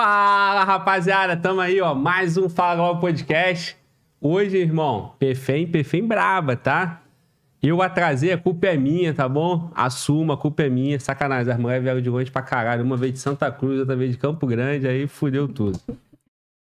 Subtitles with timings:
[0.00, 3.76] Fala, rapaziada, tamo aí, ó, mais um Fala Global Podcast.
[4.20, 7.02] Hoje, irmão, Perfém, Perfém braba, tá?
[7.60, 9.72] Eu atrasei, a culpa é minha, tá bom?
[9.74, 11.00] Assuma, a culpa é minha.
[11.00, 12.84] Sacanagem, as mulheres vieram de longe pra caralho.
[12.84, 15.80] Uma vez de Santa Cruz, outra vez de Campo Grande, aí fudeu tudo.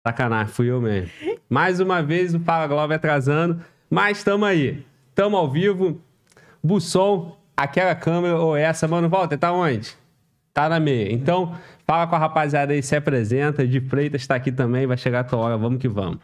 [0.07, 1.11] Sacanagem, fui eu mesmo.
[1.49, 3.59] Mais uma vez o Fala Global atrasando,
[3.89, 4.85] mas tamo aí.
[5.13, 5.99] Tamo ao vivo.
[6.63, 9.97] Busson, aquela câmera ou essa, mano, volta, tá onde?
[10.53, 11.13] Tá na meia.
[11.13, 11.55] Então,
[11.89, 13.65] fala com a rapaziada aí, se apresenta.
[13.65, 16.19] De Freitas tá aqui também, vai chegar a tua hora, vamos que vamos.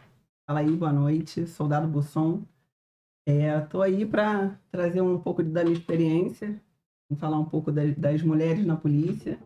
[0.46, 2.42] Fala aí, boa noite, soldado Busson.
[3.26, 6.54] É, tô aí para trazer um pouco da minha experiência,
[7.18, 9.38] falar um pouco das, das mulheres na polícia.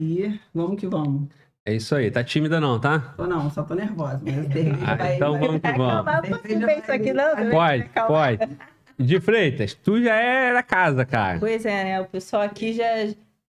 [0.00, 1.28] E vamos que vamos.
[1.66, 3.14] É isso aí, tá tímida não, tá?
[3.16, 4.34] Tô não, só tô nervosa, mas
[4.86, 6.04] Ah, vai, então vai- vamos que vamos.
[6.04, 7.50] Não vai- isso aqui, não.
[7.50, 8.58] Pode, pode.
[8.98, 11.38] De Freitas, tu já é da casa, cara.
[11.40, 12.00] Pois é, né?
[12.00, 12.84] O pessoal aqui já,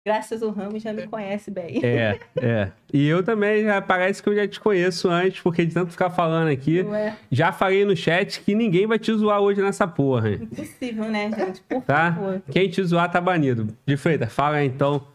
[0.06, 1.80] graças ao Ramos, já me conhece bem.
[1.84, 2.72] É, é.
[2.94, 6.09] E eu também, já parece que eu já te conheço antes, porque de tanto ficar
[6.09, 10.31] falando aqui, é já falei no chat que ninguém vai te zoar hoje nessa porra,
[10.31, 10.40] hein?
[10.44, 11.62] impossível, né, gente?
[11.62, 12.13] Por tá?
[12.13, 12.42] favor.
[12.52, 13.75] Quem te zoar tá banido.
[13.86, 15.06] De Freitas, fala aí, então.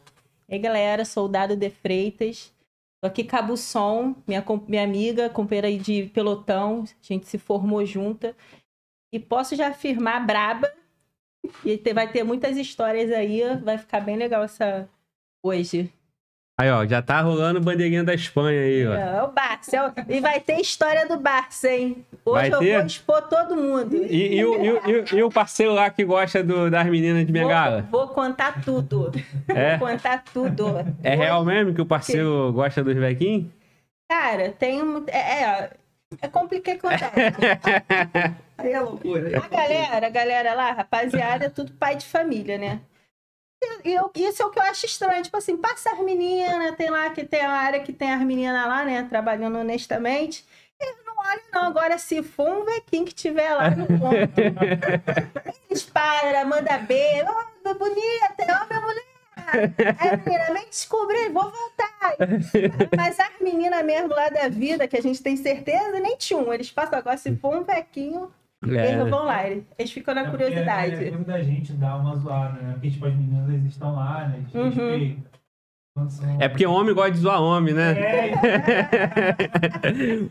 [0.49, 2.53] E aí, galera, soldado de Freitas.
[3.01, 6.83] Tô aqui Cabuçom, minha, minha amiga, companheira aí de pelotão.
[6.83, 8.35] A gente se formou junta.
[9.13, 10.69] E posso já afirmar, braba.
[11.65, 13.43] E vai ter muitas histórias aí.
[13.63, 14.89] Vai ficar bem legal essa
[15.45, 15.91] hoje.
[16.61, 18.93] Aí, ó, já tá rolando bandeirinha da Espanha aí, ó.
[18.93, 19.77] É, o Barça.
[19.77, 22.05] é o- E vai ter história do Barça, hein?
[22.25, 22.77] Hoje Vai eu ter?
[22.79, 23.95] vou expor todo mundo.
[23.95, 27.83] E, e o, e e o- parceiro lá que gosta do- das meninas de Bengala?
[27.89, 29.13] Vou, vou contar tudo.
[29.47, 29.77] É?
[29.77, 30.65] Vou contar tudo.
[31.05, 33.47] É real mesmo que o parceiro gosta dos vequinhos?
[34.11, 35.05] Cara, tem um.
[35.07, 35.71] É, é,
[36.21, 37.13] é complicado contar.
[38.57, 39.39] Aí é loucura.
[39.39, 42.81] A galera, a galera lá, rapaziada, é tudo pai de família, né?
[43.85, 45.23] E eu, isso é o que eu acho estranho.
[45.23, 48.67] Tipo assim, passa as meninas, tem lá que tem a área que tem as meninas
[48.67, 49.03] lá, né?
[49.05, 50.45] Trabalhando honestamente.
[50.81, 51.65] Eles não olham, não.
[51.65, 54.41] Agora, se for um vequinho que tiver lá no ponto,
[55.69, 57.27] eles param, manda beijo.
[57.65, 59.08] Oh, bonita, ó, minha mulher.
[59.53, 62.17] Aí a menina, vem descobrir, vou voltar.
[62.97, 66.53] Mas as meninas mesmo lá da vida, que a gente tem certeza, nem tinha um.
[66.53, 68.31] Eles passam agora, se for um vequinho,
[68.65, 68.93] É.
[68.93, 69.49] eles vão lá.
[69.49, 71.05] Eles ficam na É porque curiosidade.
[71.05, 72.73] É, é tempo da gente dar uma zoada, né?
[72.75, 74.37] Porque, tipo, as meninas eles estão lá, né?
[74.37, 74.65] A gente Uhum.
[74.91, 75.38] respeita.
[76.39, 77.97] É porque homem gosta de zoar homem, né?
[77.99, 78.33] É,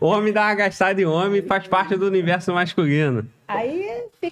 [0.00, 3.26] homem dá uma gastada em homem e faz parte do universo masculino.
[3.46, 3.86] Aí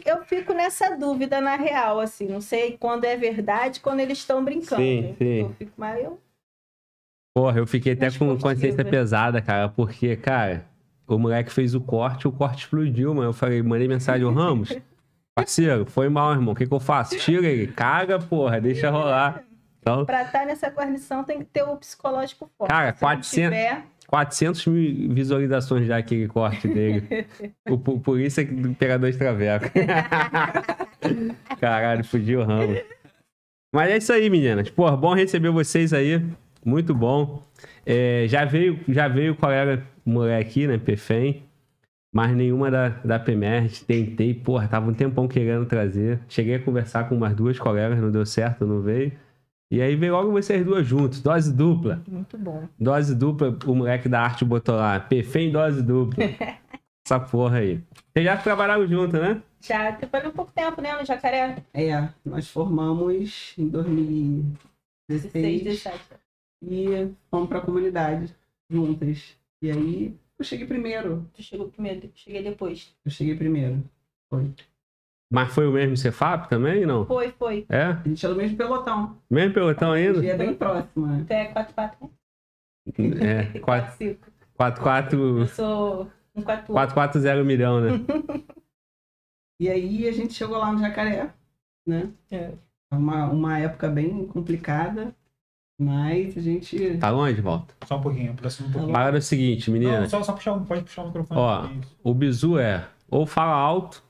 [0.04, 2.26] eu fico nessa dúvida na real, assim.
[2.26, 4.82] Não sei quando é verdade, quando eles estão brincando.
[4.82, 5.40] Sim, sim.
[5.40, 6.18] Eu fico, mas eu.
[7.34, 10.64] Porra, eu fiquei até com consciência pesada, cara, porque, cara,
[11.06, 13.28] o moleque fez o corte, o corte explodiu, mano.
[13.28, 14.76] Eu falei, mandei mensagem ao Ramos.
[15.36, 16.54] Parceiro, foi mal, irmão.
[16.54, 17.18] O que, que eu faço?
[17.18, 19.42] Tira ele, caga, porra, deixa rolar.
[19.86, 22.70] Então, Pra estar nessa guarnição tem que ter o psicológico forte.
[22.70, 27.06] Cara, Se não 400 tiver, 400 mil visualizações já aquele corte dele.
[27.70, 29.66] o po- polícia do Imperador de Traveco.
[31.60, 32.76] Caralho, fugiu o ramo.
[33.72, 34.68] Mas é isso aí, meninas.
[34.70, 36.20] Porra, bom receber vocês aí.
[36.64, 37.44] Muito bom.
[37.84, 40.78] É, já veio, já veio o colega mulher aqui, né?
[40.78, 41.44] Perfém.
[42.12, 43.68] Mas nenhuma da, da PMR.
[43.86, 46.18] Tentei, porra, tava um tempão querendo trazer.
[46.28, 49.12] Cheguei a conversar com umas duas colegas, não deu certo, não veio.
[49.70, 52.02] E aí veio logo vocês duas juntos, dose dupla.
[52.06, 52.68] muito bom.
[52.78, 55.00] Dose dupla, o moleque da arte botou lá.
[55.00, 56.24] Perfém dose dupla.
[57.04, 57.80] Essa porra aí.
[58.12, 59.42] Vocês já trabalharam junto, né?
[59.60, 61.62] Já trabalhei um pouco tempo, né, no Jacaré?
[61.74, 64.56] É, nós formamos em 2016
[65.08, 65.98] 16, 17.
[66.62, 68.34] e fomos pra comunidade
[68.68, 69.36] juntas.
[69.62, 71.28] E aí eu cheguei primeiro.
[71.32, 72.94] Tu chegou primeiro, cheguei depois.
[73.04, 73.82] Eu cheguei primeiro.
[74.28, 74.50] Foi.
[75.30, 77.04] Mas foi o mesmo Cefap também, não?
[77.04, 77.66] Foi, foi.
[77.68, 77.82] É?
[77.84, 79.18] A gente é do mesmo pelotão.
[79.30, 80.20] Mesmo pelotão A ainda?
[80.20, 81.26] gente é bem próximo, né?
[81.28, 82.08] É 4-4, né?
[83.54, 84.16] É, 4
[84.56, 84.80] 4-5.
[84.82, 87.90] 4 Eu sou um 4 440 milhão, né?
[89.58, 91.30] E aí a gente chegou lá no Jacaré,
[91.86, 92.10] né?
[92.30, 92.52] É.
[92.92, 95.14] Uma, uma época bem complicada,
[95.80, 96.98] mas a gente.
[96.98, 97.74] Tá longe, volta?
[97.86, 98.92] só um pouquinho, aproxima um pouquinho.
[98.92, 100.08] Para o seguinte, Não, menina.
[100.10, 101.40] só, só puxar, um- pode puxar o microfone.
[101.40, 101.68] Ó.
[102.04, 104.02] O bizu é ou fala alto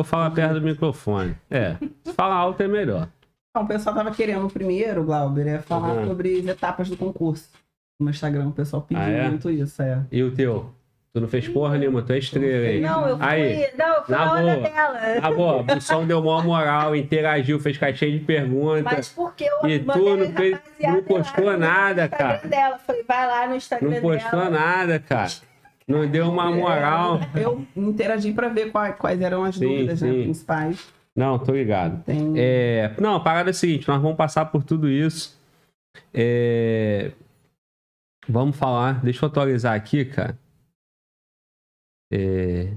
[0.00, 1.36] ou fala perto do microfone.
[1.50, 1.76] É.
[2.04, 3.08] Se fala alto é melhor.
[3.50, 6.06] Então, o pessoal tava querendo primeiro, Glauber, é falar Uhum.
[6.08, 7.48] sobre as etapas do concurso.
[7.98, 9.28] No Instagram, o pessoal pediu Ah, é?
[9.28, 10.00] muito isso, é.
[10.12, 10.70] E o teu?
[11.14, 12.78] Tu não fez porra nenhuma, tu é estrela aí.
[12.82, 13.26] Não, eu fui.
[13.26, 13.70] Aí.
[13.78, 14.56] Não, eu fui Na na boa.
[14.60, 15.20] dela.
[15.22, 18.82] Tá bom, o som deu maior moral, interagiu, fez caixinha de pergunta.
[18.84, 22.42] Mas porque eu E tu não fez- não postou nada, cara.
[22.46, 22.76] Dela.
[22.78, 24.50] Falei, vai lá no Instagram Não postou dela.
[24.50, 25.30] nada, cara.
[25.88, 27.20] Não deu uma moral.
[27.34, 30.22] Eu interagi pra ver quais, quais eram as Sim, dúvidas né, sim.
[30.24, 30.92] principais.
[31.14, 32.02] Não, tô ligado.
[32.04, 32.34] Tem...
[32.36, 35.38] É, não, a parada é a seguinte, nós vamos passar por tudo isso.
[36.12, 37.12] É,
[38.28, 39.00] Vamos falar.
[39.04, 40.36] Deixa eu atualizar aqui, cara.
[42.12, 42.72] É,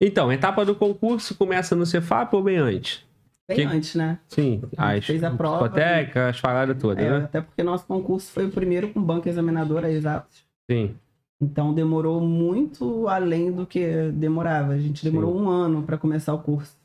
[0.00, 3.02] Então, a etapa do concurso começa no Cefap ou bem antes?
[3.48, 4.18] Bem Que- antes, né?
[4.28, 5.64] Sim, A as fez a prova.
[5.68, 7.24] discotecas, as paradas todas, É, né?
[7.24, 10.44] até porque nosso concurso foi o primeiro com banca examinadora exatos.
[10.70, 10.94] Sim.
[11.40, 14.72] Então demorou muito além do que demorava.
[14.72, 16.76] A gente demorou um ano para começar o curso.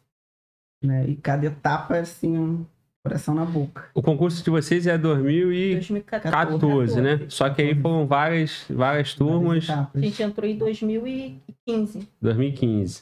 [0.84, 1.08] Né?
[1.08, 2.66] E cada etapa, assim, um
[3.04, 3.90] coração na boca.
[3.94, 7.02] O concurso de vocês é 2014, 2014.
[7.02, 7.26] né?
[7.30, 9.88] Só que aí foram várias, várias turmas, Várias.
[9.94, 12.08] A gente entrou em 2015.
[12.22, 13.02] 2015.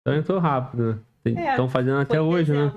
[0.00, 0.98] Então entrou rápido, né?
[1.36, 2.72] É, Estão fazendo até Foi em hoje, né?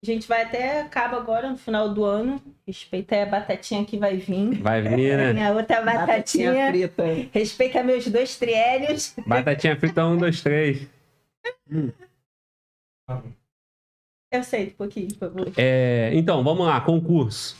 [0.00, 2.40] A gente vai até acaba agora no final do ano.
[2.66, 4.60] Respeita aí a batatinha que vai vir.
[4.62, 5.32] Vai vir, né?
[5.34, 6.68] Minha outra Batatinha batatinha.
[6.92, 7.30] frita.
[7.32, 9.14] Respeita meus dois triélios.
[9.26, 10.88] Batatinha frita 1, 2, 3.
[14.30, 15.52] Eu sei um pouquinho, por favor.
[15.56, 17.56] É, então, vamos lá, concurso.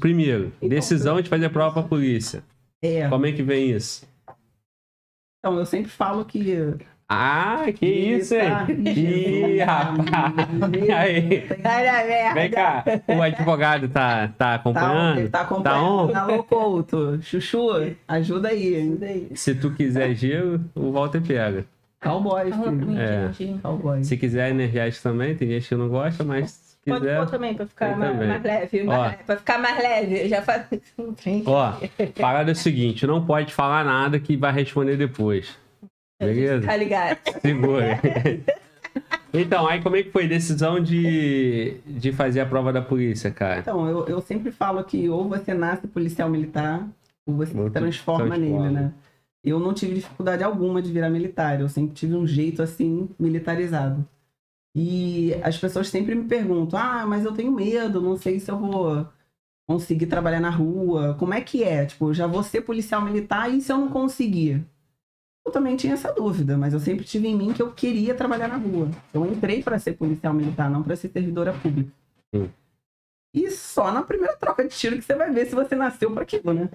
[0.00, 2.42] Primeiro, Então, decisão de fazer prova pra polícia.
[2.82, 3.08] É.
[3.08, 4.08] Como é que vem isso?
[5.38, 6.56] Então, eu sempre falo que.
[7.08, 8.50] Ah, que isso, hein?
[8.84, 10.34] Ih, rapaz.
[10.96, 11.44] Aí,
[12.34, 12.84] vem cá.
[13.06, 15.18] O advogado tá, tá Tá, acompanhando?
[15.20, 15.84] ele tá Tá acompanhando.
[15.86, 16.08] on?
[16.08, 17.68] Tá louco, Chuchu,
[18.08, 18.76] ajuda aí.
[18.82, 19.28] Ajuda aí.
[19.34, 21.64] Se tu quiser gelo, o Walter pega.
[22.00, 22.98] Cowboy, filho.
[22.98, 23.30] É.
[23.62, 24.02] Cowboy.
[24.04, 27.66] Se quiser energético também, tem gente que não gosta, mas se Pode pôr também, pra
[27.66, 28.28] ficar mais, também.
[28.28, 28.82] mais leve.
[28.84, 29.24] mais Ó.
[29.26, 30.22] Pra ficar mais leve.
[30.24, 30.64] Eu já faço.
[31.46, 31.72] Ó,
[32.20, 35.56] parada é o seguinte, não pode falar nada que vai responder depois.
[36.18, 36.66] Beleza?
[36.66, 37.18] Tá ligado?
[37.40, 38.00] Segura.
[39.32, 43.30] Então, aí como é que foi a decisão de, de fazer a prova da polícia,
[43.30, 43.60] cara?
[43.60, 46.88] Então, eu, eu sempre falo que ou você nasce policial militar,
[47.26, 48.94] ou você Ou se transforma, nele, né?
[49.44, 54.06] Eu não tive dificuldade alguma de virar militar, eu sempre tive um jeito assim, militarizado.
[54.74, 58.58] E as pessoas sempre me perguntam: ah, mas eu tenho medo, não sei se eu
[58.58, 59.06] vou
[59.68, 61.14] conseguir trabalhar na rua.
[61.18, 61.86] Como é que é?
[61.86, 64.64] Tipo, já vou ser policial militar e se eu não conseguir?
[65.46, 68.48] Eu também tinha essa dúvida, mas eu sempre tive em mim que eu queria trabalhar
[68.48, 68.90] na rua.
[69.14, 71.92] Eu entrei para ser policial militar, não para ser servidora pública.
[72.34, 72.50] Sim.
[73.32, 76.24] E só na primeira troca de tiro que você vai ver se você nasceu para
[76.24, 76.68] aquilo, né?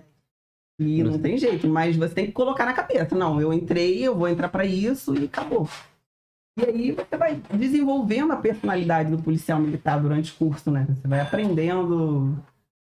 [0.79, 3.13] E não tem jeito, mas você tem que colocar na cabeça.
[3.13, 5.67] Não, eu entrei, eu vou entrar para isso e acabou.
[6.57, 10.87] E aí você vai desenvolvendo a personalidade do policial militar durante o curso, né?
[10.89, 12.37] Você vai aprendendo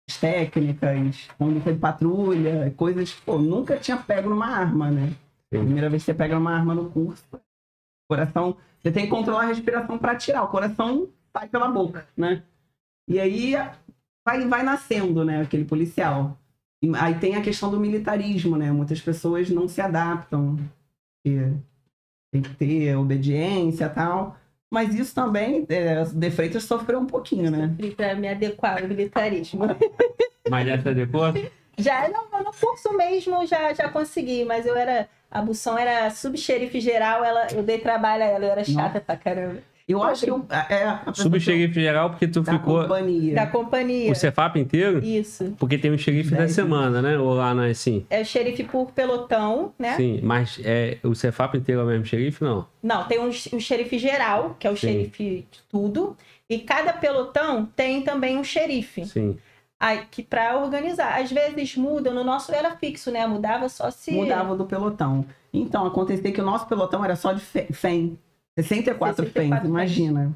[0.10, 5.14] as técnicas, conduta de patrulha, coisas que, pô, nunca tinha pego numa arma, né?
[5.54, 5.64] Sim.
[5.64, 7.24] Primeira vez que você pega uma arma no curso,
[8.10, 12.44] coração, você tem que controlar a respiração para atirar, o coração sai pela boca, né?
[13.08, 13.54] E aí
[14.26, 16.38] vai, vai nascendo, né, aquele policial.
[16.82, 18.72] E aí tem a questão do militarismo, né?
[18.72, 20.58] Muitas pessoas não se adaptam,
[21.24, 21.54] porque
[22.32, 24.38] tem que ter obediência e tal.
[24.72, 27.74] Mas isso também, é, De Freitas sofreu um pouquinho, né?
[27.80, 29.64] E pra me adequar ao militarismo.
[30.50, 31.50] Mas essa depois?
[31.78, 35.08] Já não, no curso mesmo já, já consegui, mas eu era.
[35.30, 39.16] A Bução era subxerife geral, ela, eu dei trabalho a ela, eu era chata pra
[39.18, 39.62] caramba.
[39.88, 43.36] Eu acho que eu, é, a pessoa Subxerife geral, porque tu da ficou companhia.
[43.36, 44.12] Da companhia.
[44.12, 45.02] o Cefap inteiro?
[45.02, 45.56] Isso.
[45.58, 47.18] Porque tem o xerife da Dez semana, né?
[47.18, 48.06] Ou lá não é assim?
[48.10, 49.96] É o xerife por pelotão, né?
[49.96, 52.68] Sim, mas é, o Cefap inteiro é o mesmo xerife, não?
[52.84, 53.32] Não, tem um, o
[53.62, 54.88] xerife geral, que é o Sim.
[54.88, 56.18] xerife de tudo.
[56.50, 59.06] E cada pelotão tem também um xerife.
[59.06, 59.38] Sim.
[60.12, 61.20] Que para organizar.
[61.22, 63.26] Às vezes mudam, no nosso era fixo, né?
[63.28, 64.12] Mudava só se.
[64.12, 65.24] mudava do pelotão.
[65.54, 68.18] Então, acontecia que o nosso pelotão era só de fe- FEM.
[68.58, 69.70] 64, 64 FEMs, FEMs.
[69.70, 70.34] imagina.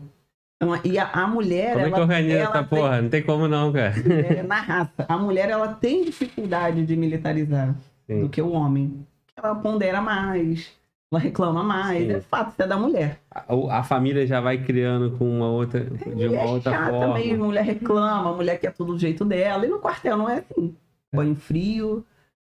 [0.62, 3.02] Então, e a, a mulher, Como é que ela, organiza ela essa tem- porra?
[3.02, 3.94] Não tem como não, cara.
[4.30, 5.06] é, na raça.
[5.10, 8.22] A mulher, ela tem dificuldade de militarizar Sim.
[8.22, 9.06] do que o homem.
[9.36, 10.72] Ela pondera mais,
[11.12, 12.08] ela reclama mais.
[12.08, 12.14] Sim.
[12.14, 13.20] É fato, isso é da mulher.
[13.30, 17.16] A, a família já vai criando com uma outra, de uma outra chata forma.
[17.16, 19.66] mesmo, mulher reclama, a mulher quer tudo do jeito dela.
[19.66, 20.74] E no quartel não é assim.
[21.14, 22.06] Banho frio,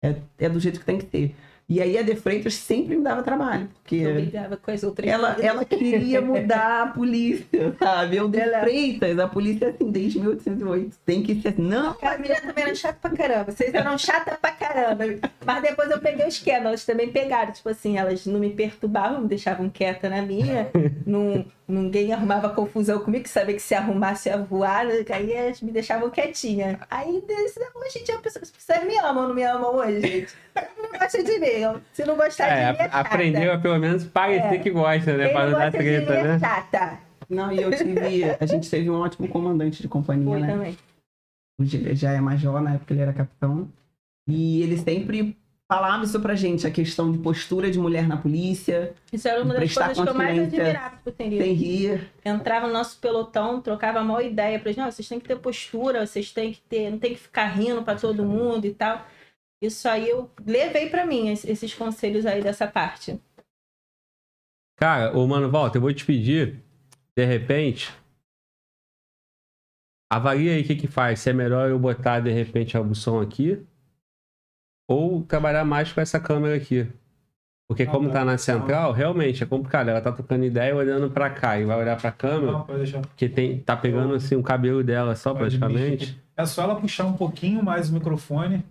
[0.02, 1.36] é, é do jeito que tem que ser.
[1.68, 4.04] E aí a De Freitas sempre me dava trabalho, porque...
[4.62, 5.08] Com as outras.
[5.08, 8.16] Ela, ela queria mudar a polícia, sabe?
[8.16, 10.96] Eu de Ela- Freitas, a polícia assim, desde 1808.
[11.04, 11.58] Tem que ser.
[11.58, 13.50] Não, A menina também era chata pra caramba.
[13.50, 15.04] Vocês eram chata pra caramba.
[15.44, 16.68] Mas depois eu peguei o esquema.
[16.68, 17.50] Elas também pegaram.
[17.52, 20.68] Tipo assim, elas não me perturbavam, me deixavam quieta na minha.
[21.04, 24.84] não, ninguém arrumava confusão comigo, que sabia que se arrumasse ia voar.
[24.86, 25.04] né?
[25.10, 26.78] Aí elas me deixavam quietinha.
[26.90, 30.34] Aí desse- hoje em dia, pessoas- vocês me amam ou não me amam hoje, gente?
[30.82, 31.80] Não gosta de mim.
[31.92, 32.98] Se não gostar É, de mim, é chata.
[33.00, 34.58] aprendeu a pelo menos parecer É.
[34.58, 35.24] que gosta, né?
[35.26, 36.38] Quem Pra não dar de mim treta, é né?
[36.38, 36.98] chata.
[37.28, 38.24] não, e eu tive.
[38.40, 40.46] A gente teve um ótimo comandante de companhia, Foi né?
[40.52, 40.78] também.
[41.60, 43.68] Hoje ele já é major, na época ele era capitão.
[44.28, 45.36] E ele sempre
[45.70, 49.54] falava isso pra gente, a questão de postura de mulher na polícia, Isso era uma
[49.54, 51.42] das coisas que eu mais admirava pro Tenerife.
[51.44, 52.12] sem rir.
[52.24, 55.38] entrava no nosso pelotão, trocava a maior ideia pra gente, não, vocês têm que ter
[55.38, 59.04] postura, vocês têm que ter, não tem que ficar rindo pra todo mundo e tal.
[59.60, 63.20] Isso aí eu levei pra mim, es- esses conselhos aí dessa parte.
[64.78, 66.62] Cara, ô mano, volta, eu vou te pedir,
[67.16, 67.90] de repente,
[70.12, 71.20] avalia aí o que que faz.
[71.20, 73.66] Se é melhor eu botar, de repente, a bução aqui
[74.88, 76.86] ou trabalhar mais com essa câmera aqui.
[77.68, 78.20] Porque Ah, como tá.
[78.20, 79.88] tá na central, realmente é complicado.
[79.88, 83.00] Ela tá trocando ideia olhando pra cá e vai olhar pra câmera, Não, pode deixar.
[83.00, 86.06] porque tem, tá pegando assim o cabelo dela só Pode praticamente.
[86.06, 86.16] mexer.
[86.36, 88.64] É só ela puxar um pouquinho mais o microfone.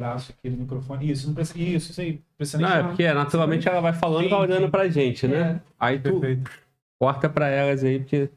[0.00, 1.10] Braço aqui no microfone.
[1.10, 1.58] Isso, não precisa.
[1.58, 2.20] Isso, isso aí.
[2.38, 4.70] Precisa nem Não, é porque naturalmente ela vai falando e vai olhando sim.
[4.70, 5.60] pra gente, né?
[5.78, 6.50] Aí tu Perfeito.
[6.98, 8.30] corta pra elas aí, porque.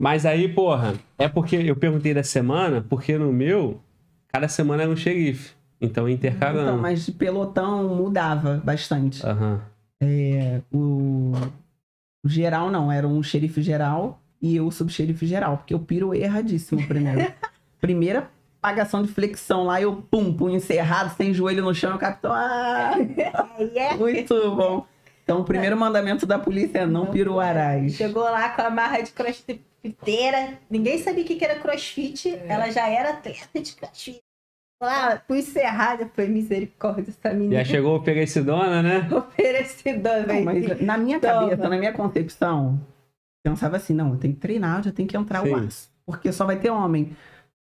[0.00, 3.80] Mas aí, porra, é porque eu perguntei da semana, porque no meu,
[4.28, 5.54] cada semana era um xerife.
[5.80, 6.62] Então intercalando.
[6.62, 9.24] Então, mas de pelotão mudava bastante.
[9.26, 9.60] Aham.
[10.02, 11.32] É, o,
[12.24, 16.86] o geral não, era um xerife geral e eu subxerife geral, porque eu piro erradíssimo
[16.86, 17.32] primeiro.
[17.80, 18.30] Primeira
[18.62, 22.32] pagação de flexão lá, eu pum, punho encerrado, sem joelho no chão, o capitão.
[22.32, 22.94] Ah,
[23.74, 23.94] É.
[23.94, 24.86] muito bom.
[25.22, 27.94] Então, o primeiro mandamento da polícia é não piruarás.
[27.94, 30.58] Chegou lá com a marra de crossfiteira.
[30.70, 32.28] Ninguém sabia o que era crossfit.
[32.46, 34.22] Ela já era atleta de crossfit.
[34.82, 36.08] Lá, fui encerrada.
[36.14, 37.56] Foi misericórdia essa menina.
[37.62, 39.08] Já chegou oferecidona, né?
[39.12, 40.44] Oferecidona, velho.
[40.44, 41.32] mas na minha Toma.
[41.50, 42.80] cabeça, na minha concepção,
[43.44, 45.52] eu pensava assim, não, eu tenho que treinar, eu já tenho que entrar Sim.
[45.52, 45.88] o aço.
[46.06, 47.16] Porque só vai ter homem.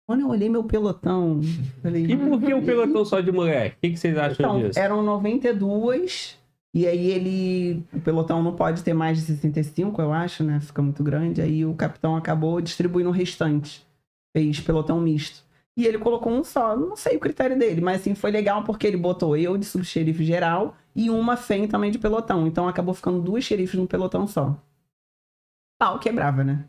[0.07, 1.41] Quando eu olhei meu pelotão,
[1.83, 2.05] falei...
[2.05, 3.73] E por que o pelotão só de mulher?
[3.73, 4.79] O que, que vocês acham Então, disso?
[4.79, 6.37] eram 92,
[6.75, 7.85] e aí ele.
[7.93, 10.61] O pelotão não pode ter mais de 65, eu acho, né?
[10.61, 11.41] Fica muito grande.
[11.41, 13.85] Aí o capitão acabou distribuindo o restante.
[14.37, 15.45] Fez pelotão misto.
[15.77, 16.77] E ele colocou um só.
[16.77, 20.25] Não sei o critério dele, mas assim, foi legal porque ele botou eu de subxerife
[20.25, 22.47] geral e uma FEM também de pelotão.
[22.47, 24.57] Então acabou ficando duas xerifes no pelotão só.
[25.79, 26.65] Pau quebrava, né?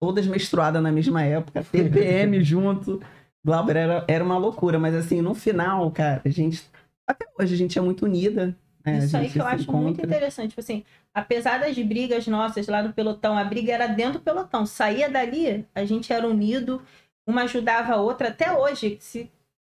[0.00, 3.00] Todas menstruadas na mesma época, TPM junto.
[3.44, 6.62] Glauber era, era uma loucura, mas assim, no final, cara, a gente.
[7.06, 8.56] Até hoje a gente é muito unida.
[8.86, 8.98] né?
[8.98, 10.06] Isso aí que eu acho muito encontra.
[10.06, 10.50] interessante.
[10.50, 14.64] Tipo assim, apesar das brigas nossas lá no pelotão, a briga era dentro do pelotão.
[14.64, 16.80] Saía dali, a gente era unido,
[17.26, 18.28] uma ajudava a outra.
[18.28, 19.30] Até hoje, se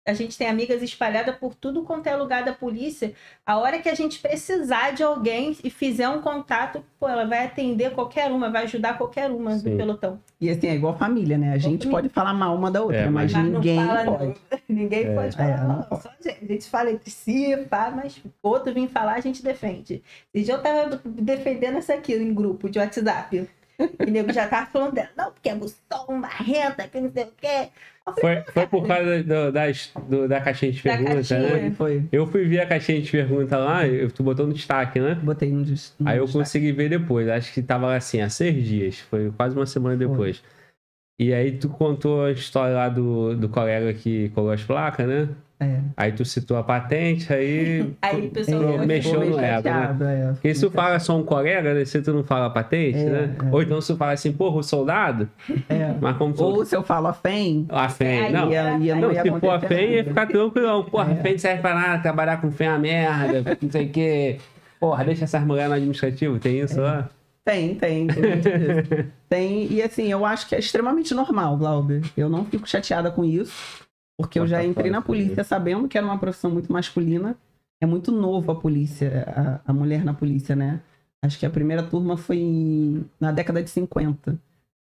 [0.09, 3.13] a gente tem amigas espalhadas por tudo quanto é lugar da polícia,
[3.47, 7.45] a hora que a gente precisar de alguém e fizer um contato, pô, ela vai
[7.45, 9.71] atender qualquer uma, vai ajudar qualquer uma Sim.
[9.71, 10.19] do pelotão.
[10.41, 11.53] E assim, é igual família, né?
[11.53, 14.25] A gente pode falar mal uma da outra, É, mas, Mas ninguém não fala, pode.
[14.25, 14.35] não.
[14.69, 15.15] Ninguém É.
[15.15, 15.49] pode falar.
[15.51, 15.83] É, não não.
[15.83, 16.03] pode.
[16.03, 16.45] Só a gente.
[16.45, 20.03] A gente fala entre si, pá, mas outro vir falar, a gente defende.
[20.33, 23.49] Esse dia eu tava defendendo essa aqui em grupo de WhatsApp.
[24.07, 25.09] E o nego já tava falando dela.
[25.17, 27.69] Não, porque é bução, marrenta, que não sei o quê.
[28.07, 31.41] Eu falei, Foi, foi por causa do- das- do- da caixinha de Da pergunta, caixinha.
[31.41, 31.71] né?
[31.71, 31.71] Foi,
[32.01, 32.09] foi.
[32.11, 35.15] Eu fui ver a caixinha de pergunta lá, eu- tu botou no destaque, né?
[35.23, 35.65] Botei no, no
[36.09, 36.33] Aí eu destaque.
[36.33, 37.29] consegui ver depois.
[37.29, 38.99] Acho que tava assim, há seis dias.
[39.01, 40.43] Foi quase uma semana depois.
[41.21, 45.29] E aí tu contou a história lá do, do colega que colou as placas, né?
[45.61, 45.79] É.
[45.95, 47.93] Aí tu citou a patente, aí.
[48.01, 50.29] Aí o pessoal É, ficou mexeu no ego, né?
[50.29, 50.33] é.
[50.33, 51.85] Porque se tu fala só um colega, né?
[51.85, 53.37] Se tu não fala patente, É, né?
[53.45, 53.55] é.
[53.55, 55.29] Ou então se tu fala assim, porra, o soldado,
[55.69, 55.95] É.
[56.01, 56.43] mas como tu.
[56.43, 58.33] Ou se eu falo a FEM, A FEM.
[58.33, 60.83] Não, ia, ia, não, não ia se for a FEM, ia ficar tranquilão.
[60.85, 61.17] Porra, É.
[61.17, 64.39] FEM não serve pra nada, trabalhar com FEM é uma merda, não sei o quê.
[64.81, 67.07] Porra, deixa essas mulheres no administrativo, tem isso lá?
[67.45, 68.07] Tem, tem.
[68.07, 69.07] Tem.
[69.29, 72.01] Tem, e assim, eu acho que é extremamente normal, Glauber.
[72.17, 73.53] Eu não fico chateada com isso,
[74.21, 77.37] porque eu já entrei na polícia sabendo que era uma profissão muito masculina.
[77.83, 79.25] É muito novo a polícia,
[79.67, 80.81] a, a mulher na polícia, né?
[81.23, 84.39] Acho que a primeira turma foi em- na década de 50.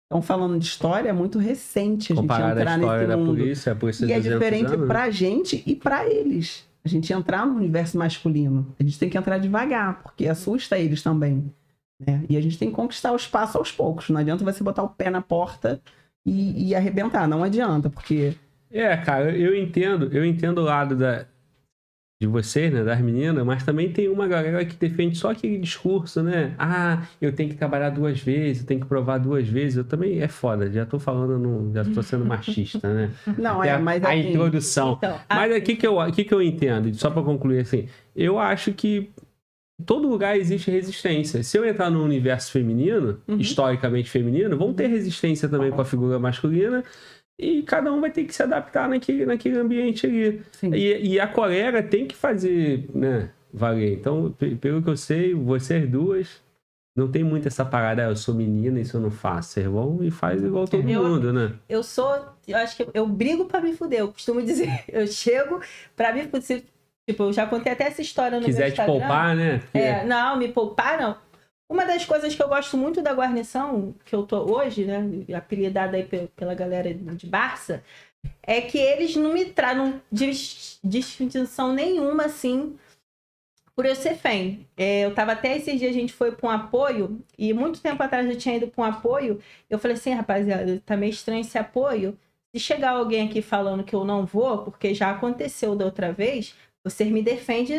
[0.06, 2.24] Então, falando de história, é muito recente a gente
[2.60, 3.36] entrar história nesse da mundo.
[3.38, 6.68] polícia, a polícia E é 200 diferente anos, pra gente e pra eles.
[6.84, 8.66] A gente entrar no universo masculino.
[8.78, 11.50] A gente tem que entrar devagar, porque assusta eles também.
[12.04, 12.24] né?
[12.28, 14.10] E a gente tem que conquistar o espaço aos poucos.
[14.10, 15.80] Não adianta você botar o pé na porta
[16.26, 17.26] e, e arrebentar.
[17.26, 18.34] Não adianta, porque.
[18.72, 21.26] É, cara, eu entendo, eu entendo o lado da,
[22.20, 26.22] de vocês, né, das meninas, mas também tem uma galera que defende só aquele discurso,
[26.22, 26.54] né?
[26.58, 29.76] Ah, eu tenho que trabalhar duas vezes, eu tenho que provar duas vezes.
[29.78, 33.10] Eu também é foda, já tô falando, no, já tô sendo machista, né?
[33.36, 34.94] Não, Até é, a, mas a assim, introdução.
[34.98, 36.94] Então, a- Mas o que, que, eu, que, que eu entendo?
[36.94, 39.10] Só pra concluir assim, eu acho que
[39.80, 41.42] em todo lugar existe resistência.
[41.42, 43.36] Se eu entrar no universo feminino, Uhum.
[43.36, 46.84] historicamente feminino, vão ter resistência também com a figura masculina
[47.42, 50.40] e cada um vai ter que se adaptar naquele, naquele ambiente ali.
[50.62, 53.94] E, e a colega tem que fazer, né, valer.
[53.94, 56.40] Então, pe- pelo que eu sei, vocês duas
[56.96, 59.50] não tem muito essa parada, ah, eu sou menina, isso eu não faço.
[59.52, 61.52] Vocês vão e faz igual todo Eu- mundo, né?
[61.68, 62.14] eu sou,
[62.46, 64.00] eu acho que eu brigo pra me fuder.
[64.00, 65.60] Eu costumo dizer, eu chego
[65.96, 66.62] pra me fuder.
[67.08, 68.92] Tipo, eu já contei até essa história no meu Quiser te Instagram.
[69.00, 69.58] poupar, né?
[69.58, 71.16] Porque- É, não, me poupar não.
[71.72, 75.02] Uma das coisas que eu gosto muito da guarnição, que eu tô hoje, né,
[75.34, 77.82] apelidada aí pe- pela galera de Barça,
[78.42, 79.50] é que eles não me
[80.12, 82.76] dis- distinção nenhuma, assim,
[83.74, 84.68] por eu ser FEM.
[84.76, 88.02] É, eu tava até esses dias, a gente foi para um apoio, e muito tempo
[88.02, 91.56] atrás eu tinha ido para um apoio, eu falei assim, rapaziada, tá meio estranho esse
[91.56, 92.18] apoio.
[92.54, 96.54] Se chegar alguém aqui falando que eu não vou, porque já aconteceu da outra vez,
[96.84, 97.74] você me defende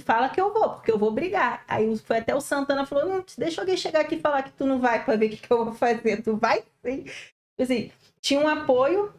[0.00, 1.64] fala que eu vou, porque eu vou brigar.
[1.68, 4.66] Aí foi até o Santana falou: não, deixa alguém chegar aqui e falar que tu
[4.66, 6.22] não vai para ver o que, que eu vou fazer.
[6.22, 7.04] Tu vai sim.
[7.60, 7.90] Assim,
[8.20, 9.12] tinha um apoio,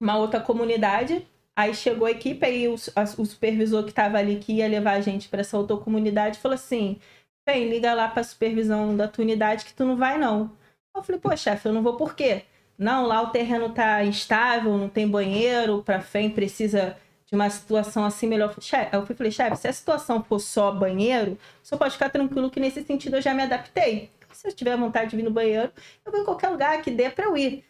[0.00, 1.26] uma outra comunidade.
[1.56, 4.92] Aí chegou a equipe, aí o, a- o supervisor que estava ali, que ia levar
[4.94, 6.98] a gente para essa outra comunidade, falou assim:
[7.46, 10.50] Bem, liga lá para a supervisão da tua unidade que tu não vai, não.
[10.94, 12.44] Eu falei: pô, chefe, eu não vou por quê?
[12.78, 18.04] Não, lá o terreno tá instável, não tem banheiro, para FEM precisa de uma situação
[18.04, 18.54] assim melhor.
[18.60, 22.50] Chefe, eu fui- falei, chefe, se a situação for só banheiro, senhor pode ficar tranquilo
[22.50, 24.10] que nesse sentido eu já me adaptei.
[24.32, 25.72] Se eu tiver vontade de vir no banheiro,
[26.04, 27.64] eu vou em qualquer lugar que dê para eu ir.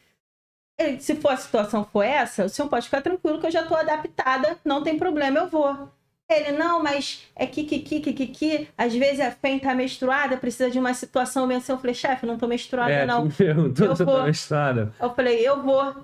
[0.78, 3.62] Ele, se for a situação for essa, o senhor pode ficar tranquilo que eu já
[3.62, 5.88] estou adaptada, não tem problema, eu vou.
[6.28, 10.36] Ele, não, mas é que, que, que, que, que, às vezes a FEM tá menstruada,
[10.38, 11.70] precisa de uma situação assim.
[11.70, 13.28] Eu falei, chefe, não tô menstruada, É, não.
[13.30, 14.16] perguntou Eu se eu vou.
[14.16, 14.92] tava estrada.
[14.98, 15.94] Eu falei, eu vou.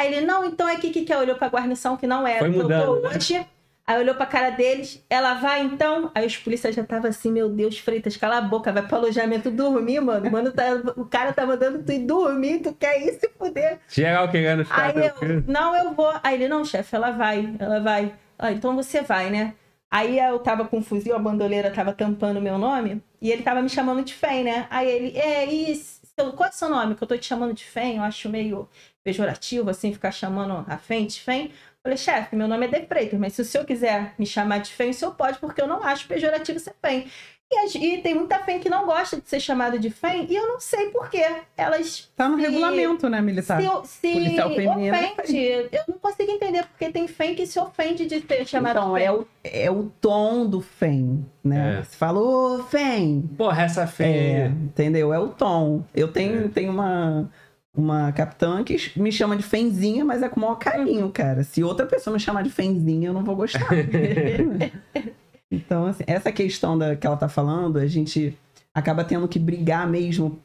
[0.00, 1.18] Aí ele, não, então é que que que é?
[1.18, 2.38] Olhou pra guarnição que não era.
[2.38, 3.08] Foi mudando, né?
[3.14, 3.46] hoje.
[3.86, 6.12] Aí olhou pra cara deles, ela vai então.
[6.14, 9.50] Aí os policiais já tava assim, meu Deus, Freitas, cala a boca, vai pro alojamento
[9.50, 10.30] dormir, mano.
[10.30, 13.80] Mano, tá- o cara tá mandando tu ir dormir, tu quer ir se fuder.
[13.88, 15.44] Geral querendo ficar Aí eu, tranquilo.
[15.48, 16.12] não, eu vou.
[16.22, 18.14] Aí ele, não, chefe, ela vai, ela vai.
[18.38, 19.54] Ah, então você vai, né?
[19.90, 23.42] Aí eu tava com um fuzil, a bandoleira tava tampando o meu nome, e ele
[23.42, 24.68] tava me chamando de Fem, né?
[24.70, 26.94] Aí ele, é, seu- qual é o seu nome?
[26.94, 28.68] Que eu tô te chamando de Fem, eu acho meio
[29.04, 31.50] pejorativo, assim, ficar chamando a Fem de Fem.
[31.82, 34.70] Falei, chefe, meu nome é De Freitas, mas se o senhor quiser me chamar de
[34.70, 37.06] Fem, o senhor pode, porque eu não acho pejorativo ser Fem.
[37.52, 40.46] E, e tem muita Fem que não gosta de ser chamada de Fem, e eu
[40.46, 41.24] não sei por quê.
[41.56, 43.60] Elas Tá no se- regulamento, né, militar?
[43.60, 45.38] se, se Policial feminino é ofende.
[45.72, 49.04] Eu não consigo entender, porque tem fém que se ofende de ser chamado Então, fém.
[49.06, 51.78] é o, é o tom do FEM, né?
[51.78, 51.82] É.
[51.82, 53.22] Você falou, FEM.
[53.38, 54.46] Porra, essa É, feia.
[54.48, 55.14] entendeu?
[55.14, 55.82] É o tom.
[55.94, 56.48] Eu tenho, É.
[56.48, 57.28] tenho uma,
[57.76, 61.44] uma capitã que me chama de Fenzinha, mas é com o maior carinho, cara.
[61.44, 63.68] Se outra pessoa me chamar de Fenzinha, eu não vou gostar.
[65.50, 68.36] então, assim, essa questão da, que ela tá falando, a gente
[68.74, 70.40] acaba tendo que brigar mesmo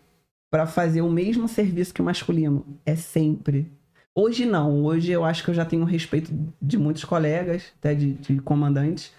[0.51, 2.65] pra fazer o mesmo serviço que o masculino.
[2.85, 3.71] É sempre.
[4.13, 4.83] Hoje não.
[4.85, 9.11] Hoje eu acho que eu já tenho respeito de muitos colegas, até de, de comandantes.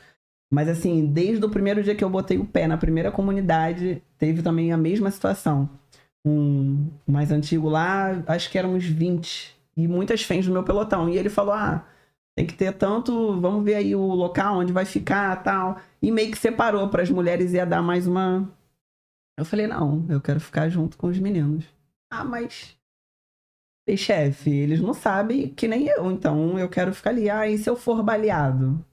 [0.51, 4.42] Mas assim, desde o primeiro dia que eu botei o pé na primeira comunidade, teve
[4.42, 5.69] também a mesma situação.
[6.26, 9.56] Um mais antigo lá, acho que eram uns 20.
[9.76, 11.08] E muitas fãs do meu pelotão.
[11.08, 11.86] E ele falou: ah,
[12.36, 13.40] tem que ter tanto.
[13.40, 15.80] Vamos ver aí o local onde vai ficar tal.
[16.02, 18.50] E meio que separou para as mulheres ia dar mais uma.
[19.38, 21.64] Eu falei: não, eu quero ficar junto com os meninos.
[22.10, 22.76] Ah, mas.
[23.88, 27.30] E chefe, eles não sabem que nem eu, então eu quero ficar ali.
[27.30, 28.84] Ah, e se eu for baleado?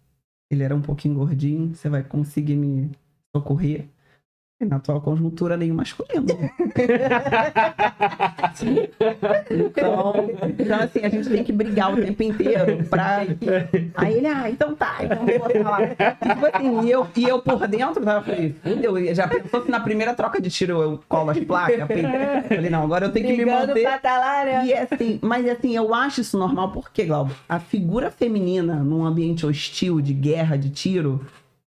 [0.51, 2.91] Ele era um pouquinho gordinho, você vai conseguir me
[3.35, 3.87] socorrer?
[4.63, 6.26] E na atual conjuntura, nenhum masculino.
[9.52, 10.15] Então,
[10.58, 13.26] então, assim, a gente tem que brigar o tempo inteiro pra.
[13.95, 15.80] Aí ele, ah, então tá, então vou botar lá.
[15.88, 19.80] Tipo assim, e eu, e eu por dentro tava falei, fudeu, já pensou se na
[19.80, 21.76] primeira troca de tiro eu colo as placas?
[22.47, 23.82] Falei, não, agora eu tenho que me Brigando manter.
[23.82, 24.65] pra tá lá, né?
[24.65, 29.06] E é assim, mas assim, eu acho isso normal, porque, Glauber, a figura feminina num
[29.06, 31.26] ambiente hostil de guerra, de tiro,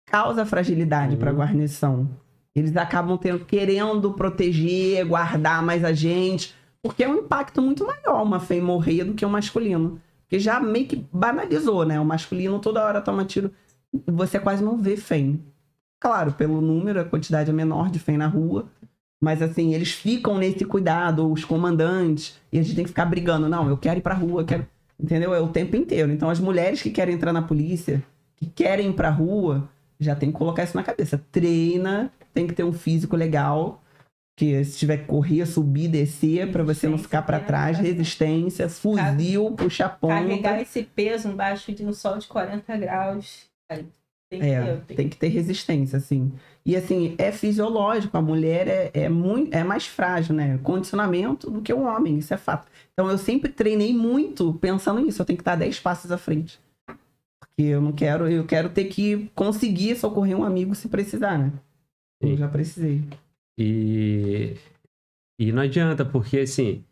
[0.07, 2.09] causa fragilidade pra guarnição.
[2.55, 8.23] Eles acabam tendo, querendo proteger, guardar mais a gente, porque é um impacto muito maior
[8.23, 10.01] uma fêmea morrer do que o masculino.
[10.23, 11.99] Porque já meio que banalizou, né?
[12.01, 13.51] O masculino toda hora toma tiro,
[14.07, 15.39] você quase não vê fêmea.
[16.01, 18.67] Claro, pelo número, a quantidade é menor de fêmea na rua,
[19.21, 23.49] mas assim, eles ficam nesse cuidado, os comandantes, e a gente tem que ficar brigando.
[23.49, 24.67] Não, eu quero ir pra rua, quero.
[24.99, 25.35] Entendeu?
[25.35, 26.11] É o tempo inteiro.
[26.13, 28.03] Então, as mulheres que querem entrar na polícia,
[28.37, 29.69] que querem ir pra rua,
[30.01, 31.19] já tem que colocar isso na cabeça.
[31.31, 33.83] Treina, tem que ter um físico legal.
[34.39, 37.45] Que se tiver que correr, subir, descer, pra você não ficar pra né?
[37.45, 40.15] trás, resistência, fuzil, puxa ponta.
[40.15, 43.51] Carregar esse peso embaixo de um sol de 40 graus.
[44.31, 46.33] Tem que É, ter, tem tem que ter resistência, assim.
[46.65, 50.59] E assim, é fisiológico, a mulher é, é, muito, é mais frágil, né?
[50.63, 52.71] Condicionamento do que o homem, isso é fato.
[52.93, 56.61] Então eu sempre treinei muito pensando nisso, eu tenho que estar 10 passos à frente.
[57.61, 61.53] Porque eu não quero, eu quero ter que conseguir socorrer um amigo se precisar, né?
[62.19, 63.03] Eu já precisei.
[63.59, 64.55] E,
[65.39, 66.83] e não adianta, porque assim,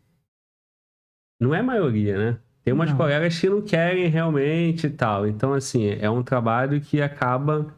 [1.41, 2.39] não é maioria, né?
[2.63, 2.97] Tem umas Não.
[2.97, 5.27] colegas que não querem realmente e tal.
[5.27, 7.75] Então, assim, é um trabalho que acaba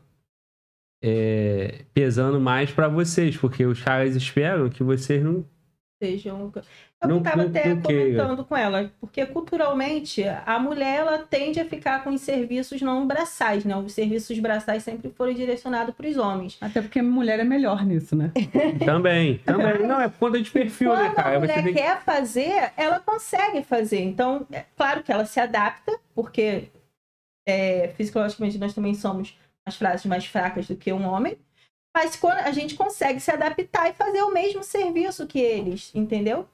[1.02, 5.46] é, pesando mais pra vocês, porque os caras esperam que vocês não.
[6.04, 6.52] Sejam.
[7.02, 11.66] Eu Não- estava até não comentando com ela, porque culturalmente a mulher ela tende a
[11.66, 13.76] ficar com os serviços não braçais, né?
[13.76, 16.58] Os serviços braçais sempre foram direcionados para os homens.
[16.62, 18.32] Até porque mulher é melhor nisso, né?
[18.86, 19.80] Também, também.
[19.88, 21.38] Não, é por conta de perfil, né, Quando cara?
[21.38, 24.02] a mulher tem que- quer fazer, ela consegue fazer.
[24.02, 26.66] Então, é claro que ela se adapta, porque
[27.48, 29.36] é, fisiologicamente nós também somos
[29.66, 31.36] as frases mais fracas do que um homem.
[31.96, 36.48] Mas quando a gente consegue se adaptar e fazer o mesmo serviço que eles, entendeu?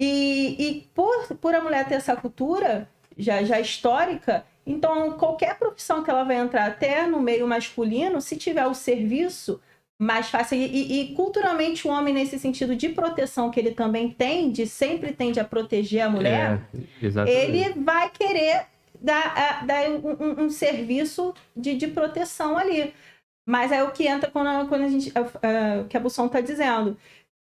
[0.00, 6.02] E, e por, por a mulher ter essa cultura já, já histórica, então qualquer profissão
[6.02, 9.60] que ela vai entrar, até no meio masculino, se tiver o serviço
[9.96, 10.58] mais fácil.
[10.58, 14.66] E, e- e culturalmente o homem, nesse sentido de proteção que ele também tem, de
[14.66, 16.60] sempre tende a proteger a mulher,
[17.30, 18.66] É, ele vai querer
[19.00, 22.92] dar, dar um, um- serviço de, de proteção ali.
[23.46, 25.12] Mas é o que entra quando a, quando a gente.
[25.16, 26.96] a- o que a Busson está dizendo.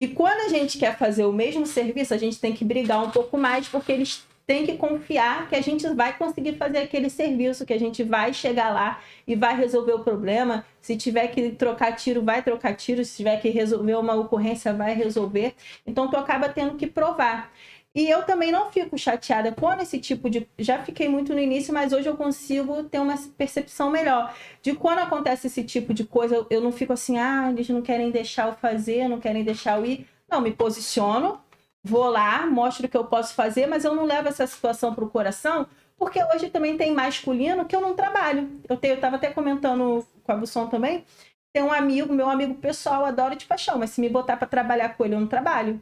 [0.01, 3.11] E quando a gente quer fazer o mesmo serviço, a gente tem que brigar um
[3.11, 7.67] pouco mais, porque eles têm que confiar que a gente vai conseguir fazer aquele serviço,
[7.67, 10.65] que a gente vai chegar lá e vai resolver o problema.
[10.81, 13.05] Se tiver que trocar tiro, vai trocar tiro.
[13.05, 15.55] Se tiver que resolver uma ocorrência, vai resolver.
[15.87, 17.53] Então, tu acaba tendo que provar.
[17.95, 20.49] E eu também não fico chateada com esse tipo de.
[20.59, 24.35] Já fiquei muito no início, mas hoje eu consigo ter uma percepção melhor.
[24.63, 28.11] De quando acontece esse tipo de coisa, eu- não fico assim, ah, eles não querem
[28.11, 30.07] deixar eu fazer, não querem deixar eu ir.
[30.31, 31.41] Não, me posiciono,
[31.83, 35.05] vou lá, mostro o que eu posso fazer, mas eu não levo essa situação para
[35.05, 38.49] o coração, porque hoje também tem masculino que eu não trabalho.
[38.69, 41.05] Eu tenho, eu tava até comentando com a Busson também.
[41.53, 44.91] Tem um amigo, meu amigo pessoal, adora de paixão, mas se me botar para trabalhar
[44.97, 45.81] com ele, eu não trabalho.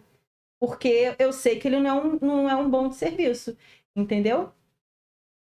[0.60, 3.56] Porque eu sei que ele não é um, não é um bom de serviço,
[3.94, 4.52] entendeu?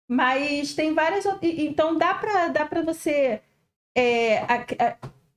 [0.08, 1.24] Mas tem várias.
[1.42, 3.40] Então dá para dá pra você
[3.96, 4.38] é,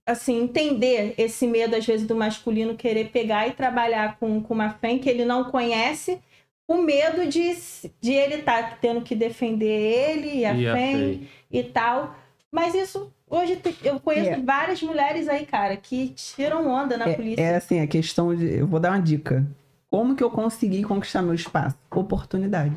[0.06, 4.69] assim, entender esse medo, às vezes, do masculino querer pegar e trabalhar com, com uma
[4.69, 6.21] fém que ele não conhece,
[6.67, 7.56] o medo de,
[7.99, 10.73] de ele estar tendo que defender ele e a, E a
[11.51, 12.15] e tal.
[12.51, 14.42] Mas isso, hoje eu conheço É.
[14.42, 17.42] várias mulheres aí, cara, que tiram onda na É, polícia.
[17.42, 18.46] é assim, a questão de.
[18.60, 19.46] Eu vou dar uma dica.
[19.90, 21.78] Como que eu consegui conquistar meu espaço?
[21.90, 22.76] Oportunidade.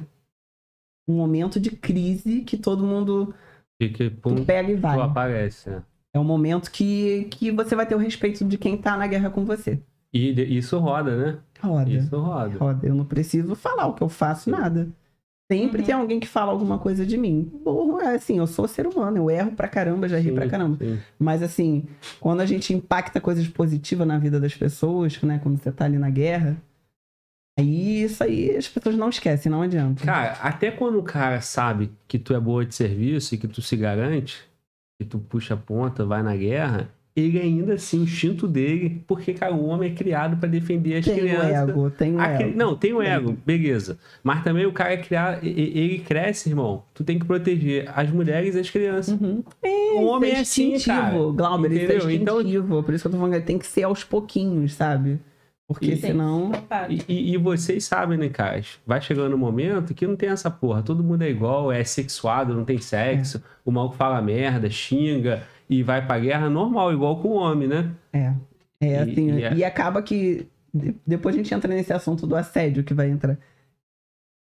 [1.09, 3.35] Um momento de crise que todo mundo
[3.81, 4.97] Fica, pum, pega e vai.
[4.97, 5.71] tu aparece.
[5.71, 5.83] né?
[6.13, 9.31] É um momento que, que você vai ter o respeito de quem tá na guerra
[9.31, 9.79] com você.
[10.13, 11.39] E isso roda, né?
[11.61, 11.91] Roda.
[11.91, 12.59] Isso roda.
[12.59, 12.87] Roda.
[12.87, 14.89] Eu não preciso falar o que eu faço, nada.
[15.51, 15.87] Sempre Uhum.
[15.87, 17.51] tem alguém que fala alguma coisa de mim.
[17.65, 20.47] Burro é assim, eu sou ser humano, eu erro pra caramba, já ri Sim, pra
[20.49, 20.77] caramba.
[20.77, 20.99] sim.
[21.19, 21.85] Mas assim,
[22.21, 25.41] quando a gente impacta coisas positivas na vida das pessoas, né?
[25.43, 26.57] Quando você tá ali na guerra,
[27.59, 30.05] aí isso aí as pessoas não esquecem, não adianta.
[30.05, 33.63] Cara, até quando o cara sabe que tu é boa de serviço e que tu
[33.63, 34.47] se garante,
[35.01, 39.33] que tu puxa a ponta, vai na guerra, ele ainda assim, o instinto dele, porque,
[39.35, 41.69] cara, o homem é criado pra defender as tem o crianças.
[41.69, 42.57] ego, tem o A cri- ego.
[42.59, 43.09] Não, tem o Tem.
[43.09, 43.99] ego, beleza.
[44.23, 46.83] Mas também o cara é criado, ele cresce, irmão.
[46.95, 49.21] Tu tem que proteger as mulheres e as crianças.
[49.21, 49.43] Uhum.
[49.97, 50.43] o homem Isso é
[50.75, 51.11] assim, cara.
[51.33, 52.15] Glauber, isso é?
[52.15, 52.83] Então- instintivo.
[52.83, 55.19] Por isso que eu tô falando que tem que ser aos pouquinhos, sabe?
[55.67, 56.51] Porque E- senão.
[56.89, 58.59] E, e- e vocês sabem, né, cara?
[58.87, 60.83] Vai chegando um momento que não tem essa porra.
[60.83, 63.43] Todo mundo é igual, é sexuado, não tem sexo.
[63.67, 67.91] O maluco fala merda, xinga e vai pra guerra normal, igual com o homem, né?
[68.13, 68.33] É.
[68.81, 69.31] É E- assim.
[69.39, 70.47] e é- E acaba que.
[70.73, 73.37] de- Depois a gente entra nesse assunto do assédio que vai entrar.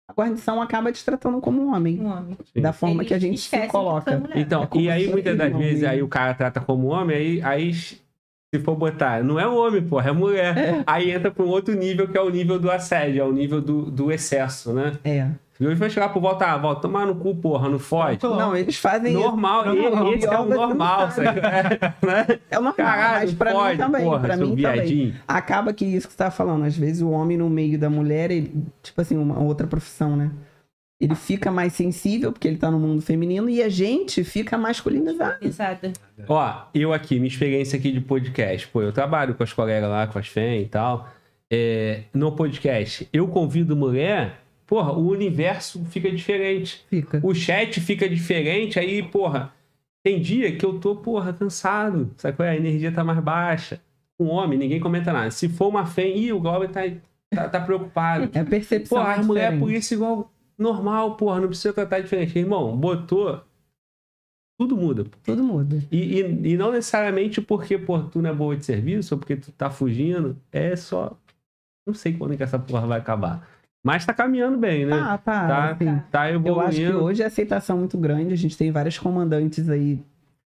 [0.09, 1.99] A guarnição acaba te tratando como um homem.
[1.99, 2.37] Um homem.
[2.55, 4.17] Da forma Eles que a gente se é coloca.
[4.17, 4.37] mulher.
[4.37, 7.41] Então, É e aí muitas das um vezes aí o cara trata como homem, aí,
[7.41, 7.99] aí se
[8.63, 10.57] for botar, não é homem, porra, é mulher.
[10.57, 10.83] É.
[10.87, 13.59] Aí entra pra um outro nível que é o nível do assédio, é o nível
[13.61, 14.93] do, do excesso, né?
[15.03, 15.29] É.
[15.59, 18.23] E hoje vai chegar pro volta, ah, volta, tomar no cu, porra, não fode.
[18.23, 19.21] Não, eles fazem isso.
[19.21, 21.41] Normal, Não, e- não, esse é o normal, sabe.
[21.41, 21.79] sabe?
[22.05, 22.39] né?
[22.51, 24.03] É o normal, Caralho, mas pra pode, mim também.
[24.03, 24.55] porra, pra mim também.
[24.55, 25.15] viadinho.
[25.27, 28.29] Acaba que isso que você tá falando, às vezes o homem no meio da mulher,
[28.29, 30.31] ele, tipo assim, uma outra profissão, né?
[30.99, 35.37] Ele fica mais sensível porque ele tá no mundo feminino e a gente fica masculinizado.
[35.45, 35.91] Exato.
[36.27, 40.07] Ó, eu aqui, minha experiência aqui de podcast, pô, eu trabalho com as colegas lá,
[40.07, 41.07] com as FEM e tal.
[41.53, 46.85] É, no podcast, eu convido mulher, porra, o universo fica diferente.
[46.89, 47.19] Fica.
[47.23, 49.53] O chat fica diferente, aí, porra,
[50.03, 52.51] tem dia que eu tô, porra, cansado, sabe qual é?
[52.51, 53.81] A energia tá mais baixa.
[54.19, 55.31] Um homem, ninguém comenta nada.
[55.31, 56.81] Se for uma FEM, ih, o Glauber tá,
[57.29, 58.29] tá, tá preocupado.
[58.33, 58.97] É a percepção.
[58.97, 62.37] Porra, a mulher é por isso igual normal, porra, não precisa tratar diferente.
[62.37, 63.41] Irmão, botou,
[64.59, 65.05] tudo muda.
[65.23, 65.77] Tudo muda.
[65.91, 69.35] E, e, e não necessariamente porque, pô, tu não é boa de serviço ou porque
[69.35, 70.35] tu tá fugindo.
[70.51, 71.15] É só.
[71.85, 73.47] Não sei quando que essa porra vai acabar.
[73.87, 74.97] Mas tá caminhando bem, né?
[74.97, 75.47] Tá, tá.
[75.47, 76.01] Tá, assim.
[76.11, 77.03] tá Eu acho que evoluindo.
[77.05, 78.33] hoje a aceitação é muito grande.
[78.33, 80.03] A gente tem várias comandantes aí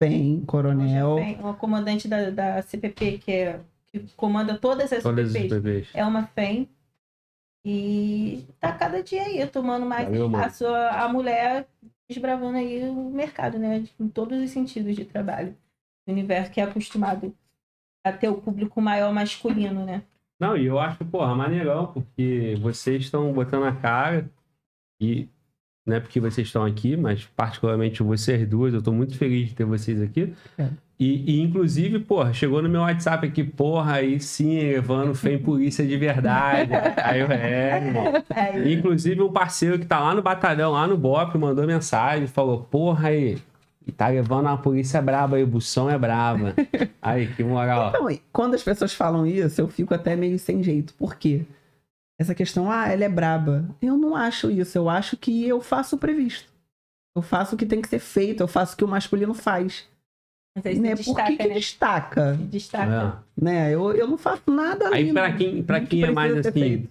[0.02, 1.18] FEM, coronel.
[1.18, 5.62] FEM, o comandante da, da CPP, que, é, que comanda todas as Todas as CPPs,
[5.62, 5.88] bebês.
[5.92, 6.66] é uma FEM.
[7.62, 11.66] E tá cada dia aí tomando mais Valeu, a, a mulher
[12.08, 13.84] desbravando aí o mercado, né?
[14.00, 15.54] Em todos os sentidos de trabalho.
[16.06, 17.34] O universo que é acostumado
[18.02, 20.02] a ter o público maior masculino, né?
[20.38, 24.30] Não, e eu acho, porra, maneirão, porque vocês estão botando a cara
[25.00, 25.28] e
[25.86, 29.54] não é porque vocês estão aqui, mas particularmente vocês duas, eu tô muito feliz de
[29.54, 30.34] ter vocês aqui.
[30.58, 30.68] É.
[30.98, 35.86] E, e, inclusive, porra, chegou no meu WhatsApp aqui, porra, aí sim, levando fé polícia
[35.86, 36.70] de verdade.
[37.04, 38.04] aí eu, é, irmão.
[38.30, 42.62] Aí, Inclusive, um parceiro que tá lá no batalhão, lá no BOP, mandou mensagem, falou,
[42.62, 43.36] porra aí,
[43.86, 46.54] e tá levando uma polícia braba aí, o bução é braba.
[47.00, 47.90] Aí, que moral.
[47.90, 50.92] Então, quando as pessoas falam isso, eu fico até meio sem jeito.
[50.94, 51.46] Por quê?
[52.18, 53.64] Essa questão, ah, ela é braba.
[53.80, 54.76] Eu não acho isso.
[54.76, 56.52] Eu acho que eu faço o previsto.
[57.14, 58.42] Eu faço o que tem que ser feito.
[58.42, 59.88] Eu faço o que o masculino faz.
[60.56, 60.96] mas Né?
[60.96, 61.54] Por destaca, que, que né?
[61.54, 62.32] destaca?
[62.34, 63.22] Destaca.
[63.40, 63.44] É.
[63.44, 63.72] Né?
[63.72, 66.90] Eu, eu não faço nada Aí, pra quem, pra que quem é mais assim, feito.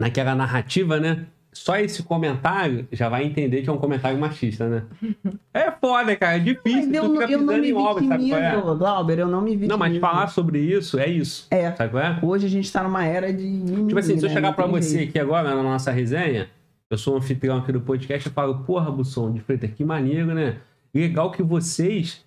[0.00, 1.26] naquela narrativa, né?
[1.58, 4.82] Só esse comentário já vai entender que é um comentário machista, né?
[5.52, 6.36] É foda, cara.
[6.36, 6.86] É difícil.
[6.86, 8.60] Mas eu, não- eu não me obra, sabe qual é?
[8.76, 9.70] Glauber, eu não me vitimizo.
[9.70, 11.46] Não, mas falar sobre isso é isso.
[11.50, 11.72] É.
[11.74, 12.18] Sabe qual é?
[12.22, 14.34] Hoje a gente tá numa era de mimimi, Tipo assim, se eu né?
[14.34, 16.48] chegar tem você aqui agora na nossa resenha,
[16.90, 20.32] eu sou um anfitrião aqui do podcast, eu falo, porra, Busson de Freitas, que maneiro,
[20.32, 20.58] né?
[20.94, 22.24] Legal que vocês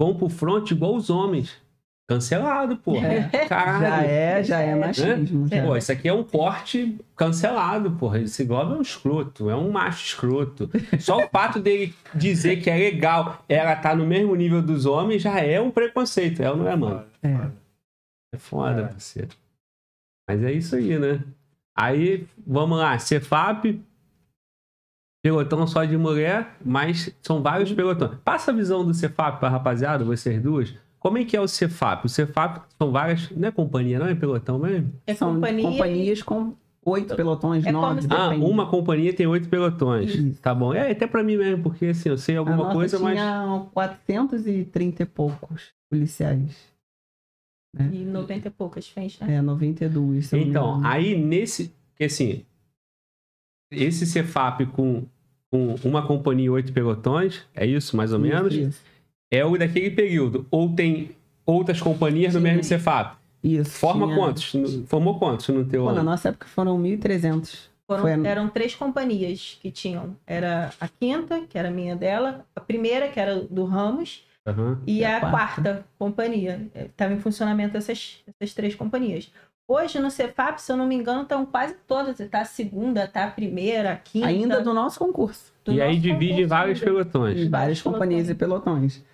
[0.00, 1.56] vão pro front igual os homens.
[2.08, 3.08] Cancelado, porra.
[3.08, 3.48] É.
[3.48, 3.82] Caralho.
[3.84, 5.48] Já é, já é machismo.
[5.48, 5.62] já.
[5.64, 8.20] Pô, isso aqui é um corte cancelado, porra.
[8.20, 10.70] Esse Globo é um escroto, é um macho escroto.
[11.00, 15.20] Só o fato dele dizer que é legal ela tá no mesmo nível dos homens
[15.20, 17.04] já é um preconceito, é ou não é, mano?
[17.24, 17.50] É.
[18.34, 18.86] É foda, É.
[18.86, 19.30] parceiro.
[20.28, 21.20] Mas é isso aí, né?
[21.76, 23.80] Aí, vamos lá, Cefap,
[25.24, 28.16] pelotão só de mulher, mas são vários pelotões.
[28.24, 30.74] Passa a visão do Cefap pra rapaziada, vocês duas.
[31.06, 32.04] Como é que é o Cefap?
[32.04, 34.92] O Cefap são várias, não é companhia, não é pelotão mesmo?
[35.06, 35.62] É São companhia.
[35.70, 38.44] companhias com oito pelotões, É nove, se- Ah, depende.
[38.50, 40.14] uma companhia tem oito pelotões.
[40.14, 40.40] Isso.
[40.42, 40.74] Tá bom.
[40.74, 43.14] É, até pra mim mesmo, porque assim, eu sei A alguma nossa coisa, mas.
[43.18, 46.56] tinha 430 e poucos policiais.
[47.74, 47.90] né?
[47.92, 49.36] E 90 e poucas fez, né?
[49.36, 50.26] É, 92.
[50.26, 51.72] se eu não me Então, aí nesse.
[51.96, 52.44] Que assim,
[53.70, 55.04] esse Cefap com,
[55.50, 58.52] com uma companhia e oito pelotões, é isso, mais ou menos?
[58.54, 58.95] Isso, isso.
[59.30, 60.46] É o daquele período.
[60.50, 61.10] Ou tem
[61.44, 62.44] outras companhias no Sim.
[62.44, 63.16] mesmo Cefap.
[63.42, 64.54] Isso, Forma tinha- quantos?
[64.54, 66.10] No- Formou quantos no teu Pô, na ano?
[66.10, 67.68] nossa época foram 1.300.
[67.86, 70.16] Foram- Foi Eram três companhias que tinham.
[70.26, 74.80] Era a quinta, que era a minha dela, a primeira, que era do Ramos, Aham.
[74.86, 76.66] e E a a quarta, companhia.
[76.74, 79.30] Estava em funcionamento essas, essas três companhias.
[79.68, 82.16] Hoje no Cefap, se eu não me engano, estão quase todas.
[82.28, 84.26] Tá a segunda, tá a primeira, a quinta.
[84.26, 85.52] Ainda do nosso concurso.
[85.64, 86.90] do E aí nosso divide em vários ainda.
[86.92, 87.38] pelotões.
[87.40, 89.04] Em várias companhias e pelotões.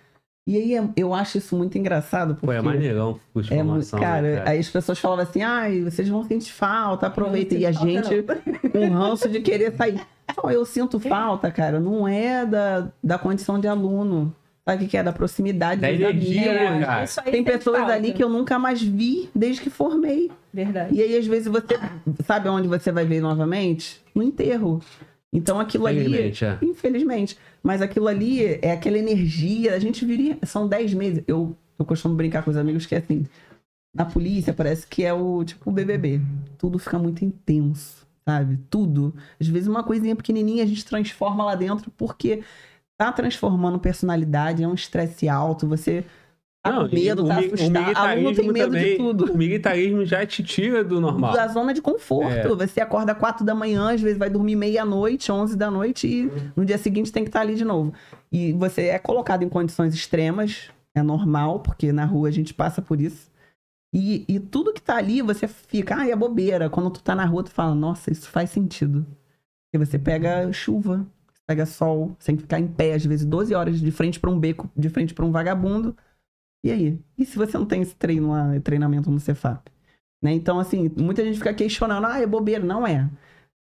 [0.45, 2.45] E aí é- eu acho isso muito engraçado, porque...
[2.47, 4.49] Pô, é maneirão É muito, formação, cara, né, cara?
[4.49, 7.55] aí as pessoas falavam assim, ai, vocês vão sentir falta, aproveita.
[7.55, 8.23] E a falta, gente
[8.71, 10.01] com ranço de querer sair.
[10.43, 14.35] Não, eu sinto falta, cara, não é da, da condição de aluno.
[14.65, 15.03] Sabe o que é?
[15.03, 16.79] Da proximidade Da dos energia, amigos.
[16.79, 17.03] né, cara?
[17.03, 17.93] Isso aí Tem pessoas falta.
[17.93, 20.31] ali que eu nunca mais vi desde que formei.
[20.53, 20.95] Verdade.
[20.95, 21.77] E aí, às vezes, você
[22.25, 24.01] sabe onde você vai ver novamente?
[24.15, 24.81] No enterro.
[25.33, 25.99] Então aquilo ali.
[26.05, 26.57] Infelizmente, é.
[26.61, 27.37] Infelizmente.
[27.63, 29.73] Mas aquilo ali é aquela energia.
[29.73, 30.37] A gente viria.
[30.43, 31.23] São 10 meses.
[31.25, 33.25] Eu, eu costumo brincar com os amigos que é assim.
[33.95, 36.19] Na polícia parece que é o tipo o BBB.
[36.57, 38.59] Tudo fica muito intenso, sabe?
[38.69, 39.13] Tudo.
[39.39, 42.43] Às vezes uma coisinha pequenininha a gente transforma lá dentro porque
[42.97, 46.05] tá transformando personalidade, é um estresse alto, você
[46.65, 47.97] Não, com e medo, o tá assustado.
[47.97, 51.33] Aluno tem medo de também- tudo O militarismo já te tira do normal.
[51.33, 52.31] da zona de conforto.
[52.31, 52.47] É.
[52.67, 56.63] Você acorda 4 da manhã, às vezes vai dormir meia-noite, 11 da noite e no
[56.65, 57.93] dia seguinte tem que estar ali de novo.
[58.31, 62.81] E você é colocado em condições extremas, é normal, porque na rua a gente passa
[62.81, 63.29] por isso.
[63.93, 66.69] E, e tudo que tá ali, você fica, ah, é bobeira.
[66.69, 69.05] Quando tu tá na rua, tu fala, nossa, isso faz sentido.
[69.71, 71.05] Porque você pega chuva,
[71.45, 74.31] pega sol, você tem que ficar em pé, às vezes 12 horas de frente pra
[74.31, 75.95] um beco, de frente pra um vagabundo.
[76.63, 76.99] E aí?
[77.17, 79.69] E se você não tem esse treino lá, treinamento no Cefap?
[80.21, 80.33] Né?
[80.33, 82.63] Então, assim, muita gente fica questionando, ah, é bobeira.
[82.65, 83.09] Não é.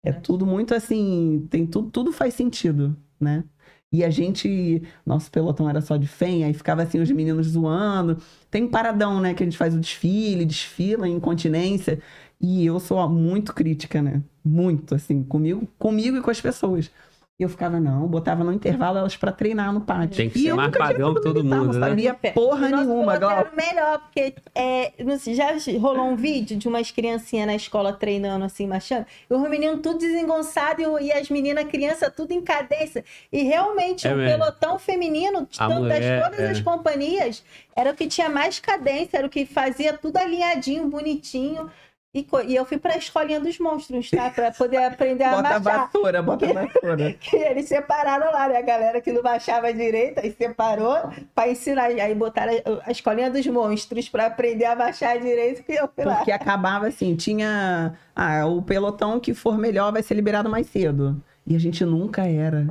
[0.04, 3.44] É tudo muito assim, tem tudo, tudo faz sentido, né?
[3.92, 8.18] E a gente, nosso pelotão era só de FEM, aí ficava assim os meninos zoando.
[8.50, 12.00] Tem paradão, né, que a gente faz o desfile, desfila em incontinência.
[12.40, 14.22] E eu sou muito crítica, né?
[14.44, 16.90] Muito, assim, comigo, comigo e com as pessoas.
[17.38, 20.16] E eu ficava, não, botava no intervalo elas pra treinar no pátio.
[20.16, 21.88] Tem que e ser eu mais padrão que todo mundo, não né?
[21.88, 23.38] sabia porra nosso nenhuma, piloto Glau.
[23.40, 27.54] era o melhor, porque é, não sei, já rolou um vídeo de umas criancinhas na
[27.54, 32.32] escola treinando assim, marchando, e os meninos tudo desengonçado e, e as meninas, criança, tudo
[32.32, 33.04] em cadência.
[33.30, 34.38] E realmente É o mesmo.
[34.38, 36.50] pelotão feminino, de mulher, das todas é.
[36.52, 37.44] as companhias,
[37.76, 41.70] era o que tinha mais cadência, era o que fazia tudo alinhadinho, bonitinho.
[42.16, 44.30] E, e eu fui pra escolinha dos monstros, tá?
[44.30, 45.86] Pra poder aprender a Bota a marchar.
[45.86, 47.12] vassoura, bota a vassoura.
[47.20, 48.56] Que eles separaram lá, né?
[48.56, 51.84] A galera que não baixava direito, aí separou pra ensinar.
[51.84, 56.04] Aí botaram a, a escolinha dos monstros pra aprender a baixar direito, que eu fui
[56.04, 56.16] lá.
[56.16, 57.94] Porque acabava assim, tinha.
[58.14, 61.22] Ah, o pelotão que for melhor vai ser liberado mais cedo.
[61.46, 62.66] E a gente nunca era.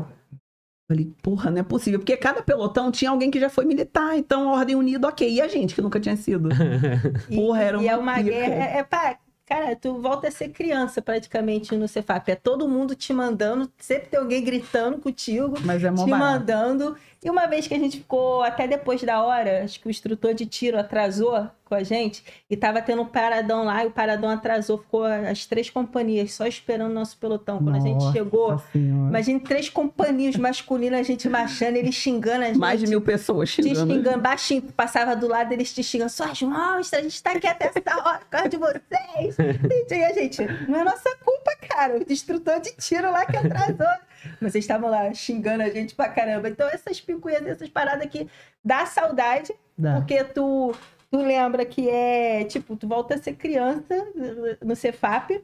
[0.87, 1.99] Falei, porra, não é possível.
[1.99, 5.27] Porque cada pelotão tinha alguém que já foi militar, então Ordem Unida, ok.
[5.27, 6.49] E a gente que nunca tinha sido.
[7.33, 8.29] Porra, era E é uma uma pica.
[8.29, 8.53] guerra.
[8.53, 12.29] É, é pá, cara, tu volta a ser criança praticamente no Cefap.
[12.29, 16.09] É todo mundo te mandando, sempre tem alguém gritando contigo, Mas é te barato.
[16.09, 16.97] mandando.
[17.25, 20.35] E uma vez que a gente ficou até depois da hora, acho que o instrutor
[20.35, 24.29] de tiro atrasou com a gente e tava tendo um paradão lá e o paradão
[24.29, 27.57] atrasou, ficou as três companhias só esperando o nosso pelotão.
[27.57, 29.09] Quando a gente Nossa chegou, Senhora.
[29.09, 32.59] imagine três companhias masculinas, a gente marchando, eles xingando a gente.
[32.59, 33.91] Mais de mil pessoas te xingando.
[33.91, 37.65] xingando baixinho, passava do lado, eles te xingando, suas monstras, a gente tá aqui até
[37.65, 39.35] essa hora por causa de vocês.
[39.95, 43.87] E a gente, não é nossa culpa, cara, o instrutor de tiro lá que atrasou.
[44.41, 46.49] Mas vocês estavam lá xingando a gente pra caramba.
[46.49, 48.27] Então essas picuinhas, essas paradas aqui,
[48.63, 49.95] dá saudade, Dá.
[49.95, 50.73] porque tu,
[51.11, 53.95] tu lembra que é, tipo, tu volta a ser criança
[54.63, 55.41] no Cefap,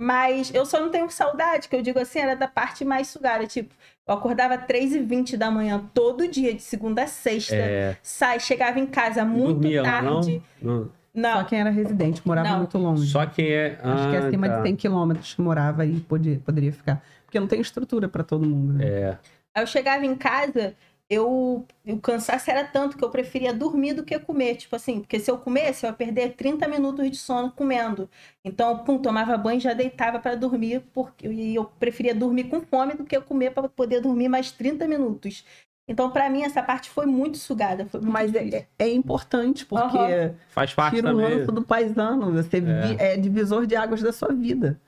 [0.00, 3.46] mas eu só não tenho saudade, que eu digo assim, era da parte mais sugada.
[3.46, 3.74] Tipo,
[4.06, 7.56] eu acordava 3h20 da manhã todo dia, de segunda a sexta.
[7.56, 10.14] É, Sai, chegava em casa muito dormia lá, não?
[10.20, 10.42] tarde.
[10.62, 10.90] Não.
[11.12, 12.58] Não, Só quem era residente, morava Não.
[12.58, 13.10] muito longe.
[13.10, 13.76] Só quem é.
[13.82, 14.56] Acho que Ah, acima tá.
[14.58, 17.02] de 100 quilômetros que morava aí podia, poderia ficar.
[17.28, 18.72] Porque não tem estrutura pra todo mundo.
[18.72, 18.86] Né?
[18.88, 19.18] É.
[19.54, 20.74] Aí eu chegava em casa,
[21.10, 24.54] eu o cansaço era tanto que eu preferia dormir do que comer.
[24.56, 28.08] Tipo assim, porque se eu comesse, eu ia perder 30 minutos de sono comendo.
[28.42, 32.62] Então, pum, tomava banho e já deitava para dormir, porque e eu preferia dormir com
[32.62, 35.44] fome do que comer para poder dormir mais 30 minutos.
[35.90, 37.84] Então, para mim, essa parte foi muito sugada.
[37.86, 38.58] Foi muito Mas difícil.
[38.78, 40.34] é, é importante, porque Aham.
[40.48, 42.32] Faz parte tira o ranço do paisano.
[42.32, 43.16] Você vi- é.
[43.18, 44.78] divisor de águas da sua vida.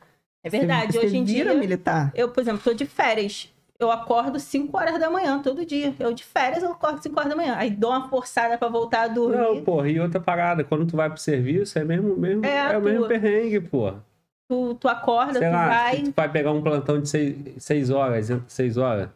[0.42, 0.92] É verdade.
[0.92, 2.10] Você, Hoje em dia, militar.
[2.14, 3.48] eu, por exemplo, tô de férias.
[3.78, 5.94] Eu acordo 5 horas da manhã todo dia.
[5.98, 7.54] Eu de férias, eu acordo 5 horas da manhã.
[7.56, 9.38] Aí dou uma forçada para voltar a dormir.
[9.38, 12.76] Não, porra, e outra parada, quando tu vai pro serviço, é mesmo, mesmo É, é,
[12.78, 14.04] o mesmo perrengue, porra.
[14.50, 16.02] Tu, tu acorda, Sei tu lá, vai.
[16.02, 19.08] tu vai pegar um plantão de seis, seis horas, seis horas,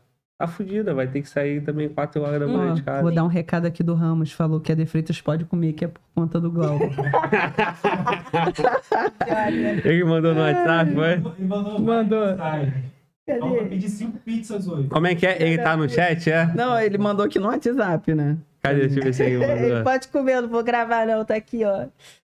[0.46, 3.02] tá fudida, vai ter que sair também quatro horas da manhã Ó, de casa.
[3.02, 4.32] vou dar um recado aqui do Ramos.
[4.32, 6.84] Falou que a De Freitas pode comer, que é por conta do Glauco.
[9.84, 11.12] Ele mandou no WhatsApp, foi?
[11.12, 11.78] Ele mandou.
[11.80, 12.26] Mandou.
[13.40, 14.88] Vou pedir cinco pizzas hoje.
[14.88, 15.42] Como é que é?
[15.42, 16.46] Ele tá no chat, é?
[16.54, 18.36] não, ele mandou aqui no WhatsApp, né?
[18.62, 18.80] Cadê?
[18.80, 19.84] Deixa eu ver se ele Ele mandou.
[19.84, 21.86] pode comer, eu não vou gravar, não, tá aqui, ó.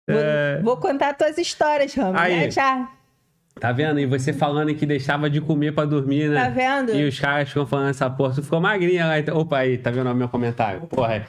[0.08, 0.60] Vou, É.
[0.62, 2.22] vou contar tuas histórias, Ramos.
[2.22, 2.36] Aí.
[2.36, 2.88] Né, já?
[3.58, 4.00] Tá vendo?
[4.02, 6.44] E você falando que deixava de comer pra dormir, né?
[6.44, 6.94] Tá vendo?
[6.94, 8.34] E os caras ficam falando essa porra.
[8.36, 9.18] Tu ficou magrinha lá.
[9.20, 9.38] Então...
[9.38, 10.82] Opa, aí, tá vendo o meu comentário?
[10.82, 11.22] Porra.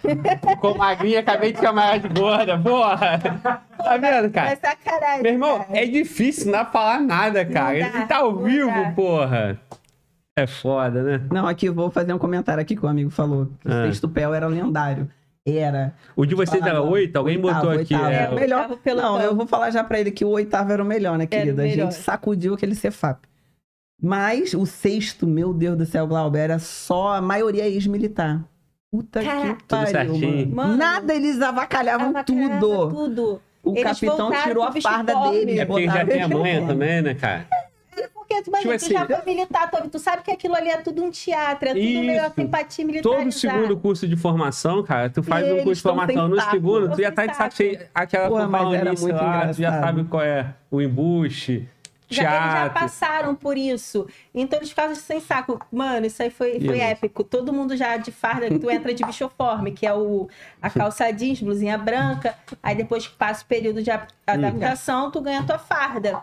[0.49, 3.19] Ficou magrinha, acabei de chamar de gorda, porra.
[3.79, 4.57] Tá vendo, É cara?
[4.57, 5.23] sacanagem.
[5.23, 5.79] Meu irmão, cara.
[5.79, 7.79] é difícil não falar nada, cara.
[7.79, 8.91] dá, Ele tá ao vivo, dá.
[8.91, 9.61] porra.
[10.37, 11.21] É foda, né?
[11.33, 13.47] Não, aqui vou fazer um comentário aqui que o amigo falou.
[13.61, 13.83] Que Ah.
[13.83, 15.09] o sexto pé era lendário.
[15.47, 15.95] Era.
[16.17, 17.17] O de vocês Falar era oito?
[17.17, 17.95] Alguém Oitavo, botou aqui.
[17.95, 18.13] oitavo.
[18.13, 18.69] é, É, o melhor.
[18.97, 21.63] Não, eu vou falar já pra ele que o oitavo era o melhor, né, querida?
[21.63, 23.21] A gente sacudiu aquele Cefap.
[24.03, 28.45] Mas o sexto, meu Deus do céu, Glauber, era só a maioria ex-militar.
[28.91, 29.55] Puta Caraca.
[29.57, 30.37] que pariu, certinho.
[30.37, 30.55] mano.
[30.57, 32.89] Mano, Nada, eles avacalhavam Avacalhava tudo.
[32.91, 33.43] tudo.
[33.63, 35.59] O Eles capitão tirou a farda dele.
[35.59, 37.47] É porque já tem a manha também, né, cara?
[38.15, 40.69] Porque tu, imagina, Tipo tu já assim- foi militar, tu, tu sabe que aquilo ali
[40.69, 42.03] é tudo um teatro, é tudo Isso.
[42.03, 43.09] meio a simpatia militar.
[43.09, 47.01] Todo segundo curso de formação, cara, tu faz um curso de formação no segundo, tu
[47.03, 47.81] já tá de saco cheio.
[47.95, 51.69] Aquela Porra, mas era muito lá, tu já sabe qual é o embuste,
[52.09, 54.07] Já, eles já passaram por isso.
[54.33, 55.59] Então eles ficavam sem saco.
[55.73, 57.25] Mano, isso aí foi, foi épico.
[57.25, 60.29] Todo mundo já de farda, que tu entra de bichoforme, que é o,
[60.63, 62.37] a calça jeans, blusinha branca.
[62.63, 66.23] Aí depois que passa o período de a- adaptação, tu ganha a tua farda.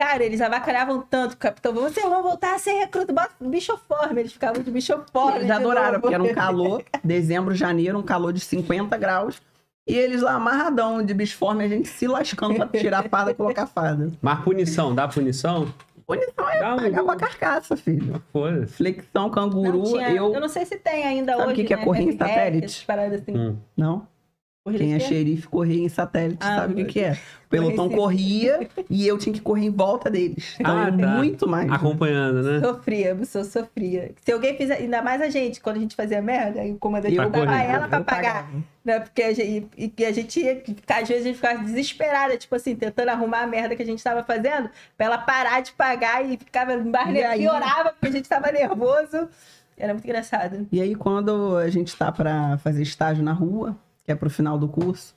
[0.00, 1.72] Cara, eles avacalhavam tanto, capitão.
[1.74, 4.20] Vocês vão voltar a ser recruta, bota bichoforme.
[4.20, 5.38] Eles ficavam de bichoforme.
[5.38, 6.00] Eles de adoraram, novo.
[6.02, 9.42] porque era um calor, dezembro, janeiro, um calor de 50 graus.
[9.88, 13.34] E eles lá amarradão de bisforme, a gente se lascando pra tirar a farda e
[13.34, 14.12] colocar a farda.
[14.22, 15.72] Mas punição, dá punição?
[16.06, 18.22] Punição é Dá um- pegar com a carcaça, filho.
[18.32, 18.74] Foda-se.
[18.74, 20.32] Flexão, canguru, Não tinha- eu...
[20.32, 20.40] eu...
[20.40, 21.54] não sei se tem ainda Sabe o hoje.
[21.56, 21.84] que que é né?
[21.84, 22.86] corrente satélite?
[22.88, 23.36] assim.
[23.36, 23.56] Hum.
[23.76, 24.06] Não?
[24.76, 27.18] Quem é xerife corria em satélite Ah, sabe o que, que é.
[27.48, 30.54] O pelotão corria e eu tinha que correr em volta deles.
[30.60, 31.06] Então, Ah, tá.
[31.16, 31.72] muito mais.
[31.72, 32.60] Acompanhando, né?
[32.60, 34.10] Sofria, eu sou sofria.
[34.22, 37.14] Se alguém fizer, ainda mais a gente, quando a gente fazia merda, aí o comandante
[37.16, 37.62] Eu botava corria.
[37.62, 38.34] ela pra eu pagar.
[38.44, 38.64] pagava.
[38.84, 39.00] Né?
[39.00, 42.54] Porque a gente, e que a gente ia, às vezes a gente ficava desesperada, tipo
[42.54, 46.22] assim, tentando arrumar a merda que a gente tava fazendo, pra ela parar de pagar
[46.30, 47.40] e ficava mais E aí?
[47.40, 49.26] piorava porque a gente tava nervoso.
[49.74, 50.66] Era muito engraçado.
[50.70, 53.74] E aí, quando a gente tá pra fazer estágio na rua,
[54.08, 55.14] que é pro final do curso,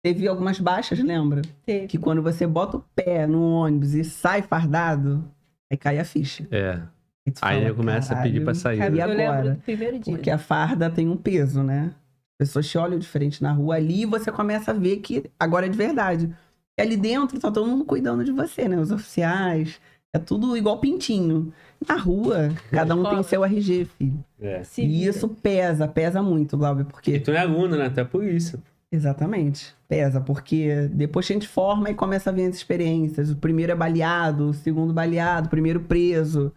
[0.00, 1.42] teve algumas baixas, lembra?
[1.66, 1.88] Teve.
[1.88, 5.24] Que quando você bota o pé no ônibus e sai fardado,
[5.68, 6.46] aí cai a ficha.
[6.52, 6.80] É.
[7.26, 8.78] Aí, fala, ele começa a pedir pra sair.
[8.78, 9.54] Cara, E eu lembro agora?
[9.54, 10.14] do primeiro dia.
[10.14, 11.92] Porque a farda tem um peso, né?
[12.40, 15.66] As pessoas te olham diferente na rua ali e você começa a ver que agora
[15.66, 16.32] é de verdade.
[16.78, 18.76] E ali dentro tá todo mundo cuidando de você, né?
[18.78, 19.80] Os oficiais.
[20.14, 21.52] É tudo igual pintinho.
[21.88, 23.22] Na rua, cada um tem Escola.
[23.24, 24.24] seu RG, filho.
[24.40, 24.62] É.
[24.78, 27.20] E isso pesa, pesa muito, Glauber, E porque.
[27.20, 27.86] tu é aluno, né?
[27.86, 28.62] Até por isso.
[28.90, 29.74] Exatamente.
[29.88, 33.30] Pesa, porque depois a gente forma e começa a ver as experiências.
[33.30, 36.52] O primeiro é baleado, o segundo baleado, o primeiro preso.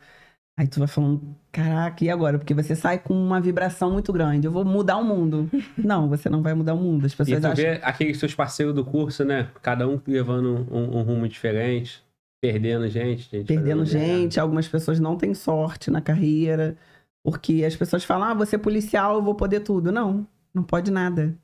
[0.58, 1.22] Aí tu vai falando,
[1.52, 2.38] caraca, e agora?
[2.40, 4.48] Porque você sai com uma vibração muito grande.
[4.48, 5.50] Eu vou mudar o mundo.
[5.78, 7.06] Não, você não vai mudar o mundo.
[7.06, 7.56] As E pessoas tu acham.
[7.56, 9.50] vê aqueles seus parceiros do curso, né?
[9.62, 12.02] Cada um levando um, um rumo diferente,
[12.42, 13.24] perdendo gente.
[13.30, 13.86] gente Perdendo merda.
[13.86, 16.76] gente, algumas pessoas não têm sorte na carreira.
[17.24, 19.92] Porque as pessoas falam, ah, você é policial, eu vou poder tudo.
[19.92, 21.36] Não, não pode nada.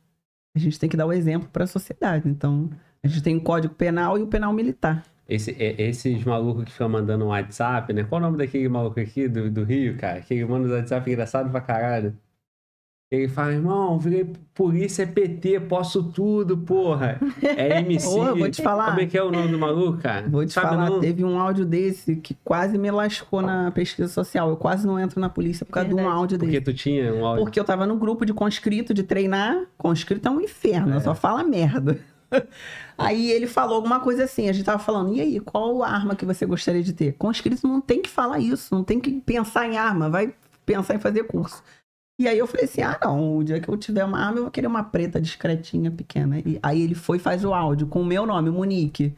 [0.56, 2.30] A gente tem que dar o exemplo para a sociedade.
[2.30, 2.70] Então,
[3.04, 5.04] a gente tem o Código Penal e o Penal Militar.
[5.28, 8.04] Esse, é- esses malucos que ficam mandando um WhatsApp, né?
[8.04, 10.20] Qual o nome daquele maluco aqui do, do Rio, cara?
[10.22, 12.16] Que manda um WhatsApp engraçado pra caralho.
[13.12, 17.20] Ele fala, irmão, virei polícia, é PT, posso tudo, porra.
[17.44, 18.08] É MC.
[18.08, 18.86] Ô, eu vou te falar.
[18.86, 20.30] Como é que é o nome do maluco, cara?
[20.30, 21.02] Vou te Sabe falar, não?
[21.02, 24.50] teve um áudio desse que quase me lascou na pesquisa social.
[24.50, 26.18] Eu quase não entro na polícia por causa de um Verdade.
[26.18, 26.64] áudio Porque desse.
[26.72, 27.44] tu tinha um áudio.
[27.44, 29.62] Porque eu tava no grupo de conscrito de treinar.
[29.78, 31.00] Conscrito é um inferno, É.
[31.02, 32.00] só fala merda.
[32.98, 36.24] Aí ele falou alguma coisa assim, a gente tava falando, e aí, qual arma que
[36.26, 37.12] você gostaria de ter?
[37.18, 40.34] Conscrito não tem que falar isso, não tem que pensar em arma, vai
[40.66, 41.62] pensar em fazer curso.
[42.22, 44.44] E aí eu falei assim, ah não, o dia que eu tiver uma arma eu
[44.44, 46.40] vou querer uma preta discretinha, pequena.
[46.40, 49.16] E aí ele foi e faz o áudio com o meu nome, Monique.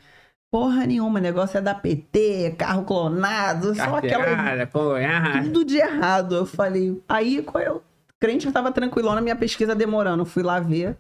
[0.51, 5.43] Porra nenhuma, o negócio é da PT, carro clonado, só aquela porra.
[5.43, 6.35] tudo de errado.
[6.35, 7.73] Eu falei, aí qual é
[8.21, 10.23] crente que tava tranquilona, minha pesquisa demorando.
[10.25, 10.95] Fui lá ver,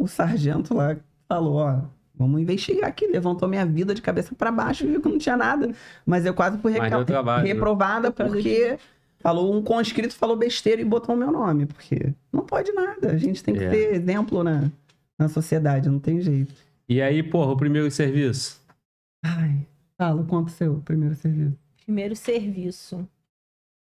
[0.00, 0.96] o sargento lá
[1.28, 1.80] falou, ó,
[2.14, 3.06] vamos investigar aqui.
[3.06, 5.70] Levantou minha vida de cabeça pra baixo e viu que não tinha nada.
[6.06, 8.78] Mas eu quase fui reca- trabalho, reprovada porque
[9.28, 11.66] falou um conscrito falou besteira e botou o meu nome.
[11.66, 13.12] Porque não pode nada.
[13.12, 13.68] A gente tem que É.
[13.70, 14.70] ter exemplo na,
[15.18, 16.54] na sociedade, não tem jeito.
[16.88, 18.62] E aí, porra, o primeiro serviço?
[19.22, 19.66] Ai,
[19.98, 21.58] fala, quanto seu primeiro serviço?
[21.84, 23.06] Primeiro serviço.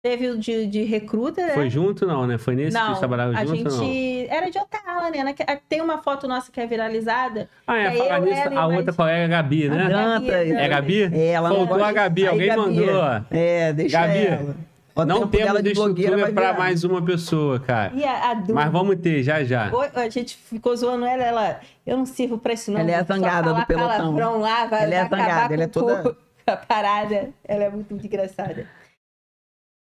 [0.01, 1.53] Teve o de, de recruta, né?
[1.53, 2.37] Foi junto não, né?
[2.37, 4.33] Foi nesse que não, vocês trabalharam a junto gente não?
[4.33, 5.35] era de outra ala, né?
[5.67, 7.49] Tem uma foto nossa que é viralizada.
[7.67, 9.89] Ah, é, É, eu, nisso, a outra colega é a Gabi, A né?
[9.89, 10.31] Dantas.
[10.31, 11.01] É a Gabi?
[11.03, 13.03] É, ela Faltou a Gabi, Aí, alguém Gabi, mandou.
[13.29, 14.55] É, deixa Gabi, ela.
[14.95, 16.57] O Não tempo temos de estrutura virar.
[16.57, 17.93] mais uma pessoa, cara.
[17.95, 19.71] E a, a Du, Mas vamos ter, já já.
[19.95, 22.79] A gente ficou zoando ela, ela, eu não sirvo pra isso não.
[22.81, 24.39] Ela é zangada do pelotão.
[24.39, 27.29] lá, vai, Ela é zangada, ela é toda- a parada.
[27.45, 28.67] Ela é muito, muito engraçada.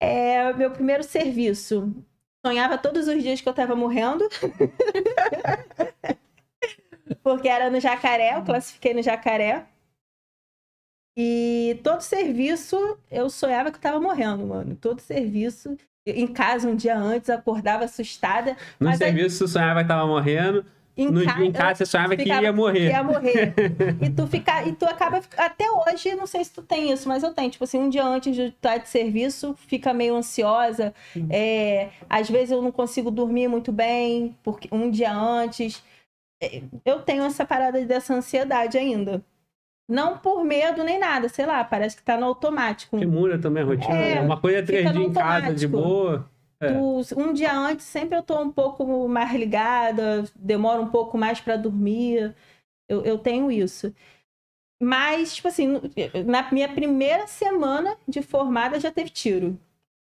[0.00, 1.92] É, meu primeiro serviço.
[2.44, 4.28] Sonhava todos os dias que eu tava morrendo.
[7.22, 9.64] Porque era no Jacaré, eu classifiquei no Jacaré.
[11.16, 14.76] E todo serviço eu sonhava que eu tava morrendo, mano.
[14.80, 15.76] Todo serviço.
[16.06, 18.56] Em casa, um dia antes, acordava assustada.
[18.80, 20.64] No Mas aí- serviço, você sonhava que tava morrendo.
[20.96, 22.80] no, ca- em casa, você sonhava que ia morrer.
[22.88, 23.54] que ia morrer.
[24.02, 27.22] e tu fica, e tu acaba até hoje, não sei se tu tem isso, mas
[27.22, 30.92] eu tenho, tipo assim, um dia antes de estar de serviço, fica meio ansiosa.
[31.30, 35.82] É, às vezes eu não consigo dormir muito bem, porque um dia antes
[36.42, 39.22] É, eu tenho essa parada dessa ansiedade ainda.
[39.92, 42.98] Não por medo nem nada, sei lá, parece que tá no automático.
[42.98, 43.94] Que muda também a rotina.
[43.94, 44.20] É, né?
[44.22, 46.30] Uma coisa é três dias em casa, de boa.
[46.58, 46.72] É.
[46.72, 51.58] Um dia antes, sempre eu tô um pouco mais ligada, demora um pouco mais para
[51.58, 52.34] dormir.
[52.88, 53.94] Eu, eu tenho isso.
[54.82, 55.78] Mas, tipo assim,
[56.26, 59.60] na minha primeira semana de formada já teve tiro.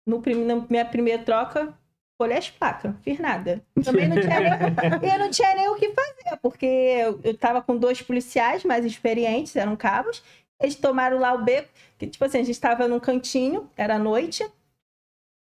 [0.05, 1.73] No, na minha primeira troca,
[2.19, 3.63] olhei as placas, fiz nada.
[3.85, 4.51] Também não tinha nem,
[5.13, 8.85] eu não tinha nem o que fazer, porque eu, eu tava com dois policiais mais
[8.85, 10.23] experientes, eram cabos.
[10.61, 14.45] Eles tomaram lá o beco, que tipo assim, a gente tava num cantinho, era noite.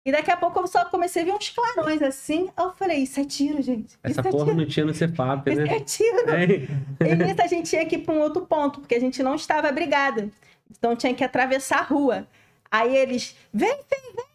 [0.06, 2.48] E daqui a pouco eu só comecei a ver uns clarões assim.
[2.56, 3.98] Eu falei, isso é tiro, gente.
[4.02, 4.56] Essa isso é porra tiro.
[4.56, 4.94] não tinha no
[5.52, 5.76] Isso né?
[5.76, 6.30] é tiro.
[6.30, 7.12] É.
[7.12, 9.34] E nisso a gente tinha que ir para um outro ponto, porque a gente não
[9.34, 10.30] estava abrigada.
[10.70, 12.26] Então tinha que atravessar a rua.
[12.70, 14.26] Aí eles, vem, vem, vem,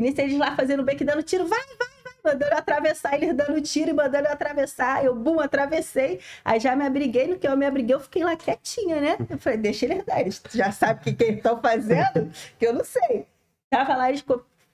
[0.00, 3.34] nisso eles lá fazendo beco e dando tiro, vai, vai, vai, mandando eu atravessar, eles
[3.34, 5.04] dando tiro e mandando eu atravessar.
[5.04, 6.20] Eu, bum, atravessei.
[6.44, 9.16] Aí já me abriguei, no que eu me abriguei, eu fiquei lá quietinha, né?
[9.28, 12.66] Eu falei, deixa eles dar, eles já sabem o que, que eles estão fazendo, que
[12.66, 13.26] eu não sei.
[13.70, 14.24] Tava lá, eles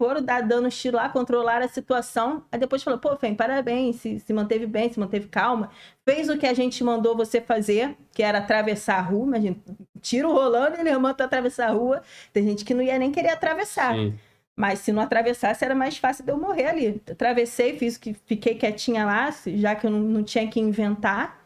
[0.00, 2.42] foram dar, dando tiro lá, controlaram a situação.
[2.50, 5.68] Aí depois falou, pô, Fem, parabéns, se, se manteve bem, se manteve calma.
[6.06, 9.26] Fez o que a gente mandou você fazer, que era atravessar a rua.
[9.26, 9.56] Imagina,
[10.00, 12.02] tiro rolando ele manda atravessar a rua.
[12.32, 13.94] Tem gente que não ia nem querer atravessar.
[13.94, 14.14] Sim.
[14.60, 17.02] Mas se não atravessasse, era mais fácil de eu morrer ali.
[17.10, 21.40] Atravessei, fiz o que fiquei quietinha lá, já que eu não, não tinha que inventar.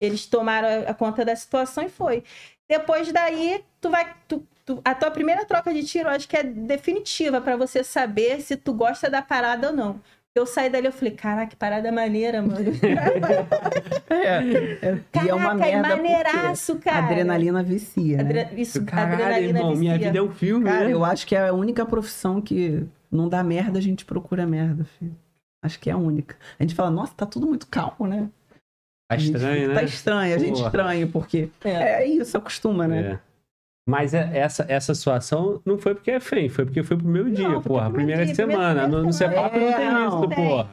[0.00, 2.24] Eles tomaram a, a conta da situação e foi.
[2.68, 4.14] Depois daí, tu vai.
[4.28, 7.84] tu- tu- a tua primeira troca de tiro, eu acho que é definitiva pra você
[7.84, 10.00] saber se tu gosta da parada ou não.
[10.36, 12.70] Eu saí dali, eu falei, caraca, que parada maneira, mano.
[14.08, 16.98] É, é, e é uma Caraca, é merda porque maneiraço, cara.
[17.06, 18.22] adrenalina vicia, né?
[18.22, 20.06] Adre- Isso, Caralho, adrenalina irmão, minha vicia.
[20.12, 20.92] vida é um filme, Cara, né?
[20.92, 24.84] eu acho que é a única profissão que não dá merda, a gente procura merda,
[24.98, 25.14] filho.
[25.64, 26.36] Acho que é a única.
[26.58, 28.28] A gente fala, nossa, tá tudo muito calmo, né?
[29.08, 29.74] Tá estranho, né?
[29.74, 30.66] Tá estranho, a gente Porra.
[30.66, 31.70] estranha, porque É.
[32.02, 33.00] é isso, acostuma, né?
[33.12, 33.18] É.
[33.88, 37.30] Mas é- essa, essa situação não foi porque é feio, foi porque foi pro meu
[37.30, 37.90] dia, porque porra.
[37.90, 38.88] Primeira dia, primeira semana.
[38.88, 39.36] No, no semana.
[39.36, 40.28] Cefap não tem É, isso, não.
[40.28, 40.70] porra.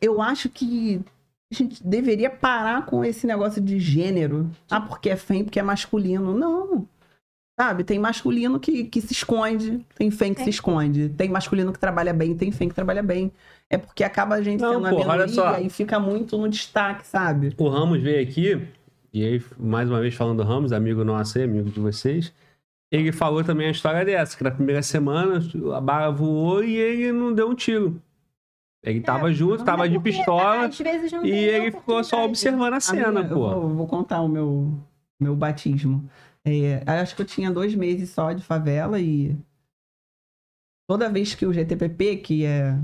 [0.00, 1.00] Eu acho que
[1.50, 4.50] a gente deveria parar com esse negócio de gênero.
[4.70, 6.36] Ah, porque é feio, porque é masculino.
[6.36, 6.86] Não.
[7.58, 10.44] Sabe, tem masculino que, que se esconde, tem fem que Tem.
[10.44, 11.10] se esconde.
[11.10, 13.30] Tem masculino que trabalha bem, tem fem que trabalha bem.
[13.68, 15.44] É porque acaba a gente Não, sendo a porra, olha só.
[15.46, 17.54] minoria e fica muito no destaque, sabe?
[17.58, 18.66] O Ramos veio aqui,
[19.12, 22.32] e aí, mais uma vez falando do Ramos, amigo nosso aí, amigo de vocês.
[22.92, 25.40] Ele falou também a história dessa, que na primeira semana
[25.76, 28.02] a bala voou e ele não deu um tiro.
[28.82, 30.68] Ele tava junto, Não tava é de pistola
[31.22, 33.54] e ele ficou só observando a A cena, minha- eu pô.
[33.60, 34.72] vou, vou contar o meu,
[35.20, 36.08] meu batismo.
[36.44, 39.36] É, acho que eu tinha dois meses só de favela e
[40.88, 42.74] toda vez que o GTPP, que é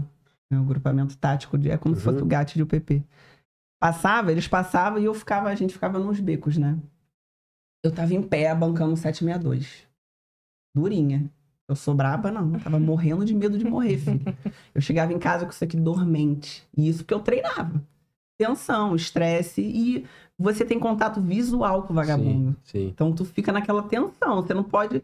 [0.52, 2.12] o grupamento tático, é como se Uhum.
[2.12, 3.02] fosse o GAT de UPP,
[3.80, 6.78] passava, eles passavam e eu ficava, a gente ficava nos becos, né?
[7.82, 9.85] Eu tava em pé bancando um 762.
[10.76, 11.30] Durinha.
[11.66, 12.52] Eu sou braba, não.
[12.54, 14.20] Eu tava morrendo de medo de morrer, filho.
[14.74, 16.64] Eu chegava em casa com isso aqui dormente.
[16.76, 17.82] E isso que eu treinava.
[18.38, 20.04] Tensão, estresse e
[20.38, 22.54] você tem contato visual com o vagabundo.
[22.62, 22.88] Sim, sim.
[22.88, 25.02] Então tu fica naquela tensão, você não pode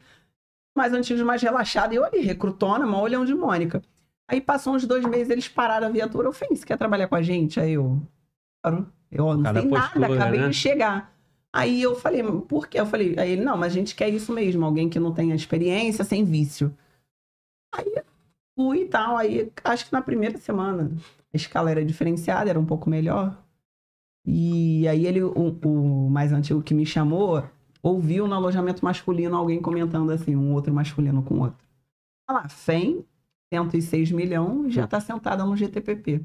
[0.77, 1.95] mais antigos, mais relaxado.
[1.95, 3.83] E eu ali, recrutona, mó olhão de Mônica.
[4.29, 6.29] Aí passou uns dois meses, eles pararam a viatura.
[6.29, 7.59] Eu falei, você quer trabalhar com a gente?
[7.59, 8.01] Aí eu,
[9.11, 10.49] eu não Cada sei postura, nada, acabei né?
[10.49, 11.12] de chegar.
[11.55, 12.81] Aí eu falei, por quê?
[12.81, 15.35] Eu falei, aí ele, não, mas a gente quer isso mesmo, alguém que não tenha
[15.35, 16.75] experiência, sem vício.
[17.75, 17.85] Aí
[18.57, 20.91] fui e tal, aí acho que na primeira semana
[21.33, 23.43] a escala era diferenciada, era um pouco melhor.
[24.27, 27.45] E aí ele, o, o mais antigo que me chamou,
[27.83, 31.67] ouviu no alojamento masculino alguém comentando assim, um outro masculino com outro.
[32.29, 33.05] Olha lá, FEM,
[33.53, 36.25] 106 milhões, já tá sentada no GTPP.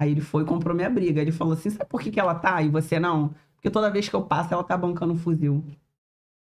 [0.00, 1.20] Aí ele foi e comprou minha briga.
[1.20, 3.34] Ele falou assim, sabe por que, que ela tá e você não?
[3.60, 5.62] Porque toda vez que eu passo, ela tá bancando um fuzil.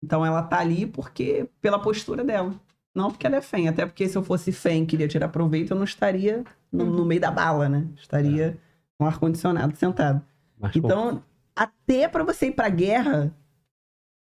[0.03, 2.53] Então ela tá ali porque pela postura dela.
[2.93, 3.69] Não porque ela é FEM.
[3.69, 6.43] Até porque se eu fosse FEM e queria tirar proveito, eu não estaria
[6.73, 7.87] no, no meio da bala, né?
[7.97, 8.59] Estaria
[8.99, 10.21] com ar-condicionado sentado.
[10.59, 11.23] Mas, pô, Então,
[11.55, 13.33] até pra você ir pra guerra,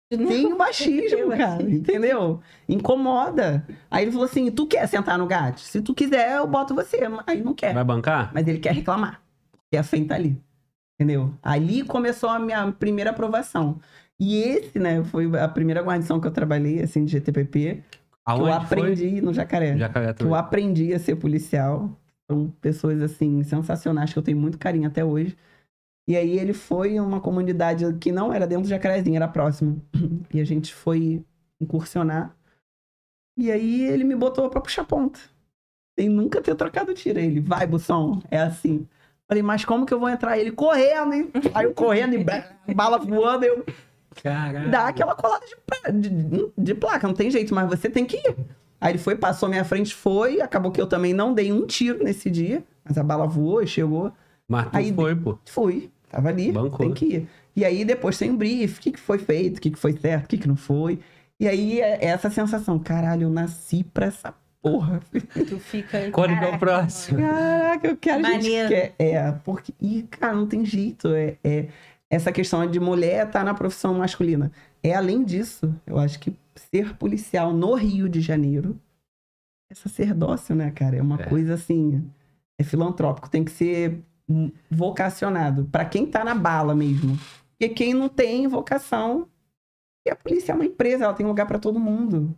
[0.09, 1.55] tem o machismo, cara.
[1.55, 1.69] machismo.
[1.69, 2.41] Entendeu?
[2.67, 3.65] Incomoda.
[3.89, 5.61] Aí ele falou assim: tu quer sentar no gato?
[5.61, 6.99] Se tu quiser, eu boto você.
[7.25, 7.73] Aí não quer.
[7.73, 8.31] vai bancar?
[8.33, 9.21] Mas ele quer reclamar.
[9.51, 10.37] Porque a FEM tá ali.
[11.03, 11.33] Entendeu?
[11.43, 13.77] Ali começou a minha primeira aprovação.
[14.17, 17.83] E esse, né, foi a primeira guarnição que eu trabalhei, assim, de GTPP.
[17.91, 19.71] Que Aonde eu aprendi no Jacaré.
[19.71, 19.79] foi?
[19.79, 21.89] Jacaré Que eu aprendi a ser policial.
[22.31, 25.35] São pessoas, assim, sensacionais, que eu tenho muito carinho até hoje.
[26.07, 29.81] E aí ele foi em uma comunidade que não era dentro do Jacarezinho, era próximo.
[30.33, 31.23] E a gente foi
[31.59, 32.35] incursionar.
[33.37, 35.19] E aí ele me botou pra puxar ponta.
[35.99, 37.19] Sem nunca ter trocado tiro.
[37.19, 38.87] Ele, vai, Bução, é assim.
[39.27, 40.37] Falei, mas como que eu vou entrar?
[40.37, 43.65] Ele correndo, e aí eu correndo e bala voando, eu
[44.21, 44.69] Caralho.
[44.69, 45.45] dá aquela colada
[45.91, 48.35] de, de, de placa, não tem jeito, mas você tem que ir.
[48.79, 52.03] Aí ele foi, passou minha frente, foi, acabou que eu também não dei um tiro
[52.03, 54.11] nesse dia, mas a bala voou e chegou.
[54.47, 55.39] Mas Aí- foi, pô.
[55.45, 56.79] Fui, tava ali, Bancou.
[56.79, 57.29] tem que ir.
[57.55, 59.93] E aí depois tem um brief, o que, que foi feito, o que, que foi
[59.93, 60.99] certo, o que, que não foi.
[61.39, 64.33] E aí é essa sensação, caralho, eu nasci pra essa
[64.63, 64.99] porra.
[65.47, 66.09] Tu fica.
[66.11, 67.19] Quando que é o próximo?
[67.19, 68.69] Caraca, eu quero, a gente Maneiro.
[68.69, 68.95] quer.
[68.97, 69.73] É, porque.
[69.79, 71.09] E, cara, não tem jeito.
[71.13, 71.67] É, é
[72.09, 74.51] essa questão de mulher estar na profissão masculina.
[74.81, 76.35] É além disso, eu acho que
[76.71, 78.79] ser policial no Rio de Janeiro
[79.71, 80.95] é sacerdócio, né, cara?
[80.95, 81.25] É uma É.
[81.25, 82.03] coisa assim.
[82.59, 83.99] É filantrópico, tem que ser
[84.69, 85.65] vocacionado.
[85.71, 87.17] Pra quem tá na bala mesmo.
[87.51, 89.27] Porque quem não tem vocação.
[90.05, 92.37] E a polícia é uma empresa, ela tem lugar pra todo mundo.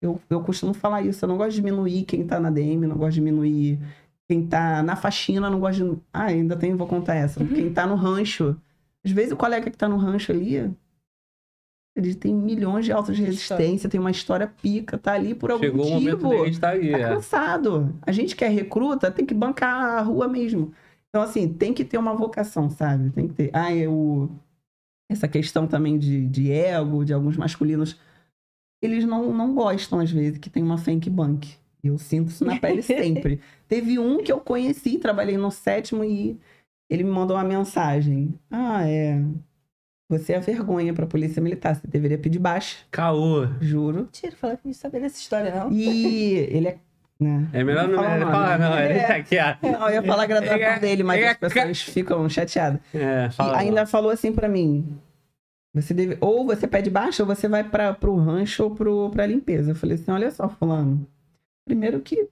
[0.00, 2.96] Eu, eu costumo falar isso, eu não gosto de diminuir quem tá na DM, não
[2.96, 3.78] gosto de diminuir
[4.28, 5.98] Quem tá na faxina não gosta de.
[6.12, 7.44] Ah, ainda tem, vou contar essa.
[7.44, 8.56] Quem tá no rancho.
[9.04, 10.70] Às vezes o colega que tá no rancho ali.
[11.96, 15.64] Ele tem milhões de autos de resistência, tem uma história pica, tá ali por algum
[15.64, 16.42] Chegou o momento motivo.
[16.42, 16.90] dele estar aí.
[16.90, 17.08] Tá é.
[17.08, 17.94] cansado.
[18.02, 20.74] A gente que é recruta tem que bancar a rua mesmo.
[21.08, 23.08] Então, assim, tem que ter uma vocação, sabe?
[23.10, 23.50] Tem que ter.
[23.54, 24.30] Ah, eu.
[25.08, 27.98] Essa questão também de, de ego, de alguns masculinos,
[28.80, 31.56] eles não, não gostam, às vezes, que tem uma que banque.
[31.82, 33.40] Eu sinto isso na pele sempre.
[33.68, 36.38] Teve um que eu conheci, trabalhei no sétimo e
[36.90, 38.34] ele me mandou uma mensagem.
[38.50, 39.20] Ah, é.
[40.08, 43.46] Você é vergonha pra polícia militar, você deveria pedir baixa, Caô.
[43.60, 44.02] juro.
[44.02, 45.72] Mentira, falar que não sabia dessa história, não.
[45.72, 46.78] E ele é.
[47.18, 47.48] Né?
[47.52, 48.78] É melhor não, falar é, nome, falar, não.
[48.78, 49.06] Ele É.
[49.06, 49.56] tá aqui, ó.
[49.66, 52.78] Não, eu ia falar a graduação É, dele, mas é, as pessoas ficam chateadas.
[52.94, 53.58] É, E fala.
[53.58, 54.98] ainda falou assim pra mim:
[55.76, 59.26] você deve, ou você pede baixa, ou você vai para pro rancho ou pro, pra
[59.26, 59.72] limpeza.
[59.72, 61.06] Eu falei assim: olha só, Fulano.
[61.66, 62.28] Primeiro que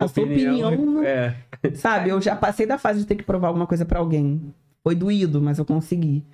[0.00, 1.36] a sua opinião, É.
[1.76, 2.10] sabe?
[2.10, 4.52] Eu já passei da fase de ter que provar alguma coisa pra alguém.
[4.82, 6.24] Foi doído, mas eu consegui.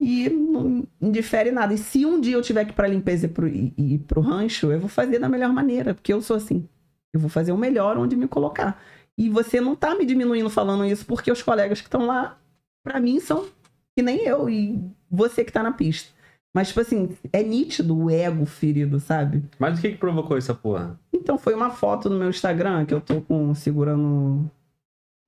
[0.00, 1.74] E não indifere nada.
[1.74, 4.20] E se um dia eu tiver que ir pra limpeza e pro, e, e pro
[4.20, 6.66] rancho, eu vou fazer da melhor maneira, porque eu sou assim.
[7.12, 8.80] Eu vou fazer o melhor onde me colocar.
[9.18, 12.38] E você não tá me diminuindo falando isso, porque os colegas que estão lá,
[12.82, 13.46] pra mim, são
[13.94, 14.80] que nem eu e
[15.10, 16.10] você que tá na pista.
[16.52, 19.44] Mas, tipo assim, é nítido o ego ferido, sabe?
[19.58, 20.98] Mas o que que provocou essa porra?
[21.12, 24.50] Então, foi uma foto no meu Instagram que eu tô com, segurando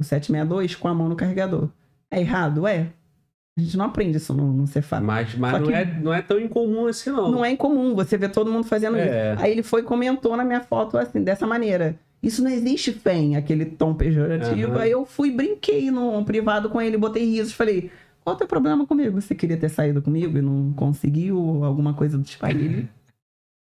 [0.01, 1.69] o 762 com a mão no carregador.
[2.11, 2.67] É errado?
[2.67, 2.89] É.
[3.57, 5.03] A gente não aprende isso no, no Cefap.
[5.03, 7.31] Mas, mas não, é, não é tão incomum assim, não.
[7.31, 9.35] Não é incomum, você vê todo mundo fazendo É.
[9.35, 9.43] isso.
[9.45, 11.97] Aí ele foi e comentou na minha foto assim, dessa maneira.
[12.23, 14.73] Isso não existe fém, aquele tom pejorativo.
[14.73, 14.81] Aham.
[14.81, 17.91] Aí eu fui, brinquei no privado com ele, botei risos, falei,
[18.25, 19.21] qual é o teu problema comigo?
[19.21, 22.53] Você queria ter saído comigo e não conseguiu alguma coisa do tipo aí?
[22.55, 22.89] Ele,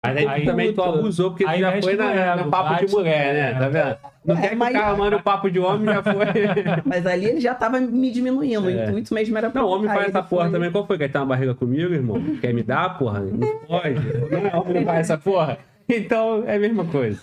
[0.06, 2.70] Mas aí, Aí tu também tu abusou, porque tu já foi no na, no papo
[2.76, 3.60] de bate mulher, no né?
[3.60, 3.98] Tá vendo?
[4.26, 6.14] Não É, quer que mas- o papo de homem, já foi.
[6.86, 8.66] Mas ali ele já tava me diminuindo.
[8.68, 8.86] O É.
[8.88, 10.72] intuito mesmo era Não, o homem faz essa porra foi- também.
[10.72, 10.98] Qual foi?
[10.98, 12.22] Quer ter uma barriga comigo, irmão?
[12.40, 13.20] Quer me dar, porra?
[13.22, 13.96] Não pode.
[14.32, 15.58] Não, homem não faz essa porra.
[15.90, 17.20] Então, é a mesma coisa.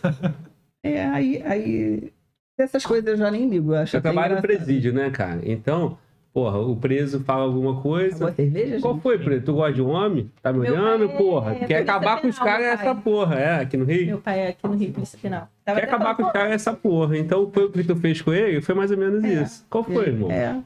[0.84, 2.12] É, aí, aí.
[2.59, 3.72] Essas coisas eu já nem ligo.
[3.72, 5.41] Eu acho Eu trabalho no presídio, né, cara?
[5.45, 5.97] Então,
[6.37, 8.30] porra, o preso fala alguma coisa.
[8.34, 9.03] Cerveja, Qual gente?
[9.03, 9.43] foi, preso?
[9.47, 10.30] Tu gosta de homem?
[10.43, 11.53] Tá me Meu olhando, é porra?
[11.55, 14.07] Quer polícia acabar com os caras essa porra, é, aqui no Rio?
[14.07, 15.49] Meu pai é aqui no Rio, Polícia Penal.
[15.64, 17.16] Tava Quer acabar com os caras essa porra.
[17.16, 18.61] Então, foi o que tu fez com ele?
[18.61, 19.43] Foi mais ou menos É.
[19.43, 19.64] isso.
[19.70, 20.30] Qual foi, irmão?
[20.30, 20.62] É.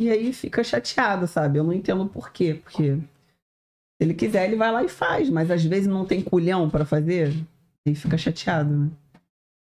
[0.00, 1.58] E aí fica chateado, sabe?
[1.58, 2.58] Eu não entendo por quê.
[2.64, 3.02] Porque se
[4.00, 5.28] ele quiser, ele vai lá e faz.
[5.28, 7.34] Mas às vezes não tem culhão pra fazer.
[7.86, 8.88] Aí fica chateado, né?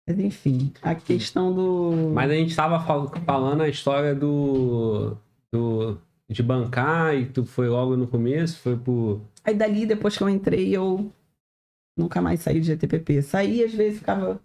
[0.10, 2.12] Mas enfim, a questão do.
[2.12, 5.16] Mas a gente tava fal- falando a história do,
[5.54, 5.97] do.
[6.30, 9.22] de bancar e tu foi logo no começo, foi por.
[9.43, 11.12] Aí dali, depois que eu entrei, eu
[11.97, 13.22] nunca mais saí de GTPP.
[13.22, 14.39] Saí, às vezes ficava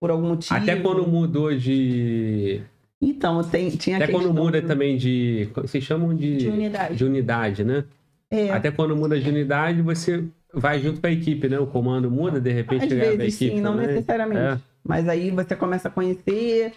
[0.00, 0.54] por algum motivo.
[0.54, 2.60] Até quando mudou de.
[3.00, 5.48] Então, tem, tinha Até quando muda do- também de.
[5.54, 6.36] Vocês chamam de.
[6.38, 6.96] de unidade.
[6.96, 7.84] de unidade, né?
[8.30, 11.58] É, Até quando muda de unidade, você vai junto com a equipe, né?
[11.58, 13.86] O comando muda, de repente às leva a vezes equipe sim, não também.
[13.88, 14.40] necessariamente.
[14.40, 14.58] É.
[14.82, 16.72] Mas aí você começa a conhecer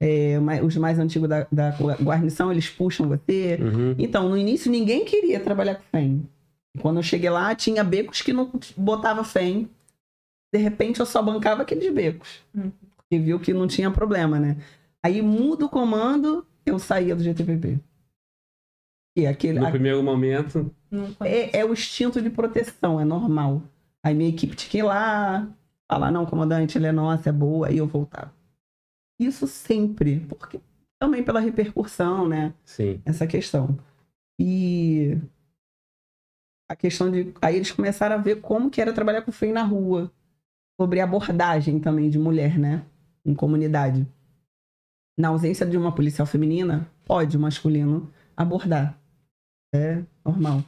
[0.00, 1.70] é, os mais antigos da, da
[2.02, 3.58] guarnição, eles puxam você.
[3.60, 3.94] Uhum.
[3.98, 6.28] Então, no início, ninguém queria trabalhar com FEM.
[6.80, 9.68] Quando eu cheguei lá, tinha becos que não botava FEM.
[10.52, 12.40] De repente, eu só bancava aqueles becos.
[12.54, 12.70] Hum.
[12.96, 14.56] Porque viu que não tinha problema, né?
[15.02, 17.78] Aí muda o comando, eu saía do GTPP.
[19.16, 20.74] E aquele, No primeiro momento.
[21.20, 23.62] É, é o instinto de proteção, é normal.
[24.02, 25.48] Aí minha equipe tinha que ir lá,
[25.88, 28.32] falar, não, comandante, ele é nossa, é boa, aí eu voltava.
[29.18, 30.60] Isso sempre, porque
[31.00, 32.54] também pela repercussão, né?
[32.64, 33.00] Sim.
[33.04, 33.78] Essa questão.
[34.38, 35.18] E
[36.68, 37.32] a questão de.
[37.40, 40.10] Aí eles começaram a ver como que era trabalhar com freio na rua.
[40.80, 42.84] Sobre abordagem também de mulher, né?
[43.24, 44.06] Em comunidade.
[45.16, 48.98] Na ausência de uma policial feminina, pode o masculino abordar.
[49.72, 50.64] É normal.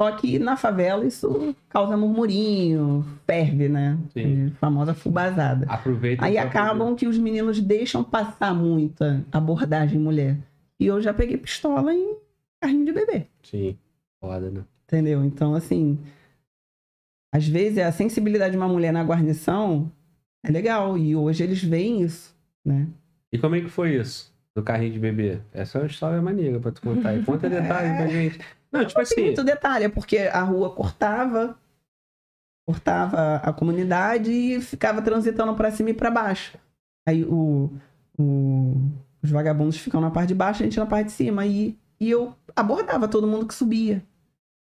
[0.00, 3.98] Só que na favela isso causa murmurinho, ferve, né?
[4.12, 4.46] Sim.
[4.46, 5.66] A famosa fubazada.
[5.68, 6.24] Aproveita.
[6.24, 10.38] Aí acabam que os meninos deixam passar muita abordagem mulher.
[10.78, 12.16] E eu já peguei pistola em
[12.60, 13.26] carrinho de bebê.
[13.42, 13.76] Sim.
[14.20, 14.62] Foda, né?
[14.86, 15.24] Entendeu?
[15.24, 15.98] Então, assim.
[17.34, 19.90] Às vezes a sensibilidade de uma mulher na guarnição
[20.44, 20.96] é legal.
[20.96, 22.86] E hoje eles veem isso, né?
[23.32, 24.32] E como é que foi isso?
[24.54, 25.40] Do carrinho de bebê?
[25.52, 27.16] Essa é uma história maneira pra tu contar.
[27.16, 28.38] E conta detalhes pra gente.
[28.70, 29.24] Não, tipo Tem assim.
[29.24, 31.56] muito detalhe, é porque a rua cortava,
[32.66, 36.58] cortava a comunidade e ficava transitando pra cima e pra baixo.
[37.08, 37.70] Aí o,
[38.18, 38.74] o-
[39.22, 41.46] os vagabundos ficam na parte de baixo, a gente na parte de cima.
[41.46, 44.02] E, e eu abordava todo mundo que subia.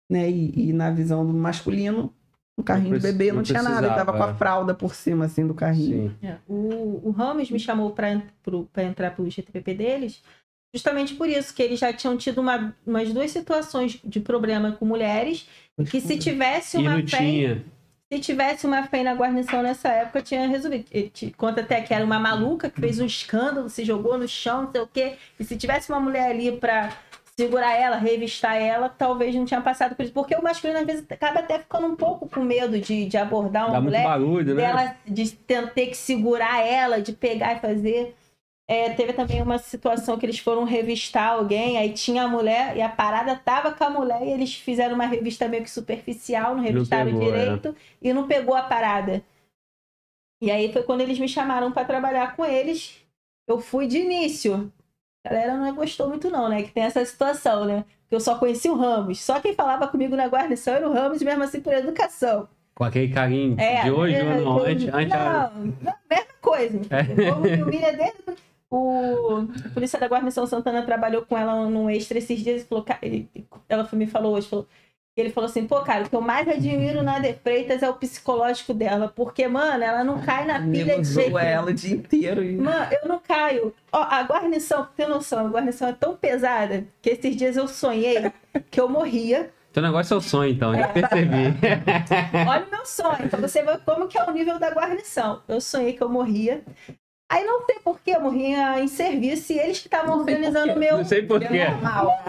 [0.09, 0.29] Né?
[0.29, 2.13] E, e na visão do masculino,
[2.57, 3.87] no carrinho Não de bebê, não, preci- tinha não nada.
[3.87, 4.37] Ele tava com precisava, a é.
[4.37, 6.15] fralda por cima, assim, do carrinho.
[6.21, 6.27] Sim.
[6.27, 8.09] É, O, o Ramos me chamou para
[8.83, 10.23] entrar pro GTPP deles,
[10.77, 14.85] justamente por isso, que eles já tinham tido uma- umas duas situações de problema com
[14.85, 15.47] mulheres,
[15.89, 17.65] que se tivesse uma FEM, tinha.
[18.11, 20.85] se tivesse uma FEM na guarnição nessa época, tinha resolvido.
[20.91, 24.27] Ele te conta até que era uma maluca que fez um escândalo, se jogou no
[24.27, 26.89] chão, não sei o quê, e se tivesse uma mulher ali para
[27.39, 30.13] segurar ela, revistar ela, talvez não tinha passado por isso.
[30.13, 33.65] Porque o masculino, às vezes, acaba até ficando um pouco com medo de, de abordar
[33.65, 34.61] uma Dá muito mulher barulho, né?
[34.61, 38.15] dela de ter que segurar ela, de pegar e fazer.
[38.69, 42.81] É, teve também uma situação que eles foram revistar alguém, aí tinha a mulher e
[42.81, 46.61] a parada tava com a mulher e eles fizeram uma revista meio que superficial, não
[46.61, 47.39] revistaram pegou, é.
[47.39, 49.23] direito e não pegou a parada.
[50.41, 53.01] E aí foi quando eles me chamaram para trabalhar com eles.
[53.47, 54.71] Eu fui de início.
[55.25, 56.61] A galera não gostou muito não, né?
[56.61, 57.85] Que tem essa situação, né?
[58.09, 59.21] Que eu só conheci o Ramos.
[59.21, 62.47] Só quem falava comigo na guarnição era o Ramos, mesmo assim por educação.
[62.75, 64.59] Com aquele carinho É, de hoje é, ou não?
[64.59, 66.81] Antes, antes não, não, mesma coisa.
[66.91, 67.01] É.
[67.01, 68.21] O povo me humilha desde
[68.69, 72.85] o a polícia da Guarnição Santana trabalhou com ela num extra esses dias e falou,
[73.01, 73.29] ele-
[73.69, 74.67] ela me falou hoje, falou,
[75.15, 77.95] ele falou assim, pô, cara, o que eu mais admiro na De Freitas é o
[77.95, 82.43] psicológico dela, porque, mano, ela não cai na pilha de jeito ela o dia inteiro.
[82.43, 82.55] E...
[82.55, 83.73] Mano, eu não caio.
[83.91, 88.31] Ó, a guarnição, ter noção, a guarnição é tão pesada que esses dias eu sonhei
[88.69, 89.49] que eu morria.
[89.73, 91.53] Teu negócio é o sonho, então, já percebi.
[92.47, 95.41] Olha o meu sonho, pra você ver como que é o nível da guarnição.
[95.47, 96.63] Eu sonhei que eu morria.
[97.29, 100.71] Aí não sei por que eu morria em serviço e eles que estavam por organizando
[100.71, 100.79] o quê.
[100.79, 100.97] meu.
[100.97, 101.47] Não sei porquê.
[101.57, 102.23] É normal.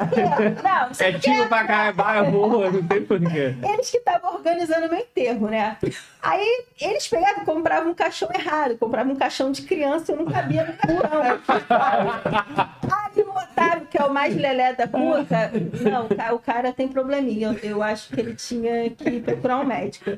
[0.64, 1.30] Não, não sei É por quê.
[1.30, 3.54] tiro pra caralho, boa, não sei porquê.
[3.62, 5.76] Eles que estavam organizando o meu enterro, né?
[6.20, 10.18] Aí eles pegavam e compravam um caixão errado, compravam um caixão de criança e eu
[10.24, 11.22] não cabia no caixão.
[12.90, 13.17] Aí
[13.66, 15.50] Otávio, que é o mais lelé da puta,
[15.90, 17.48] não, o ca- o cara tem probleminha.
[17.62, 20.10] Eu, eu acho que ele tinha que procurar um médico.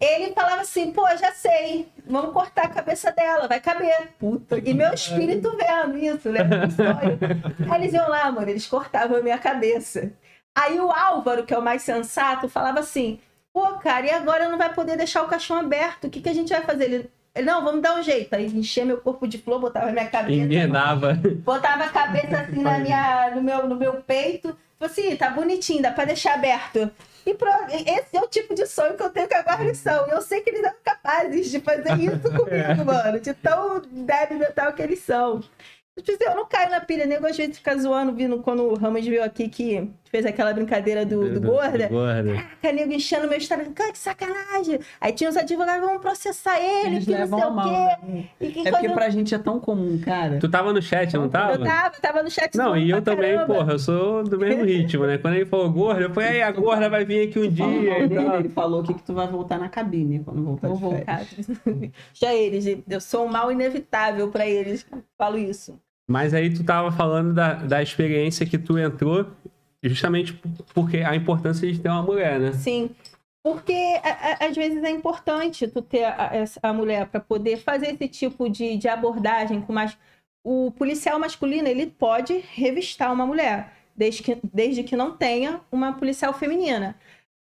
[0.00, 4.08] Ele falava assim, pô, já sei, vamos cortar a cabeça dela, vai caber.
[4.18, 6.40] Puta E meu espírito vendo isso, né?
[7.70, 10.12] Aí eles iam lá, mano, eles cortavam a minha cabeça.
[10.54, 13.18] Aí o Álvaro, que é o mais sensato, falava assim:
[13.52, 16.06] pô, cara, e agora não vai poder deixar o caixão aberto?
[16.06, 16.84] O que, que a gente vai fazer?
[16.84, 17.10] Ele,
[17.40, 18.34] não, vamos dar um jeito.
[18.34, 21.14] Aí enchia meu corpo de flor, botava minha cabeça, Envenenava.
[21.44, 24.56] botava a cabeça assim na minha, no, meu, no meu peito.
[24.78, 26.90] Falei assim, tá bonitinho, dá pra deixar aberto.
[27.24, 30.08] E pro- esse é o tipo de sonho que eu tenho com a guarnição.
[30.08, 33.20] E eu sei que eles eram capazes de fazer isso comigo, mano.
[33.20, 35.40] De tão débil mental que eles são.
[36.00, 38.74] Tipo assim, Eu não caio na pilha, nego às vezes fica zoando, vindo quando o
[38.74, 41.88] Ramos veio aqui que fez aquela brincadeira do, do, gorda.
[41.88, 42.34] gorda.
[42.34, 44.78] Caraca, nego enchendo meu Instagram, cara, que sacanagem.
[45.00, 47.68] Aí tinha os advogados, vamos processar ele, Eles que não sei o mal.
[47.68, 48.06] quê.
[48.06, 48.24] né?
[48.40, 50.38] E que É porque pra gente é tão comum, cara.
[50.38, 51.52] Tu tava no chat, não tava?
[51.54, 53.54] Eu tava, tava no chat Não, e eu também, caramba.
[53.54, 55.18] porra, eu sou do mesmo ritmo, né?
[55.18, 58.08] Quando ele falou gorda, eu falei, aí, a gorda vai vir aqui um dia e
[58.08, 61.36] dele, ele falou que, que tu vai voltar na cabine quando voltar Vou de férias.
[61.64, 61.90] voltar.
[62.14, 64.86] Já eles, eu sou um mal inevitável pra eles.
[65.18, 65.78] Falo isso.
[66.12, 69.26] Mas aí tu tava falando da, da experiência que tu entrou,
[69.82, 70.38] justamente
[70.74, 72.52] porque a importância de ter uma mulher, né?
[72.52, 72.90] Sim.
[73.42, 73.98] Porque
[74.38, 78.76] às vezes é importante tu ter a, a mulher para poder fazer esse tipo de,
[78.76, 79.96] de abordagem com mais.
[80.44, 85.94] O policial masculino ele pode revistar uma mulher, desde que, desde que não tenha uma
[85.94, 86.94] policial feminina.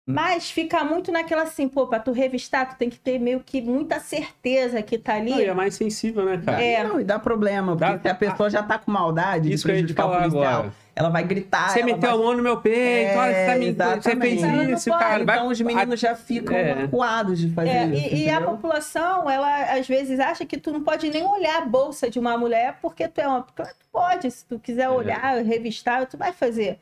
[0.07, 3.59] Mas fica muito naquela assim, pô, pra tu revistar, tu tem que ter meio que
[3.59, 5.31] muita certeza que tá ali.
[5.31, 6.63] Não, e é mais sensível, né, cara?
[6.63, 6.83] É.
[6.83, 9.71] Não, e dá problema, porque Dá- se a pessoa já tá com maldade Isso de
[9.73, 10.73] prejudicar o policial, agora.
[10.95, 11.69] ela vai gritar.
[11.71, 12.11] Você meteu vai...
[12.11, 13.69] a mão no meu peito, olha, você, tá me...
[13.69, 14.43] É, você fez
[14.77, 15.25] isso, cara.
[15.25, 16.83] vai- Então os meninos já ficam É.
[16.83, 18.15] acuados de fazer É, isso.
[18.15, 21.65] e, e a população, ela às vezes acha que tu não pode nem olhar a
[21.65, 23.41] bolsa de uma mulher porque tu é uma.
[23.41, 26.77] Tu pode, se tu quiser olhar, revistar, tu vai fazer.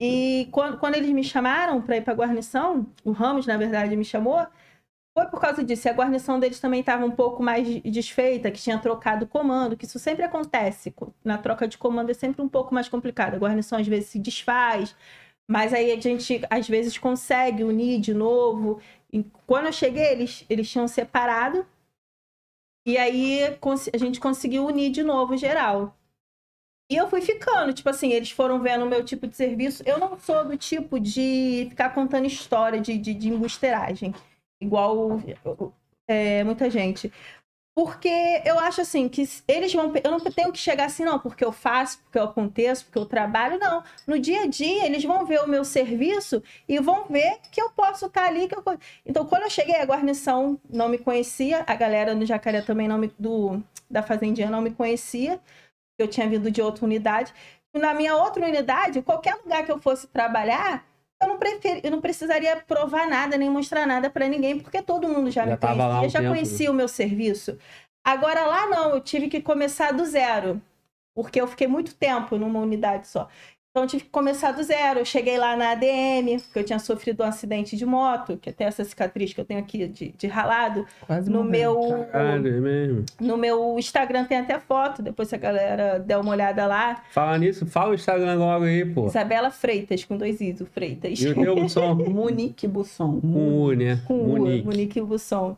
[0.00, 4.04] E quando, quando eles me chamaram para ir para guarnição, o Ramos, na verdade, me
[4.04, 4.46] chamou,
[5.16, 5.86] foi por causa disso.
[5.88, 9.84] E a guarnição deles também estava um pouco mais desfeita, que tinha trocado comando, que
[9.84, 10.94] isso sempre acontece.
[11.24, 13.34] Na troca de comando é sempre um pouco mais complicado.
[13.34, 14.96] A guarnição às vezes se desfaz,
[15.48, 18.80] mas aí a gente às vezes consegue unir de novo.
[19.12, 21.66] E quando eu cheguei, eles, eles tinham separado.
[22.86, 23.40] E aí
[23.92, 25.96] a gente conseguiu unir de novo geral.
[26.92, 29.82] E eu fui ficando, tipo assim, eles foram vendo o meu tipo de serviço.
[29.86, 34.14] Eu não sou do tipo de ficar contando história de, de, de embusteiragem,
[34.60, 35.18] igual
[36.06, 37.10] é, muita gente.
[37.74, 39.90] Porque eu acho assim, que eles vão.
[40.04, 43.06] Eu não tenho que chegar assim, não, porque eu faço, porque eu aconteço, porque eu
[43.06, 43.82] trabalho, não.
[44.06, 47.70] No dia a dia, eles vão ver o meu serviço e vão ver que eu
[47.70, 48.48] posso estar ali.
[48.48, 48.62] Que eu...
[49.06, 52.98] Então, quando eu cheguei, a guarnição não me conhecia, a galera no Jacaré também não
[52.98, 55.40] me, do, da Fazendinha não me conhecia,
[55.98, 57.32] eu tinha vindo de outra unidade.
[57.74, 60.84] Na minha outra unidade, qualquer lugar que eu fosse trabalhar,
[61.22, 65.08] eu não, preferi, eu não precisaria provar nada, nem mostrar nada pra ninguém, porque todo
[65.08, 67.58] mundo já, Já me há um conhecia, já tempo, conhecia o meu serviço.
[68.04, 70.60] Agora lá não, eu tive que começar do zero,
[71.14, 73.28] porque eu fiquei muito tempo numa unidade só.
[73.72, 74.98] Então eu tive que começar do zero.
[75.00, 78.64] Eu cheguei lá na ADM, porque eu tinha sofrido um acidente de moto, que até
[78.64, 80.86] essa cicatriz que eu tenho aqui de, de ralado.
[81.06, 81.80] Quase No morreu.
[81.80, 83.04] meu, Caralho, é mesmo.
[83.18, 87.02] no meu Instagram tem até foto, depois se a galera der uma olhada lá.
[87.12, 89.06] Fala nisso, fala o Instagram logo aí, pô.
[89.06, 91.18] Isabela Freitas, com dois iso, Freitas.
[91.18, 93.22] E o teu som Monique Busson.
[93.22, 94.02] com U, né?
[94.06, 94.66] com U, Monique.
[94.66, 95.56] Monique Busson.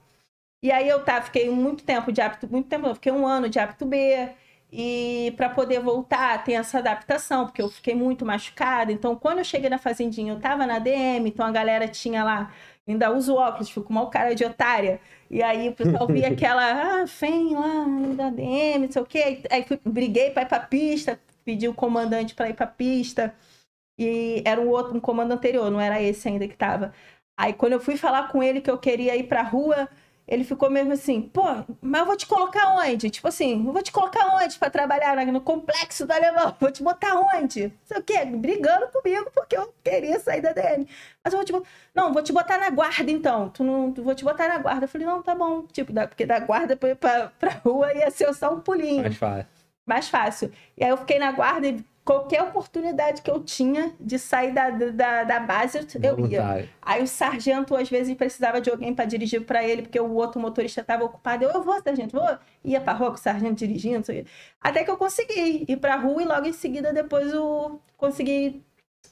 [0.63, 3.49] E aí eu tá, fiquei muito tempo de hábito, muito tempo, não, fiquei um ano
[3.49, 4.29] de hábito B.
[4.77, 8.91] E para poder voltar, tem essa adaptação, porque eu fiquei muito machucada.
[8.91, 12.53] Então, quando eu cheguei na fazendinha, eu tava na DM, então a galera tinha lá,
[12.87, 15.01] ainda uso óculos, fico uma cara de otária.
[15.31, 19.43] E aí o pessoal via aquela, ah, Fem lá da DM, não sei o quê.
[19.49, 23.33] Aí fui, briguei para ir pra pista, pedi o comandante para ir pra pista.
[23.99, 26.93] E era um outro, um comando anterior, não era esse ainda que tava.
[27.39, 29.89] Aí quando eu fui falar com ele que eu queria ir pra rua,
[30.27, 31.43] ele ficou mesmo assim, pô,
[31.83, 33.11] mas eu vou te colocar onde?
[33.11, 36.55] Tipo assim, eu vou te colocar onde pra trabalhar no complexo do alemão?
[36.59, 37.65] Vou te botar onde?
[37.65, 40.89] Não sei o quê, brigando comigo porque eu queria sair da DM.
[41.23, 41.69] Mas eu vou te botar.
[41.95, 43.49] Não, vou te botar na guarda então.
[43.51, 44.85] Tu não, vou te botar na guarda.
[44.85, 45.63] Eu falei, não, tá bom.
[45.73, 49.17] Tipo, da- porque da guarda pra, pra, pra rua ia ser só um pulinho Mais
[49.17, 49.47] fácil.
[49.87, 50.53] mais fácil.
[50.77, 54.71] E aí eu fiquei na guarda e qualquer oportunidade que eu tinha de sair da,
[54.71, 55.85] da, da base, eu
[56.31, 56.43] ia.
[56.83, 60.41] Aí o sargento, às vezes, precisava de alguém para dirigir para ele, porque o outro
[60.41, 61.45] motorista estava ocupado.
[61.45, 62.39] Eu, eu vou, sargento, vou.
[62.63, 64.05] Ia pra rua com o sargento dirigindo.
[64.61, 68.63] Até que eu consegui ir pra rua e logo em seguida, depois, o consegui.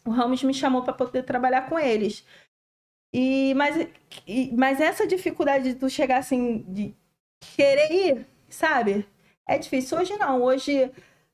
[0.05, 2.25] O Ramos me chamou para poder trabalhar com eles.
[3.15, 3.77] E, mas,
[4.27, 6.95] e- mas essa dificuldade de tu chegar assim, de
[7.57, 9.07] querer ir, sabe?
[9.47, 9.99] É difícil.
[9.99, 10.43] Hoje não.
[10.43, 10.91] Hoje,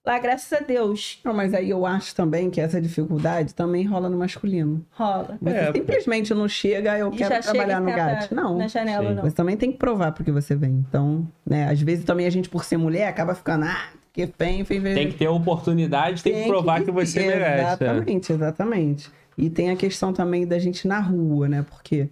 [0.06, 4.08] lá, graças a Deus, Não, mas aí eu acho também que essa dificuldade também rola
[4.08, 4.84] no masculino.
[4.92, 5.38] rola.
[5.40, 8.32] Você É, simplesmente não chega, eu quero trabalhar no GAT.
[8.34, 8.56] Não.
[8.56, 9.14] Na janela, Sim.
[9.16, 9.22] não.
[9.22, 10.84] Você também tem que provar porque você vem.
[10.88, 14.62] Então, né, às vezes também a gente, por ser mulher, acaba ficando, ah, que vem,
[14.62, 14.94] vem, vem.
[14.94, 17.44] Tem que ter oportunidade, tem, que provar que, você merece.
[17.84, 17.86] é.
[17.86, 19.10] Exatamente, exatamente.
[19.36, 21.64] E tem a questão também da gente na rua, né?
[21.68, 22.08] Porque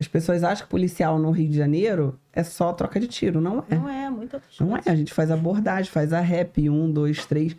[0.00, 3.40] as pessoas acham que policial no Rio de Janeiro é só troca de tiro.
[3.40, 3.74] Não é.
[3.74, 4.80] Não é, muito Não é.
[4.86, 7.56] A gente faz abordagem, faz a rap, um, dois, três.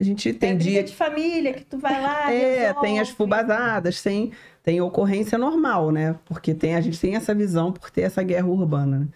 [0.00, 2.32] A gente tem Tem dia de família que tu vai lá.
[2.32, 2.80] é, resolve.
[2.80, 6.18] tem as fubazadas, tem, tem ocorrência normal, né?
[6.26, 8.98] Porque tem, a gente tem essa visão por ter essa guerra urbana.
[9.00, 9.08] né?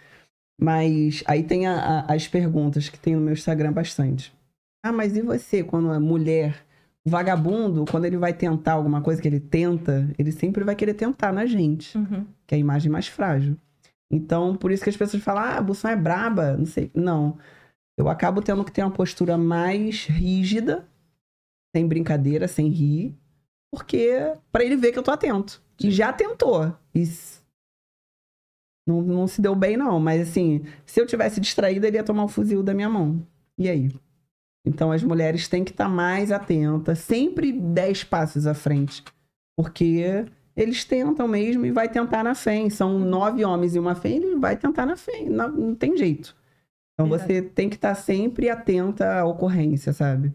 [0.58, 4.32] Mas aí tem a- a- as perguntas que tem no meu Instagram bastante.
[4.84, 6.64] Ah, mas e você, quando é mulher?
[7.06, 10.94] O vagabundo, quando ele vai tentar alguma coisa que ele tenta, ele sempre vai querer
[10.94, 12.26] tentar na gente, Uhum.
[12.46, 13.56] que é a imagem mais frágil.
[14.10, 16.90] Então, por isso que as pessoas falam, ah, a Bussão é braba, não sei.
[16.94, 17.38] Não.
[17.98, 20.86] Eu acabo tendo que ter uma postura mais rígida,
[21.74, 23.14] sem brincadeira, sem rir,
[23.72, 25.62] porque para ele ver que eu tô atento.
[25.82, 26.74] E já tentou.
[26.94, 27.40] S-
[28.86, 29.98] não, não se deu bem, não.
[30.00, 33.24] Mas assim, se eu tivesse distraído, ele ia tomar o fuzil da minha mão.
[33.58, 33.90] E aí?
[34.66, 39.02] Então as mulheres têm que estar mais atentas, sempre dez passos à frente.
[39.56, 42.68] Porque eles tentam mesmo e vai tentar na FEM.
[42.68, 45.28] São nove homens e uma FEM, ele vai tentar na FEM.
[45.30, 46.36] Não, não tem jeito.
[46.94, 47.32] Então Verdade.
[47.34, 50.32] você tem que estar sempre atenta à ocorrência, sabe?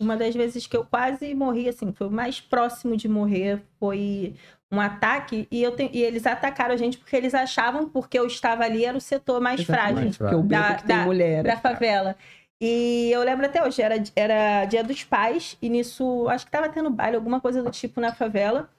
[0.00, 4.34] Uma das vezes que eu quase morri, assim, foi o mais próximo de morrer, foi
[4.72, 8.26] um ataque, e, eu te- e eles atacaram a gente porque eles achavam, porque eu
[8.26, 11.44] estava ali, era o setor mais Exatamente, frágil o Da- da- mulher.
[11.44, 12.16] da favela.
[12.64, 16.68] E eu lembro até hoje, era, era dia dos pais, e nisso, acho que tava
[16.68, 18.70] tendo baile, alguma coisa do tipo na favela.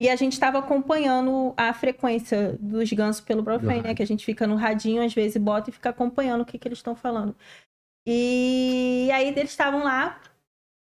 [0.00, 3.88] E a gente estava acompanhando a frequência dos gansos pelo Brofém, né?
[3.88, 3.96] rádio.
[3.96, 6.68] Que a gente fica no radinho, às vezes bota e fica acompanhando o que, que
[6.68, 7.34] eles estão falando.
[8.06, 10.20] E aí eles estavam lá,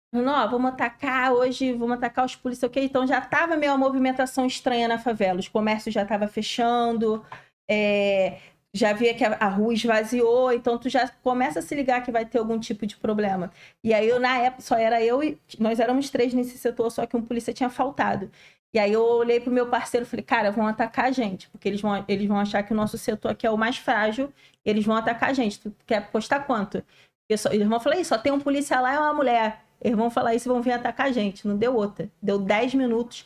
[0.09, 2.85] falando, ó, vamos atacar hoje, vamos atacar os policiais, ok?
[2.85, 7.25] Então já tava meio uma movimentação estranha na favela, os comércios já tava fechando,
[7.69, 8.39] é,
[8.75, 12.25] já via que a, rua esvaziou, então tu já começa a se ligar que vai
[12.25, 13.51] ter algum tipo de problema.
[13.83, 17.05] E aí eu, na época, só era eu e nós éramos três nesse setor, só
[17.05, 18.29] que um polícia tinha faltado.
[18.71, 21.67] E aí eu olhei pro meu parceiro e falei, cara, vão atacar a gente, porque
[21.67, 24.31] eles vão, eles vão achar que o nosso setor aqui é o mais frágil,
[24.63, 25.59] eles vão atacar a gente.
[25.59, 26.83] Tu quer apostar quanto?
[27.27, 29.61] Eu só- eles vão falar isso, só tem um policial lá e uma mulher.
[29.81, 31.47] Eles vão falar isso e vão vir atacar a gente.
[31.47, 32.09] Não deu outra.
[32.21, 33.25] Deu 10 minutos.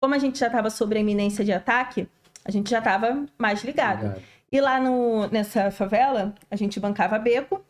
[0.00, 2.06] Como a gente já estava sobre a iminência de ataque,
[2.44, 4.06] a gente já estava mais ligado.
[4.06, 4.33] Obrigado.
[4.52, 7.64] E lá no, nessa favela, a gente bancava beco.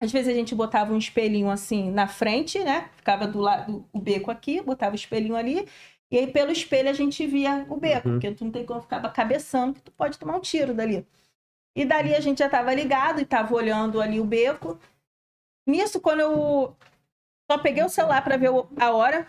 [0.00, 2.90] Às vezes a gente botava um espelhinho assim na frente, né?
[2.96, 5.66] Ficava do lado o beco aqui, botava o espelhinho ali.
[6.10, 8.14] E aí pelo espelho a gente via o beco, Uhum.
[8.14, 11.06] porque tu não tem como ficar cabeçando, que tu pode tomar um tiro dali.
[11.76, 14.78] E dali a gente já tava ligado e tava olhando ali o beco.
[15.66, 16.76] Nisso, quando eu
[17.50, 19.26] só peguei o celular para ver a hora,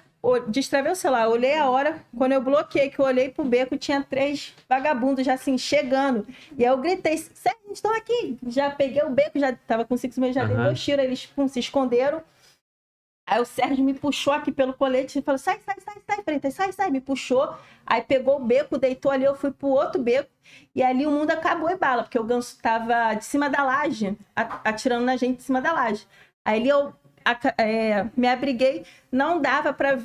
[0.48, 4.04] destravei o celular, olhei a hora, quando eu bloqueei, que eu olhei pro beco, tinha
[4.04, 6.26] três vagabundos já assim, chegando.
[6.58, 8.38] E aí eu gritei, Sérgio, eles estão aqui.
[8.48, 10.66] Já peguei o beco, já tava com cinco meses, já dei Aham.
[10.66, 12.24] dois tiros, eles pum, se esconderam.
[13.28, 16.54] Aí o Sérgio me puxou aqui pelo colete e falou: sai, sai, sai, sai, Freitas,
[16.54, 16.92] sai, sai.
[16.92, 17.56] Me puxou.
[17.86, 20.30] Aí pegou o beco, deitou ali, eu fui pro outro beco.
[20.76, 24.16] E ali o mundo acabou e bala, porque o ganso tava de cima da laje,
[24.64, 26.08] atirando na gente de cima da laje.
[26.46, 26.94] Aí ali eu
[27.58, 29.98] é, me abriguei, não dava para,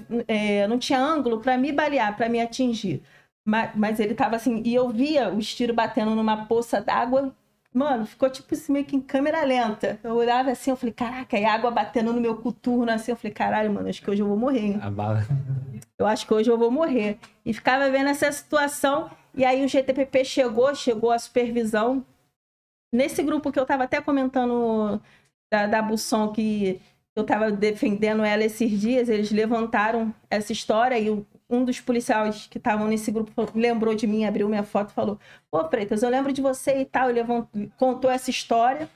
[0.69, 3.03] não tinha ângulo para me balear, para me atingir.
[3.45, 7.35] Mas, mas ele tava assim, e eu via os tiros batendo numa poça d'água.
[7.73, 9.99] Mano, ficou tipo assim, meio que em câmera lenta.
[10.03, 13.13] Eu olhava assim, eu falei, caraca, e água batendo no meu coturno assim.
[13.13, 14.81] Eu falei, caralho, mano, acho que hoje eu vou morrer, hein?
[14.83, 15.23] A bala.
[15.99, 17.19] eu acho que hoje eu vou morrer.
[17.45, 19.11] E ficava vendo essa situação.
[19.35, 22.05] E aí o GTPP chegou, chegou a supervisão.
[22.93, 25.01] Nesse grupo que eu tava até comentando
[25.51, 26.81] da, da Busson, que
[27.17, 31.11] eu tava defendendo ela esses dias, eles levantaram essa história e
[31.49, 35.19] um dos policiais que estavam nesse grupo lembrou de mim, abriu minha foto e falou:
[35.51, 37.11] Pô, Freitas, eu lembro de você e tal.
[37.11, 37.21] Ele
[37.77, 38.89] contou essa história.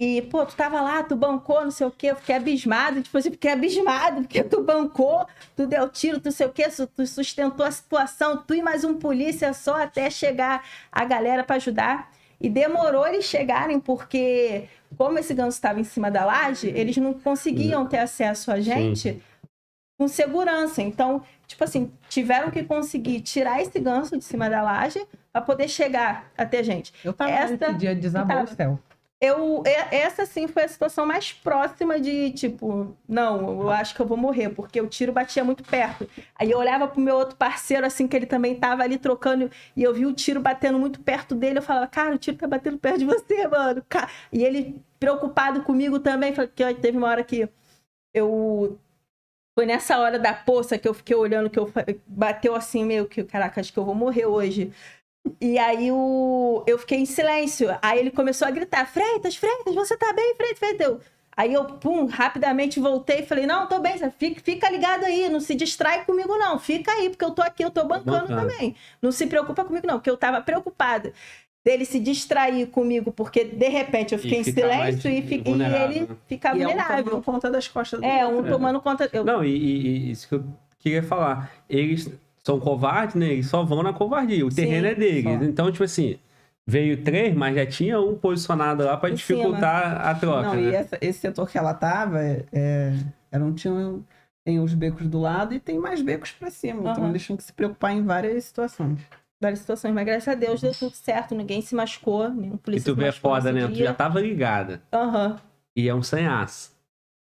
[0.00, 3.18] E, pô, tu tava lá, tu bancou, não sei o quê, eu fiquei abismado, tipo
[3.18, 5.26] assim, fiquei abismado, porque tu bancou,
[5.56, 8.84] tu deu tiro, tu não sei o quê, tu sustentou a situação, tu e mais
[8.84, 12.12] um polícia só até chegar a galera pra ajudar.
[12.40, 14.64] E demorou eles chegarem, porque
[14.96, 19.20] como esse ganso estava em cima da laje, eles não conseguiam ter acesso a gente
[19.98, 20.80] com segurança.
[20.80, 25.68] Então, tipo assim, tiveram que conseguir tirar esse ganso de cima da laje para poder
[25.68, 26.92] chegar até a gente.
[27.04, 28.50] Eu tava Esta- nesse dia, desabou tava.
[28.52, 28.78] o céu.
[29.20, 34.06] Eu, essa sim foi a situação mais próxima de tipo, não, eu acho que eu
[34.06, 36.08] vou morrer, porque o tiro batia muito perto.
[36.36, 39.82] Aí eu olhava pro meu outro parceiro, assim, que ele também tava ali trocando, e
[39.82, 41.58] eu vi o tiro batendo muito perto dele.
[41.58, 43.84] Eu falava, cara, o tiro tá batendo perto de você, mano.
[44.32, 47.48] E ele preocupado comigo também, ó, teve uma hora que
[48.14, 48.78] eu.
[49.56, 51.68] Foi nessa hora da poça que eu fiquei olhando, que eu
[52.06, 54.72] bateu assim, meio que, caraca, acho que eu vou morrer hoje.
[55.40, 56.64] E aí o...
[56.66, 57.68] eu fiquei em silêncio.
[57.82, 60.86] Aí ele começou a gritar: Freitas, Freitas, você tá bem, Freitas, Freitas?
[60.86, 61.00] Eu...
[61.36, 65.38] Aí eu, pum, rapidamente voltei e falei: Não, tô bem, fica, fica ligado aí, não
[65.40, 66.58] se distrai comigo, não.
[66.58, 68.74] Fica aí, porque eu tô aqui, eu tô bancando também.
[69.00, 71.12] Não se preocupa comigo, não, porque eu tava preocupada
[71.64, 75.42] dele se distrair comigo, porque de repente eu E fiquei em silêncio e, fi- e
[75.42, 76.16] vulnerável, ele né?
[76.26, 77.04] ficar E é um vulnerável.
[77.04, 79.08] tomando conta das costas do É, um tomando conta.
[79.12, 80.44] Eu, Não, e, e- e isso que eu
[80.78, 81.52] queria falar.
[81.68, 82.10] Eles
[82.48, 83.26] são covardes, né?
[83.32, 84.44] Eles só vão na covardia.
[84.46, 85.24] O Sim, terreno é deles.
[85.38, 85.44] só.
[85.44, 86.18] Então, tipo assim,
[86.66, 90.70] veio três, mas já tinha um posicionado lá pra Em dificultar a troca, Não, né?
[90.70, 92.92] e essa- esse setor que ela tava, é, é,
[93.30, 93.72] eram, tinha,
[94.44, 96.80] tem os becos do lado e tem mais becos pra cima.
[96.80, 97.10] Então Aham.
[97.10, 98.98] eles tinham que se preocupar em várias situações.
[99.40, 102.92] várias situações, mas graças a Deus deu tudo certo, ninguém se machucou, nenhum E polícia
[102.92, 103.68] tu vê foda, né?
[103.68, 104.82] Tu já tava ligada.
[104.92, 105.38] Aham.
[105.76, 106.76] E é um sanhaço.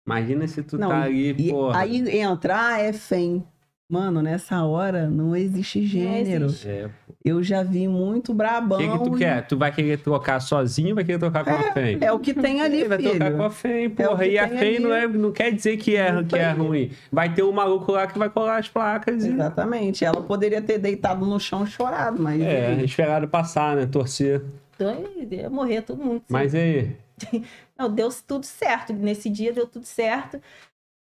[0.07, 1.81] Imagina se tu Não, tá ali, E porra.
[1.81, 3.43] aí entra, ah, é FEM.
[3.87, 6.47] Mano, nessa hora não existe gênero.
[6.47, 6.69] existe.
[6.69, 6.91] É.
[7.23, 8.79] Eu já vi muito O brabão.
[8.79, 9.47] que, que tu e- quer?
[9.47, 11.99] Tu vai querer trocar sozinho ou vai querer trocar com a FEM?
[12.01, 13.73] É o que tem ali, vai trocar com a filho.
[13.75, 14.25] FEM, É o porra.
[14.25, 16.91] que e a FEM não, é, não quer dizer que é, que é ruim.
[17.13, 19.29] Vai ter um maluco lá que vai colar as placas e.
[19.29, 20.05] Exatamente.
[20.05, 22.41] Ela poderia ter deitado no chão e chorado, mas.
[22.41, 23.87] É, esperado passar, né?
[23.87, 24.43] Torcer.
[24.75, 26.23] Então, ia morrer todo mundo.
[26.29, 26.97] Mas e aí?
[27.79, 28.93] Não, deu tudo certo.
[28.93, 30.41] Nesse dia deu tudo certo.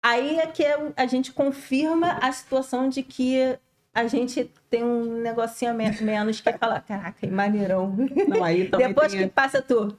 [0.02, 0.64] Aí é que
[0.96, 3.58] a gente confirma a situação de que
[3.94, 7.94] a gente tem um negocinho menos que falar, caraca, que maneirão.
[8.28, 9.96] Não, aí Depois tem- que passa tu,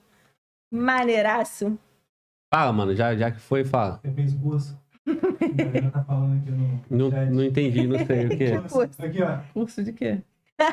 [0.74, 1.78] maneiraço.
[2.54, 3.99] Fala, mano, já, já que foi, fala.
[4.04, 4.80] Você fez curso?
[5.91, 8.52] Tá falando aqui no Não, entendi, não sei o quê.
[8.70, 9.06] Curso.
[9.06, 9.38] Aqui, ó.
[9.54, 10.20] Curso de quê?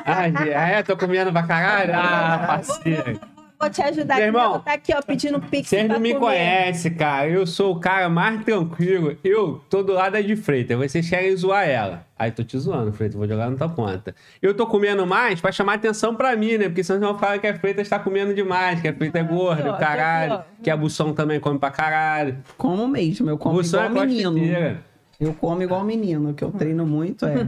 [0.05, 0.83] Ah, é?
[0.83, 1.93] Tô comendo pra caralho?
[1.95, 3.19] Ah, parceiro.
[3.59, 4.37] Vou te ajudar Meu aqui.
[4.37, 6.25] irmão, tá aqui, ó, pedindo pix Vocês pra não me comer.
[6.25, 7.29] conhecem, cara.
[7.29, 9.17] Eu sou o cara mais tranquilo.
[9.21, 10.77] Eu tô do lado de Freitas.
[10.77, 12.05] Vocês querem zoar ela.
[12.17, 13.17] Aí tô te zoando, Freitas.
[13.17, 14.15] Vou jogar na tua conta.
[14.41, 16.69] Eu tô comendo mais pra chamar atenção pra mim, né?
[16.69, 19.73] Porque senão vão falar que a Freitas tá comendo demais, que a Freitas é gorda,
[19.73, 20.41] caralho.
[20.63, 22.37] Que a Bução também come pra caralho.
[22.57, 24.31] Como mesmo, eu como Bução é igual menino.
[24.31, 24.83] crossfiteira.
[25.19, 27.45] Eu como igual menino, que eu treino muito, é.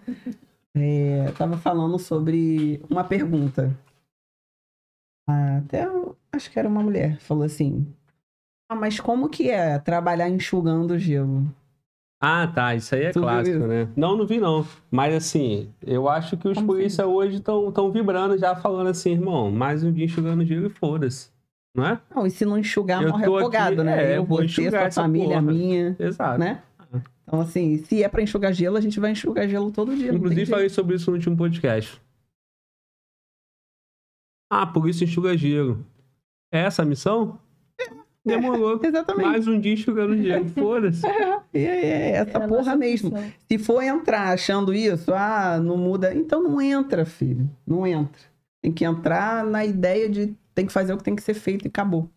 [0.74, 3.70] é tava falando sobre uma pergunta.
[5.26, 7.86] Ah, Até eu acho que era uma mulher, falou assim.
[8.70, 11.46] Ah, mas como que é trabalhar enxugando gelo?
[12.20, 12.74] Ah, tá.
[12.74, 13.88] Isso aí é Tu clássico, né?
[13.96, 14.64] Não, não vi não.
[14.90, 19.10] Mas assim, eu acho que os Como polícia hoje estão tão vibrando já, falando assim,
[19.12, 21.30] irmão, mais um dia enxugando gelo e foda-se.
[21.74, 22.00] Não é?
[22.14, 24.12] Não, e se não enxugar, Eu morre aqui, afogado, né?
[24.12, 25.42] é, eu, vou enxugar sua família, porra.
[25.42, 26.38] minha, Exato.
[26.38, 26.62] né?
[27.24, 30.12] Então, assim, se é pra enxugar gelo, a gente vai enxugar gelo todo dia.
[30.12, 32.00] Inclusive, falei sobre isso no último podcast.
[34.54, 35.82] Ah, por isso enxuga gelo.
[36.52, 37.38] É essa a missão?
[38.24, 38.78] Demorou.
[38.84, 39.26] Exatamente.
[39.26, 40.46] Mais um dia enxugando dinheiro.
[40.50, 41.02] Foda-se.
[41.54, 43.10] É, é essa É a porra nossa mesmo.
[43.10, 43.32] função.
[43.46, 46.14] Se for entrar achando isso, ah, não muda.
[46.14, 47.48] Então não entra, filho.
[47.66, 48.22] Não entra.
[48.62, 51.66] Tem que entrar na ideia de tem que fazer o que tem que ser feito
[51.66, 52.08] e acabou.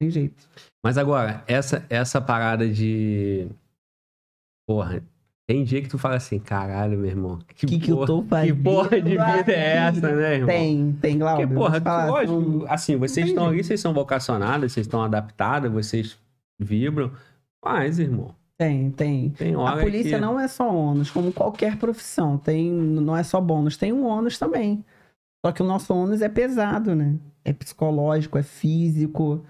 [0.00, 0.48] Tem jeito.
[0.84, 3.48] Mas agora, essa, essa parada de.
[4.66, 5.02] Porra,
[5.48, 7.38] tem dia que tu fala assim, caralho, meu irmão.
[7.56, 10.46] Que, Que que eu porra, tô Que fazendo porra de vida é essa, né, irmão?
[10.46, 11.46] Tem, tem, Glauber.
[11.46, 16.18] Porque, porra, falar, lógico, assim, vocês estão ali, vocês são vocacionados, vocês estão adaptados, vocês
[16.60, 17.10] vibram.
[17.64, 19.30] Mas, irmão, Tem, tem.
[19.30, 20.20] tem hora A polícia que...
[20.20, 22.36] não é só ônus, como qualquer profissão.
[22.36, 24.84] Tem, não é só bônus, tem um ônus também.
[25.42, 27.14] Só que o nosso ônus é pesado, né?
[27.42, 29.42] É psicológico, é físico,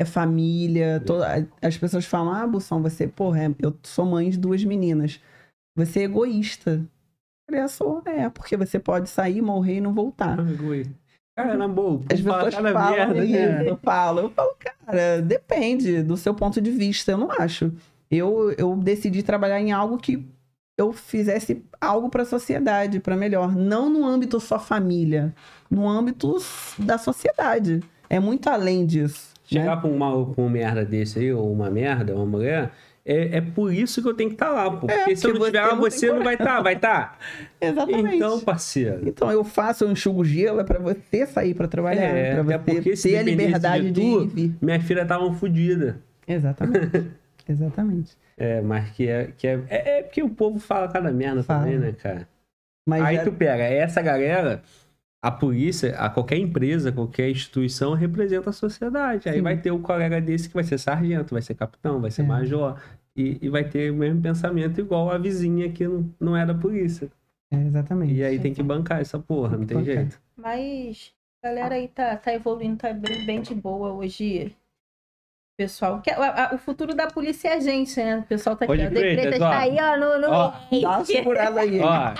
[0.00, 1.00] é família.
[1.06, 1.46] Toda...
[1.62, 5.20] As pessoas falam, ah, Bução, você, porra, é- eu sou mãe de duas meninas.
[5.76, 6.82] Você é egoísta.
[7.48, 10.36] Falei, "Eu sou, é, porque você pode sair, morrer e não voltar.
[11.36, 13.68] Cara, na boa, As pessoas falam merda, isso, né?
[13.68, 14.20] eu falo.
[14.20, 17.10] Eu falo, cara, depende do seu ponto de vista.
[17.10, 17.72] Eu não acho.
[18.08, 20.24] Eu, eu decidi trabalhar em algo que
[20.78, 23.54] eu fizesse algo para a sociedade, para melhor.
[23.54, 25.34] Não no âmbito só família,
[25.68, 26.36] no âmbito
[26.78, 27.82] da sociedade.
[28.08, 29.30] É muito além disso.
[29.50, 29.60] né?
[29.62, 32.70] Chegar pra, uma, pra um merda desse aí, ou uma merda, uma mulher,
[33.06, 34.86] é, é por isso que eu tenho que estar lá, pô.
[34.86, 37.18] Porque se eu não estiver lá, você não vai estar, vai estar.
[37.60, 38.16] Exatamente.
[38.16, 39.00] Então, parceiro.
[39.08, 42.58] Então eu faço, eu enxugo gelo, é para você sair para trabalhar, É, até você
[42.58, 44.54] porque se ter a liberdade de de, tu- vir.
[44.60, 46.00] Minha filha estavam fodida.
[46.26, 47.10] Exatamente.
[47.48, 48.16] Exatamente.
[48.36, 49.98] É, mas que é, que é, é.
[49.98, 51.64] é porque o povo fala cada merda Fala.
[51.64, 52.26] também, né, cara?
[52.88, 54.62] Mas Aí já- tu pega, essa galera,
[55.26, 59.28] a polícia, a qualquer empresa, qualquer instituição representa a sociedade.
[59.28, 59.42] Aí Sim.
[59.42, 62.26] vai ter o colega desse que vai ser sargento, vai ser capitão, vai ser É.
[62.26, 62.78] major.
[63.16, 66.52] E, e vai ter o mesmo pensamento igual a vizinha que não, não é da
[66.54, 67.08] polícia.
[67.52, 68.12] É, exatamente.
[68.14, 69.94] E aí tem que bancar essa porra, não tem Bancar.
[69.94, 70.20] jeito.
[70.36, 74.54] Mas a galera aí tá, tá evoluindo, tá bem, bem de boa hoje.
[75.56, 78.18] Pessoal, que, a- a- o futuro da polícia é a gente, né?
[78.18, 78.88] O pessoal tá aqui, Ô, ó.
[78.90, 80.48] Decretas tá aí, ó, no, no Ó.
[80.82, 81.78] Dá uma segurada aí.
[81.80, 82.14] Ó,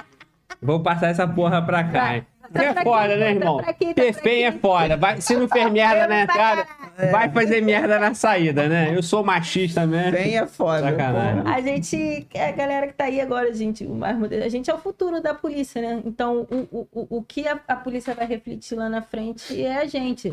[0.62, 2.16] vou passar essa porra pra cá.
[2.16, 2.26] hein?
[2.54, 3.56] Tá é pra foda, né, tá irmão?
[3.58, 4.96] pra aqui, tá Perfeito é foda.
[4.96, 6.66] Vai, se não fez merda na entrada,
[7.10, 8.96] vai fazer merda na saída, né?
[8.96, 10.12] Eu sou machista mesmo.
[10.12, 10.82] Vem é foda.
[10.82, 11.42] Sacanagem.
[11.52, 14.74] A gente, a galera que tá aí agora, gente, o mais moderno, a gente é
[14.74, 16.00] o futuro da polícia, né?
[16.04, 19.84] Então, o, o, o- que a, a polícia vai refletir lá na frente é a
[19.86, 20.32] gente.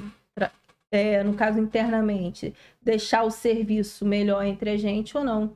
[0.93, 2.53] É, no caso, internamente.
[2.81, 5.53] Deixar o serviço melhor entre a gente ou não.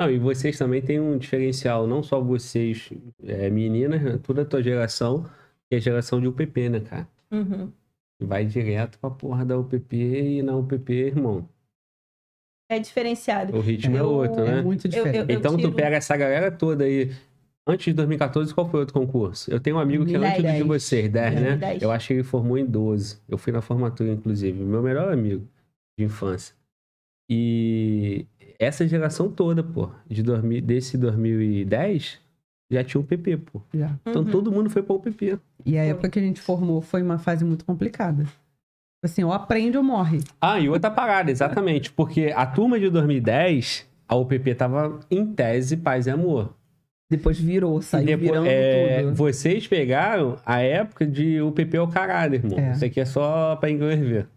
[0.00, 2.88] Não, e vocês também têm um diferencial, não só vocês,
[3.24, 4.18] é, meninas, né?
[4.22, 5.26] toda a tua geração,
[5.68, 7.08] que é a geração de UPP, né, cara?
[7.30, 7.70] Uhum.
[8.22, 11.48] Vai direto pra porra da UPP e na UPP, irmão.
[12.70, 13.56] É diferenciado.
[13.56, 14.62] O ritmo é Eu- outro, É né?
[14.62, 15.30] muito Eu- diferente.
[15.32, 17.10] eu- Então tu tiro- pega essa galera toda aí.
[17.66, 19.50] Antes de 2014, qual foi outro concurso?
[19.50, 20.66] Eu tenho um amigo que é antes do de 2010.
[20.66, 21.40] vocês, 10, né?
[21.50, 21.82] 2010.
[21.82, 23.20] Eu acho que ele formou em 12.
[23.28, 24.58] Eu fui na formatura, inclusive.
[24.62, 25.46] Meu melhor amigo
[25.98, 26.54] de infância.
[27.30, 28.26] E
[28.58, 32.18] essa geração toda, pô, de 2000, desse 2010,
[32.70, 33.62] já tinha o PP, pô.
[33.72, 33.96] Já.
[34.06, 34.30] Então Uhum.
[34.30, 35.38] todo mundo foi pra UPP.
[35.64, 38.26] E a época que a gente formou foi uma fase muito complicada.
[39.02, 40.20] Assim, ou aprende ou morre.
[40.40, 41.92] Ah, e outra parada, exatamente.
[41.92, 46.54] Porque a turma de 2010, a UPP tava em tese paz e amor.
[47.10, 49.14] Depois virou, saiu E depois, virando é, tudo.
[49.14, 52.58] Vocês pegaram a época de UPP é o caralho, irmão.
[52.58, 52.72] É.
[52.72, 54.28] Isso aqui é só pra inglês ver.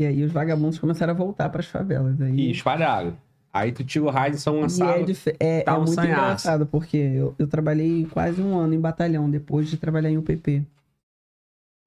[0.00, 2.20] E aí os vagabundos começaram a voltar pras favelas.
[2.20, 2.32] Aí...
[2.34, 3.16] E espalharam.
[3.52, 4.96] Aí tu tira o são uma E sala.
[4.98, 6.20] é, dif- é, tá é um muito sanhaço.
[6.22, 10.64] engraçado, porque eu, eu trabalhei quase um ano em batalhão depois de trabalhar em UPP.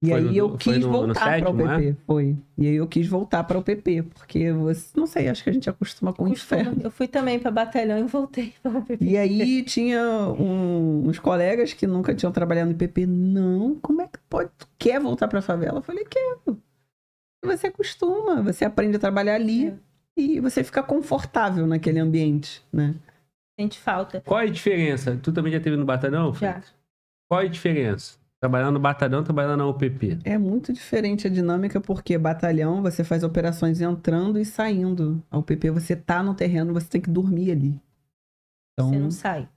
[0.04, 1.76] E Foi aí no- eu quis no- voltar para sétimo, o é?
[1.78, 1.96] UPP.
[2.06, 2.36] Foi.
[2.56, 5.52] E aí eu quis voltar para o UPP, porque você, não sei, acho que a
[5.52, 6.76] gente acostuma com o inferno.
[6.84, 9.04] Eu fui também pra batalhão e voltei pra PP.
[9.04, 10.00] E aí tinha
[10.38, 13.06] um- uns colegas que nunca tinham trabalhado no IPP.
[13.06, 14.50] Não, como é que pode?
[14.56, 15.78] Tu quer voltar pra favela?
[15.78, 16.60] Eu falei, quero.
[17.44, 19.74] Você acostuma, você aprende a trabalhar ali É.
[20.16, 22.94] e você fica confortável naquele ambiente, né?
[23.58, 24.20] Sente falta.
[24.20, 25.18] Qual é a diferença?
[25.22, 26.34] Tu também já teve no batalhão?
[26.34, 26.62] Já.
[27.28, 28.18] Qual é a diferença?
[28.40, 30.18] Trabalhar no batalhão, trabalhar na UPP.
[30.24, 35.22] É muito diferente a dinâmica, porque batalhão você faz operações entrando e saindo.
[35.30, 37.80] A UPP você tá no terreno, você tem que dormir ali.
[38.74, 39.48] Então, Você não sai.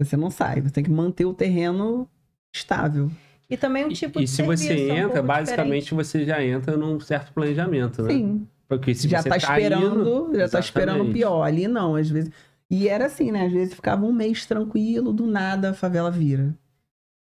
[0.00, 2.08] você não sai, você tem que manter o terreno
[2.54, 3.10] estável.
[3.48, 5.84] E também um E- tipo e, de se serviço, você é um entra, pouco basicamente
[5.84, 5.94] diferente.
[5.94, 8.10] você já entra num certo planejamento, né?
[8.12, 11.42] Sim, Porque se já você tá esperando, indo- já tá esperando o pior.
[11.42, 12.30] Ali não, às vezes.
[12.70, 13.46] E era assim, né?
[13.46, 16.52] Às vezes ficava um mês tranquilo, do nada a favela vira.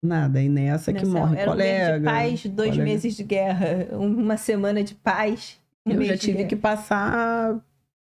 [0.03, 0.41] Nada.
[0.41, 1.99] E nessa que Nessa- morre era um mês colega.
[1.99, 2.84] de paz, dois colega.
[2.84, 5.59] meses de guerra, uma semana de paz.
[5.85, 6.49] um Eu mês já de tive guerra.
[6.49, 7.59] que passar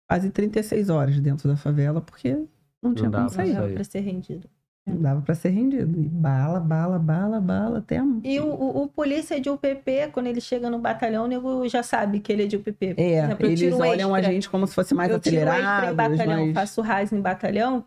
[0.09, 2.37] quase 36 horas dentro da favela, porque
[2.81, 3.47] não tinha dava como sair.
[3.53, 3.55] sair.
[3.61, 4.47] Dava pra ser rendido.
[4.87, 5.99] Não dava pra ser rendido.
[5.99, 8.05] E bala, bala, bala, bala, até a...
[8.23, 11.83] E o, o, o polícia de UPP, quando ele chega no batalhão, o nego já
[11.83, 12.95] sabe que ele é de UPP.
[12.97, 14.33] É, exemplo, eu eles tiro um olham a extra.
[14.33, 16.53] gente como se fosse mais eu tiro um extra em acelerado, batalhão, mas...
[16.55, 17.83] faço RAS em batalhão.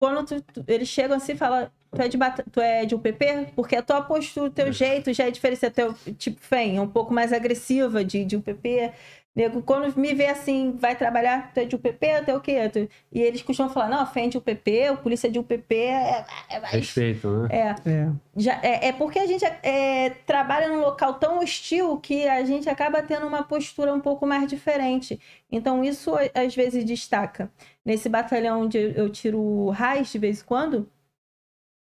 [0.00, 2.94] Quando tu- tu- eles chegam assim e falam, tu é, de bata- tu é de
[2.94, 3.48] UPP?
[3.54, 5.68] Porque a tua postura, o teu jeito já é diferente.
[5.70, 8.90] Teu, tipo, FEM, é um pouco mais agressiva de, de UPP.
[9.36, 12.68] Nego, quando me vê assim, vai trabalhar, tu é de UPP, tu é o quê?
[12.70, 16.24] Tu- E eles costumam falar, não, FEM é de UPP, o polícia de UPP é,
[16.48, 16.72] é mais...
[16.74, 17.48] Respeito, né?
[17.52, 18.08] É, É.
[18.34, 22.68] já, é, é porque a gente é, trabalha num local tão hostil que a gente
[22.70, 25.20] acaba tendo uma postura um pouco mais diferente.
[25.52, 27.50] Então, isso às vezes destaca.
[27.84, 30.90] Nesse batalhão onde eu eu tiro raiz de vez em quando,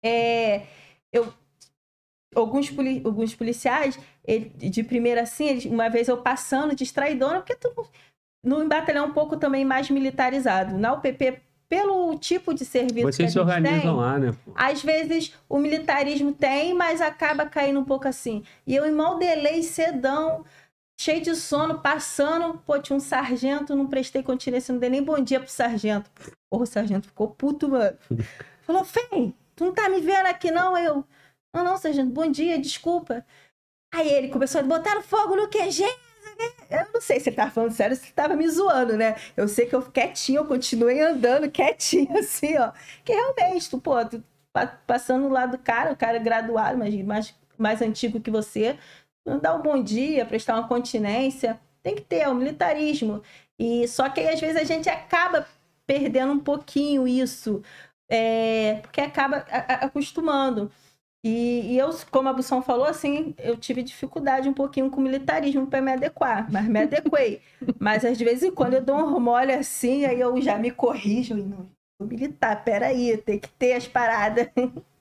[0.03, 0.65] é,
[1.11, 1.34] eu,
[2.36, 7.56] alguns, poli- alguns policiais, ele- de primeira assim, eles- uma vez eu passando, distraidona, porque
[7.56, 7.70] tu,
[8.44, 10.78] no batalhão um pouco também mais militarizado.
[10.78, 11.40] Na UPP,
[11.70, 14.34] pelo tipo de serviço que Vocês se gente organizam tem, lá, né?
[14.56, 18.44] às vezes o militarismo tem, mas acaba caindo um pouco assim.
[18.68, 20.44] E eu emoldelei cedão,
[20.99, 22.58] cheio de sono, passando.
[22.66, 26.10] Pô, tinha um sargento, não prestei continência, não dei nem bom dia pro sargento.
[26.49, 27.98] Porra, o sargento ficou puto, mano.
[28.64, 30.78] Falou, Fem, tu não tá me vendo aqui não?
[30.78, 31.06] Eu,
[31.53, 33.26] não, não, sargento, bom dia, desculpa.
[33.94, 35.84] Aí ele começou a botar fogo no QG.
[36.69, 39.15] Eu não sei se ele tava falando sério, se ele tava me zoando, né?
[39.38, 42.72] Eu sei que eu quietinho, eu continuei andando quietinho, assim, ó.
[43.06, 44.23] Que realmente, tu, pô, tu
[44.53, 48.78] pa- passando lá do cara, o cara é graduado, mas mais, mais antigo que você,
[49.41, 51.60] dá um bom dia, prestar uma continência.
[51.84, 53.22] Tem que ter, é o militarismo.
[53.60, 55.48] E só que às vezes, a gente acaba
[55.86, 57.61] perdendo um pouquinho isso,
[58.10, 59.38] é, porque acaba
[59.82, 60.72] acostumando.
[61.23, 65.03] E, e eu, como a Bução falou, assim, eu tive dificuldade um pouquinho com o
[65.03, 67.41] militarismo para me adequar, mas me adequei.
[67.80, 71.38] mas às vezes em quando eu dou um mole assim, aí eu já me corrijo
[71.38, 71.68] e não
[72.02, 74.49] sou militar, peraí, tem que ter as paradas.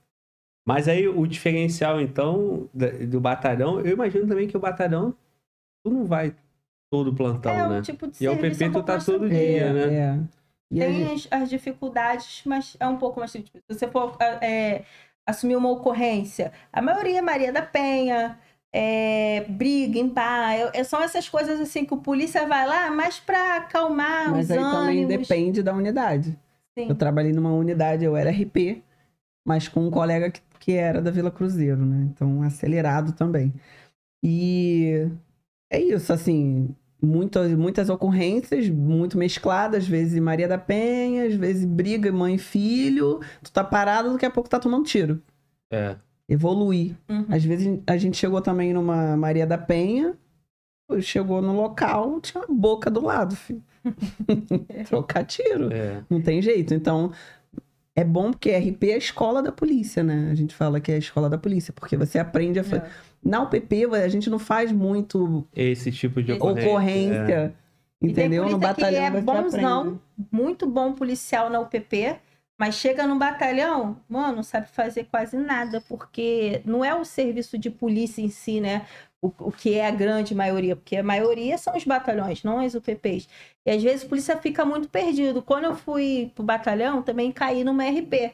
[0.68, 2.68] Mas aí o diferencial, então,
[3.08, 5.12] do batalhão, eu imagino também que o batalhão,
[5.82, 6.36] tu não vai
[6.92, 7.82] todo plantão, é um né?
[7.82, 9.94] tipo de E ao serviço PP tu tá todo dia, né?
[9.94, 10.18] É.
[10.72, 14.16] E a Tem as, as dificuldades, mas é um pouco mais tipo, se você for
[14.40, 14.84] é,
[15.26, 18.38] assumir uma ocorrência, a maioria é Maria da Penha,
[18.72, 22.90] é, briga em bar, é- é- são essas coisas assim que o polícia vai lá
[22.90, 26.38] mais para acalmar Mas os aí também depende da unidade.
[26.78, 26.88] Sim.
[26.88, 28.82] Eu trabalhei numa unidade, eu era RP,
[29.44, 32.08] mas com um colega que, que era da Vila Cruzeiro, né?
[32.12, 33.52] Então, acelerado também.
[34.22, 35.08] E
[35.70, 41.64] é isso, assim, muitas, muitas ocorrências, muito mescladas, às vezes Maria da Penha, às vezes
[41.64, 45.22] briga mãe e filho, tu tá parado, daqui a pouco tá tomando tiro.
[45.70, 45.96] É.
[46.28, 46.96] Evoluir.
[47.08, 47.26] Uhum.
[47.28, 50.14] Às vezes a gente chegou também numa Maria da Penha,
[51.00, 53.62] chegou no local, tinha uma boca do lado, filho.
[54.88, 55.72] Trocar tiro.
[55.72, 56.02] É.
[56.10, 56.74] Não tem jeito.
[56.74, 57.12] Então,
[57.94, 60.28] é bom porque RP é a escola da polícia, né?
[60.30, 62.84] A gente fala que é a escola da polícia, porque você aprende a fazer.
[62.84, 62.90] É.
[63.22, 66.70] Na UPP, a gente não faz muito Esse tipo de ocorrência.
[66.70, 67.52] ocorrência, é.
[68.02, 68.48] E tem entendeu?
[68.48, 70.00] No batalhão é bonzão,
[70.32, 72.18] muito bom policial na UPP,
[72.58, 77.58] mas chega no batalhão, mano, não sabe fazer quase nada, porque não é o serviço
[77.58, 78.86] de polícia em si, né?
[79.22, 82.74] O, o que é a grande maioria, porque a maioria são os batalhões, não as
[82.74, 83.28] UPPs.
[83.66, 85.42] E às vezes o polícia fica muito perdido.
[85.42, 88.32] Quando eu fui pro batalhão, também caí numa RP.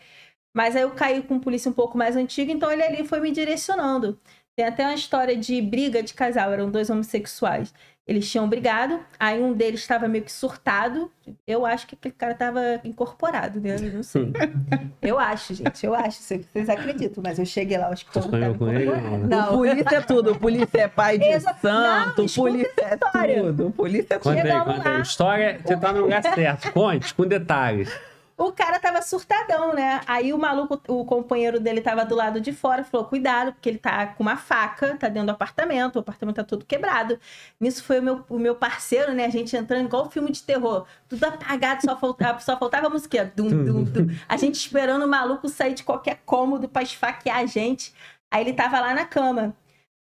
[0.56, 3.20] Mas aí eu caí com um polícia um pouco mais antigo, então ele ali foi
[3.20, 4.18] me direcionando.
[4.56, 7.74] Tem até uma história de briga de casal, eram dois homossexuais.
[8.08, 11.10] Eles tinham brigado, aí um deles estava meio que surtado.
[11.46, 13.74] Eu acho que aquele cara estava incorporado, né?
[13.78, 14.32] Eu não sei.
[15.02, 16.18] Eu acho, gente, eu acho.
[16.20, 18.52] Sei que vocês acreditam, mas eu cheguei lá, eu acho que o Tu homem sonhou
[18.54, 18.84] tava com ele?
[18.86, 19.18] incorporado.
[19.18, 19.28] Não.
[19.28, 20.32] Não, O polícia é tudo.
[20.32, 22.22] O polícia é pai de Exa- santo.
[22.22, 23.66] Não, polícia é tudo.
[23.68, 24.34] O polícia é tudo.
[24.34, 25.02] Conta aí, conta aí.
[25.02, 26.72] História, você tá no lugar certo.
[26.72, 27.90] Conte, com detalhes.
[28.38, 30.02] O cara tava surtadão, né?
[30.06, 33.78] Aí o maluco, o companheiro dele tava do lado de fora, falou: cuidado, porque ele
[33.78, 37.18] tá com uma faca, tá dentro do apartamento, o apartamento tá todo quebrado.
[37.58, 39.24] Nisso foi o meu, o meu parceiro, né?
[39.24, 43.32] A gente entrando igual filme de terror, tudo apagado, só faltava, só faltava a música.
[43.34, 44.06] Dum, dum, dum.
[44.28, 47.94] A gente esperando o maluco sair de qualquer cômodo pra esfaquear a gente.
[48.30, 49.56] Aí ele tava lá na cama.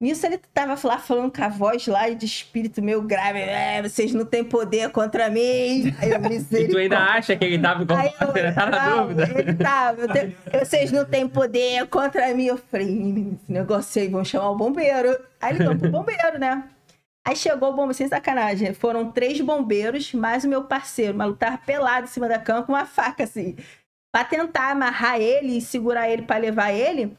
[0.00, 3.38] Nisso ele tava lá falando com a voz lá de espírito meio grave.
[3.40, 5.94] É, vocês não têm poder contra mim.
[5.98, 6.20] Aí eu
[6.58, 8.38] E tu ainda acha que ele tava incorporado?
[8.38, 9.28] eu, tá na não, dúvida?
[9.38, 10.00] Ele tava.
[10.00, 12.46] eu te- Vocês não têm poder contra mim.
[12.46, 15.18] Eu falei, "Ih, esse negócio aí, vão chamar o bombeiro.
[15.38, 16.64] Aí ligou pro bombeiro, né?
[17.28, 18.72] Aí chegou o bombeiro, sem sacanagem.
[18.72, 21.12] Foram três bombeiros, mais o meu parceiro.
[21.12, 23.54] O maluco tava pelado em cima da cama com uma faca, assim.
[24.10, 27.14] Pra tentar amarrar ele e segurar ele pra levar ele.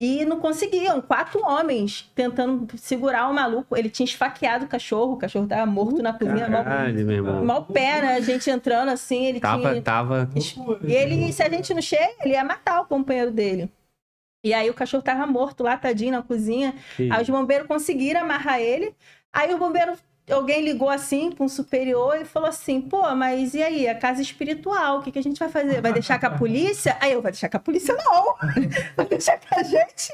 [0.00, 1.02] E não conseguiam.
[1.02, 3.76] Quatro homens tentando segurar o maluco.
[3.76, 5.12] Ele tinha esfaqueado o cachorro.
[5.12, 6.48] O cachorro tava morto na cozinha.
[6.48, 7.44] Mal, Caralho, meu irmão.
[7.44, 8.14] mal pé, né?
[8.14, 9.82] A gente entrando assim, ele Tava, tinha...
[9.82, 10.30] tava.
[10.82, 13.70] E ele, se a gente não chega, ele ia matar o companheiro dele.
[14.42, 16.74] E aí o cachorro tava morto lá, tadinho, na cozinha.
[16.98, 18.94] Aí os bombeiros conseguiram amarrar ele.
[19.30, 19.92] Aí o bombeiro,
[20.30, 24.20] alguém ligou assim para um superior e falou assim: pô, mas e aí, a casa
[24.22, 25.80] espiritual, o que, que a gente vai fazer?
[25.80, 26.96] Vai deixar com a polícia?
[27.00, 28.34] Aí eu, vai deixar com a polícia não!
[28.96, 30.12] Vai deixar com a gente?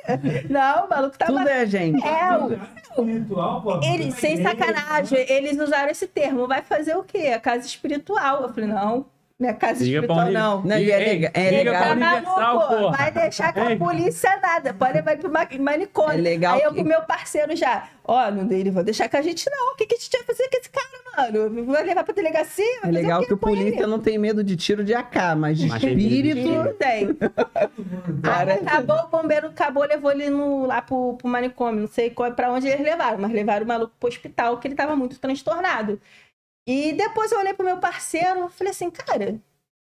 [0.51, 1.33] Não, o maluco tava.
[1.33, 2.05] Tudo é gente.
[2.07, 2.53] É, o-
[2.99, 3.81] Espiritual, pô.
[3.83, 6.47] ele, sem sacanagem, eles usaram esse termo.
[6.47, 7.29] Vai fazer o quê?
[7.29, 8.43] A casa espiritual.
[8.43, 9.07] Eu falei, não,
[9.39, 10.63] é casa Liga espiritual, não.
[10.63, 12.97] Não, e é legal- é liga pra tá Universal, maluco, porra.
[12.97, 16.13] vai deixar com a polícia nada, pode levar pro ma- manicômio.
[16.15, 19.11] É legal Aí eu que- com o meu parceiro já, ó, não dele, vou deixar
[19.11, 21.67] com a gente não, o que, que a gente vai fazer com esse cara, mano?
[21.67, 22.65] Vai levar pra delegacia?
[22.81, 23.59] Vai É legal que o com ele?
[23.65, 26.49] polícia não tem medo de tiro de AK, mas de Mas tem medo de espírito.
[26.55, 27.09] Não tem.
[28.25, 31.81] Aí acabou, o bombeiro acabou, levou ele no- lá pro, pro manicômio.
[31.83, 34.75] Não sei qual, pra onde eles levaram, mas levaram o maluco pro hospital, que ele
[34.75, 36.01] tava muito transtornado.
[36.67, 39.39] E depois eu olhei pro meu parceiro e falei assim, cara,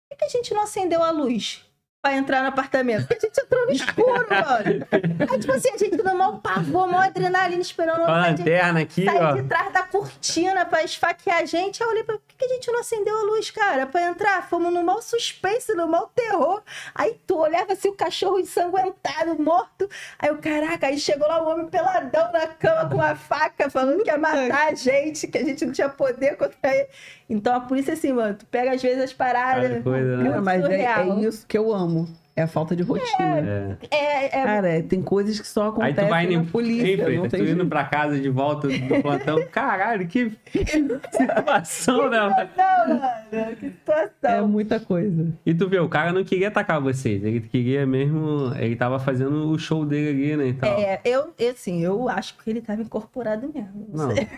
[0.08, 1.64] por que, a gente não acendeu a luz?
[2.00, 3.08] Pra entrar no apartamento.
[3.08, 4.86] Porque a gente entrou no escuro, mano.
[5.30, 9.20] Aí, tipo assim, a gente no maior pavor, maior adrenalina, esperando a lanterna aqui, sair
[9.20, 9.32] ó.
[9.32, 11.82] de trás da cortina pra esfaquear a gente.
[11.82, 12.18] Aí eu olhei pra.
[12.38, 13.84] Por que a gente não acendeu a luz, cara?
[13.84, 14.48] Pra entrar?
[14.48, 16.62] Fomos no mau suspense, no mau terror.
[16.94, 19.90] Aí tu olhava assim o cachorro ensanguentado, morto.
[20.16, 24.04] Aí o caraca, aí chegou lá um homem peladão na cama com uma faca, falando
[24.04, 26.88] que ia matar a gente, que a gente não tinha poder contra ele.
[27.28, 29.82] Então a polícia, assim, mano, tu pega às vezes as paradas.
[29.82, 30.30] Coisa, né?
[30.30, 32.06] Cara, mas é, é isso que eu amo.
[32.38, 33.38] É a falta de rotina.
[33.40, 33.76] É.
[33.90, 36.96] É, é, Cara, é, tem coisas que só Aí acontecem tu vai na indo, polícia.
[36.96, 39.42] Não Freitas, tem tu indo pra casa de volta do plantão.
[39.50, 42.48] Caralho, que situação, né?
[42.56, 44.30] Não, mano, que situação.
[44.30, 45.32] É muita coisa.
[45.44, 47.24] E tu vê, o cara não queria atacar vocês.
[47.24, 48.52] Ele queria mesmo.
[48.56, 50.46] Ele tava fazendo o show dele ali, né?
[50.48, 50.78] E tal.
[50.78, 53.88] É, eu, eu, assim, eu acho que ele tava incorporado mesmo.
[53.92, 54.14] Não.
[54.14, 54.28] sei.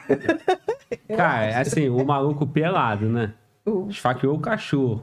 [1.16, 3.32] Cara, assim, o maluco pelado, né?
[3.66, 5.02] O- Esfaqueou o cachorro.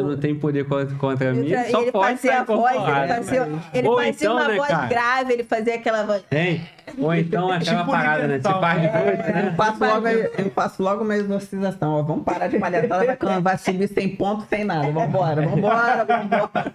[0.00, 2.74] Você não tem poder contra, contra mim, Ele, só ele pode fazia sair a voz,
[2.76, 4.86] ele fazia, ele Ou fazia então, uma né, voz cara?
[4.86, 6.22] grave, ele fazia aquela voz.
[6.30, 6.60] Hein?
[6.98, 8.38] Ou então aquela Tipo parada, né?
[8.40, 8.60] Você universal.
[8.60, 9.54] faz de doido, Eu né?
[9.56, 11.92] faço, logo, eu faço logo uma exorcização.
[11.94, 14.90] Ó, vamos parar de palhaçada, vai, vai subir sem ponto, sem nada.
[14.90, 16.72] Vambora, vambora, vambora.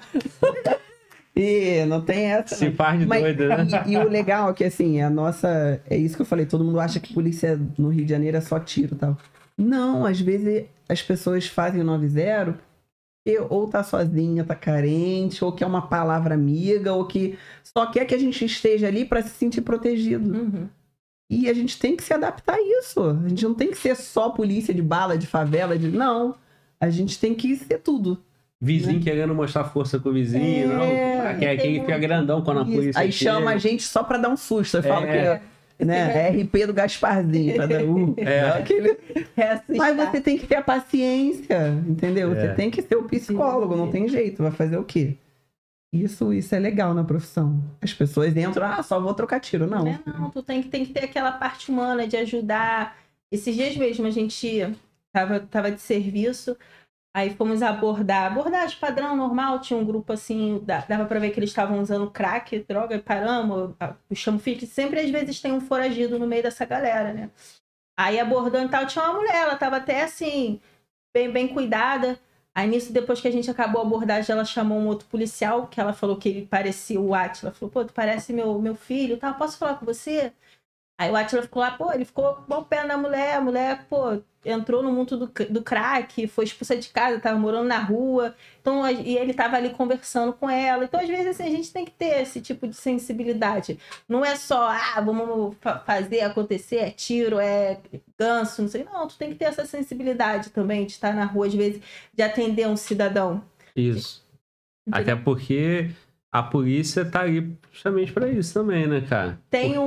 [1.36, 2.56] E não tem essa.
[2.56, 2.72] Se né?
[2.72, 3.68] faz de Mas- doido, né?
[3.86, 5.82] E, e o legal é que, assim, a nossa.
[5.90, 8.42] É isso que eu falei, todo mundo acha que polícia no Rio de Janeiro é
[8.42, 9.18] só tiro e tal.
[9.58, 12.56] Não, às vezes as pessoas fazem o 9-0
[13.50, 18.16] ou tá sozinha, tá carente, ou quer uma palavra amiga, ou que só quer que
[18.16, 20.30] a gente esteja ali para se sentir protegido.
[20.34, 20.68] Uhum.
[21.30, 23.00] E a gente tem que se adaptar a isso.
[23.24, 25.88] A gente não tem que ser só polícia de bala, de favela, de.
[25.90, 26.36] Não.
[26.80, 28.22] A gente tem que ser tudo.
[28.60, 31.40] Vizinho querendo mostrar força com o vizinho, É, não.
[31.40, 33.00] Que é quem fica grandão quando a polícia.
[33.00, 33.32] Aí chega.
[33.34, 34.78] chama a gente só pra dar um susto.
[34.78, 35.38] Eu falo É.
[35.38, 35.44] que
[35.86, 37.56] né, é RP do Gasparzinho.
[37.56, 38.50] Pra dar, uh, É.
[38.50, 38.98] aquele-.
[39.78, 42.32] Mas você tem que ter a paciência, entendeu?
[42.34, 42.36] É.
[42.36, 44.44] Você tem que ser o psicólogo, não tem jeito.
[44.44, 45.18] Vai fazer o quê?
[45.94, 47.62] Isso, isso é legal na profissão.
[47.82, 49.68] As pessoas entram, ah, só vou trocar tiro.
[49.68, 49.84] Não.
[49.84, 50.00] Né?
[50.06, 52.96] Não, tu tem que, tem que ter aquela parte humana de ajudar.
[53.30, 54.74] Esses dias mesmo a gente
[55.12, 56.56] tava, tava de serviço,
[57.14, 61.50] aí fomos abordar, abordagem padrão, normal, tinha um grupo assim, dava pra ver que eles
[61.50, 66.18] estavam usando crack, droga, e paramos, a- puxamos fit, sempre às vezes tem um foragido
[66.20, 67.30] no meio dessa galera, né?
[67.98, 70.60] Aí abordando tal, tinha uma mulher, ela tava até assim,
[71.14, 72.20] bem, bem cuidada.
[72.54, 75.80] Aí nisso, depois que a gente acabou a abordagem, ela chamou um outro policial, que
[75.80, 77.52] ela falou que ele parecia o Atila.
[77.54, 79.34] Falou, pô, tu parece meu, meu filho, tá?
[79.34, 80.34] Posso falar com você?
[81.00, 84.22] Aí o Atila ficou lá, pô, ele ficou bom pé na mulher, a mulher, pô,
[84.44, 88.34] entrou no mundo do, do crack, foi expulsa de casa, tava morando na rua.
[88.60, 90.84] Então, e ele tava ali conversando com ela.
[90.84, 93.78] Então, às vezes, assim, a gente tem que ter esse tipo de sensibilidade.
[94.08, 97.80] Não é só, ah, vamos fa- fazer acontecer, é tiro, é
[98.18, 98.84] ganso, não sei.
[98.84, 101.82] Não, tu tem que ter essa sensibilidade também de estar na rua, às vezes,
[102.14, 103.44] de atender um cidadão.
[103.76, 104.26] Isso.
[104.92, 105.92] Até porque
[106.32, 109.40] a polícia tá ali justamente pra isso também, né, cara?
[109.50, 109.86] Tem um,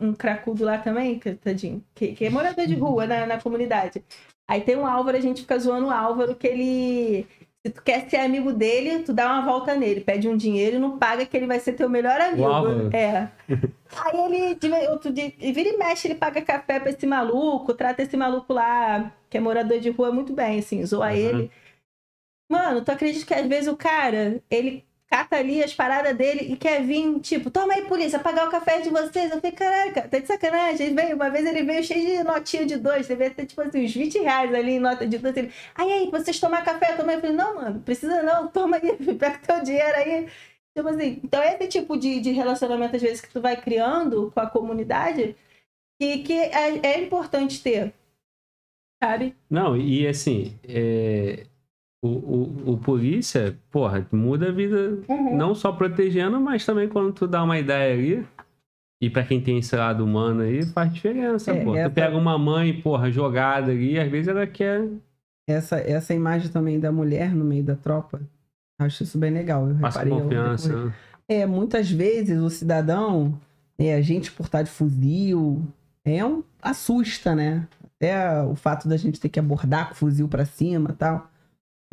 [0.00, 4.02] um cracudo lá também, que, tadinho, que, que é morador de rua na, na comunidade.
[4.48, 7.26] Aí tem um Álvaro, a gente fica zoando o Álvaro, que ele.
[7.66, 10.78] Se tu quer ser amigo dele, tu dá uma volta nele, pede um dinheiro e
[10.78, 12.44] não paga que ele vai ser teu melhor amigo.
[12.44, 12.94] Álvaro?
[12.94, 13.30] É.
[13.96, 18.02] Aí ele, de, outro dia, vira e mexe, ele paga café pra esse maluco, trata
[18.02, 21.12] esse maluco lá, que é morador de rua, muito bem, assim, zoa Uhum.
[21.14, 21.50] ele.
[22.50, 24.84] Mano, tu acredita que às vezes o cara, ele
[25.14, 28.80] cata ali as paradas dele e quer vir, tipo, toma aí, polícia, pagar o café
[28.80, 29.30] de vocês.
[29.30, 30.88] Eu falei, caraca, tá de sacanagem.
[30.88, 33.84] Ele veio, uma vez ele veio cheio de notinha de dois, devia ter, tipo assim,
[33.84, 35.36] uns 20 reais ali em nota de dois.
[35.36, 37.14] Ele, aí, aí, vocês tomar café também?
[37.14, 40.28] Eu falei, não, mano, precisa não, toma aí, pega teu dinheiro aí.
[40.76, 44.40] Tipo assim, então esse tipo de, de relacionamento, às vezes, que tu vai criando com
[44.40, 45.36] a comunidade,
[46.00, 47.94] que, que é, é importante ter.
[49.00, 49.36] Sabe?
[49.48, 51.46] Não, e assim, é,
[52.06, 52.08] o,
[52.70, 55.36] o, o polícia, porra, muda a vida Uhum.
[55.36, 58.26] não só protegendo, mas também quando tu dá uma ideia ali.
[59.02, 61.74] E pra quem tem esse lado humano aí, faz diferença, É, pô.
[61.76, 64.86] essa- Tu pega uma mãe, porra, jogada ali, às vezes ela quer
[65.48, 68.20] Essa, essa imagem também da mulher no meio da tropa,
[68.78, 69.68] acho isso bem legal.
[69.68, 70.86] Eu passar reparei confiança.
[70.86, 70.92] né?
[71.28, 73.38] É, muitas vezes o cidadão,
[73.78, 75.62] é, a gente portar de fuzil,
[76.04, 77.66] é um, assusta, né?
[77.96, 81.30] Até o fato da gente ter que abordar com o fuzil pra cima e tal.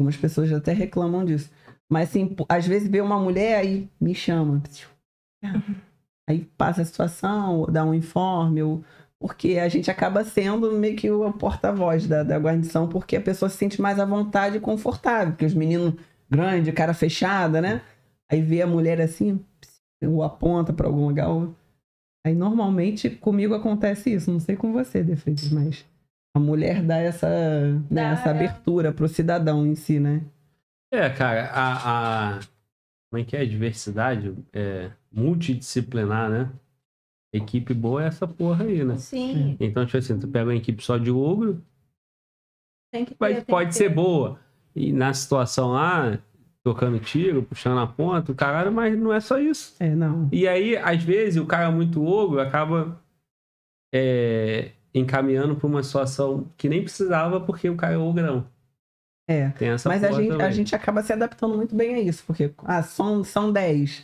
[0.01, 1.51] Algumas pessoas até reclamam disso.
[1.87, 4.63] Mas, assim, às vezes vê uma mulher aí, me chama.
[6.27, 8.83] Aí passa a situação, ou dá um informe, ou...
[9.19, 13.47] porque a gente acaba sendo meio que o porta-voz da, da guarnição, porque a pessoa
[13.47, 15.33] se sente mais à vontade e confortável.
[15.33, 15.93] Porque os meninos
[16.29, 17.81] grandes, cara fechada, né?
[18.31, 19.39] Aí vê a mulher assim,
[20.01, 21.27] ou aponta pra algum lugar.
[22.25, 25.85] Aí normalmente comigo acontece isso, não sei com você, De Freitas, mas
[26.33, 27.27] a mulher dá essa,
[27.89, 28.31] né, Dá, essa é.
[28.31, 30.21] abertura pro cidadão em si, né?
[30.93, 32.39] É, cara, a, a-
[33.09, 33.45] Como é que é?
[33.45, 36.51] Diversidade é multidisciplinar, né?
[37.33, 38.97] Equipe boa é essa porra aí, né?
[38.97, 39.55] Sim.
[39.59, 41.61] Então, tipo assim, tu pega uma equipe só de ogro,
[42.93, 43.95] Tem que ter, tem pode que ser ter.
[43.95, 44.39] boa.
[44.75, 46.19] E na situação lá,
[46.63, 49.75] tocando tiro, puxando a ponta, o caralho, mas não é só isso.
[49.79, 50.27] É, não.
[50.31, 53.01] E aí, às vezes, o cara muito ogro acaba
[53.93, 58.45] é, encaminhando pra uma situação que nem precisava porque o cara é ogrão.
[59.27, 59.49] É.
[59.49, 62.51] Tem essa Mas a gente, a gente acaba se adaptando muito bem a isso, porque
[62.65, 64.03] ah, são, são 10.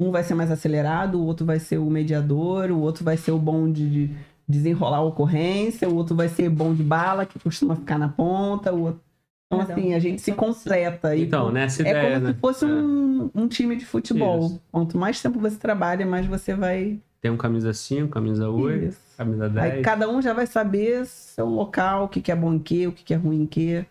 [0.00, 3.32] Um vai ser mais acelerado, o outro vai ser o mediador, o outro vai ser
[3.32, 4.16] o bom de, de
[4.48, 8.72] desenrolar a ocorrência, o outro vai ser bom de bala, que costuma ficar na ponta,
[8.72, 9.00] o outro...
[9.46, 11.14] Então, um assim, a gente se completa.
[11.14, 12.32] e Então, nessa É ideia, como né?
[12.32, 12.68] se fosse É.
[12.68, 14.46] um, um time de futebol.
[14.46, 14.62] Isso.
[14.72, 16.98] Quanto mais tempo você trabalha, mais você vai.
[17.20, 19.00] Tem um camisa 5, camisa 8, Isso.
[19.24, 19.74] Camisa 10.
[19.74, 22.86] Aí cada um já vai saber seu local, o que, que é bom em que,
[22.86, 23.84] o que, que é ruim em que.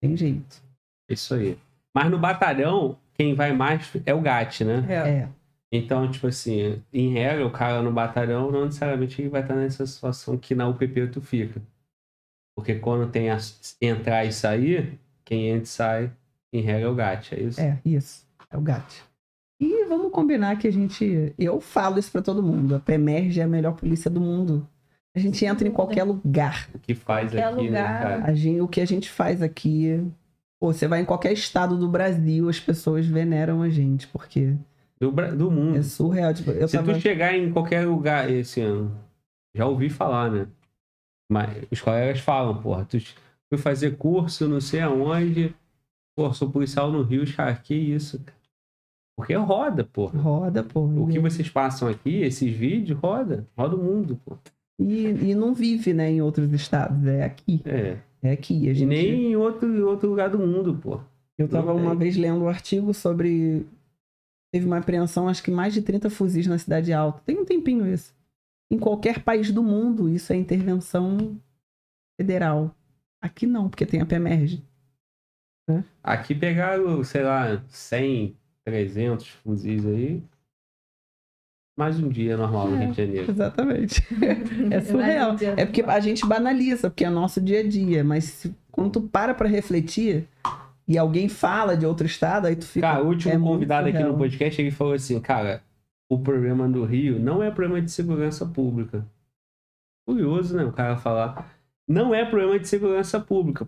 [0.00, 0.62] Tem jeito.
[1.08, 1.58] Isso aí.
[1.94, 4.86] Mas no batalhão, quem vai mais é o GAT, né?
[4.88, 5.08] É.
[5.08, 5.28] É.
[5.70, 9.86] Então, tipo assim, em regra, o cara no batalhão não necessariamente ele vai estar nessa
[9.86, 11.62] situação que na UPP tu fica.
[12.54, 13.38] Porque quando tem a
[13.80, 16.12] entrar e sair, quem entra e sai,
[16.52, 17.60] em regra, é o GAT, é isso?
[17.60, 18.26] É, isso.
[18.50, 19.11] É o gato.
[19.64, 21.32] E vamos combinar que a gente.
[21.38, 22.74] Eu falo isso pra todo mundo.
[22.74, 24.66] A PEMERG é a melhor polícia do mundo.
[25.14, 26.68] A gente entra em qualquer lugar.
[26.74, 27.92] O que faz Qualquer aqui, lugar.
[27.94, 28.24] né, cara?
[28.24, 30.04] A gente, o que a gente faz aqui.
[30.58, 34.54] Pô, você vai em qualquer estado do Brasil, as pessoas veneram a gente, porque
[34.98, 35.76] Do, do mundo.
[35.78, 36.32] é surreal.
[36.34, 36.94] Tipo, eu Se tava...
[36.94, 38.96] tu chegar em qualquer lugar esse ano,
[39.54, 40.46] já ouvi falar, né?
[41.30, 42.98] Mas os colegas falam, porra, tu
[43.48, 45.54] fui fazer curso não sei aonde,
[46.16, 48.41] pô, sou policial no Rio, os caras, que isso, cara?
[49.16, 50.18] Porque roda, porra.
[50.18, 50.80] Roda, pô.
[50.80, 53.46] O que vocês passam aqui, esses vídeos, roda.
[53.56, 54.36] Roda o mundo, pô.
[54.78, 57.06] E, e não vive, né, em outros estados.
[57.06, 57.62] É aqui.
[57.64, 57.98] É.
[58.22, 58.68] É aqui.
[58.68, 58.88] A gente...
[58.88, 61.00] nem em outro, em outro lugar do mundo, pô.
[61.36, 63.66] Eu tava uma vez lendo um artigo sobre.
[64.52, 67.22] Teve uma apreensão, acho que mais de 30 fuzis na Cidade Alta.
[67.24, 68.14] Tem um tempinho isso.
[68.70, 71.36] Em qualquer país do mundo, isso é intervenção
[72.20, 72.74] federal.
[73.20, 74.62] Aqui não, porque tem a PEMERG.
[76.02, 80.22] Aqui pegaram, sei lá, 100, 300 fuzis aí.
[81.78, 82.80] Mais um dia normal no É.
[82.84, 83.30] Rio de Janeiro.
[83.30, 84.02] Exatamente.
[84.70, 85.36] É surreal.
[85.56, 88.04] É porque a gente banaliza, porque é nosso dia a dia.
[88.04, 90.28] Mas se- quando tu para pra refletir
[90.86, 92.86] e alguém fala de outro estado, aí tu fica.
[92.86, 95.62] Cara, o último é convidado aqui no podcast, ele falou assim, cara,
[96.10, 99.06] o problema do Rio não é problema de segurança pública.
[100.06, 100.64] Curioso, né?
[100.64, 101.50] O cara falar.
[101.88, 103.66] Não é problema de segurança pública.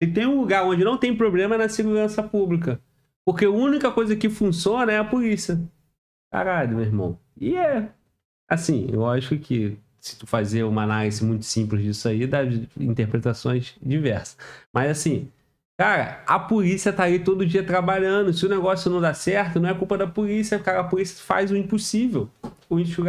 [0.00, 2.80] E tem um lugar onde não tem problema é na segurança pública.
[3.24, 5.60] Porque a única coisa que funciona é a polícia.
[6.32, 7.18] Caralho, meu irmão.
[7.36, 7.92] E é.
[8.48, 12.40] Assim, eu acho que se tu fazer uma análise muito simples disso aí, dá
[12.78, 14.36] interpretações diversas.
[14.72, 15.30] Mas assim,
[15.80, 18.34] Cara, a polícia tá aí todo dia trabalhando.
[18.34, 20.80] Se o negócio não dá certo, não é culpa da polícia, cara.
[20.80, 22.28] A polícia faz o impossível.
[22.68, 22.78] O.
[22.84, 23.00] Se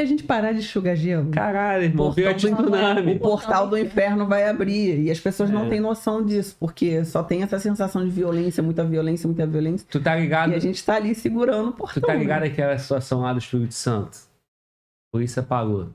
[0.00, 3.14] a gente parar de enxugar gelo, Caralho, irmão, veio a do- tsunami.
[3.14, 5.00] o portal do inferno vai abrir.
[5.00, 5.68] E as pessoas não É.
[5.68, 9.86] têm noção disso, porque só tem essa sensação de violência, muita violência, muita violência.
[9.90, 10.52] Tu tá ligado?
[10.52, 12.02] E a gente tá ali segurando o Tu portão.
[12.02, 12.18] tá né?
[12.18, 14.18] ligado aquela situação lá do Espírito Santo?
[14.18, 15.88] A polícia parou.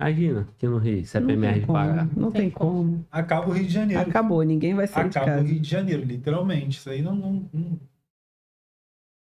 [0.00, 2.08] Imagina, aqui no Rio, se a Não PMR parar.
[2.16, 3.04] Não tem Tem como.
[3.10, 4.00] Acaba o Rio de Janeiro.
[4.00, 5.48] Acabou, ninguém vai sair de Acaba o casa.
[5.48, 6.78] Rio de Janeiro, literalmente.
[6.78, 7.80] Isso aí não, não, não,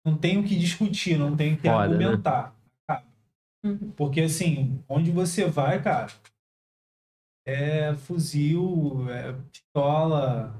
[0.05, 1.95] não tem o que discutir, não tem o que Foda, né?
[2.05, 2.39] argumentar.
[2.39, 2.56] Acaba.
[3.66, 3.93] Uhum.
[3.97, 6.09] Porque assim, onde você vai, cara,
[7.47, 10.55] é fuzil, é pistola,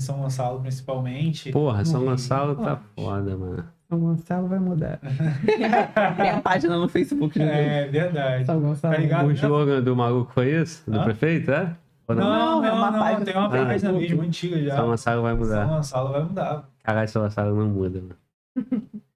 [0.00, 1.50] São Gonçalo, principalmente.
[1.52, 3.64] Porra, São Gonçalo tá foda, mano.
[3.90, 5.00] São Gonçalo vai mudar.
[6.16, 7.38] Tem a página no Facebook.
[7.38, 7.84] né?
[7.84, 8.44] É verdade.
[8.46, 8.94] São Gonçalo.
[8.94, 9.26] Tá ligado?
[9.26, 10.88] O slogan do maluco foi isso?
[10.90, 11.04] Do Hã?
[11.04, 11.74] prefeito, é?
[12.08, 12.24] Não, Não,
[12.62, 14.00] não, é uma não, página tem uma página Facebook.
[14.00, 14.76] mesmo antiga já.
[14.76, 15.66] São Gonçalo vai São mudar.
[15.66, 16.68] Gonçalo vai mudar.
[16.82, 18.16] Caralho, São Gonçalo não muda, mano.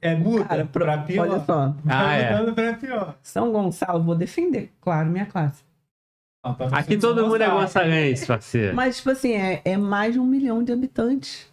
[0.00, 1.28] É muda Cara, pro- pra pior.
[1.28, 1.74] olha só.
[1.88, 2.30] Ah, Vai é.
[2.38, 3.18] mudando pra pior.
[3.22, 5.64] São Gonçalo, vou defender, claro, minha classe.
[6.44, 8.76] Tá Aqui todo mundo é gonçalense, parceiro.
[8.76, 11.50] Mas, tipo assim, é, é mais de um milhão de habitantes.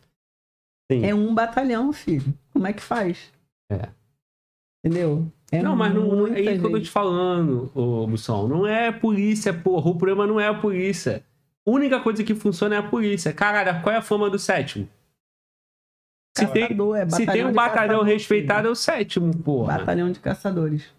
[0.92, 1.04] Sim.
[1.04, 2.32] É um batalhão, filho.
[2.52, 3.32] Como é que faz?
[3.72, 3.90] É.
[4.86, 5.26] Entendeu?
[5.52, 8.48] É não, mas não, não- é isso que eu tô te falando, ô Busson.
[8.48, 9.90] Não é polícia, porra.
[9.90, 11.24] O problema não é a polícia.
[11.66, 13.34] A única coisa que funciona é a polícia.
[13.34, 14.88] Caralho, qual é a fama do sétimo?
[16.36, 19.44] Se tem, Caçador, é se tem um batalhão caçador, respeitado, é o sétimo, filho.
[19.44, 19.78] porra.
[19.78, 20.92] Batalhão de caçadores.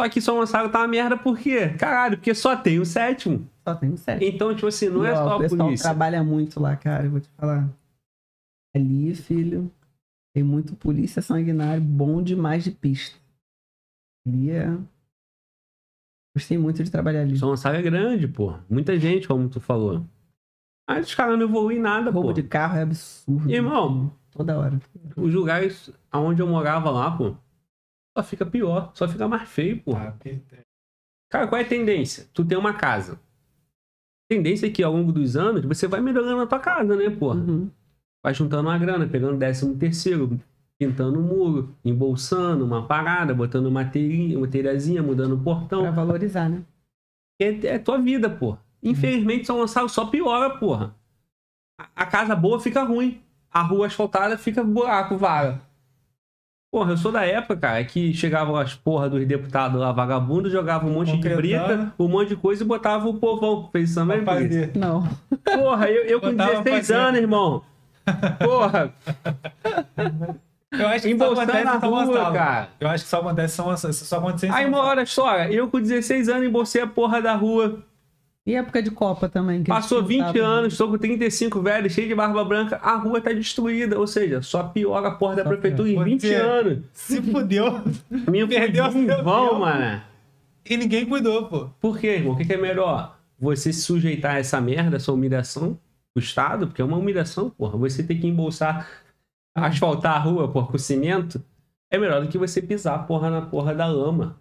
[0.00, 1.68] Só que São Gonçalo tá uma merda por quê?
[1.78, 3.46] Caralho, porque só tem o sétimo.
[3.68, 4.24] Só tem um sete.
[4.24, 5.82] Então, tipo assim, não E, é ó, só O a pessoal polícia.
[5.84, 7.04] trabalha muito lá, cara.
[7.04, 7.68] Eu vou te falar.
[8.74, 9.70] Ali, filho,
[10.34, 13.18] tem muito polícia sanguinário bom demais de pista.
[14.26, 14.66] Ali é.
[16.34, 17.36] Gostei muito de trabalhar ali.
[17.36, 18.64] São Gonçalo é grande, porra.
[18.70, 20.02] Muita gente, como tu falou.
[20.88, 22.32] Mas os caras não evoluem nada, Roubo pô.
[22.32, 23.50] de carro é absurdo.
[23.50, 24.10] Irmão.
[24.32, 24.80] Toda hora.
[25.16, 27.34] Os lugares onde eu morava lá, pô,
[28.16, 30.16] só fica pior, só fica mais feio, porra.
[30.18, 30.62] Ah,
[31.30, 32.28] Cara, qual é a tendência?
[32.32, 33.14] Tu tem uma casa.
[33.14, 37.10] A tendência é que ao longo dos anos você vai melhorando a tua casa, né,
[37.10, 37.36] porra?
[37.40, 37.70] Uhum.
[38.24, 40.40] Vai juntando uma grana, pegando décimo terceiro,
[40.78, 45.82] pintando um muro, embolsando uma parada, botando uma telha- uma telhazinha, mudando o portão.
[45.82, 46.64] Pra valorizar, né?
[47.40, 48.60] É, é tua vida, porra.
[48.82, 50.94] Infelizmente, São Gonçalo só piora, porra.
[51.78, 53.20] A, a casa boa fica ruim.
[53.52, 55.60] A rua asfaltada fica buraco, vaga.
[56.72, 60.88] Porra, eu sou da época, cara, que chegavam as porra dos deputados lá, vagabundo, jogavam
[60.88, 61.36] um monte de Concretando.
[61.36, 63.68] brita, um monte de coisa e botava o povão.
[63.74, 64.24] Isso?
[64.24, 64.72] fazer.
[64.74, 65.06] Não.
[65.44, 67.62] Porra, eu, eu com Botava 16 pra anos, irmão.
[68.42, 68.94] Porra,
[70.70, 72.34] Eu acho que só embolsando acontece na rua, Gonçalo.
[72.34, 72.68] cara.
[72.80, 76.30] Eu acho que só acontece São só acontece Aí uma hora só, eu com 16
[76.30, 77.82] anos embolsei a porra da rua.
[78.44, 79.62] E época de Copa também.
[79.62, 80.42] que Passou eles 20 pintavam.
[80.50, 83.98] anos, estou com 35 velho, cheio de barba branca, a rua tá destruída.
[83.98, 86.04] Ou seja, só piora a porra da Só prefeitura em piora.
[86.10, 86.78] 20 Você- anos.
[86.92, 87.80] Se fudeu.
[88.10, 90.00] Me Perdeu em seu vão, mano.
[90.68, 91.68] E ninguém cuidou, pô.
[91.80, 92.32] Por quê, irmão?
[92.32, 93.16] O que, que é melhor?
[93.38, 95.78] Você se sujeitar a essa merda, essa humilhação,
[96.16, 97.76] o Estado, porque é uma humilhação, porra.
[97.78, 98.88] Você ter que embolsar,
[99.54, 101.42] asfaltar a rua, porra, com cimento,
[101.90, 104.36] é melhor do que você pisar, porra, na porra da lama.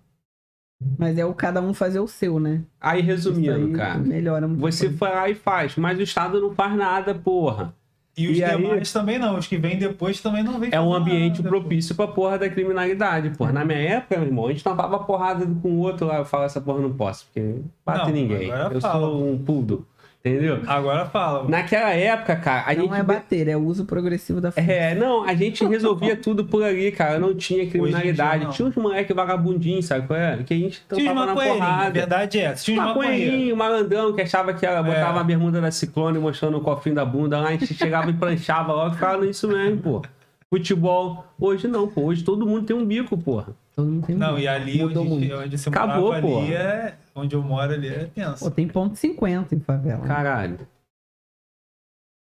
[0.98, 2.62] Mas é o cada um fazer o seu, né?
[2.80, 4.62] Aí, resumindo, aí cara, Melhora muito.
[4.62, 7.74] você vai lá e faz, mas o Estado não faz nada, porra.
[8.18, 9.38] E os E aí- demais também não.
[9.38, 12.50] Os que vêm depois também não vêm É um ambiente nada, propício pra porra da
[12.50, 13.54] criminalidade, porra.
[13.54, 16.18] Na minha época, meu irmão, a gente tampava porrada com o outro lá.
[16.18, 18.50] Eu falo, essa porra não posso, porque bate Não, ninguém.
[18.50, 19.06] Eu fala.
[19.08, 19.88] sou um pudo,
[20.24, 20.60] entendeu?
[20.68, 21.48] Agora fala.
[21.50, 22.96] Naquela época, cara, a Não gente.
[23.00, 24.72] é bater, é o uso progressivo da força.
[24.72, 27.20] É, não, a gente resolvia tudo por ali, cara.
[27.20, 28.46] Não tinha criminalidade.
[28.46, 28.52] não.
[28.52, 30.38] Tinha uns moleque vagabundinhos, sabe qual é?
[30.44, 31.62] Que a gente tampava na maconheirinhos.
[31.62, 31.92] A porrada.
[31.92, 32.64] verdade é essa.
[32.66, 33.26] Tinha os maconheirinhos.
[33.32, 35.22] Maconheirinho, malandrão, que achava que ela botava É.
[35.22, 38.74] a bermuda da Ciclone mostrando o cofrinho da bunda lá, a gente chegava e planchava
[38.74, 40.02] logo e ficava nisso mesmo, pô.
[40.50, 41.26] Futebol.
[41.40, 42.02] Hoje não, pô.
[42.04, 43.48] Hoje todo mundo tem um bico, porra.
[43.76, 45.36] Todo mundo tem Não, e ali Mudou onde, muito.
[45.36, 46.40] onde você Acabou, morava pô.
[46.40, 46.94] ali é...
[47.14, 48.44] Onde eu moro ali é tenso.
[48.46, 50.06] Pô, tem ponto 50 em favela.
[50.08, 50.68] Caralho.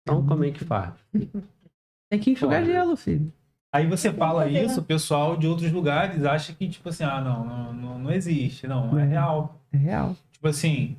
[0.02, 0.94] Então como é que faz?
[2.11, 2.73] Tem que enxugar Foda.
[2.73, 3.32] gelo, filho.
[3.73, 7.44] Aí você fala isso, o pessoal de outros lugares acha que, tipo assim, ah, não,
[7.44, 8.66] não, não, não existe.
[8.66, 9.09] Não, é Uhum.
[9.09, 9.61] real.
[9.73, 10.16] É real.
[10.32, 10.97] Tipo assim,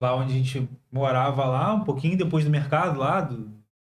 [0.00, 3.50] lá onde a gente morava lá, um pouquinho depois do mercado lá, do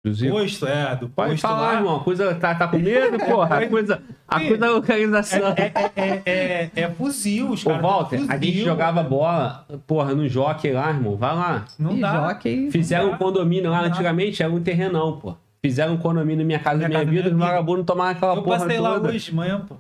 [0.05, 0.31] Inclusive.
[0.33, 1.75] posto, é, do Pode posto falar, lá.
[1.77, 1.97] irmão.
[1.97, 3.59] A coisa tá, tá com medo, porra.
[3.59, 5.55] A coisa, a coisa da localização.
[5.57, 7.83] É, é, é, é, é fuzil, os Ô, caras.
[7.83, 8.65] Walter, têm a gente fuzil.
[8.67, 11.17] jogava bola, porra, no jockey lá, irmão.
[11.17, 11.65] Vai lá.
[11.79, 12.29] Não e dá.
[12.29, 12.71] jockey.
[12.71, 15.35] Fizeram um condomínio lá antigamente, era um terrenão, pô.
[15.63, 18.43] Fizeram um condomínio na minha casa, Minha minha, casa, vida, os vagabundos tomavam aquela Eu
[18.43, 19.77] porra passei lá hoje de manhã, pô.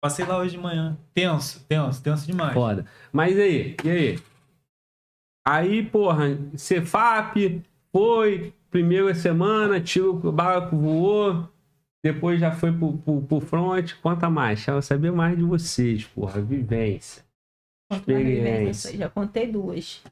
[0.00, 0.96] Passei lá hoje de manhã.
[1.12, 2.54] Tenso, tenso, tenso demais.
[2.54, 2.86] Foda.
[3.12, 3.76] Mas e aí?
[3.84, 4.18] E aí?
[5.46, 7.62] Aí, porra, Cefap
[7.92, 11.48] foi, primeira semana, tiro o barco voou,
[12.04, 13.92] depois já foi pro, pro, pro front.
[14.02, 16.40] Conta mais, quero saber mais de vocês, porra.
[16.42, 17.22] Vivência.
[17.92, 18.96] Experiência.
[18.96, 20.02] Já contei duas.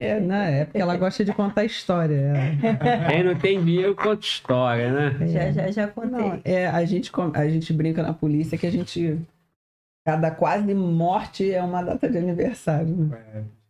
[0.00, 0.60] É, né?
[0.60, 2.14] É porque ela gosta de contar história.
[2.14, 3.10] É.
[3.10, 5.26] Quem não tem dinheiro, conta história, né?
[5.26, 6.10] Já, já, já contei.
[6.10, 9.18] Não, é, a, gente, a gente brinca na polícia que a gente.
[10.06, 12.94] Cada quase morte é uma data de aniversário.
[12.94, 13.24] né?
[13.34, 13.63] É.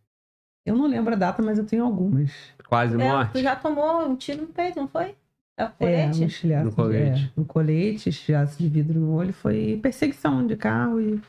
[0.65, 2.31] Eu não lembro a data, mas eu tenho algumas.
[2.67, 3.41] Quase É, tu morte.
[3.43, 5.15] já tomou um tiro no peito, não foi?
[5.57, 6.21] É o É, colete?
[6.23, 6.65] um estilhaço.
[6.65, 7.25] No colete.
[7.25, 9.31] É, no colete, estilhaço de vidro no olho.
[9.31, 11.21] Foi perseguição de carro e.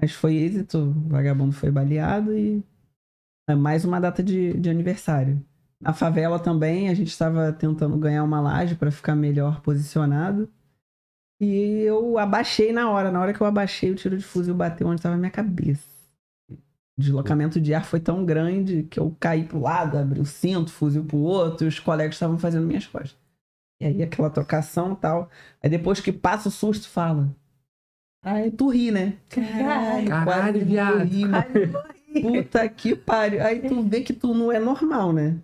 [0.00, 0.78] Mas foi êxito.
[0.78, 2.62] O vagabundo foi baleado e.
[3.48, 5.44] É mais uma data de, de aniversário.
[5.80, 10.48] Na favela também, a gente estava tentando ganhar uma laje para ficar melhor posicionado.
[11.40, 13.10] E eu abaixei na hora.
[13.10, 15.89] Na hora que eu abaixei, o tiro de fuzil bateu onde estava a minha cabeça.
[17.00, 20.70] O deslocamento de ar foi tão grande que eu caí pro lado, abri o cinto,
[20.70, 23.16] fuzil pro outro, e os colegas estavam fazendo minhas costas.
[23.80, 25.30] E aí aquela trocação e tal.
[25.62, 27.34] Aí depois que passa o susto, fala.
[28.22, 29.14] Aí tu ri, né?
[29.30, 31.10] Caralho, Caralho, quase viado.
[31.20, 31.82] mano.
[32.20, 33.42] Puta que pariu.
[33.42, 35.36] Aí tu vê que tu não é normal, né?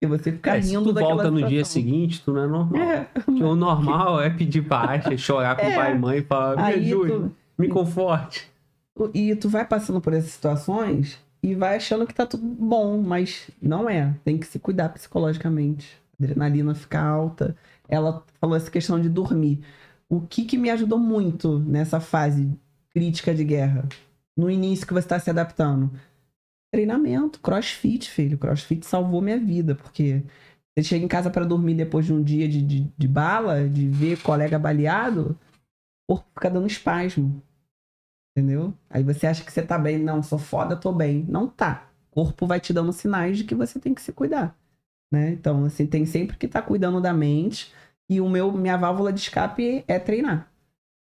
[0.00, 1.72] Porque você fica É, se rindo tu daquela volta no dia situação.
[1.72, 2.82] seguinte, tu não é normal.
[2.82, 5.70] É, Porque o normal é pedir baixa, chorar com É.
[5.72, 8.50] o pai e mãe e falar, me ajude, tu, me conforte.
[9.12, 13.50] E tu vai passando por essas situações e vai achando que tá tudo bom, mas
[13.60, 14.14] não é.
[14.24, 16.00] Tem que se cuidar psicologicamente.
[16.18, 17.56] A adrenalina fica alta.
[17.88, 19.60] Ela falou essa questão de dormir.
[20.08, 22.50] O que que me ajudou muito nessa fase
[22.90, 23.88] crítica de guerra?
[24.36, 25.90] No início que você está se adaptando?
[26.72, 28.38] Treinamento, crossfit, filho.
[28.38, 30.22] Crossfit salvou minha vida, porque
[30.76, 33.88] você chega em casa para dormir depois de um dia de, de, de bala, de
[33.88, 35.38] ver colega baleado,
[36.08, 37.42] o corpo fica dando espasmo.
[38.36, 38.74] Entendeu?
[38.90, 39.98] Aí você acha que você tá bem.
[39.98, 41.24] Não, sou foda, tô bem.
[41.26, 41.88] Não tá.
[42.10, 44.54] O corpo vai te dando sinais de que você tem que se cuidar.
[45.10, 45.30] Né?
[45.30, 47.72] Então, assim, tem sempre que estar cuidando da mente.
[48.10, 50.50] E o meu, minha válvula de escape é treinar.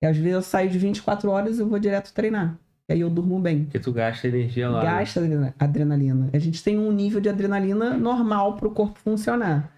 [0.03, 2.57] E às vezes eu saio de 24 horas e eu vou direto treinar.
[2.89, 3.65] E aí eu durmo bem.
[3.65, 4.79] Porque tu gasta energia lá.
[4.83, 4.85] né?
[4.99, 6.29] Gasta adrena- adrenalina.
[6.33, 9.71] A gente tem um nível de adrenalina normal pro corpo funcionar.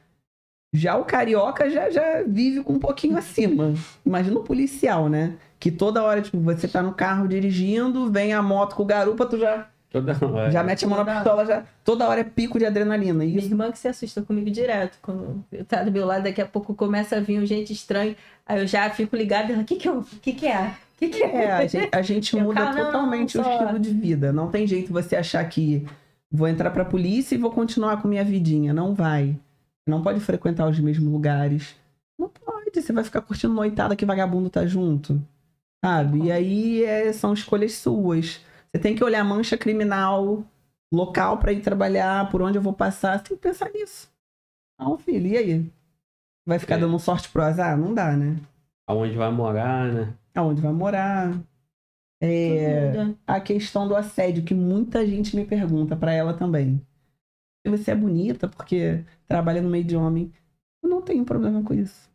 [0.74, 3.74] Já o carioca já, já vive com um pouquinho acima.
[4.06, 5.36] Imagina o policial, né?
[5.62, 9.28] Que toda hora, tipo, você tá no carro dirigindo, vem a moto com o garupa,
[9.28, 10.50] tu já, Toda hora.
[10.50, 11.64] já mete a mão na pistola, já.
[11.86, 13.24] Toda hora é pico de adrenalina.
[13.24, 14.98] E Minha isso irmã que se assusta comigo direto.
[15.04, 18.16] Quando eu tá do meu lado, daqui a pouco começa a vir um gente estranho.
[18.44, 19.54] Aí eu já fico ligada.
[19.54, 20.74] O que que, eu, que, que é?
[20.96, 21.44] O que, que é?
[21.44, 24.34] É, a gente, a gente muda totalmente o estilo de vida.
[24.34, 25.86] Não tem jeito você achar que
[26.32, 28.74] vou entrar pra polícia e vou continuar com minha vidinha.
[28.74, 29.38] Não vai.
[29.86, 31.76] Não pode frequentar os mesmos lugares.
[32.18, 32.72] Não pode.
[32.74, 35.22] Você vai ficar curtindo noitada que vagabundo tá junto.
[35.84, 36.26] Sabe?
[36.26, 38.40] E aí é, são escolhas suas.
[38.72, 40.44] Você tem que olhar a mancha criminal,
[40.94, 43.18] local pra ir trabalhar, por onde eu vou passar.
[43.18, 44.12] Você tem que pensar nisso.
[44.80, 45.72] Não, filho, e aí?
[46.46, 46.80] Vai ficar É.
[46.80, 47.78] dando sorte pro azar?
[47.78, 48.40] Não dá, né?
[48.88, 50.14] Aonde vai morar, né?
[50.36, 51.40] Aonde vai morar?
[52.24, 52.92] É,
[53.26, 56.80] a questão do assédio, que muita gente me pergunta pra ela também.
[57.66, 60.32] Você é bonita porque trabalha no meio de homem.
[60.84, 62.10] Eu não tenho problema com isso.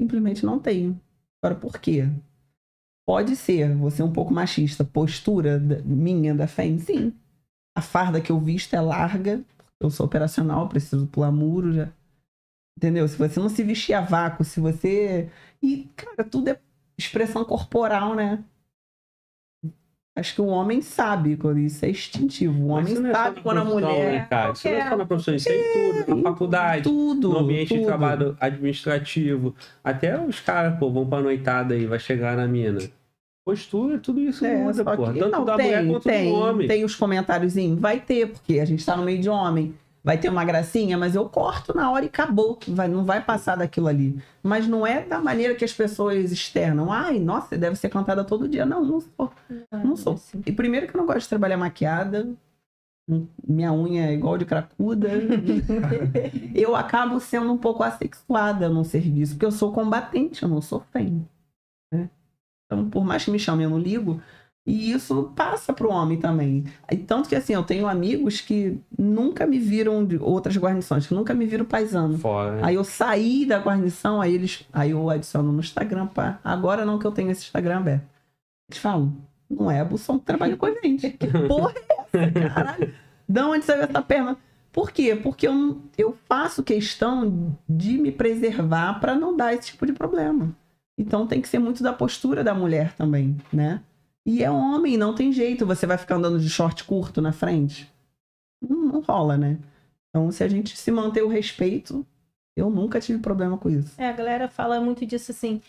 [0.00, 0.98] Simplesmente não tenho.
[1.42, 2.08] Agora, por quê?
[3.08, 4.84] Pode ser, você é um pouco machista.
[4.84, 7.14] Postura da- minha da FEM, sim.
[7.74, 9.40] A farda que eu visto é larga.
[9.80, 11.88] Eu sou operacional, preciso pular muro já.
[12.76, 13.08] Entendeu?
[13.08, 15.30] Se você não se vestir a vácuo, se você.
[15.62, 16.60] E, cara, tudo é
[16.98, 18.44] expressão corporal, né?
[20.14, 22.60] Acho que o homem sabe quando isso é instintivo.
[22.62, 24.12] O homem é sabe quando a mulher.
[24.12, 24.52] Né, cara?
[24.52, 26.10] Isso não é só na profissão, isso é em tudo.
[26.18, 27.28] em Na faculdade, Tudo.
[27.30, 27.80] no ambiente tudo.
[27.80, 29.54] de trabalho administrativo.
[29.82, 32.80] Até os caras, pô, vão pra noitada aí, vai chegar na mina.
[33.48, 36.68] Postura, tudo isso É, muda, que- Tanto não, da tem, mulher quanto tem, do homem.
[36.68, 37.80] Tem os comentáriozinhos.
[37.80, 39.74] Vai ter, porque a gente tá no meio de homem.
[40.04, 42.58] Vai ter uma gracinha, mas eu corto na hora e acabou.
[42.68, 44.18] Vai, não vai passar daquilo ali.
[44.42, 46.92] Mas não é da maneira que as pessoas externam.
[46.92, 48.66] Ai, nossa, deve ser cantada todo dia.
[48.66, 49.32] Não, não sou.
[49.72, 50.20] Não sou.
[50.44, 52.28] E primeiro que eu não gosto de trabalhar maquiada.
[53.48, 55.08] Minha unha é igual de cracuda.
[56.54, 60.80] eu acabo sendo um pouco assexuada no serviço, porque eu sou combatente, eu não sou
[60.92, 61.26] fém.
[61.90, 62.10] né?
[62.68, 64.20] Então, por mais que me chamem, eu não ligo.
[64.66, 66.64] E isso passa pro homem também.
[66.92, 71.14] E tanto que, assim, eu tenho amigos que nunca me viram de outras guarnições, que
[71.14, 72.18] nunca me viram paisano.
[72.18, 72.64] Fora?
[72.64, 74.66] Aí eu saí da guarnição, aí eles.
[74.70, 76.38] Aí eu adiciono no Instagram, pá.
[76.44, 78.04] Agora não que eu tenho esse Instagram aberto.
[78.70, 79.16] Eles falam,
[79.48, 81.10] não é a Busson que trabalha com a gente.
[81.18, 81.72] Que porra
[82.12, 82.94] é essa, caralho?
[83.26, 84.36] De onde saiu essa perna?
[84.70, 85.16] Por quê?
[85.16, 90.54] Porque eu, eu faço questão de me preservar para não dar esse tipo de problema.
[90.98, 93.80] Então tem que ser muito da postura da mulher também, né?
[94.26, 95.64] E é homem, não tem jeito.
[95.64, 97.90] Você vai ficar andando de short curto na frente?
[98.60, 99.58] Não, não rola, né?
[100.10, 102.04] Então, se a gente se manter o respeito,
[102.56, 103.94] eu nunca tive problema com isso.
[103.96, 105.62] É, a galera fala muito disso assim.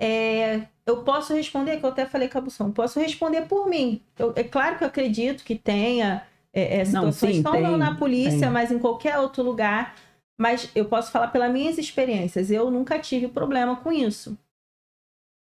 [0.00, 4.00] É, eu posso responder, que eu até falei com a Bução, posso responder por mim.
[4.16, 7.62] Eu- é claro que eu acredito que tenha é, é, Não, situações, sim, não, tem,
[7.62, 8.50] não na polícia, tem.
[8.50, 9.96] mas em qualquer outro lugar.
[10.40, 12.50] Mas eu posso falar pelas minhas experiências.
[12.50, 14.38] Eu nunca tive problema com isso.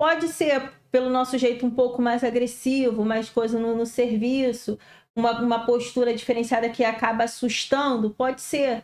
[0.01, 4.79] Pode ser pelo nosso jeito um pouco mais agressivo, mais coisa no, no serviço,
[5.15, 8.83] uma, uma postura diferenciada que acaba assustando, pode ser.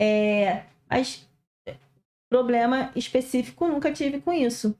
[0.00, 1.28] É, mas
[2.30, 4.74] problema específico nunca tive com isso.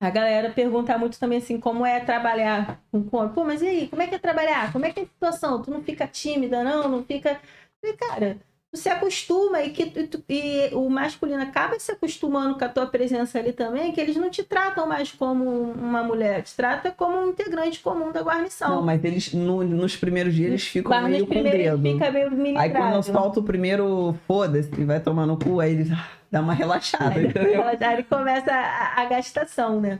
[0.00, 3.34] A galera pergunta muito também assim, como é trabalhar com corpo.
[3.34, 4.72] Pô, mas e aí, como é que é trabalhar?
[4.72, 5.60] Como é que é a situação?
[5.60, 6.88] Tu não fica tímida, não?
[6.88, 7.40] Não fica.
[7.80, 8.38] Falei, cara,
[8.78, 9.92] se acostuma e que
[10.28, 14.30] e o masculino acaba se acostumando com a tua presença ali também, que eles não
[14.30, 18.76] te tratam mais como uma mulher, te trata como um integrante comum da guarnição.
[18.76, 21.82] Não, mas eles, no- nos primeiros dias, eles ficam meio com dedo.
[21.82, 22.60] fica meio miligrado.
[22.64, 26.54] Aí quando solta o primeiro, foda-se, vai tomar no cu, aí eles ah, dá uma
[26.54, 27.62] relaxada, Aí, entendeu?
[27.80, 29.98] aí começa a, a gastação, né?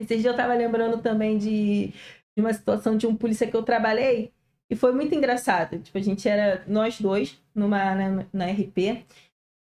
[0.00, 1.86] Esses dias eu tava lembrando também de,
[2.36, 4.30] de uma situação de um polícia que eu trabalhei
[4.70, 5.78] e foi muito engraçado.
[5.80, 9.04] Tipo, a gente era nós dois numa, na, na RP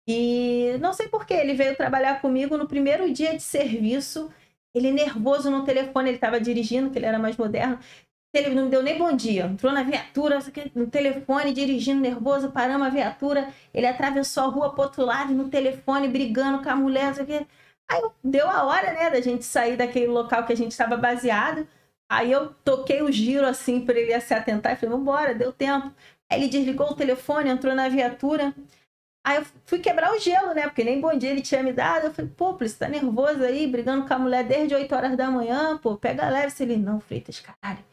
[0.09, 4.31] e não sei porquê, ele veio trabalhar comigo no primeiro dia de serviço.
[4.75, 7.79] Ele nervoso no telefone, ele tava dirigindo, que ele era mais moderno.
[8.35, 9.45] Ele não me deu nem bom dia.
[9.47, 10.39] Entrou na viatura,
[10.75, 13.53] no telefone, dirigindo, nervoso, paramos a viatura.
[13.75, 17.12] Ele atravessou a rua pro outro lado, no telefone, brigando com a mulher.
[17.91, 20.97] Aí eu- deu a hora, né, da gente sair daquele local que a gente estava
[20.97, 21.66] baseado.
[22.10, 25.93] Aí eu toquei o giro assim para ele se atentar e falei, vambora, deu tempo.
[26.30, 28.55] Aí ele desligou o telefone, entrou na viatura.
[29.26, 30.62] Aí eu fui quebrar o gelo, né?
[30.62, 32.06] Porque nem bom dia ele tinha me dado.
[32.06, 35.30] Eu falei, pô, polícia, tá nervoso aí, brigando com a mulher desde 8 horas da
[35.30, 36.51] manhã, pô, pega leve.
[36.51, 37.85] Se ele, não, Freitas, caralho.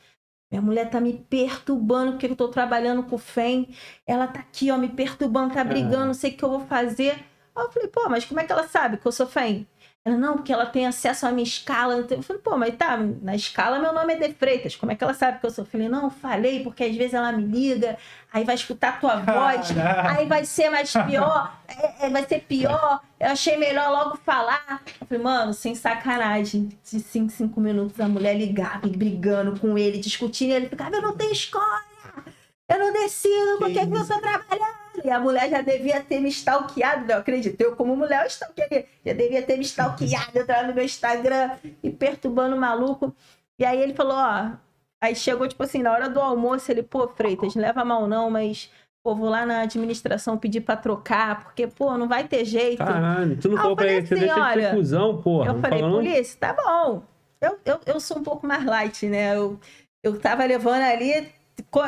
[0.50, 3.76] Minha mulher tá me perturbando porque eu tô trabalhando com o FEM.
[4.08, 7.12] Ela tá aqui, ó, me perturbando, tá brigando, não sei o que eu vou fazer.
[7.56, 9.68] Aí eu falei, pô, mas como é que ela sabe que eu sou FEM?
[10.06, 11.96] Ela, não, porque ela tem acesso à minha escala.
[11.96, 14.76] Eu falei, pô, mas tá, na escala meu nome é De Freitas.
[14.76, 15.64] Como é que ela sabe que eu sou?
[15.64, 17.98] Eu falei, não, falei, porque às vezes ela me liga,
[18.32, 19.74] aí vai escutar tua voz,
[20.16, 23.02] aí vai ser mais pior, é, é, vai ser pior.
[23.20, 24.84] Eu achei melhor logo falar.
[25.02, 26.70] Eu falei, mano, sem sacanagem.
[26.84, 30.52] De 5, 5 minutos a mulher ligava, brigando com ele, discutindo.
[30.52, 31.82] Ele ficava, eu não tenho escola,
[32.70, 34.85] eu não decido porque que eu tô trabalhando.
[35.04, 37.60] E a mulher já devia ter me stalkeado, não acredito.
[37.60, 38.86] Eu, como mulher, eu stalkearia.
[39.06, 41.52] Já devia ter me stalkeado, entrar no meu Instagram
[41.84, 43.14] e perturbando o maluco.
[43.60, 44.52] E aí ele falou, ó.
[45.02, 48.32] Aí chegou, tipo assim, na hora do almoço, ele, pô, Freitas, não leva mal não,
[48.32, 48.72] mas,
[49.04, 52.84] pô, vou lá na administração pedir pra trocar, porque, pô, não vai ter jeito.
[52.84, 55.48] Caralho, tu não Ah, falou pra ele, você assim, deixa de ser cuzão, porra.
[55.52, 57.04] Eu falei, polícia, tá bom.
[57.40, 59.36] Eu, eu, eu sou um pouco mais light, né?
[59.36, 59.60] Eu,
[60.02, 61.28] eu tava levando ali,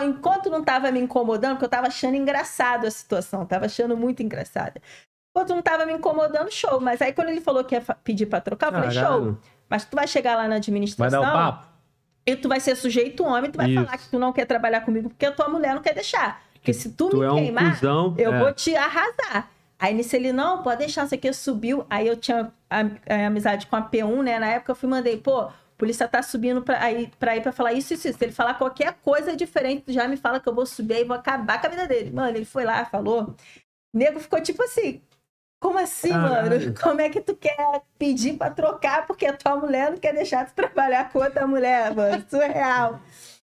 [0.05, 4.21] enquanto não tava me incomodando, porque eu tava achando engraçado a situação, tava achando muito
[4.23, 4.81] engraçada.
[5.31, 6.79] Enquanto não tava me incomodando, show.
[6.81, 9.37] Mas aí quando ele falou que ia pedir pra trocar, eu falei, show.
[9.69, 11.67] Mas tu vai chegar lá na Vai administração dar o papo?
[12.25, 13.83] e tu vai ser sujeito homem, tu vai Isso.
[13.85, 16.41] falar que tu não quer trabalhar comigo porque a tua mulher não quer deixar.
[16.53, 18.15] Porque se tu, Tu me é um queimar, cuzão.
[18.17, 18.39] eu é.
[18.39, 19.49] vou te arrasar.
[19.79, 21.85] Aí nisso ele, não, pode deixar, isso aqui subiu.
[21.89, 22.79] Aí eu tinha a,
[23.13, 24.39] a amizade com a P1, né?
[24.39, 27.51] Na época eu fui mandei, pô, a polícia tá subindo pra, aí, pra ir pra
[27.51, 28.17] falar isso, isso, isso.
[28.17, 31.05] Se ele falar qualquer coisa diferente, já me fala que eu vou subir aí e
[31.05, 32.11] vou acabar com a vida dele.
[32.11, 33.35] Mano, ele foi lá, falou.
[33.93, 35.01] O nego ficou tipo assim.
[35.59, 36.49] Como assim, Caralho.
[36.59, 36.73] mano?
[36.81, 37.55] Como é que tu quer
[37.97, 41.93] pedir pra trocar porque a tua mulher não quer deixar tu trabalhar com outra mulher,
[41.95, 42.23] mano?
[42.29, 42.99] Surreal.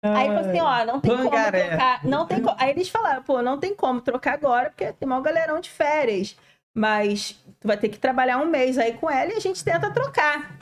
[0.02, 1.68] Aí falou assim, ó, não tem como Pangaré.
[1.68, 2.04] trocar.
[2.06, 5.20] Não tem co- Aí eles falaram, pô, não tem como trocar agora, porque tem maior
[5.20, 6.34] galerão de férias.
[6.74, 9.90] Mas tu vai ter que trabalhar um mês aí com ela e a gente tenta
[9.90, 10.56] trocar.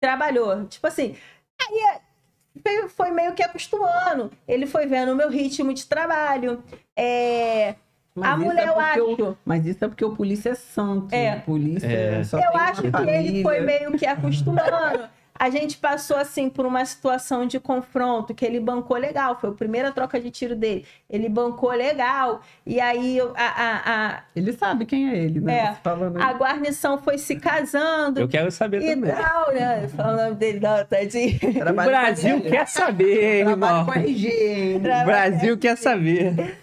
[0.00, 0.64] Trabalhou.
[0.66, 1.14] Tipo assim,
[1.60, 4.30] aí é- foi- meio que acostumando.
[4.48, 6.62] Ele foi vendo o meu ritmo de trabalho.
[6.96, 7.74] É,
[8.14, 9.38] Mas a isso mulher, é eu porque o- acho.
[9.44, 11.14] Mas isso é porque o polícia é santo.
[11.14, 11.36] É.
[11.36, 12.24] O polícia É.
[12.24, 13.42] só Eu acho que ele família.
[13.42, 15.08] foi meio que acostumando.
[15.40, 19.40] A gente passou assim por uma situação de confronto que ele bancou legal.
[19.40, 20.84] Foi a primeira troca de tiro dele.
[21.08, 22.42] Ele bancou legal.
[22.66, 25.58] E aí a, a, a, Ele sabe quem é ele, né?
[25.58, 25.74] É.
[25.82, 29.14] Falando a guarnição foi se casando Eu quero saber e também.
[29.14, 29.88] tal, né?
[29.88, 31.38] Fala o nome dele, não, tadinho.
[31.70, 33.86] O Brasil quer saber, Trabalho irmão.
[33.86, 34.76] com RG, hein?
[34.76, 36.59] O Brasil quer saber.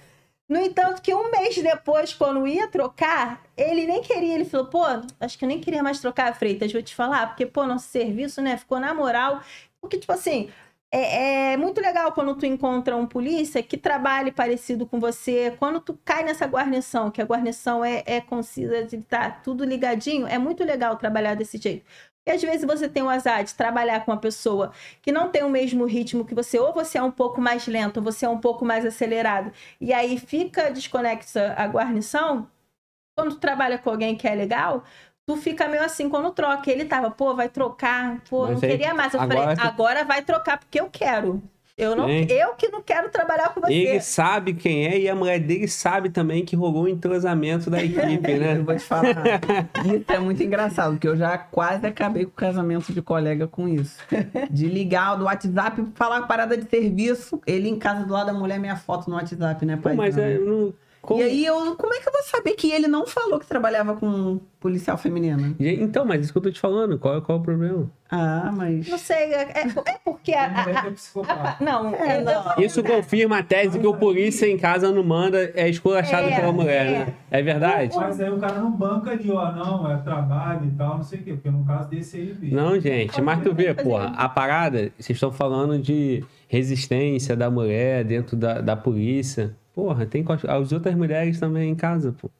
[0.49, 4.35] No entanto, que um mês depois, quando ia trocar, ele nem queria.
[4.35, 4.83] Ele falou, pô,
[5.19, 7.87] acho que eu nem queria mais trocar a Freitas, vou te falar, porque, pô, nosso
[7.89, 9.41] serviço, né, ficou na moral.
[9.81, 10.49] Porque, tipo assim,
[10.91, 15.51] é, é muito legal quando tu encontra um polícia que trabalhe parecido com você.
[15.59, 20.37] Quando tu cai nessa guarnição, que a guarnição é, é concisa, tá tudo ligadinho, é
[20.37, 21.85] muito legal trabalhar desse jeito.
[22.27, 24.71] E às vezes você tem o azar de trabalhar com uma pessoa
[25.01, 27.97] que não tem o mesmo ritmo que você, ou você é um pouco mais lento,
[27.97, 29.51] ou você é um pouco mais acelerado
[29.81, 32.47] e aí fica desconexa a guarnição,
[33.15, 34.83] quando tu trabalha com alguém que é legal,
[35.25, 36.71] tu fica meio assim quando troca.
[36.71, 39.13] Ele tava, pô, vai trocar, pô, Mas não aí, queria mais.
[39.13, 41.41] Eu agora falei, tu- agora vai trocar porque eu quero.
[41.77, 43.71] Eu, não, eu que não quero trabalhar com você.
[43.71, 47.83] Ele sabe quem é e a mulher dele sabe também que rolou um entrosamento da
[47.83, 48.01] equipe,
[48.31, 48.55] Eu né?
[48.57, 49.13] vou te falar.
[49.85, 53.67] Isso é muito engraçado, porque eu já quase acabei com o casamento de colega com
[53.67, 53.99] isso.
[54.49, 58.59] De ligar do WhatsApp, falar parada de serviço, ele em casa do lado da mulher,
[58.59, 59.95] minha foto no WhatsApp, né, Pô, pai?
[59.95, 60.73] mas é, eu não-
[61.07, 63.47] Como- E aí, eu, como é que eu vou saber que ele não falou que
[63.47, 65.55] trabalhava com policial feminina?
[65.57, 67.89] Gente, Então, mas isso que eu tô te falando, qual, qual é o problema?
[68.11, 68.89] Ah, mas.
[68.89, 70.43] Não sei, é, é- é porque a.
[70.43, 72.43] a- é a- a- não, É, não.
[72.61, 76.51] Isso confirma a tese que o polícia em casa não manda, é esculachado É, pela
[76.51, 76.91] mulher, é.
[77.05, 77.13] né?
[77.31, 77.95] É verdade?
[77.95, 81.19] Mas aí o cara não banca ali, ó, não, é trabalho e tal, não sei
[81.19, 82.53] o quê, porque no caso desse aí, bicho.
[82.53, 88.03] Não, gente, mas tu vê, porra, a parada, vocês estão falando de resistência da mulher
[88.03, 89.55] dentro da, da polícia.
[89.77, 92.31] Porra, tem com as, as outras mulheres também em casa, pô.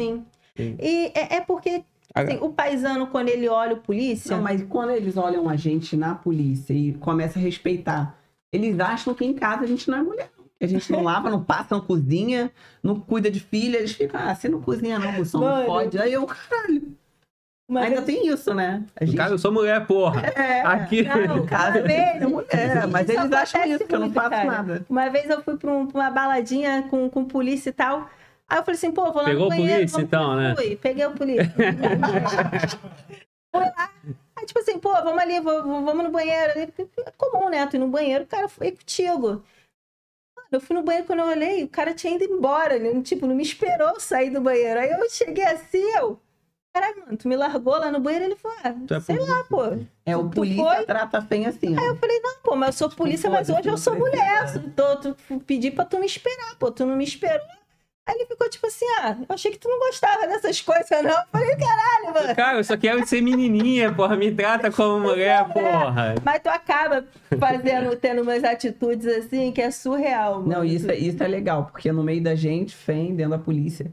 [0.00, 0.24] Sim.
[0.56, 0.78] Sim.
[0.80, 4.34] E é, é porque assim, o paisano, quando ele olha o polícia.
[4.34, 8.18] Não, mas quando eles olham a gente na polícia e começam a respeitar,
[8.50, 10.30] eles acham que em casa a gente não é mulher.
[10.58, 12.50] a gente não lava, não passa, não cozinha,
[12.82, 13.76] não cuida de filha.
[13.76, 15.98] Eles ficam, ah, você não cozinha não, moção, não pode.
[15.98, 16.96] Aí eu, caralho.
[17.68, 18.84] Uma Ainda vez- tem isso, né?
[18.94, 19.16] A No gente...
[19.16, 20.20] caso, eu sou mulher, porra.
[20.26, 21.02] É, Aqui.
[21.02, 24.44] Não, uma vez- é mulher, mas eles acham isso, que eu não muito, faço cara.
[24.44, 24.86] nada.
[24.88, 28.08] Uma vez eu fui pra, um- pra uma baladinha com, com polícia e tal.
[28.48, 29.74] Aí eu falei assim, pô, vou lá Pegou no banheiro.
[29.74, 30.54] polícia, vamos- então, né?
[30.54, 31.52] Fui, peguei o polícia.
[33.52, 33.90] Fui lá.
[34.36, 36.52] Aí, tipo assim, pô, vamos ali, vamos, vamos no banheiro.
[36.58, 37.66] É comum, né?
[37.66, 39.42] Tu ir no banheiro, o cara foi contigo.
[40.36, 42.76] Mano, eu fui no banheiro quando eu olhei, o cara tinha ido embora.
[42.76, 44.78] Ele, tipo, não me esperou sair do banheiro.
[44.78, 46.20] Aí eu cheguei assim, eu...
[46.76, 48.26] Caralho, mano, tu me largou lá no banheiro?
[48.26, 49.62] Ele falou, ah, Tu é sei lá, pô.
[50.04, 50.84] É, o polícia foi?
[50.84, 51.74] trata bem assim.
[51.74, 51.80] ó.
[51.80, 54.62] Aí eu falei, não, pô, mas eu sou polícia, mas hoje eu sou mulher.
[54.76, 55.16] Tô, tu,
[55.46, 57.40] pedi pra tu me esperar, pô, tu não me esperou.
[58.06, 61.10] Aí ele ficou tipo assim, ah, eu achei que tu não gostava dessas coisas, não.
[61.10, 62.36] Eu falei, caralho, mano.
[62.36, 64.16] Cara, eu só quero ser menininha, porra.
[64.16, 66.14] Me trata como mulher, porra.
[66.22, 67.04] Mas tu acaba
[67.40, 70.46] fazendo, tendo umas atitudes assim que é surreal, mano.
[70.48, 73.90] Não, isso, é- isso é legal, porque no meio da gente, FEM, dentro da polícia,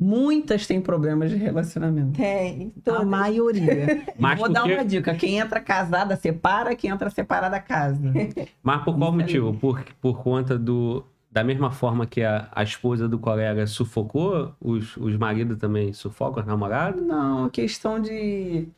[0.00, 2.12] muitas têm problemas de relacionamento.
[2.12, 2.72] Tem.
[2.78, 3.06] A todas.
[3.06, 4.04] maioria.
[4.18, 8.12] Mas Vou por, dar uma dica: quem entra casada separa, quem entra separada casa.
[8.62, 9.54] Mas por qual motivo?
[9.54, 11.04] Por, por conta do.
[11.30, 16.40] Da mesma forma que a, a esposa do colega sufocou, os, os maridos também sufocam
[16.40, 17.02] os namorados?
[17.04, 18.68] Não, questão de.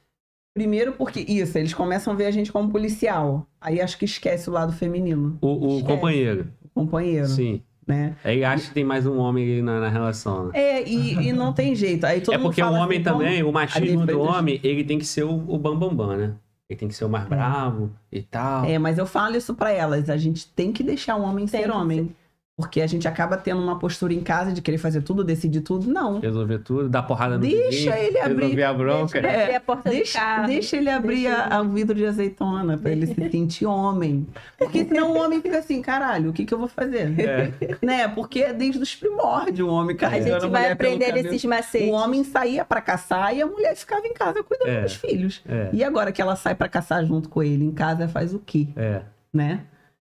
[0.55, 3.47] Primeiro porque isso, eles começam a ver a gente como policial.
[3.61, 6.47] Aí acho que esquece o lado feminino, O, o companheiro.
[6.73, 7.63] companheiro, Sim.
[7.87, 8.17] Né?
[8.25, 10.47] Aí acha que tem mais um homem na, na relação.
[10.47, 10.51] né?
[10.55, 12.05] É, e, e não tem jeito.
[12.05, 14.99] Aí todo É mundo porque o homem assim, também, o machismo do homem, ele tem
[14.99, 16.35] que ser o, o bambambam, bam, bam, né?
[16.69, 18.65] Ele tem que ser o mais bravo e tal.
[18.65, 20.11] É, mas eu falo isso pra elas.
[20.11, 22.15] A gente tem que deixar o homem Tem ser homem.
[22.59, 25.91] Porque a gente acaba tendo uma postura em casa de querer fazer tudo, decidir tudo.
[25.93, 26.21] Não.
[26.21, 28.41] Resolver tudo, dar porrada no Deixa vizinho, ele abrir.
[28.41, 29.21] Resolver a bronca.
[29.21, 30.47] Deixa ele abrir a porta do Deixa, carro.
[30.47, 34.27] deixa ele abrir Deixa a- o vidro de azeitona pra ele se sentir homem.
[34.59, 37.13] Porque senão o homem fica assim, caralho, o que, que eu vou fazer?
[37.21, 37.53] É.
[37.85, 38.09] Né?
[38.09, 41.45] Porque é desde os primórdios o homem A carregando gente vai mulher pelo aprender esses
[41.45, 41.89] macetes.
[41.91, 44.81] O homem saía pra caçar e a mulher ficava em casa cuidando É.
[44.83, 45.43] dos filhos.
[45.47, 48.39] É, E agora que ela sai pra caçar junto com ele em casa, faz o
[48.39, 48.69] quê?
[48.77, 49.03] é.
[49.31, 49.61] né?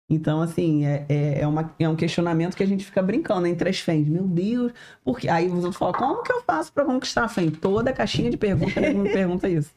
[0.09, 3.69] Então, assim, é, é, é, uma, é um questionamento que a gente fica brincando entre
[3.69, 4.07] as fãs.
[4.07, 4.71] Meu Deus,
[5.03, 7.49] porque aí os outros falam, como que eu faço pra conquistar a fã?
[7.49, 9.71] Toda caixinha de perguntas ele me pergunta isso.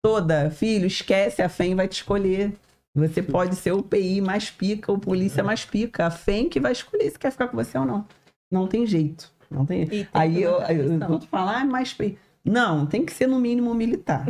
[0.00, 2.52] Toda, filho, esquece, a FEM vai te escolher.
[2.94, 6.06] Você pode ser o PI mais pica, o polícia mais pica.
[6.06, 8.06] A FEM que vai escolher se quer ficar com você ou não.
[8.50, 9.30] Não tem jeito.
[9.50, 11.10] Não tem tem Aí eu, os atenção.
[11.12, 12.16] outros falam, ah, é mais PI.
[12.44, 14.26] Não, tem que ser no mínimo militar.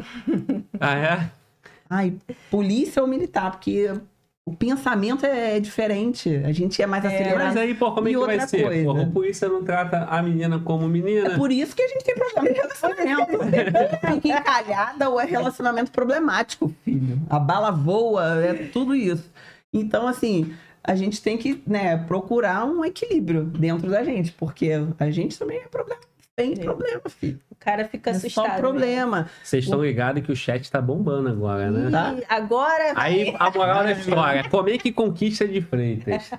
[0.81, 1.31] Ah, é?
[1.89, 2.15] Ai,
[2.51, 3.93] polícia ou militar, porque
[4.49, 6.41] o pensamento é diferente.
[6.45, 7.59] A gente é mais Mas acelerado.
[7.59, 8.63] aí, pô, como é que vai ser?
[8.63, 8.85] coisa.
[8.85, 11.37] Porra, o polícia não trata a menina como É menina.
[11.37, 13.39] por isso que a gente tem problema de relacionamento.
[14.23, 17.19] Fica encalhada ou é relacionamento problemático, filho.
[17.29, 19.31] A bala voa, é tudo isso.
[19.73, 25.11] Então, assim, a gente tem que né, procurar um equilíbrio dentro da gente, porque a
[25.11, 26.01] gente também é problema.
[26.39, 26.57] Tem É.
[26.63, 27.41] problema, filho.
[27.51, 28.47] O cara fica É assustado.
[28.53, 29.29] só problema.
[29.43, 31.91] Vocês estão ligados que o chat tá bombando agora, né?
[31.91, 32.15] Tá.
[32.29, 32.93] Agora.
[32.95, 36.31] Aí a moral da história, como é que conquista de Freitas?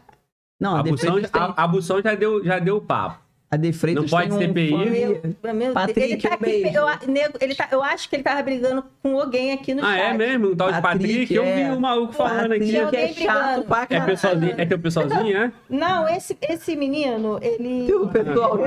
[0.57, 3.19] Não, a, A De Bução, Freitas tem- a, a Bução já deu, já deu papo.
[3.51, 4.69] A De Freitas não pode tem ser um PI.
[4.69, 4.77] fã-
[5.43, 6.71] Meu, meu Patrick, ele tá um aqui.
[6.75, 9.83] Eu, a- nego, ele tá, eu acho que ele tava brigando com alguém aqui no
[9.83, 10.01] Ah, chat.
[10.01, 10.51] é mesmo?
[10.51, 11.07] Um tal de Patrick?
[11.13, 11.71] Patrick, eu vi é.
[11.73, 12.95] o maluco falando Patrick aqui.
[12.95, 15.51] É chato pra É, pessoalzinho, é teu pessoalzinho, é?
[15.69, 17.91] Não, esse, esse menino, ele.
[17.93, 18.59] O pessoal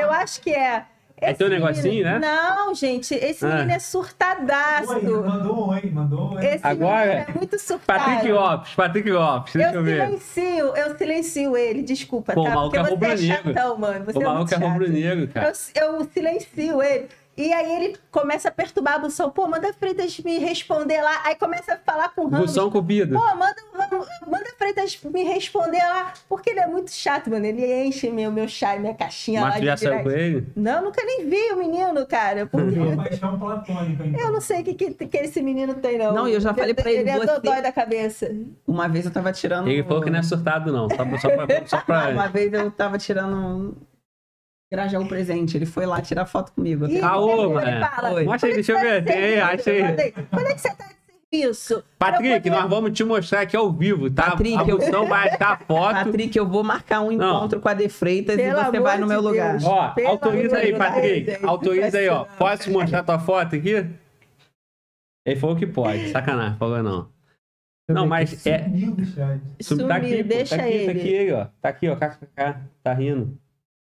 [0.00, 0.84] Eu acho que é.
[1.22, 2.18] É teu negocinho, né?
[2.18, 3.48] Não, gente, esse Ah.
[3.48, 4.92] menino é Oi, surtadaço.
[4.92, 6.46] mandou um oi, mandou um oi.
[6.46, 7.98] Esse Agora- menino é muito surtado.
[7.98, 10.04] Patrick Lopes, Patrick Lopes, deixa eu, Eu ver.
[10.06, 12.50] silencio, eu silencio ele, desculpa, Pô, o tá?
[12.54, 12.94] maluco Porque é você é
[13.34, 13.54] rubro-negro.
[13.54, 14.04] chatão, mano.
[14.04, 14.68] Você O é maluco é chato.
[14.68, 15.52] rubro-negro, cara.
[15.74, 17.08] Eu, eu silencio ele.
[17.36, 19.30] E aí ele começa a perturbar a Bução.
[19.30, 21.22] Pô, manda Freitas me responder lá.
[21.24, 22.46] Aí começa a falar com o Ramos.
[22.50, 23.14] Bução cupido.
[23.18, 23.56] Pô, manda,
[24.26, 26.12] manda Freitas me responder lá.
[26.28, 27.46] Porque ele é muito chato, mano.
[27.46, 30.46] Ele enche meu, meu chá, minha caixinha lá Mas tu de já saiu com ele?
[30.54, 32.44] Não, nunca nem vi o menino, cara.
[32.46, 34.04] Porque É uma paixão platônica.
[34.06, 34.20] então.
[34.20, 36.12] eu não sei o que, que, que esse menino tem, não.
[36.12, 38.30] Não, e eu já falei pra ele, Ele é você- dodói da cabeça.
[38.66, 39.68] Uma vez eu tava tirando.
[39.68, 40.86] Ele falou que não é surtado, não.
[40.90, 41.66] Só, pra- só pra.
[41.66, 42.08] Só pra...
[42.12, 43.74] Uma vez eu tava tirando.
[44.72, 45.54] Grajar um presente.
[45.58, 46.86] Ele foi lá tirar foto comigo.
[46.86, 47.86] Ih, Caô, mano.
[47.86, 48.24] fala, Oi.
[48.24, 49.04] Mostra aí, deixa eu ver.
[49.04, 50.12] Tem, acha aí.
[50.30, 51.84] Quando é que você tá de serviço?
[51.98, 54.30] Patrick, eu nós vamos te mostrar aqui ao vivo, tá?
[54.30, 55.92] Patrick, a eu- Bução vai a foto.
[56.06, 57.36] Patrick, eu vou marcar um Não.
[57.36, 59.50] encontro com a De Freitas Pelo e você vai no meu de lugar.
[59.58, 59.64] Deus.
[59.64, 61.20] Ó, Pelo autoriza aí, Patrick.
[61.26, 62.18] Deus, Autoriza aí, ó.
[62.20, 62.36] não.
[62.38, 63.86] Posso mostrar tua foto aqui?
[65.26, 66.08] Ele falou que pode.
[66.10, 67.12] Sacanagem, falou não.
[67.90, 68.62] Não, mas é.
[68.64, 68.96] Sumiu.
[69.60, 70.86] Sumiu, tá aqui, pô, deixa tá aqui, ele.
[71.60, 71.94] Tá aqui ó.
[71.96, 72.54] Tá aqui, ó.
[72.82, 73.38] Tá rindo.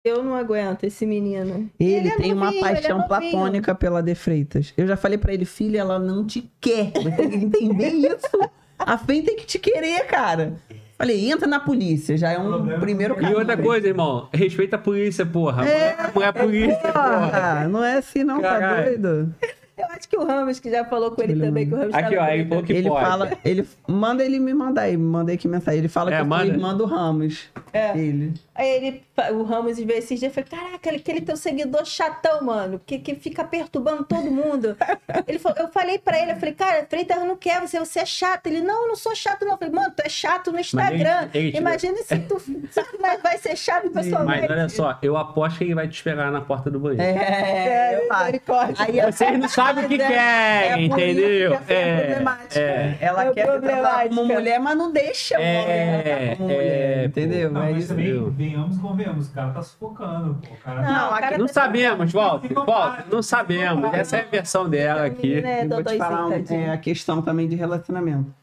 [0.07, 1.69] Eu não aguento esse menino.
[1.79, 3.07] Ele, é tem uma novinho, ele é paixão novinho.
[3.31, 4.73] platônica pela De Freitas.
[4.77, 6.91] Eu já falei pra ele, filho, ela não te quer.
[6.93, 8.49] Você tem que entender isso.
[8.79, 10.53] A Fê tem que te querer, cara.
[10.97, 13.39] Falei, entra na polícia, já é um Problema primeiro é- E caminho.
[13.39, 14.29] outra coisa, irmão.
[14.33, 15.67] Respeita a polícia, porra.
[15.67, 17.19] É, Não é polícia, porra.
[17.29, 18.99] Porra, não é assim não, tá Caralho.
[18.99, 19.35] doido?
[19.77, 21.93] Eu acho que o Ramos, que já falou com ele Ele também, que o Ramos
[21.93, 22.33] Aqui, tava ó.
[22.33, 23.05] Ele falou que ele pode.
[23.05, 25.79] fala, ele manda ele me mandar aí, mandei aqui mensagem.
[25.79, 26.45] Ele fala É, que eu manda.
[26.45, 27.47] sou irmã do Ramos.
[27.71, 27.97] É.
[27.97, 28.33] Ele.
[28.55, 32.81] Aí ele, o Ramos veio esses dias e falou: Caraca, aquele teu seguidor chatão, mano,
[32.83, 34.75] que, que fica perturbando todo mundo.
[35.27, 38.05] ele falou, eu falei pra ele, eu falei, cara, Freitas não quer você, você é
[38.05, 38.47] chato.
[38.47, 39.51] Ele, não, eu não sou chato, não.
[39.51, 41.29] Eu falei, mano, tu é chato no Instagram.
[41.35, 42.51] ele- ele- Imagina se tu, se
[42.83, 44.41] tu não vai ser chato pessoalmente.
[44.41, 47.03] Mas olha só, eu aposto que ele vai te esperar na porta do banheiro.
[47.03, 48.19] É, eu acho.
[48.23, 48.75] misericórdia.
[48.85, 51.57] Aí é- Vocês não sabem o que é- é por isso entendeu?
[51.59, 52.59] que é problemática.
[52.59, 52.97] é.
[53.01, 54.09] Ela É quer tratar problemática.
[54.15, 57.51] como mulher, mas não deixa o É, homem tratar como mulher, é, entendeu?
[57.51, 57.87] Não, é mas isso.
[57.89, 58.31] também, viu?
[58.31, 59.27] venhamos convenhamos.
[59.27, 60.35] O cara tá sufocando.
[60.35, 60.53] Pô.
[60.53, 61.19] O cara Não, tá...
[61.19, 62.53] cara Não tá- sabemos, Walter.
[62.53, 63.93] Walter, não sabemos.
[63.93, 65.27] Essa é a versão dela aqui.
[65.35, 68.33] Menina é Eu vou te falar um- é, a questão também de relacionamento.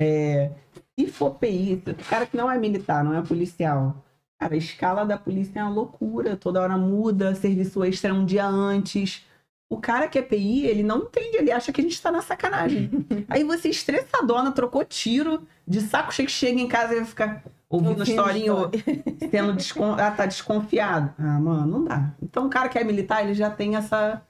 [0.00, 0.50] É,
[0.98, 3.96] se for PI, o cara que não é militar, não é policial,
[4.40, 6.36] cara, a escala da polícia é uma loucura.
[6.36, 9.24] Toda hora muda, serviço extra um dia antes.
[9.70, 12.22] O cara que é PI, ele não entende, ele acha que a gente tá na
[12.22, 12.90] sacanagem.
[13.28, 17.44] Aí você estressadona, trocou tiro, de saco cheio que chega em casa e vai ficar
[17.68, 18.70] ouvindo historinho,
[19.30, 19.92] sendo descon...
[19.92, 21.12] ah, tá desconfiado.
[21.18, 22.14] Ah, mano, não dá.
[22.22, 24.22] Então o cara que é militar, ele já tem essa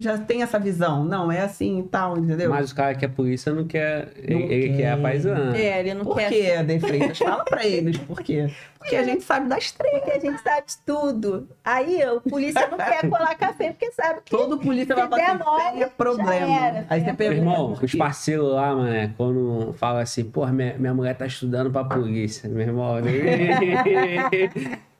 [0.00, 1.04] já tem essa visão.
[1.04, 2.50] Não, é assim e tal, entendeu?
[2.50, 4.12] Mas o cara que é polícia não quer.
[4.16, 5.02] Ele, Não ele quer a quer.
[5.02, 5.56] paisana.
[5.56, 6.28] É, ele não Por quer.
[6.30, 7.18] que, De Freitas?
[7.18, 8.50] Fala pra eles por quê.
[8.78, 9.94] Porque a gente sabe das três.
[9.98, 11.48] Porque a gente sabe de tudo.
[11.64, 14.30] Aí o polícia não quer colar café porque sabe que.
[14.30, 15.06] Todo polícia vai
[15.38, 16.66] mole, tem já problema.
[16.66, 17.40] era, Aí você tem pergunta.
[17.42, 21.24] Meu irmão, por os parceiros lá, mano, quando fala assim, porra, minha, minha mulher tá
[21.24, 22.96] estudando pra polícia, meu irmão.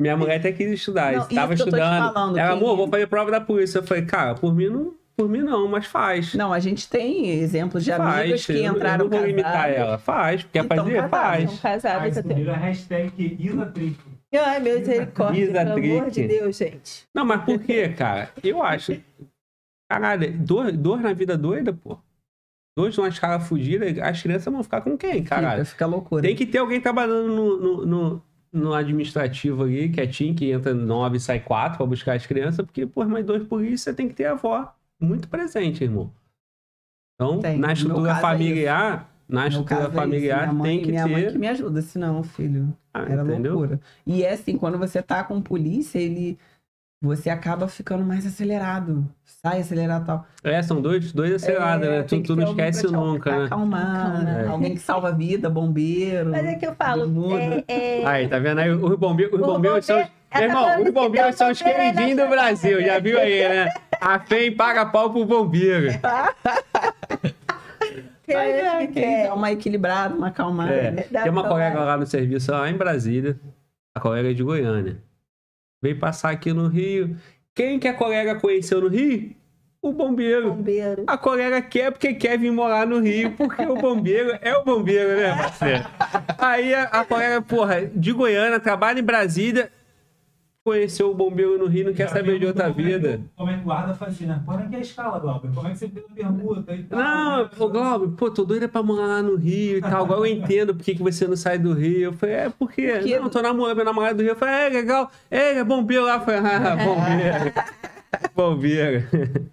[0.00, 2.12] minha mulher até quis estudar, Não, estava estudando.
[2.14, 3.78] falando, Ela, que- amor, vou fazer prova da polícia.
[3.78, 6.34] Eu falei, cara, por mim não, por mim não, mas faz.
[6.34, 8.20] Não, a gente tem exemplos de faz.
[8.20, 9.76] amigas que entraram eu não vou limitar casadas.
[9.76, 9.98] ela.
[9.98, 10.94] Faz, quer Então, fazer?
[10.96, 11.60] casadas, Faz.
[11.60, 12.34] Casados até.
[12.34, 13.96] vira a hashtag Isatrick.
[14.38, 17.04] Ai, misericórdia, Isa pelo amor de Deus, gente.
[17.14, 18.28] Não, mas por quê, cara?
[18.44, 19.00] Eu acho.
[19.90, 21.96] Caralho, dor, dor na vida doida, pô.
[22.76, 25.64] Dois numa escala fugida, as crianças vão ficar com quem, caralho?
[25.64, 26.20] Fica, fica loucura.
[26.22, 31.16] Tem que ter alguém trabalhando no, no, no, no administrativo ali, quietinho, que entra nove
[31.18, 34.26] e sai quatro pra buscar as crianças, porque, pô, mais dois polícia tem que ter
[34.26, 36.12] a avó muito presente, irmão.
[37.14, 37.58] Então, Tem.
[37.58, 40.88] na estrutura é familiar, na No estrutura caso é isso, familiar minha mãe, tem que
[40.90, 41.32] minha mãe ter.
[41.32, 43.52] que me ajuda, senão, filho, Ah, era entendeu?
[43.52, 43.80] loucura.
[44.06, 46.38] E é assim, quando você tá com polícia, ele...
[47.02, 49.06] Você acaba ficando mais acelerado.
[49.24, 50.26] Sai acelerado e tal.
[50.42, 52.02] É, são dois, dois acelerados, né?
[52.02, 53.44] Tu, tu não esquece nunca, né?
[53.44, 54.46] Acalmar, né?
[54.48, 56.30] Alguém que salva a vida, bombeiro.
[56.30, 58.70] Mas é que eu falo, é, é, Aí, tá vendo aí?
[58.70, 59.96] Os bombeiros, os bombeiros são.
[59.96, 62.28] bombeiro- Meu tá irmão, os bombeiros são os queridinhos do.
[62.28, 63.72] Brasil, já viu aí, né?
[64.00, 65.88] A FEM paga pau pro bombeiro.
[68.28, 69.28] Mas é, é, que que é.
[69.28, 70.72] dá uma equilibrada, uma acalmada.
[70.72, 70.90] É.
[70.90, 71.02] né?
[71.02, 73.38] Tem uma colega lá no serviço, lá em Brasília,
[73.94, 74.96] a colega é de Goiânia.
[75.82, 77.16] Veio passar aqui no Rio.
[77.54, 79.34] Quem que a colega conheceu no Rio?
[79.80, 80.52] O bombeiro.
[80.54, 81.04] Bombeiro.
[81.06, 85.16] A colega quer porque quer vir morar no Rio, porque o bombeiro é o bombeiro,
[85.16, 85.84] né, parceiro?
[86.38, 89.70] Aí a, a colega, porra, de Goiânia, trabalha em Brasília,
[90.66, 93.20] conheceu o bombeiro no Rio, não quer saber de outra perguntou como é que vida.
[93.36, 94.42] Como é que o guarda fazia, né?
[94.44, 95.50] Como é que é a escala, Glauber?
[95.54, 96.98] Como é que você fez a pergunta e tal?
[96.98, 100.04] Não, ô Glauber, pô, tô doida pra morar lá no Rio e tal.
[100.04, 102.00] Agora eu entendo por que, que você não sai do Rio.
[102.10, 102.88] Eu falei, é porque.
[102.88, 104.32] Porque- Não, tô namorando, meu namorado do Rio.
[104.32, 105.10] Eu falei, é legal.
[105.30, 106.16] É, ele é bombeiro lá.
[106.16, 107.52] Eu falei, ah, bombeiro.
[108.34, 109.04] bombeiro.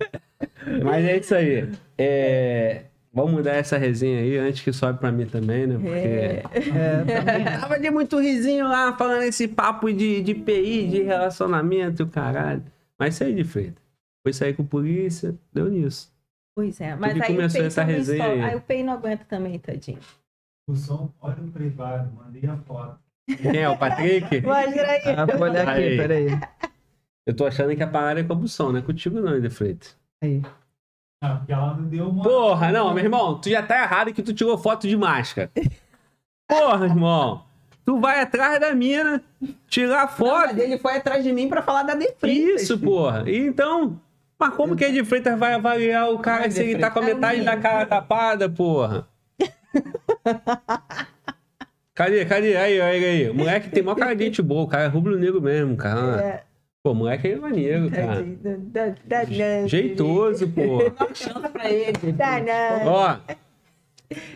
[0.83, 1.69] Mas é isso aí.
[1.97, 5.75] É, Vamos mudar essa resenha aí antes que sobe pra mim também, né?
[5.75, 6.67] Porque.
[6.75, 12.63] É, Tava de muito risinho lá, falando esse papo de, de PI, de relacionamento, caralho.
[12.97, 13.83] Mas isso aí de Freitas.
[14.23, 16.11] Foi sair com polícia, deu nisso.
[16.55, 18.41] Pois é, mas que aí o começou Pei essa resenha aí?
[18.41, 19.99] aí o Pei não aguenta também, tadinho.
[20.67, 22.97] O som, olha o privado, mandei a foto.
[23.41, 23.69] Quem é?
[23.69, 24.41] O Patrick?
[24.41, 25.01] Mostra aí.
[25.15, 25.97] Ah, vou olhar aqui, Aí.
[25.97, 26.27] peraí.
[27.25, 29.51] Eu tô achando que a parada é com a Bução, não é contigo não, Eder
[29.51, 29.97] Freitas.
[30.23, 30.41] Aí.
[31.23, 32.21] Ah, porque ela não deu uma.
[32.21, 35.49] Porra, não, meu irmão, tu já tá errado que tu tirou foto de máscara.
[36.45, 37.45] Porra, irmão.
[37.85, 39.23] Tu vai atrás da mina,
[39.69, 40.47] tirar Não, foto.
[40.47, 42.63] mas ele foi atrás de mim pra falar da De Freitas.
[42.63, 43.23] Isso, porra.
[43.29, 43.97] E então.
[44.37, 46.99] Mas como que a de Freitas vai avaliar o cara Ai, se ele tá com
[46.99, 49.07] a metade da cara tapada, porra?
[51.93, 52.57] Cadê, cadê?
[52.57, 53.29] Aí, aí, aí.
[53.29, 56.21] O moleque tem mó cara de gente boa, o cara é rubro-negro mesmo, cara.
[56.21, 56.43] É,
[56.83, 58.21] Pô, o moleque é maneiro, cara.
[58.67, 61.93] dá- dá- Jeitoso, uma chance pra ele.
[62.11, 62.87] Dá não.
[62.91, 63.17] Ó,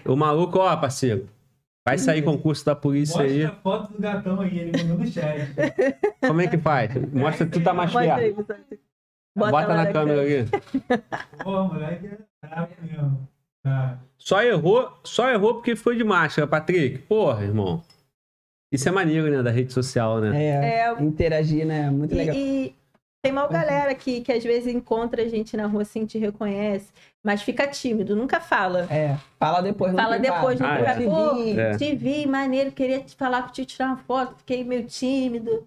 [0.05, 1.27] o maluco, ó, parceiro.
[1.85, 3.45] Vai sair concurso da polícia Mostra aí.
[3.45, 5.53] a foto do gatão aí, ele mandou no chat.
[6.25, 6.95] Como é que faz?
[7.13, 8.45] Mostra que tu tá mais Mostra perto.
[9.35, 10.45] Bota, lá na câmera aí.
[11.43, 13.27] Pô, moleque é brabo mesmo.
[13.61, 13.99] Tá.
[14.17, 16.97] Só errou, só errou porque foi de máscara, Patrick.
[16.99, 17.83] Porra, irmão.
[18.71, 19.41] Isso é maneiro, né?
[19.41, 20.31] Da rede social, né?
[20.35, 21.89] É, É, interagir, né?
[21.89, 22.35] Muito E, legal.
[22.35, 22.75] e
[23.21, 26.91] tem uma galera que, que às vezes encontra a gente na rua assim, te reconhece,
[27.23, 28.87] mas fica tímido, nunca fala.
[28.91, 29.91] É, fala depois.
[29.93, 30.93] no Fala depois no Ah, é.
[31.05, 31.77] Pô, Te É.
[31.77, 35.65] te vi, maneiro, queria te falar contigo, tirar uma foto, fiquei meio tímido.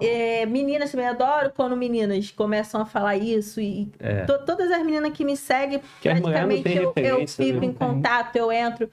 [0.00, 4.24] É, meninas também adoro quando meninas começam a falar isso e É.
[4.24, 7.66] to- todas as meninas que me seguem, Que não praticamente eu, eu fico né?
[7.66, 8.88] em contato, eu entro.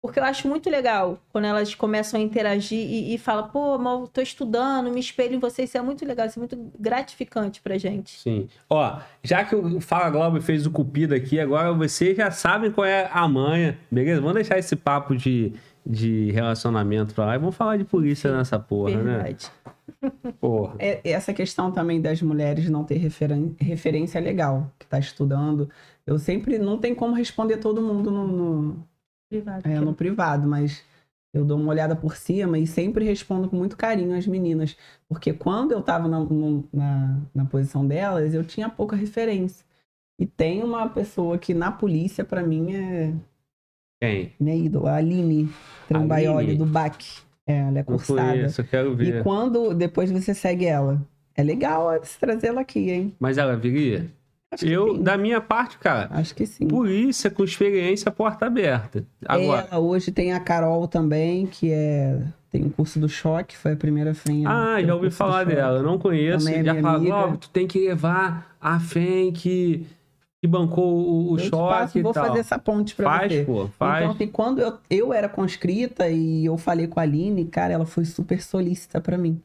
[0.00, 4.06] Porque eu acho muito legal quando elas começam a interagir e, e falam, pô, eu
[4.06, 7.76] tô estudando, me espelho em vocês, isso é muito legal, isso é muito gratificante pra
[7.76, 8.20] gente.
[8.20, 8.48] Sim.
[8.70, 12.84] Ó, já que o Fala Globo fez o cupido aqui, agora vocês já sabem qual
[12.84, 14.20] é a manha, beleza?
[14.20, 15.52] Vamos deixar esse papo de,
[15.84, 19.02] de relacionamento pra lá e vamos falar de polícia nessa porra, né?
[19.02, 19.50] Verdade.
[20.40, 20.76] Porra.
[20.78, 25.68] É, essa questão também das mulheres não ter referen- referência é legal, que tá estudando.
[26.06, 28.86] Eu sempre não tem como responder todo mundo no, no,
[29.28, 29.68] Privado.
[29.68, 30.82] é, no privado, mas
[31.34, 34.76] eu dou uma olhada por cima e sempre respondo com muito carinho as meninas.
[35.08, 39.64] Porque quando eu tava na, no- na, na posição delas, eu tinha pouca referência.
[40.18, 43.14] E tem uma pessoa que na polícia, pra mim, é
[44.00, 44.32] Quem?
[44.40, 45.48] minha ídola, a Aline
[45.86, 47.20] Trambaioli, do BAC.
[47.46, 48.52] É, ela é cursada.
[48.58, 49.20] eu quero ver.
[49.20, 51.00] E quando depois você segue ela,
[51.34, 53.14] é legal se trazer ela aqui, hein?
[53.18, 54.10] Mas ela viria?
[54.62, 55.02] Eu, sim.
[55.02, 56.66] da minha parte, cara, Acho que sim.
[56.66, 59.04] polícia com experiência, porta aberta.
[59.26, 59.68] Agora.
[59.70, 62.18] Ela hoje tem a Carol também, que é
[62.50, 64.48] tem o curso do choque, foi a primeira fêmea.
[64.48, 65.78] Ah, já ouvi falar dela.
[65.78, 66.46] Eu não conheço.
[66.46, 67.14] Também é já fala, amiga.
[67.14, 69.86] "Ó, tu tem que levar a FEM que,
[70.40, 72.26] que bancou o, o choque passo, e vou tal.
[72.28, 73.44] fazer essa ponte pra Faz, você.
[73.44, 74.02] pô, faz.
[74.02, 77.84] Então, assim, quando eu, eu era conscrita e eu falei com a Aline, cara, ela
[77.84, 79.38] foi super solícita pra mim.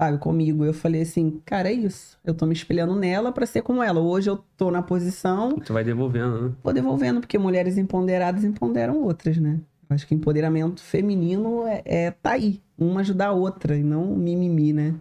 [0.00, 0.64] Sabe, comigo.
[0.64, 2.18] Eu falei assim, cara, é isso.
[2.24, 4.00] Eu tô me espelhando nela pra ser como ela.
[4.00, 6.52] Hoje eu tô na posição, Tu vai devolvendo, né?
[6.62, 9.60] vou devolvendo, porque mulheres empoderadas empoderam outras, né?
[9.88, 12.60] Acho que empoderamento feminino é, é tá aí.
[12.78, 14.94] Uma ajudar a outra e não mimimi, né?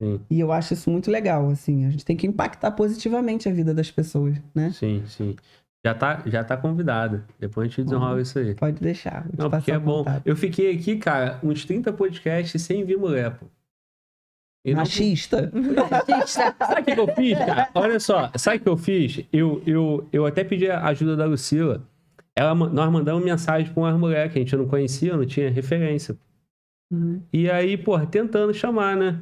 [0.00, 0.20] Sim.
[0.30, 1.86] E eu acho isso muito legal, assim.
[1.86, 4.70] A gente tem que impactar positivamente a vida das pessoas, né?
[4.72, 5.34] Sim, sim.
[5.84, 7.24] Já tá, já tá convidada.
[7.38, 8.54] Depois a gente desenrola isso aí.
[8.54, 9.26] Pode deixar.
[9.36, 10.04] Não, porque é bom.
[10.24, 13.46] Eu fiquei aqui, cara, uns 30 podcasts sem vir mulher, pô.
[14.64, 15.50] E não- Machista.
[16.06, 17.68] Tá- Sabe o que, eu fiz, cara?
[17.74, 19.24] Olha só, sabe o que eu fiz?
[19.32, 21.82] Eu, eu, eu até pedi a ajuda da Lucila.
[22.36, 26.16] Ela, nós mandamos mensagem pra umas mulheres que a gente não conhecia, não tinha referência.
[26.92, 27.22] Uhum.
[27.32, 29.20] E aí, porra, tentando chamar, né?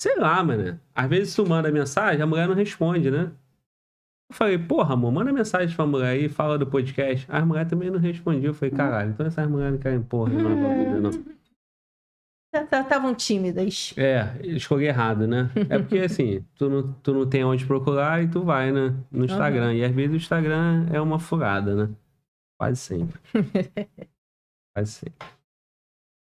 [0.00, 0.78] Sei lá, mano.
[0.94, 3.30] Às vezes tu manda mensagem, a mulher não responde, né?
[4.30, 7.26] Eu falei, porra, amor, manda mensagem pra mulher aí, fala do podcast.
[7.28, 8.46] As mulheres também não respondiam.
[8.50, 11.10] Eu falei, caralho, então essas mulheres não querem porra nenhuma pra vida, não.
[12.52, 13.94] Estavam tímidas.
[13.96, 15.50] É, escolhi errado, né?
[15.68, 18.94] É porque assim, tu não, tu não tem onde procurar e tu vai, né?
[19.10, 19.74] No Instagram.
[19.74, 21.94] E às vezes o Instagram é uma furada, né?
[22.58, 23.20] Quase sempre.
[24.74, 25.28] Quase sempre.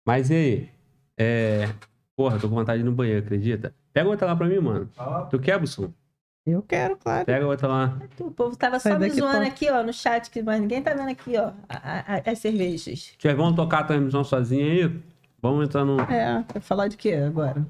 [0.06, 0.70] Mas e aí?
[1.18, 1.68] É...
[2.14, 3.74] Porra, tô com vontade de ir no banheiro, acredita?
[3.92, 4.90] Pega outra lá pra mim, mano.
[5.30, 5.90] Tu quer, Busson?
[6.46, 7.24] Eu quero, claro.
[7.24, 7.98] Pega outra lá.
[8.18, 9.48] O povo tava só me zoando pô.
[9.48, 11.52] aqui, ó, no chat, que mas ninguém tá vendo aqui, ó,
[12.26, 13.14] as cervejas.
[13.18, 15.02] Vocês vão tocar a transmissão sozinha aí?
[15.42, 16.00] Vamos entrar no.
[16.00, 17.64] É, vai falar de quê agora?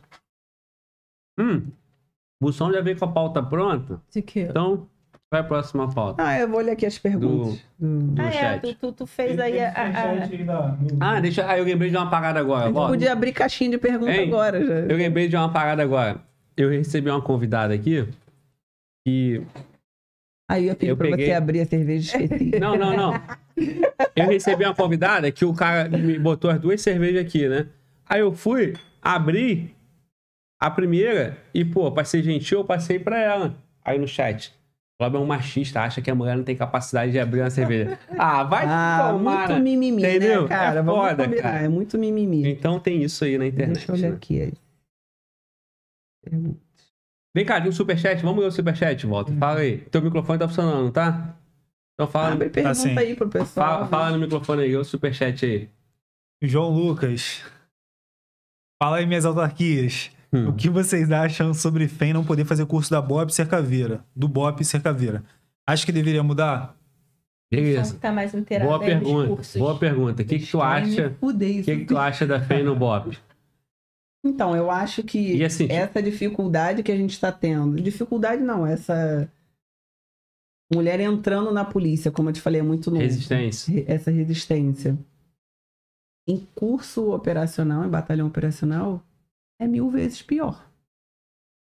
[1.39, 1.67] Hum.
[2.43, 4.01] Busson já veio com a pauta pronta.
[4.11, 4.47] De quê?
[4.51, 4.89] Então,
[5.31, 6.23] vai a próxima pauta.
[6.27, 7.63] Ah, eu vou ler aqui as perguntas.
[7.79, 7.99] Do...
[8.15, 8.61] Do Ah, é, chat.
[8.63, 9.69] tu, tu, tu fez aí a.
[9.71, 10.17] a-
[11.01, 11.47] Ah, deixa.
[11.49, 12.67] Ah, eu lembrei de uma parada A agora.
[12.69, 14.29] gente Ó, podia abrir caixinha de pergunta Hein?
[14.29, 14.75] agora já.
[14.75, 16.21] Eu lembrei de uma parada agora.
[16.57, 18.09] Eu recebi uma convidada aqui
[19.07, 19.43] que.
[20.51, 22.51] Aí eu pedi Eu pra peguei- você abrir a cerveja e esqueci.
[22.59, 23.13] Não, não, não.
[24.17, 27.67] Eu recebi uma convidada que o cara me botou as duas cervejas aqui, né?
[28.09, 29.73] Aí eu fui, abri
[30.61, 33.55] a primeira e, pô, pra ser gentil, eu passei pra ela
[33.85, 34.53] aí no chat.
[34.99, 37.97] Cláudio é um machista, acha que a mulher não tem capacidade de abrir uma cerveja.
[38.19, 39.49] Ah, vai Ah, tomar.
[39.49, 40.43] muito mimimi, Entendeu?
[40.43, 40.81] né, cara?
[40.81, 41.65] É Vamos foda, combinar, cara.
[41.65, 42.47] É muito mimimi.
[42.51, 43.77] Então tem isso aí na internet.
[43.77, 44.17] Deixa eu olhar né?
[44.17, 44.41] aqui.
[44.43, 44.53] aí.
[46.25, 46.61] Pergunta.
[47.35, 48.23] Vem cá, tem um superchat.
[48.23, 49.33] Vamos ver o superchat, volta.
[49.37, 49.79] Fala aí.
[49.79, 51.37] Teu microfone tá funcionando, tá?
[51.95, 52.99] Então fala, Abre pergunta Assim.
[52.99, 53.81] aí pro pessoal.
[53.81, 55.69] fala, fala no microfone aí, o superchat aí.
[56.43, 57.43] João Lucas.
[58.83, 60.11] Fala aí, minhas autarquias.
[60.33, 60.49] Hum.
[60.49, 64.05] O que vocês acham sobre FEM não poder fazer curso da BOP ser caveira?
[64.17, 65.23] Do BOP ser caveira?
[65.67, 66.75] Acho que deveria mudar?
[67.51, 67.99] Beleza.
[67.99, 68.13] Tá
[68.63, 69.43] Boa pergunta.
[69.59, 70.23] Boa pergunta.
[70.23, 71.17] O que, que tu acha?
[71.21, 73.19] O que, que tu acha da FEI no BOP?
[74.25, 78.67] Então, eu acho que assim, tipo- essa dificuldade que a gente está tendo, dificuldade não,
[78.67, 79.31] essa
[80.73, 83.03] mulher entrando na polícia, como eu te falei, é muito novo.
[83.03, 83.73] resistência.
[83.73, 84.99] Re- Essa resistência.
[86.29, 89.03] Em curso operacional, em batalhão operacional,
[89.59, 90.69] é mil vezes pior.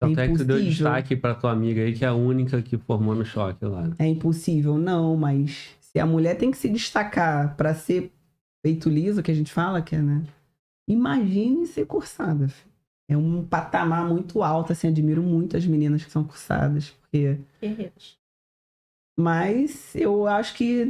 [0.00, 2.76] Tanto é que tu deu destaque pra tua amiga aí, que é a única que
[2.76, 3.90] formou no choque lá.
[3.98, 8.12] É impossível, não, mas se a mulher tem que se destacar para ser
[8.62, 10.22] peito liso, que a gente fala que é, né?
[10.88, 12.48] Imagine ser cursada.
[12.48, 12.72] filho.
[13.08, 18.18] É um patamar muito alto, assim, admiro muito as meninas que são cursadas, porque Guerreiros.
[19.16, 20.86] Mas eu acho que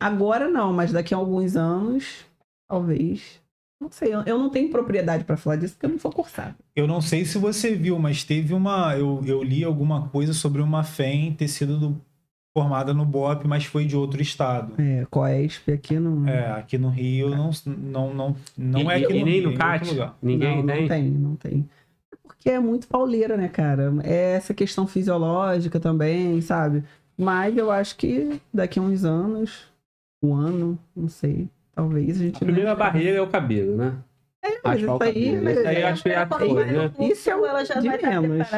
[0.00, 2.24] agora não, mas daqui a alguns anos,
[2.68, 3.40] talvez.
[3.78, 6.56] Não sei, eu, não tenho propriedade pra falar disso porque eu não sou cursada.
[6.74, 8.96] Eu não sei se você viu, mas teve uma.
[8.96, 12.00] Eu, eu li alguma coisa sobre uma FEM ter sido do-
[12.56, 14.72] formada no BOP, mas foi de outro estado.
[14.80, 16.26] É, Coesp aqui não.
[16.26, 19.34] É, aqui no Rio não, não, não, não e, é e- aqui e no nem
[19.40, 20.12] Rio, no é CAT?
[20.22, 20.80] Ninguém não, tem?
[20.80, 21.68] não tem, não tem.
[22.10, 23.92] É Porque é muito pauleira, né, cara?
[24.02, 26.82] É essa questão fisiológica também, sabe?
[27.18, 29.70] Mas eu acho que daqui a uns anos,
[30.24, 32.36] um ano, não sei, talvez a gente.
[32.36, 33.96] A primeira barreira é o cabelo, né?
[34.64, 35.34] mas é o isso aí-.
[35.52, 36.92] Isso aí é- acho que é a Quando coisa, no né?
[37.00, 38.48] Isso é o ela já de vai estar menos.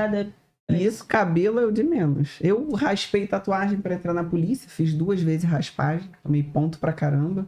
[0.68, 0.88] Preparada.
[0.88, 2.38] Isso, cabelo é o de menos.
[2.40, 7.46] Eu raspei tatuagem pra entrar na polícia, fiz duas vezes raspagem, tomei ponto pra caramba.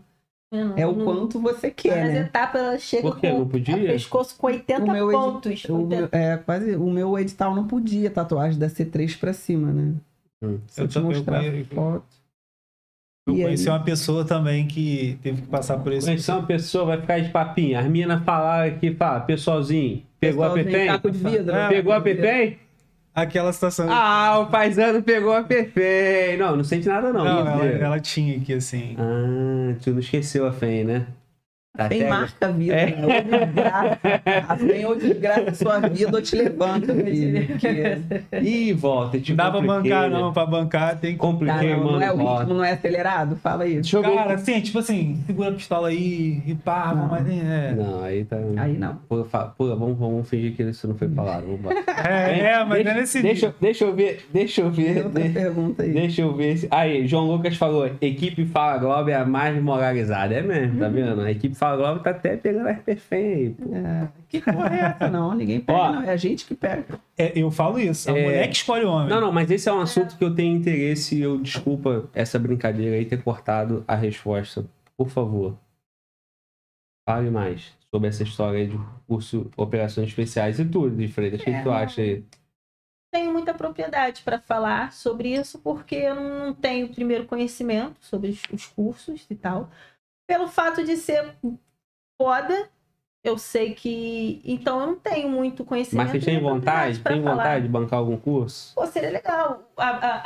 [0.52, 2.20] Não, É o não- quanto você quer, Nas né?
[2.22, 3.30] etapas ela chega Por quê?
[3.30, 3.74] com Não podia?
[3.76, 5.64] a pescoço com 80 O meu edi- pontos.
[5.66, 9.94] O meu, é, quase, o meu edital não podia tatuagem da C3 pra cima, né?
[10.42, 10.58] Hum.
[10.66, 12.04] Se eu, Eu te eu mostrar conhe- foto.
[13.28, 13.74] Eu E conheci aí?
[13.76, 16.06] uma pessoa também que teve que passar por esse.
[16.06, 17.78] Conhecer uma pessoa vai ficar de papinho.
[17.78, 20.86] As minas falaram aqui, fala, pessoalzinho, pegou a Pessoalzinho, Pepen?
[20.88, 21.54] Caco de vidro.
[21.54, 22.00] É, Pegou a.
[22.00, 22.58] Pepen?
[23.22, 23.86] Aquela situação.
[23.90, 26.38] Ah, o paisano pegou a Pepen.
[26.38, 27.24] Não, não sente nada não.
[27.24, 28.96] não, ela, ela tinha aqui assim.
[28.98, 31.06] Ah, tu não esqueceu a FEM, né?
[31.76, 32.86] Tá Tem até- marca a vida, É.
[32.86, 32.96] né?
[33.00, 33.98] Ou desgraça.
[34.48, 37.46] A Tem ou desgraça a sua vida ou te levanta, filho.
[37.46, 37.96] Porque...
[38.42, 40.18] Ih, volta, te Não dá pra bancar, né?
[40.18, 40.32] não.
[40.32, 41.18] Pra bancar tem que.
[41.18, 41.92] Compliquei, Cara, mano.
[41.92, 42.40] não é o volta.
[42.40, 43.36] ritmo, não é acelerado?
[43.36, 43.74] Fala aí.
[43.74, 44.14] Deixa eu ver.
[44.14, 47.06] Cara, assim, tipo assim, segura a pistola aí e pá, Não.
[47.06, 47.72] mas é.
[47.72, 48.36] Não, aí tá.
[48.56, 48.98] Aí não.
[49.30, 51.42] Fa- pula, vamos, vamos fingir que isso não foi falado.
[51.44, 51.76] Vamos embora.
[52.10, 53.54] É, é, mas deixa, não é nesse deixa, nível.
[53.60, 54.94] deixa eu ver, deixa eu ver.
[54.94, 55.92] Tem outra de- pergunta aí.
[55.92, 56.56] Deixa eu ver.
[56.58, 60.34] se- Aí, João Lucas falou: equipe Fala Globo é a mais moralizada.
[60.34, 61.20] É mesmo, tá vendo?
[61.20, 63.74] A equipe Fala Globo tá até pegando perfeitas aí, pô.
[63.76, 65.10] É, que porra é essa?
[65.10, 65.92] Não, ninguém pega, Ó.
[65.92, 66.02] não.
[66.02, 66.98] É a gente que pega.
[67.18, 68.10] É, eu falo isso.
[68.10, 68.22] A É.
[68.24, 69.10] mulher que escolhe o homem.
[69.10, 72.38] Não, não, mas esse é um assunto que eu tenho interesse e eu desculpa essa
[72.38, 74.64] brincadeira aí ter cortado a resposta.
[74.96, 75.54] Por favor.
[77.06, 81.40] Fale mais sobre essa história aí de curso Operações Especiais e tudo, de Freitas.
[81.40, 81.74] O que, que tu É.
[81.84, 82.24] acha aí?
[83.12, 88.66] tenho muita propriedade para falar sobre isso, porque eu não tenho primeiro conhecimento sobre os
[88.66, 89.68] cursos e tal.
[90.30, 91.34] Pelo fato de ser
[92.16, 92.70] foda,
[93.24, 94.40] eu sei que.
[94.44, 96.06] Então eu não tenho muito conhecimento.
[96.12, 97.00] Mas você tem vontade?
[97.00, 97.34] Tem falar.
[97.36, 98.72] vontade de bancar algum curso?
[98.76, 99.68] Pô, seria legal.
[99.76, 100.22] A, a-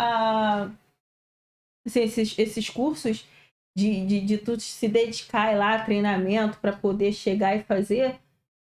[0.64, 0.70] a-
[1.86, 3.26] assim, esses, esses cursos
[3.74, 8.20] de, de, de tu se dedicar lá, treinamento, para poder chegar e fazer,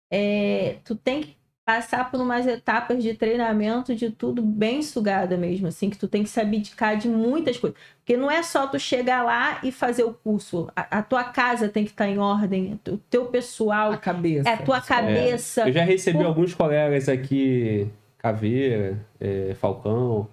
[0.09, 5.65] é, tu tem que passar por umas etapas de treinamento de tudo bem sugada mesmo,
[5.67, 7.77] assim, que tu tem que se abdicar de muitas coisas.
[7.97, 10.69] Porque não é só tu chegar lá e fazer o curso.
[10.75, 14.47] A, a tua casa tem que estar em ordem, o teu pessoal, A cabeça.
[14.47, 15.67] é a tua cabeça.
[15.67, 17.87] Eu já recebi Por- alguns colegas aqui,
[18.19, 20.27] Caveira, é, Falcão,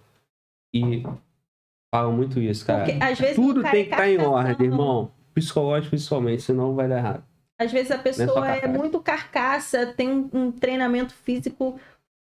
[0.75, 1.03] e
[1.95, 2.85] falam muito isso, cara.
[2.85, 4.35] Porque às vezes Tudo cara tem é que estar em carcação.
[4.35, 5.11] ordem, irmão.
[5.35, 7.25] Psicológico, principalmente, senão vai dar errado.
[7.63, 11.79] Às vezes a pessoa é muito carcaça, tem um, um treinamento físico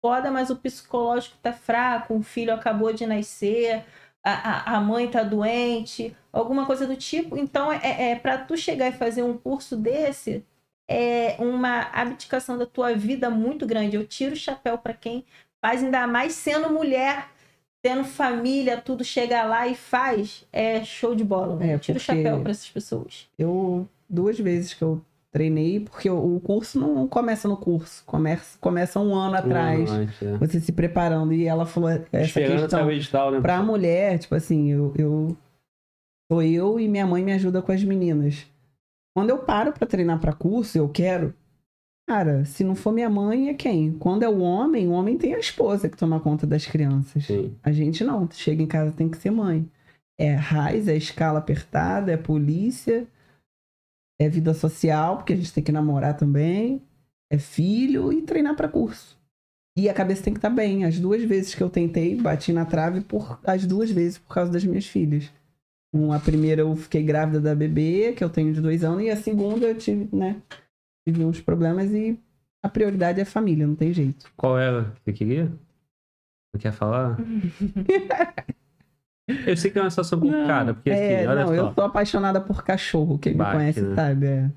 [0.00, 3.84] foda, mas o psicológico tá fraco, um filho acabou de nascer,
[4.22, 7.36] a, a, a mãe tá doente, alguma coisa do tipo.
[7.36, 10.44] Então, é, é para tu chegar e fazer um curso desse,
[10.88, 13.96] é uma abdicação da tua vida muito grande.
[13.96, 15.24] Eu tiro o chapéu para quem
[15.60, 17.28] faz, ainda mais sendo mulher,
[17.82, 21.62] tendo família, tudo chega lá e faz, é show de bola.
[21.64, 23.28] É, Eu tiro o chapéu para essas pessoas.
[23.38, 25.02] Eu, duas vezes que eu
[25.34, 29.90] Treinei porque o curso não começa no curso, começa, começa um ano atrás.
[29.90, 30.36] Um ano antes, é.
[30.38, 31.32] Você se preparando.
[31.32, 33.40] E ela falou essa Esperando questão edital, né?
[33.40, 35.36] pra mulher, tipo assim, eu, eu
[36.30, 38.46] sou eu e minha mãe me ajuda com as meninas.
[39.12, 41.34] Quando eu paro pra treinar pra curso, eu quero.
[42.08, 43.92] Cara, se não for minha mãe, é quem?
[43.94, 47.26] Quando é o homem, o homem tem a esposa que toma conta das crianças.
[47.26, 47.56] Sim.
[47.60, 48.30] A gente não.
[48.30, 49.68] Chega em casa tem que ser mãe.
[50.16, 53.04] É raiz, é escala apertada, é polícia,
[54.20, 56.82] é vida social, porque a gente tem que namorar também,
[57.30, 59.18] é filho e treinar pra curso.
[59.76, 60.84] E a cabeça tem que estar bem.
[60.84, 64.52] As duas vezes que eu tentei, bati na trave por as duas vezes por causa
[64.52, 65.32] das minhas filhas.
[65.92, 69.10] Um, A primeira eu fiquei grávida da bebê, que eu tenho de dois anos, e
[69.10, 70.40] a segunda eu tive, né?
[71.06, 72.18] Tive uns problemas e
[72.62, 74.32] a prioridade é a família, não tem jeito.
[74.36, 75.44] Qual era que você queria?
[76.52, 77.18] Não quer falar?
[79.46, 81.54] eu sei que é uma situação complicada, porque é, assim, olha não, só.
[81.54, 83.18] eu sou apaixonada por cachorro.
[83.18, 83.94] Quem Bate, me conhece né?
[83.94, 84.26] sabe.
[84.26, 84.50] é.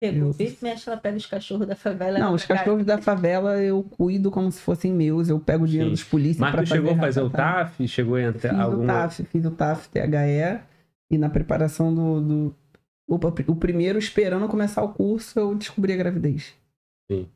[0.00, 2.18] Eu- vira mexe, ela pega os cachorros da favela.
[2.18, 5.30] Não, os cachorros da favela eu cuido como se fossem meus.
[5.30, 5.94] Eu pego o dinheiro Sim.
[5.94, 7.30] dos polícias Mas pra tu chegou a fazer o.
[7.30, 7.88] TAF?
[7.88, 8.86] Chegou a entrar Fiz o alguma...
[8.86, 10.60] TAF, fiz o TAF THE
[11.10, 12.54] e na preparação do, do-
[13.08, 16.54] Opa, o primeiro, esperando começar o curso, eu descobri a gravidez.
[17.10, 17.26] Sim.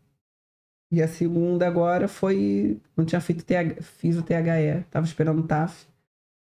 [0.93, 2.79] E a segunda agora foi.
[2.97, 5.87] Não tinha feito TH, fiz o THE, tava esperando o TAF.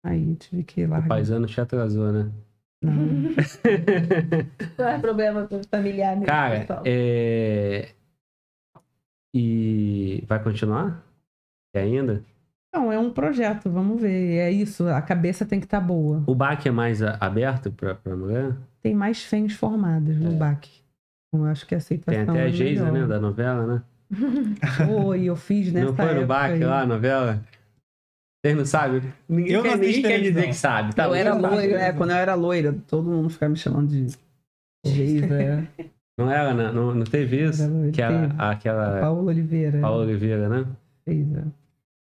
[0.03, 0.99] Aí tive que ir lá.
[0.99, 2.31] O paisano te atrasou, né?
[2.81, 2.93] Não.
[4.77, 6.26] Não é problema familiar mesmo.
[6.27, 6.84] Cara, pessoal.
[6.85, 7.89] é...
[9.34, 11.03] E vai continuar?
[11.76, 12.23] E ainda?
[12.73, 14.38] Não, é um projeto, vamos ver.
[14.38, 16.23] É isso, a cabeça tem que estar boa.
[16.26, 18.55] O BAC é mais a- aberto pra, pra mulher?
[18.81, 20.69] Tem mais fêmeas formadas no BAC.
[21.34, 21.81] Eu acho que a É.
[21.81, 23.01] Tem aceitação até a é Geisa, melhor.
[23.01, 23.07] né?
[23.07, 23.84] Da novela, né?
[24.88, 26.63] Foi, eu fiz nessa não foi no BAC aí.
[26.63, 27.41] lá, a novela?
[28.43, 29.01] Vocês não sabem?
[29.27, 30.49] Ninguém, Eu não quer, ninguém assisto quer dizer televisão.
[30.49, 30.95] que sabe.
[30.95, 34.07] Tá eu era loira, é, quando eu era loira, todo mundo ficava me chamando de
[34.85, 35.41] Geisa.
[35.41, 35.67] é.
[36.17, 36.69] Não era, né?
[36.73, 37.63] Não, não teve isso?
[37.93, 38.35] Que era teve.
[38.37, 39.79] aquela Paola Oliveira.
[39.79, 40.65] Paula Oliveira, né?
[41.05, 41.43] fez, é.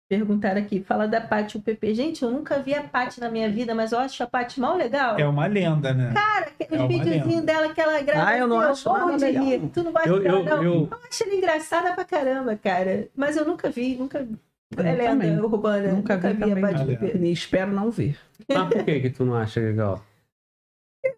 [0.09, 1.93] Perguntaram aqui, fala da Paty UPP.
[1.93, 4.77] Gente, eu nunca vi a Paty na minha vida, mas eu acho a Paty mal
[4.77, 5.19] legal.
[5.19, 6.13] É uma lenda, né?
[6.15, 8.29] Cara, é os uma videozinhos dela que ela grava.
[8.29, 9.59] Ah, eu não assim, acho morro nada de legal, rir.
[9.59, 9.69] não.
[9.71, 10.63] Tu não gosta Eu, dela, eu, não?
[10.63, 13.09] eu, Eu acho ela engraçada pra caramba, cara.
[13.17, 14.37] Mas eu nunca vi, nunca vi.
[14.77, 15.39] Eu É lenda também.
[15.41, 15.93] urbana.
[15.93, 16.61] Nunca vi a também.
[16.61, 16.95] Paty não.
[16.95, 17.19] UPP.
[17.19, 18.19] E espero não ver.
[18.49, 20.05] Mas por que que tu não acha legal?
[21.05, 21.15] É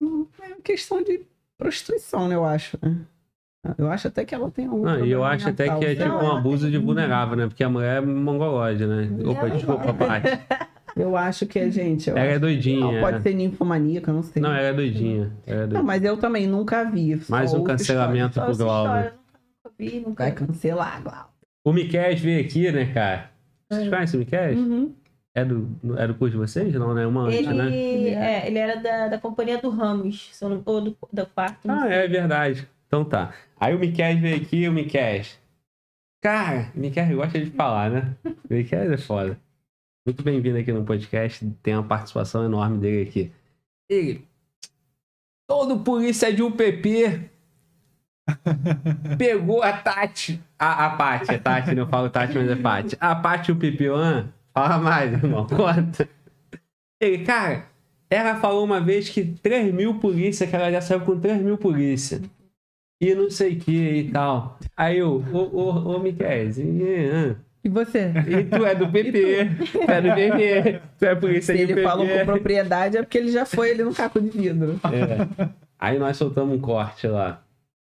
[0.00, 0.26] uma
[0.62, 1.22] questão de
[1.56, 2.78] prostituição, né, eu acho.
[2.82, 2.96] né?
[3.76, 4.82] Eu acho até que ela tem um.
[4.82, 7.46] Não, e eu acho até que é tipo Não, um ela abuso de vulnerável, né?
[7.48, 9.08] Porque a mulher é mongolóide, né?
[9.26, 10.28] Opa, Ela- desculpa, Paty.
[10.96, 12.10] Eu acho que é, gente.
[12.10, 12.80] Ela é acho- doidinha.
[12.80, 13.20] Não, pode é.
[13.20, 14.42] ser ninfomaníaca, eu não sei.
[14.42, 15.30] Não, ela é doidinha.
[15.46, 15.82] Ela é Não, doidinha.
[15.84, 17.20] mas eu também nunca vi.
[17.28, 19.12] Mais um cancelamento pro Glauber.
[19.64, 21.32] nunca vi, nunca Vai cancelar, Glau.
[21.64, 23.30] O Miquel veio aqui, né, cara?
[23.70, 24.54] Vocês conhecem o Miquel?
[24.56, 24.94] Uhum.
[25.34, 25.68] É do,
[25.98, 26.74] é do curso de vocês?
[26.74, 27.06] Não, né?
[27.06, 27.70] Uma antes, Ele, né?
[28.10, 30.32] é, ele era da, da companhia do Ramos,
[30.64, 31.68] ou do, quarto.
[31.68, 31.92] não Ah, sei.
[31.92, 32.68] é verdade.
[32.86, 33.34] Então tá.
[33.60, 35.22] Aí o Miquel veio aqui, o Miquel.
[36.22, 38.16] Cara, o Miquel gosta de falar, né?
[38.24, 39.38] O Miquel é foda.
[40.06, 41.46] Muito bem-vindo aqui no podcast.
[41.62, 43.30] Tem uma participação enorme dele aqui.
[43.90, 44.24] Ele.
[45.46, 47.30] Todo polícia de UPP
[49.16, 50.40] pegou a Tati.
[50.58, 52.96] A, a Paty, é Tati, não falo Tati, mas é Paty.
[53.00, 54.28] A Paty UPP, hã?
[54.52, 55.46] Fala mais, irmão.
[55.46, 56.08] Conta.
[57.00, 57.66] Ele, cara,
[58.10, 61.56] ela falou uma vez que 3 mil polícia, que ela já saiu com 3 mil
[61.56, 62.20] polícia.
[63.00, 64.58] E não sei o que e tal.
[64.76, 66.48] Aí eu, ô, ô, ô, Miquel,
[67.64, 68.12] e, você?
[68.26, 71.82] e tu é do PP, tu é do PP, tu é polícia Se ele PP.
[71.86, 74.80] falou com propriedade é porque ele já foi ali no caco de vidro.
[74.84, 75.48] É.
[75.78, 77.40] Aí nós soltamos um corte lá.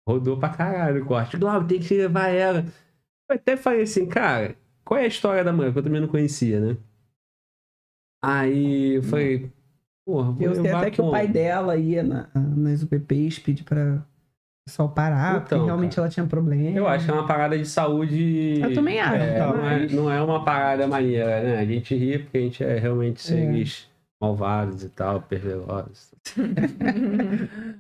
[0.09, 1.37] Rodou pra caralho o corte.
[1.37, 2.65] Glauber, tem que levar ela.
[3.31, 5.71] Eu até falei assim, cara, qual é a história da mulher?
[5.71, 6.77] Que eu também não conhecia, né?
[8.25, 9.53] Aí eu falei,
[10.07, 11.11] porra, vou Eu sei até que o como?
[11.13, 14.03] pai dela ia na- nas UPPs pedir pra o
[14.67, 16.07] pessoal parar, porque Então, realmente cara.
[16.07, 16.77] ela tinha problema.
[16.77, 18.61] Eu acho que é uma parada de saúde.
[18.63, 21.59] Eu também acho, É, não, é, não é uma parada maneira, né?
[21.59, 23.89] A gente ri porque a gente é realmente seres
[24.21, 26.15] malvados e tal, perversos.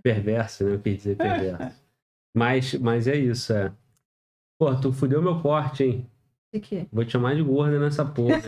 [0.02, 0.74] Perverso, né?
[0.74, 1.87] Eu quis dizer perverso.
[2.36, 3.72] Mas, mas é isso, é.
[4.58, 6.06] Pô, tu fudeu meu corte, hein?
[6.52, 6.86] De quê?
[6.90, 8.40] Vou te chamar de gorda nessa porra.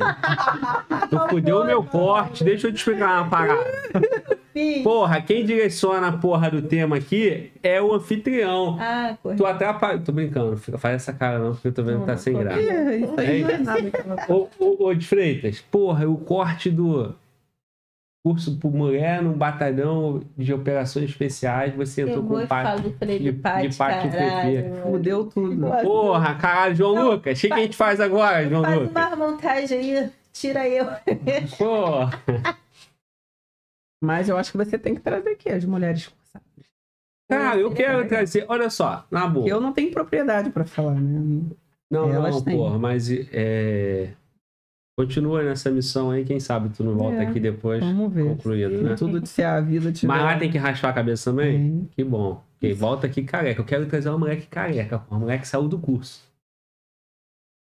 [1.10, 2.42] tu fudeu o meu corte.
[2.42, 3.64] Deixa eu te explicar uma parada.
[4.54, 4.82] Sim.
[4.82, 8.76] Porra, quem direciona a porra do tema aqui é o anfitrião.
[8.80, 9.42] Ah, correto.
[9.42, 9.98] Tu atrapalha.
[10.00, 12.60] Tô brincando, faz essa cara não, porque eu tô vendo que tá sem graça.
[12.60, 17.14] É, é ô, ô, de Freitas, porra, o corte do
[18.22, 22.64] curso por mulher no batalhão de operações especiais, você entrou Eu com o pai.
[22.64, 24.70] falo do Freio de- Pati caralho.
[24.70, 24.82] mano.
[24.82, 25.66] fudeu tudo.
[25.82, 28.90] Porra, caralho, João Não, Lucas, o que, que a gente faz agora, João Faz Lucas?
[29.06, 30.86] uma montagem aí, tira eu.
[31.58, 32.10] Porra.
[34.02, 36.46] Mas eu acho que você tem que trazer aqui as mulheres cursadas.
[37.30, 38.44] Cara, eu quero trazer.
[38.48, 39.46] Olha só, na boa.
[39.48, 41.42] Eu não tenho propriedade pra falar, né?
[41.90, 42.56] Não, Elas não, têm.
[42.56, 44.10] porra, mas é.
[44.98, 48.24] Continua nessa missão aí, quem sabe tu não volta É, aqui depois Vamos ver.
[48.24, 48.94] concluído, né?
[48.96, 50.12] Tudo a vida tiver...
[50.12, 51.88] Mas lá tem que raspar a cabeça também?
[51.92, 52.42] Que bom.
[52.56, 53.60] Ok, volta aqui careca.
[53.60, 56.28] Eu quero trazer uma moleque careca, uma moleque que saiu do curso.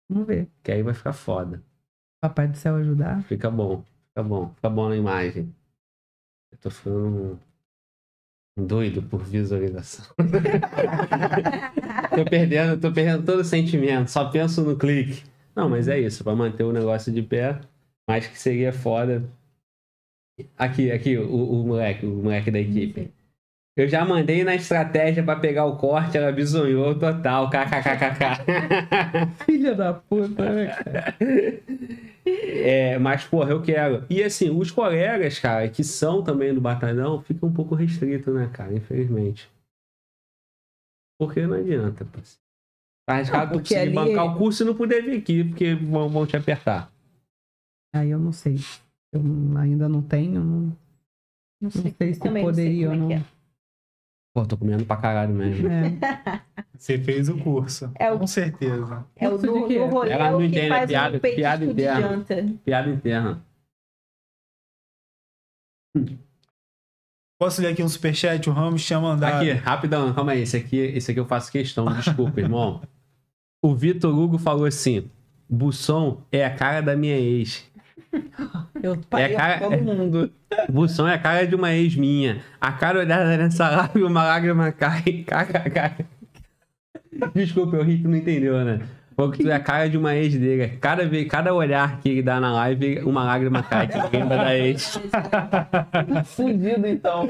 [0.09, 0.49] Vamos ver.
[0.61, 1.63] Que aí vai ficar foda.
[2.21, 3.23] Papai do céu ajudar.
[3.23, 3.83] Fica bom.
[4.09, 4.49] Fica bom.
[4.55, 5.55] Fica bom na imagem.
[6.51, 7.39] Eu tô ficando
[8.59, 10.05] doido por visualização.
[12.15, 14.09] tô perdendo, tô perdendo todo o sentimento.
[14.09, 15.23] Só penso no clique.
[15.55, 16.23] Não, mas é isso.
[16.23, 17.59] Pra manter o negócio de pé.
[18.07, 19.23] Mas que seria foda.
[20.57, 23.11] Aqui, aqui, o, o moleque, o moleque da equipe.
[23.77, 27.49] Eu já mandei na estratégia pra pegar o corte, ela bisonhou total.
[27.49, 28.43] KKKKK.
[29.45, 31.15] Filha da puta, né, cara?
[32.25, 34.05] É, mas, porra, eu quero.
[34.09, 38.49] E assim, os colegas, cara, que são também do batalhão, fica um pouco restrito, né,
[38.51, 38.73] cara?
[38.73, 39.49] Infelizmente.
[41.17, 42.48] Porque não adianta, parceiro.
[43.09, 45.73] Tá arriscado tu porque conseguir ali- bancar o curso e não poder vir aqui, porque
[45.73, 46.91] vão, vão te apertar.
[47.95, 48.57] Aí eu não sei.
[49.11, 49.19] Eu
[49.57, 50.39] ainda não tenho.
[50.43, 50.75] Não, Não
[51.61, 53.11] não sei, sei se também não sei poderia ou não.
[53.11, 53.25] é que
[54.31, 55.67] Pô, tô comendo pra caralho mesmo.
[55.67, 55.97] É.
[56.77, 57.91] Você fez o curso.
[57.97, 59.03] É o- Com certeza.
[59.15, 59.25] é.
[59.25, 62.25] É o do, do rolê Ela não entende, é piada- petisco piada de interna.
[62.63, 63.43] Piada interna.
[67.41, 68.47] Posso ler aqui um superchat?
[68.49, 69.37] O Ramos tinha mandado.
[69.37, 70.41] Aqui, rapidão, calma aí.
[70.41, 72.81] Esse aqui, esse aqui eu faço questão, desculpa, irmão.
[73.61, 75.09] O Vitor Hugo falou assim:
[75.49, 77.67] Busson é a cara da minha ex.
[78.81, 80.31] Eu parei cara- todo mundo.
[80.69, 82.41] Busson é a cara de uma ex minha.
[82.59, 85.25] A cara olhada nessa lágrima, uma lágrima cai.
[87.35, 88.79] Desculpa, eu ri que não entendeu, né?
[89.19, 90.77] Falou que tu é a cara de uma ex dele.
[90.79, 93.85] Cada, vez, cada olhar que ele dá na live, uma lágrima cai.
[93.85, 94.97] Que lembra da ex.
[96.23, 97.27] Fudido, então.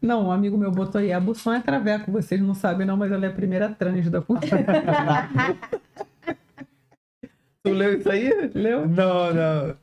[0.00, 1.12] Não, um amigo meu botou aí.
[1.12, 2.10] A Busson é traveco.
[2.10, 4.64] Vocês não sabem, não, mas ela é a primeira trans da cultura.
[7.62, 8.50] tu leu isso aí?
[8.54, 8.88] Leu?
[8.88, 9.76] Não, não.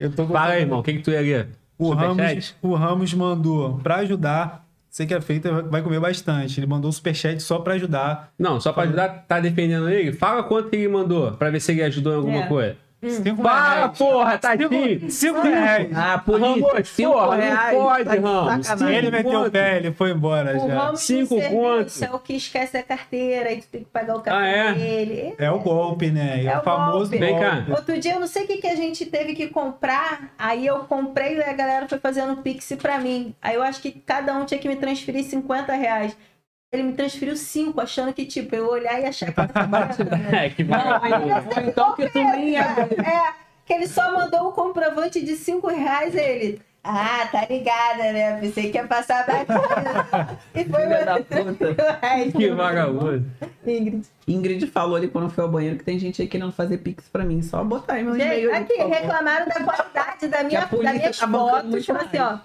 [0.00, 0.80] Eu tô Fala aí, irmão.
[0.80, 1.48] O que, que tu ia ler?
[1.78, 4.65] O Ramos, o Ramos mandou pra ajudar.
[4.96, 6.58] Você que é feita vai comer bastante.
[6.58, 8.30] Ele mandou um superchat só pra ajudar.
[8.38, 10.10] Não, só pra ajudar, tá defendendo ele?
[10.14, 12.48] Fala quanto que ele mandou, pra ver se ele ajudou em alguma É.
[12.48, 12.76] coisa.
[13.10, 13.98] Cinco Fala, reais.
[13.98, 15.10] porra, tá aqui.
[15.10, 15.88] Cinco reais.
[15.94, 18.66] Ah, Ramos, cinco porra, reais, não pode, tá Ramos.
[18.66, 18.96] sacanagem.
[18.98, 20.74] Ele meteu o pé, ele foi embora O já.
[20.84, 22.04] ramo Cinco de serviço conto.
[22.12, 24.72] é o que esquece a carteira, aí tu tem que pagar o café Ah, é?
[24.74, 25.34] dele.
[25.38, 26.42] É o golpe, né?
[26.42, 27.18] É, É o o famoso golpe.
[27.18, 27.50] Vem cá.
[27.56, 27.70] golpe.
[27.72, 30.80] Outro dia eu não sei o que, que a gente teve que comprar, aí eu
[30.80, 33.34] comprei e a galera foi fazendo pix pra mim.
[33.42, 36.16] Aí eu acho que cada um tinha que me transferir 50 reais.
[36.72, 40.46] Ele me transferiu 5, achando que, tipo, eu olhar e achar que era barato, né?
[40.46, 41.32] É, que vagabundo.
[41.56, 42.60] ou então que tu nem é.
[42.60, 43.32] É,
[43.64, 46.60] que ele só mandou o comprovante de 5 reais ele.
[46.88, 48.38] Ah, tá ligada, né?
[48.40, 50.38] Pensei que ia passar bacana.
[50.54, 51.76] E foi Filha da puta.
[52.36, 53.26] Que vagabundo.
[53.66, 54.06] Ingrid.
[54.28, 57.24] Ingrid falou ali quando foi ao banheiro que tem gente aí querendo fazer pix pra
[57.24, 57.42] mim.
[57.42, 58.54] Só botar aí meu e-mail.
[58.54, 61.84] aqui, reclamaram da qualidade da minha, a polícia das minhas tá fotos.
[61.84, 62.38] Tipo assim, ó.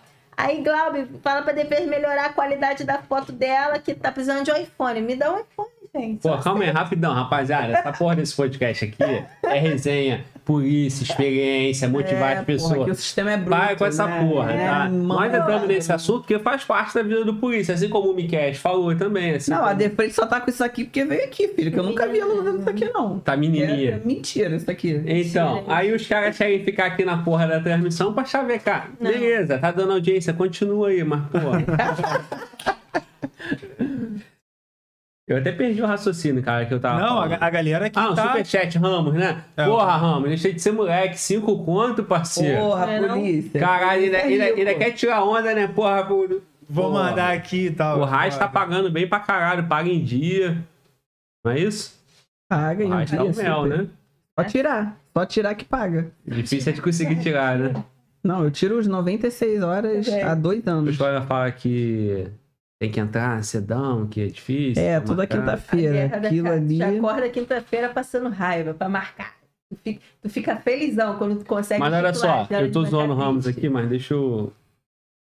[0.44, 4.52] Aí, Glauber, fala pra depois melhorar a qualidade da foto dela, que tá precisando de
[4.52, 5.00] um iPhone.
[5.00, 6.22] Me dá um iPhone, gente.
[6.22, 7.74] Pô, calma aí, rapidão, rapaziada.
[7.74, 12.56] Essa porra desse podcast aqui é resenha, polícia, experiência, motivar É, as porra, que o
[12.86, 12.98] pessoas.
[13.00, 13.50] sistema é bruto.
[13.50, 14.26] Vai com essa né?
[14.26, 14.80] porra, É, tá?
[14.90, 15.04] mano.
[15.04, 18.54] Nós entramos nesse assunto porque faz parte da vida do polícia, assim como o Miquel
[18.56, 19.36] falou também.
[19.36, 21.72] Assim, Não, a como- Defrente só tá com isso aqui porque veio aqui, filho.
[21.72, 23.20] Que eu nunca vi ela usando isso aqui, não.
[23.20, 24.02] Tá É, é menininha.
[24.06, 25.02] mentira isso aqui.
[25.06, 28.90] Então, aí os caras querem ficar aqui na porra da transmissão pra chavecar.
[29.00, 29.12] Não.
[29.12, 31.64] Beleza, tá dando audiência, continua aí, mas porra.
[35.32, 37.44] Eu até perdi o raciocínio, cara, que eu tava Não, a, falando.
[37.44, 38.28] a galera aqui Ah, o tá...
[38.28, 39.44] superchat Ramos, né?
[39.56, 41.20] É, Porra, Ramos, deixei de ser moleque.
[41.20, 42.60] Cinco conto, parceiro.
[42.62, 43.60] Porra, É, polícia.
[43.60, 45.68] Caralho, ainda, É ainda, ainda quer tirar onda, né?
[45.68, 47.04] Porra, o, Vou Porra.
[47.10, 48.00] mandar aqui e tal.
[48.00, 50.58] o Raiz tá pagando bem pra caralho, paga em dia.
[51.44, 52.00] Não é isso?
[52.50, 53.88] Paga, O Raiz tá o mel, né?
[54.40, 54.98] Só tirar.
[55.18, 56.12] Só tirar que paga.
[56.26, 57.84] Difícil é de conseguir tirar, né?
[58.24, 60.24] Não, eu tiro os 96 horas É.
[60.24, 60.92] há dois O anos.
[60.92, 62.28] pessoal fala que
[62.82, 64.82] tem que entrar cedão, que é difícil.
[64.82, 65.22] É, toda.
[65.22, 66.18] A quinta-feira.
[66.18, 66.78] Aquilo ali.
[66.78, 69.36] Já acorda quinta-feira passando raiva pra marcar.
[69.70, 71.80] Tu fica, tu fica felizão quando tu consegue.
[71.80, 74.52] Mas olha só, eu tô zoando o Ramos aqui, mas deixa eu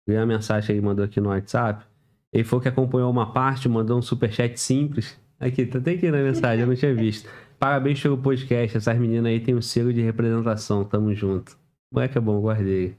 [0.08, 1.84] ver a mensagem que ele mandou aqui no WhatsApp.
[2.32, 5.20] Ele falou que acompanhou uma parte, mandou um superchat simples.
[5.40, 7.28] Aqui, tá até aqui na mensagem, eu não tinha visto.
[7.58, 11.58] Parabéns pelo podcast, essas meninas aí têm um selo de representação, tamo junto.
[11.92, 12.96] Moleque é bom, guardei.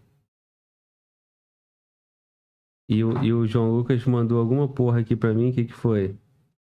[2.93, 5.73] E o, e o João Lucas mandou alguma porra aqui pra mim, o que que
[5.73, 6.15] foi?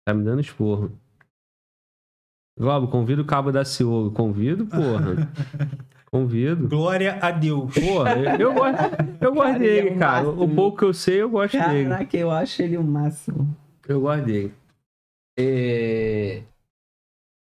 [0.07, 0.93] Tá me dando esporro.
[2.59, 4.11] Globo, convido o Cabo da Ciolo.
[4.11, 5.33] Convido, porra.
[6.13, 6.69] Convido.
[6.69, 7.73] Glória a Deus.
[7.73, 8.83] Porra, eu, eu gosto,
[9.21, 10.25] eu gosto é dele, o cara.
[10.25, 10.45] máximo.
[10.45, 11.89] O pouco que eu sei, eu gosto dele.
[11.89, 13.57] Caraca, eu acho ele o máximo.
[13.89, 14.53] Eu gosto dele.
[15.39, 16.43] É...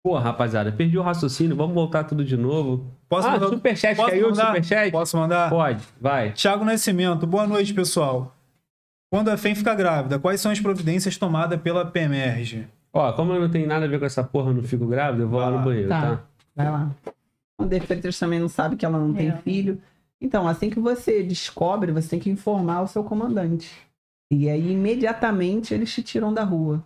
[0.02, 1.54] Pô, rapaziada, perdi o raciocínio.
[1.54, 2.86] Vamos voltar tudo de novo.
[3.08, 3.96] Posso ah, mandar- superchat.
[3.96, 4.46] posso Caiu o mandar?
[4.46, 4.90] superchat?
[4.90, 5.50] Posso mandar?
[5.50, 6.32] Pode, vai.
[6.32, 8.34] Tiago Nascimento, boa noite, pessoal.
[9.14, 12.66] Quando a FEM fica grávida, quais são as providências tomadas pela PEMERGE?
[12.92, 15.22] Ó, como eu não tenho nada a ver com essa porra, eu não fico grávida,
[15.22, 15.64] eu vou lá Vai no lá.
[15.64, 16.00] banheiro, Tá.
[16.16, 16.24] tá?
[16.56, 16.90] Vai lá.
[17.56, 19.36] O De Freitas também não sabe que ela não tem É.
[19.36, 19.80] filho.
[20.20, 23.70] Então, assim que você descobre, você tem que informar o seu comandante.
[24.32, 26.82] E aí, imediatamente, eles te tiram da rua.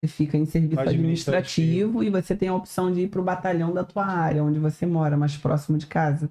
[0.00, 1.72] Você fica em serviço Administrativo.
[1.98, 4.60] administrativo, e você tem a opção de ir para o batalhão da tua área, onde
[4.60, 6.30] você mora, mais próximo de casa.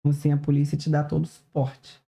[0.00, 2.02] Então, assim, a polícia te dá todo o suporte.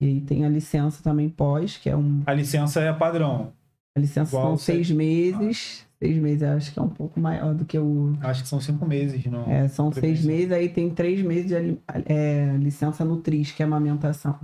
[0.00, 2.22] E aí tem a licença também pós, que é um.
[2.26, 3.52] A licença é padrão.
[3.96, 5.86] A licença Igual são seis meses.
[5.98, 8.16] Seis meses, acho que é um pouco maior do que o.
[8.20, 9.48] Acho que são cinco meses, não?
[9.48, 14.38] É, são seis meses, aí tem três meses de é, licença nutris, que é amamentação.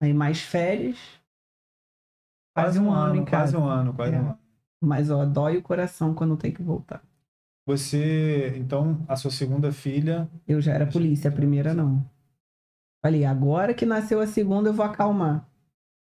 [0.00, 0.96] Aí mais férias.
[2.56, 4.20] Quase um ano, em quase um ano, quase É.
[4.20, 4.38] um ano.
[4.80, 7.02] Mas, ó, dói o coração quando tem que voltar.
[7.66, 12.04] Você, então, a sua segunda filha, Eu já era polícia, a primeira não.
[13.04, 15.46] Falei, agora que nasceu a segunda, eu vou acalmar.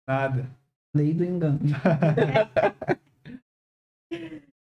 [0.07, 0.49] nada.
[0.95, 1.59] Lei do engano.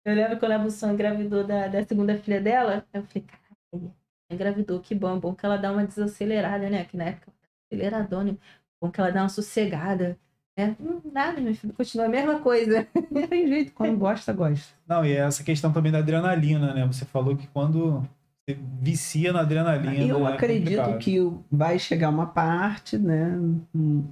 [0.03, 3.93] Eu lembro quando a Bussão engravidou da, da segunda filha dela, eu falei, caralho,
[4.31, 6.85] engravidou, que bom, bom que ela dá uma desacelerada, né?
[6.85, 7.29] Que na época
[7.69, 8.37] aceleradona,
[8.81, 10.17] bom que ela dá uma sossegada.
[10.57, 10.77] Né?
[10.79, 12.87] Hum, nada, meu filho, continua a mesma coisa.
[13.11, 14.73] Não tem jeito, quando gosta, gosta.
[14.87, 16.87] Não, e é essa questão também da adrenalina, né?
[16.87, 18.07] Você falou que quando
[18.55, 20.05] vicia na adrenalina.
[20.05, 20.99] Eu é acredito complicado.
[20.99, 23.35] que vai chegar uma parte, né?
[23.75, 24.05] hum,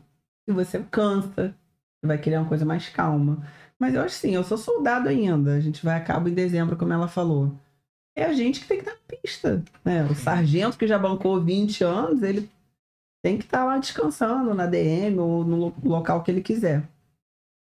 [0.46, 1.56] Que você cansa,
[2.02, 3.42] você vai querer uma coisa mais calma.
[3.80, 5.54] Mas eu acho assim, eu sou soldado ainda.
[5.56, 7.54] A gente vai a cabo em dezembro, como ela falou.
[8.18, 9.64] É a gente que tem que estar na pista.
[9.84, 10.04] Né?
[10.06, 12.50] O sargento que já bancou 20 anos, ele
[13.24, 16.84] tem que estar lá descansando na DM ou no lo- local que ele quiser.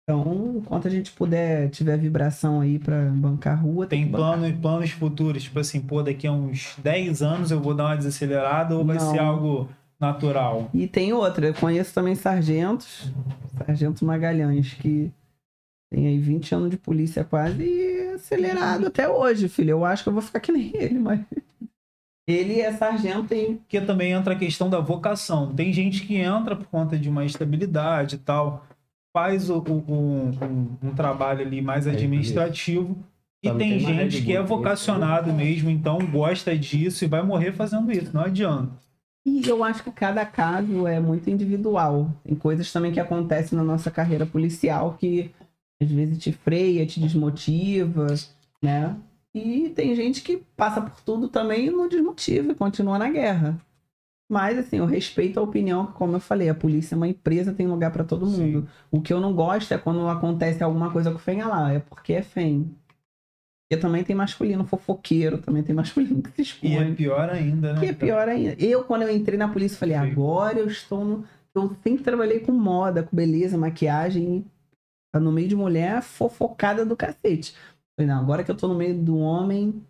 [0.09, 4.39] Então, enquanto a gente puder, tiver vibração aí pra bancar a rua, Tem que bancar.
[4.39, 7.97] plano, planos futuros, tipo assim, pô, daqui a uns 10 anos eu vou dar uma
[7.97, 9.11] desacelerada ou vai Não.
[9.11, 9.69] ser algo
[9.99, 10.71] natural?
[10.73, 13.11] E tem outra, eu conheço também sargentos,
[13.59, 15.11] Sargento Magalhães, que
[15.93, 19.71] tem aí 20 anos de polícia quase e acelerado até hoje, filho.
[19.71, 21.21] Eu acho que eu vou ficar que nem ele, mas.
[22.29, 23.57] Ele é sargento em.
[23.57, 25.53] Porque também entra a questão da vocação.
[25.53, 28.65] Tem gente que entra por conta de uma estabilidade e tal,
[29.17, 32.95] faz o, o- um, um- trabalho ali mais É, administrativo.
[33.43, 37.91] E tem tem gente que é vocacionado mesmo, então gosta disso e vai morrer fazendo
[37.91, 38.11] isso.
[38.13, 38.73] Não adianta.
[39.25, 42.11] E eu acho que cada caso é muito individual.
[42.25, 45.31] Tem coisas também que acontecem na nossa carreira policial que
[45.81, 48.07] às vezes te freia, te desmotiva,
[48.63, 48.95] né?
[49.35, 53.59] E tem gente que passa por tudo também e não desmotiva e continua na guerra.
[54.29, 57.67] Mas, assim, eu respeito a opinião, como eu falei, a polícia é uma empresa, tem
[57.67, 58.55] lugar para todo Sim.
[58.55, 58.69] mundo.
[58.91, 61.79] O que eu não gosto é quando acontece alguma coisa com o FEM, lá, é
[61.79, 62.75] porque é FEM.
[63.69, 66.95] Porque também tem masculino fofoqueiro, também tem masculino que se E é expõe.
[66.95, 67.81] pior ainda, né?
[67.81, 68.55] Que é pior ainda.
[68.63, 70.01] Eu, quando eu entrei na polícia, falei, Sim.
[70.11, 71.25] agora eu estou no.
[71.55, 74.45] Eu sempre trabalhei com moda, com beleza, maquiagem.
[75.13, 77.55] tá No meio de mulher fofocada do cacete.
[77.99, 79.83] Falei, não, agora que eu tô no meio do homem,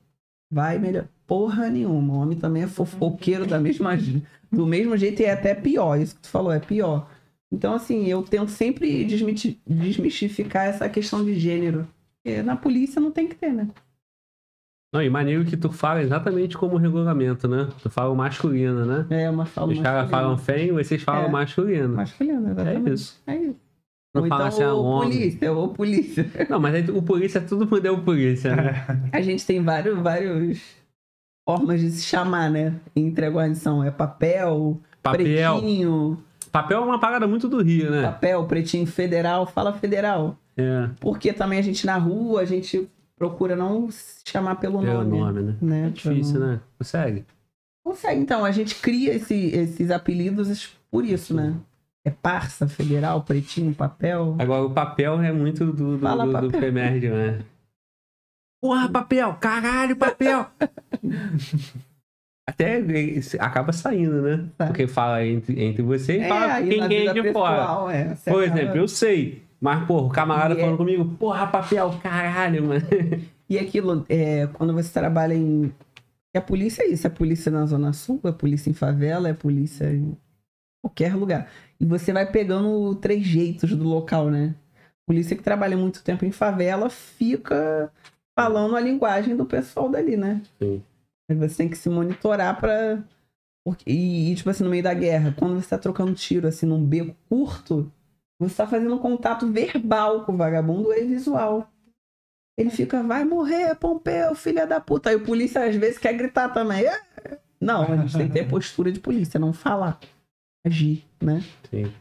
[0.51, 1.09] vai melhor.
[1.27, 2.15] Porra nenhuma.
[2.15, 3.97] O homem também é fofoqueiro da mesma,
[4.51, 5.99] do mesmo jeito e é até pior.
[5.99, 7.09] Isso que tu falou, é pior.
[7.51, 9.05] Então, assim, eu tento sempre
[9.67, 11.87] desmistificar essa questão de gênero.
[12.23, 13.69] Porque na polícia não tem que ter, né?
[14.93, 17.69] Não, e maneiro que tu fala exatamente como regulamento, né?
[17.83, 19.07] Tu fala o masculino, né?
[19.11, 21.31] É uma fala Os caras falam fêmea, vocês falam É.
[21.31, 21.95] masculino.
[21.97, 22.93] Masculino, É exatamente.
[22.93, 23.23] isso.
[23.27, 23.57] É isso.
[24.15, 26.31] Não ou fala então, assim, ah, polícia, ou polícia.
[26.49, 28.87] Não, mas aí o polícia, tudo mundo é o polícia, né?
[29.13, 30.61] A gente tem vários, vários
[31.47, 32.75] formas de se chamar, né?
[32.95, 33.83] Entre a guarnição.
[33.83, 35.59] É papel, Papel.
[35.59, 36.19] pretinho,
[36.53, 38.03] Papel é uma parada muito do Rio, né?
[38.03, 39.47] papel, pretinho, federal.
[39.47, 40.37] Fala federal.
[40.57, 45.05] É, Porque também a gente na rua, a gente procura não se chamar pelo pelo
[45.05, 45.19] nome.
[45.19, 45.57] nome, né?
[45.61, 45.87] né?
[45.87, 46.61] É difícil, né?
[46.79, 47.25] Consegue.
[47.85, 48.21] Consegue.
[48.21, 51.55] Então, a gente cria esse- esses apelidos por isso, né?
[52.05, 54.35] É parça, federal, pretinho, papel.
[54.39, 56.59] Agora, o papel é muito do, do, Fala do, do.
[56.59, 57.41] Femerge, né?
[58.61, 59.35] Porra, papel!
[59.35, 60.47] Caralho, papel!
[62.49, 62.81] Até
[63.41, 64.49] acaba saindo, né?
[64.57, 64.67] Tá.
[64.67, 67.93] Porque fala entre, entre você e É, fala quem é de fora.
[67.93, 69.43] é, Por acaba- exemplo, eu sei.
[69.61, 72.83] Mas, porra, o camarada E é- falando comigo, porra, papel, caralho, mano.
[73.49, 75.73] E aquilo, é, quando você trabalha em.
[76.35, 79.33] E a polícia é isso, é polícia na Zona Sul, é polícia em favela, é
[79.33, 80.17] polícia em
[80.85, 81.49] qualquer lugar.
[81.81, 84.55] E você vai pegando trejeitos do local, né?
[85.09, 87.91] Polícia que trabalha muito tempo em favela fica
[88.39, 90.43] falando a linguagem do pessoal dali, né?
[90.63, 90.83] Sim.
[91.31, 93.03] Aí você tem que se monitorar pra
[93.65, 96.85] Porque- e, tipo assim, no meio da guerra, quando você tá trocando tiro, assim, num
[96.85, 97.91] beco curto,
[98.41, 101.69] você tá fazendo um contato verbal com o vagabundo e visual.
[102.59, 105.11] Ele fica, vai morrer, Pompeu, filha da puta.
[105.11, 106.87] Aí o polícia às vezes quer gritar também.
[106.87, 107.01] "É".
[107.61, 109.99] Não, a gente tem que ter postura de polícia, não falar.
[110.65, 111.43] Agir, né?
[111.69, 111.93] Sim.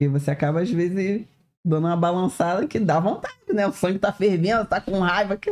[0.00, 1.24] E você acaba, às vezes,
[1.66, 3.66] dando uma balançada que dá vontade, né?
[3.66, 5.36] O sangue tá fervendo, tá com raiva.
[5.38, 5.50] Que...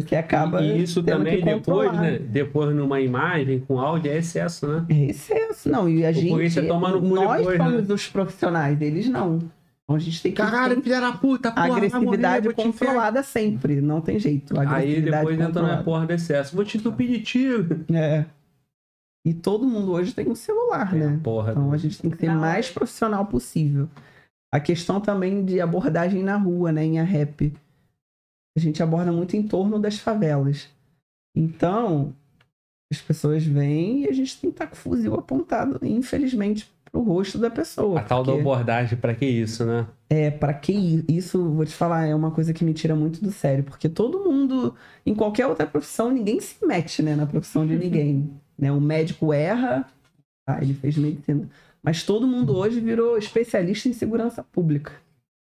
[0.00, 0.62] Você acaba.
[0.62, 2.00] E isso também que depois, controlar.
[2.02, 2.18] né?
[2.18, 4.84] Depois numa imagem com áudio é excesso, né?
[4.88, 5.88] É excesso, não.
[5.88, 6.28] E a gente.
[6.30, 7.94] polícia toma no cu nós depois, somos né?
[7.94, 9.38] os profissionais, eles não.
[9.84, 13.80] Então a gente tem que ter filha da puta, a agressividade controlada sempre.
[13.80, 14.58] Não tem jeito.
[14.58, 15.82] A Aí depois entra na controlada.
[15.84, 16.56] porra do excesso.
[16.56, 17.84] Vou te entupir de tiro.
[17.92, 18.24] É.
[19.24, 21.20] E todo mundo hoje tem um celular, É, né?
[21.22, 21.52] porra.
[21.52, 22.40] Então a gente tem que ser Não.
[22.40, 23.88] mais profissional possível.
[24.52, 27.52] A questão também de abordagem na rua, né, em rap.
[28.56, 30.68] A gente aborda muito em torno das favelas.
[31.36, 32.14] Então,
[32.90, 37.02] as pessoas vêm e a gente tem que estar com o fuzil apontado, infelizmente, pro
[37.02, 38.00] rosto da pessoa.
[38.00, 39.86] A tal da porque- abordagem, pra que isso, né?
[40.08, 43.30] é, pra que isso, vou te falar, é uma coisa que me tira muito do
[43.32, 44.74] sério, porque todo mundo,
[45.04, 48.70] em qualquer outra profissão, ninguém se mete, né, na profissão de ninguém, né?
[48.72, 49.84] O médico erra,
[50.48, 51.48] ah, ele fez medicina,
[51.82, 54.92] mas todo mundo hoje virou especialista em segurança pública.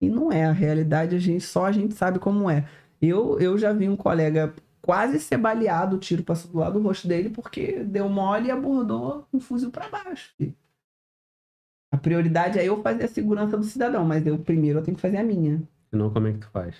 [0.00, 2.64] E não é a realidade, a gente só a gente sabe como é.
[3.02, 6.86] Eu, eu já vi um colega quase ser baleado, o tiro passou do lado do
[6.86, 10.32] rosto dele porque deu mole e abordou um fuzil pra baixo.
[11.92, 15.00] A prioridade é eu fazer a segurança do cidadão, mas eu primeiro eu tenho que
[15.00, 15.62] fazer a minha.
[15.90, 16.74] Senão, como é que tu faz?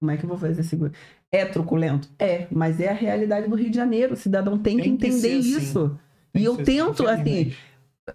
[0.00, 0.96] Como é que eu vou fazer a segurança?
[1.30, 2.08] É truculento?
[2.18, 4.14] É, mas é a realidade do Rio de Janeiro.
[4.14, 5.58] O cidadão tem, Tem que que entender assim.
[5.58, 5.98] isso.
[6.34, 7.52] E eu tento, assim,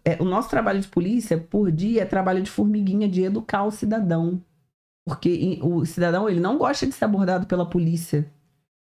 [0.04, 3.72] é, o nosso trabalho de polícia, por dia, é trabalho de formiguinha de educar o
[3.72, 4.42] cidadão.
[5.08, 8.30] Porque o cidadão, ele não gosta de ser abordado pela polícia.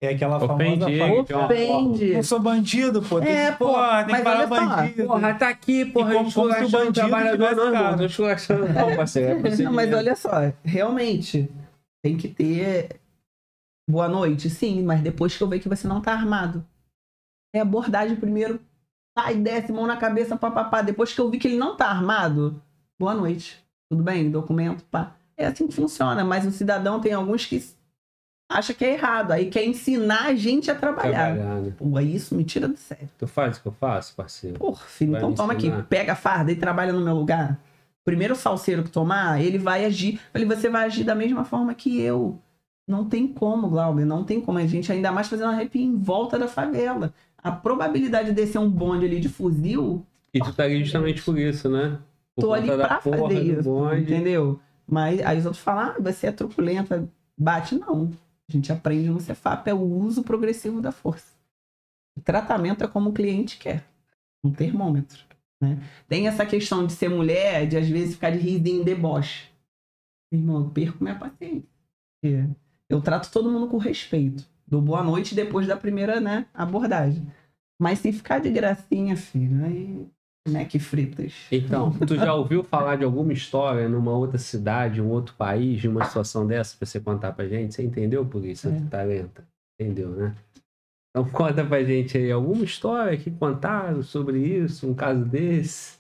[0.02, 2.08] É aquela Ofende famosa fala, Ofende.
[2.10, 3.20] Eu sou bandido, pô.
[3.20, 5.06] Tem, É, pô, porra, tem mas que parar olha só, bandido.
[5.06, 7.56] Porra, tá aqui, porra, E como- como se o esculachando bandido trabalhador.
[7.56, 7.96] Não, irmão, cara.
[7.96, 9.28] tô esculachando não, parceiro.
[9.28, 9.96] É Não, mas procedimento.
[9.96, 10.30] olha só,
[10.62, 11.50] realmente,
[12.04, 13.00] tem que ter
[13.88, 16.64] boa noite, sim, mas depois que eu ver que você não tá armado.
[17.54, 18.60] É abordagem primeiro,
[19.18, 20.82] sai, desce, mão na cabeça, papapá.
[20.82, 22.60] Depois que eu vi que ele não tá armado,
[23.00, 23.64] boa noite.
[23.90, 24.30] Tudo bem?
[24.30, 25.16] Documento, pá.
[25.36, 27.62] É assim que funciona, mas o cidadão tem alguns que
[28.48, 31.34] acha que é errado, aí quer ensinar a gente a trabalhar.
[31.34, 31.72] Trabalhar, né?
[31.76, 33.08] Pô, isso me tira do sério.
[33.18, 34.58] Tu faz o que eu faço, parceiro?
[34.58, 37.58] Porra, filho, Vai então toma aqui, pega a farda e trabalha no meu lugar.
[38.04, 40.20] Primeiro salseiro que tomar, ele vai agir.
[40.32, 42.38] Falei, você vai agir da mesma forma que eu.
[42.86, 44.58] Não tem como, Glauber, não tem como.
[44.58, 47.14] A gente ainda mais fazendo uma rap em volta da favela.
[47.38, 50.04] A probabilidade de descer um bonde ali de fuzil,
[50.34, 51.98] E tu tá ali justamente por isso, né?
[52.36, 54.02] Por tô ali pra fazer isso, bonde.
[54.02, 54.60] entendeu?
[54.86, 58.10] Mas aí os outros falam, ah, você é truculenta, bate, não.
[58.48, 61.34] A gente aprende no Cefap, é o uso progressivo da força.
[62.16, 63.84] O tratamento é como o cliente quer,
[64.42, 65.24] um termômetro.
[65.60, 65.82] Né?
[66.06, 69.50] Tem essa questão de ser mulher, de às vezes ficar de risinho em deboche.
[70.32, 71.64] Irmão, eu perco minha paciência.
[72.88, 74.44] Eu trato todo mundo com respeito.
[74.66, 77.26] Dou boa noite depois da primeira né, abordagem.
[77.78, 80.06] Mas se ficar de gracinha, filho, aí.
[80.46, 81.32] Mac fritas.
[81.50, 85.88] Então, tu já ouviu falar de alguma história numa outra cidade, um outro país, de
[85.88, 87.74] uma situação dessa pra você contar pra gente?
[87.74, 88.68] Você entendeu, polícia?
[88.68, 88.72] É.
[88.72, 89.44] Tu tá lenta.
[89.80, 90.34] Entendeu, né?
[91.10, 95.98] Então conta pra gente aí alguma história que contaram sobre isso, um caso desse.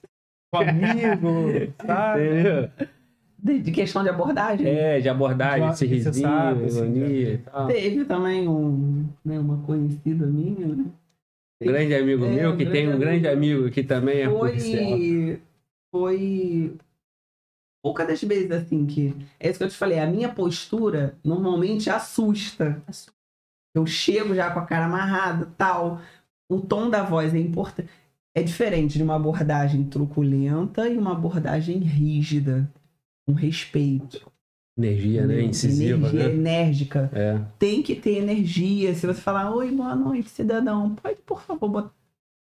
[0.52, 2.22] Com amigo, sabe?
[2.30, 2.70] Entendeu?
[3.38, 4.66] De, de questão de abordagem.
[4.66, 7.66] É, de abordagem, De esse uma- que você risinho, sabe, assim, ironia e tal.
[7.66, 10.84] Teve também um, né, uma conhecida minha, né?
[11.62, 14.28] Um grande amigo É, meu, um que tem um grande grande amigo que também é
[14.28, 14.98] policial.
[14.98, 15.42] Foi.
[15.90, 16.76] Foi.
[17.82, 19.14] Poucas das vezes, assim, que.
[19.38, 22.82] É isso que eu te falei, a minha postura normalmente assusta.
[23.74, 26.00] Eu chego já com a cara amarrada tal.
[26.48, 27.88] O tom da voz é importante.
[28.34, 32.68] É diferente de uma abordagem truculenta e uma abordagem rígida,
[33.24, 34.30] com respeito.
[34.76, 35.34] Energia, né?
[35.34, 35.48] entendeu?
[35.50, 36.34] Incisiva, Energia né?
[36.34, 37.10] enérgica.
[37.12, 37.38] É.
[37.58, 38.94] tem que ter energia.
[38.94, 41.90] Se você falar, oi, boa noite, cidadão, pode, por favor, botar.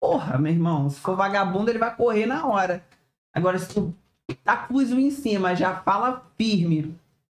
[0.00, 2.82] Porra, meu irmão, se for vagabundo, ele vai correr na hora.
[3.34, 3.94] Agora, se tu
[4.42, 6.94] tá com o fuzil em cima, já fala firme,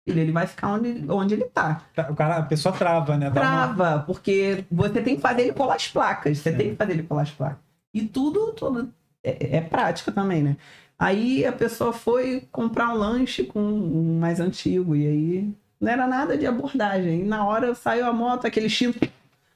[0.07, 1.81] filho, ele vai ficar onde, onde ele tá.
[1.93, 3.29] Tá, O cara, a pessoa trava, né?
[3.29, 6.37] Dá uma- Trava, porque você tem que fazer ele colar as placas.
[6.39, 6.57] Você Sim.
[6.57, 7.59] tem que fazer ele colar as placas.
[7.93, 8.89] E tudo, tudo
[9.23, 10.57] é, é prática também, né?
[10.97, 16.07] Aí a pessoa foi comprar um lanche com um mais antigo, e aí não era
[16.07, 17.21] nada de abordagem.
[17.21, 18.93] E na hora saiu a moto, aquele chino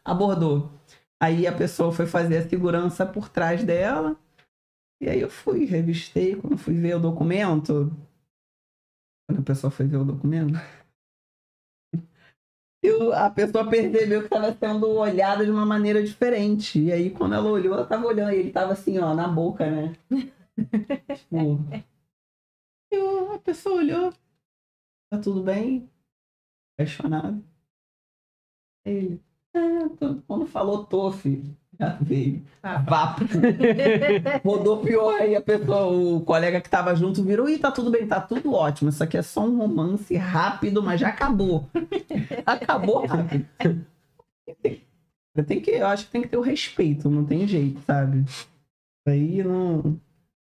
[0.03, 0.69] abordou.
[1.21, 4.15] Aí a pessoa foi fazer a segurança por trás dela.
[5.01, 7.91] E aí eu fui, revistei, quando fui ver o documento.
[9.27, 10.53] Quando a pessoa foi ver o documento.
[12.83, 16.79] eu- a pessoa percebeu que estava sendo olhada de uma maneira diferente.
[16.79, 18.31] E aí, quando ela olhou, ela tava olhando.
[18.33, 19.95] E ele tava assim, ó, na boca, né?
[21.15, 21.59] Tipo.
[22.91, 24.11] E o- a pessoa olhou.
[25.11, 25.89] Tá tudo bem?
[26.77, 27.43] Apaixonado.
[28.85, 29.21] Ele.
[29.53, 31.55] "Ah, tô- quando falou tô, filho.
[31.79, 32.43] Já veio.
[32.61, 32.77] Ah.
[32.79, 33.21] Vapo.
[34.43, 38.19] Rodopiou aí a pessoa, o colega que tava junto virou, e tá tudo bem, tá
[38.19, 38.89] tudo ótimo.
[38.89, 41.69] Isso aqui é só um romance rápido, mas já acabou.
[42.45, 43.47] acabou rápido.
[45.47, 48.25] Tem, que, eu acho que tem que ter o respeito, não tem jeito, sabe?
[49.07, 49.99] Aí não.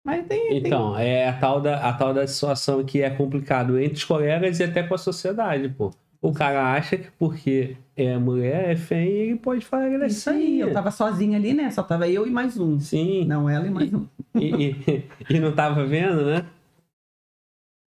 [0.04, 0.48] Mas tem.
[0.50, 4.04] tem- Então, é a tal, da, a tal da situação que é complicado entre os
[4.04, 5.92] colegas e até com a sociedade, pô.
[6.22, 10.08] O cara acha que porque é mulher, é feia, ele pode falar que ela é
[10.08, 11.72] Isso aí, eu tava sozinha ali, né?
[11.72, 12.80] Só tava eu e mais um.
[12.80, 14.06] Sim, Não, ela e mais um.
[14.36, 15.04] e, e,
[15.36, 16.46] e não tava vendo, né?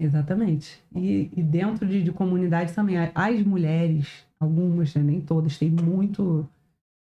[0.00, 0.82] Exatamente.
[0.94, 6.46] E, e dentro de, de comunidade também, as mulheres, algumas, né, nem todas, tem muito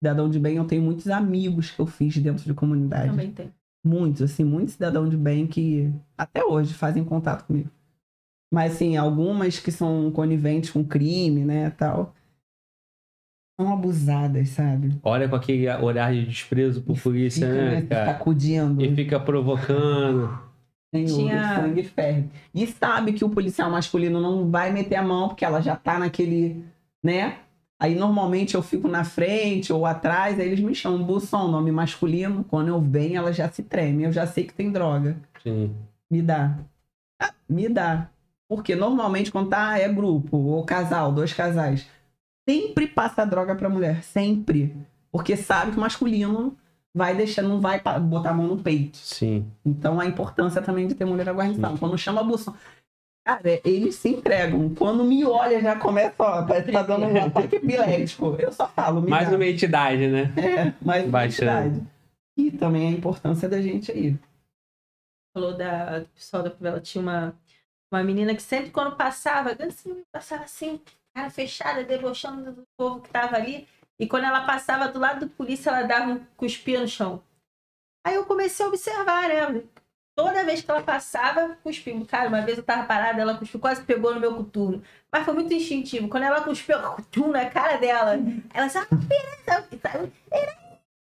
[0.01, 0.57] cidadão de bem.
[0.57, 3.11] Eu tenho muitos amigos que eu fiz dentro de comunidade.
[3.11, 3.51] Também tem.
[3.89, 7.71] Muitos, assim, muitos cidadão de bem que até hoje fazem contato comigo.
[8.53, 12.15] Mas, assim, algumas que são coniventes com crime, né, tal,
[13.59, 14.99] são abusadas, sabe?
[15.03, 18.13] Olha com aquele olhar de desprezo por polícia, Fica, né, né, cara?
[18.13, 18.85] sacudindo.
[18.85, 20.39] E fica provocando.
[20.95, 22.29] Senhor, Tinha- o sangue ferve.
[22.55, 25.99] E sabe que o policial masculino não vai meter a mão, porque ela já tá
[25.99, 26.63] naquele,
[27.03, 27.39] né?
[27.81, 32.45] Aí normalmente eu fico na frente ou atrás, aí eles me chamam Busson, nome masculino.
[32.45, 34.03] Quando eu venho, ela já se treme.
[34.03, 35.17] Eu já sei que tem droga.
[35.43, 35.75] Sim.
[36.11, 36.59] Me dá.
[37.21, 38.09] Ah, me dá.
[38.49, 41.87] Porque normalmente quando tá é grupo ou casal, dois casais,
[42.49, 44.75] sempre passa droga pra mulher, sempre.
[45.13, 46.57] Porque sabe que o masculino
[46.95, 48.97] vai deixar, não vai botar a mão no peito.
[48.97, 49.47] Sim.
[49.65, 51.79] Então a importância também de ter mulher aguardada.
[51.79, 52.55] Quando chama Busson,
[53.29, 54.75] cara, eles se entregam.
[54.75, 58.37] Quando me olha, já começa, ó, parece que tá dando um ataque epilético.
[58.39, 59.37] Eu só falo, me Mais dá.
[59.37, 60.33] uma entidade, né?
[60.37, 61.67] É, mais uma Baixando.
[61.69, 61.87] entidade.
[62.39, 64.17] E também a importância da gente aí.
[65.37, 67.37] falou da do pessoal da favela, tinha uma,
[67.93, 70.81] uma menina que sempre quando passava, assim, passava assim,
[71.15, 73.69] cara fechada, debochando do povo que tava ali.
[74.01, 77.23] E quando ela passava do lado do polícia, ela dava um cuspia no chão.
[78.07, 79.63] Aí eu comecei a observar, né?
[80.19, 82.05] Toda vez que ela passava, cuspiu.
[82.05, 84.83] Cara, uma vez eu tava parada, ela cuspiu, quase pegou no meu coturno.
[85.13, 86.09] Mas foi muito instintivo.
[86.09, 88.19] Quando ela cuspiu, cutum na cara dela,
[88.53, 88.87] ela disse, ah,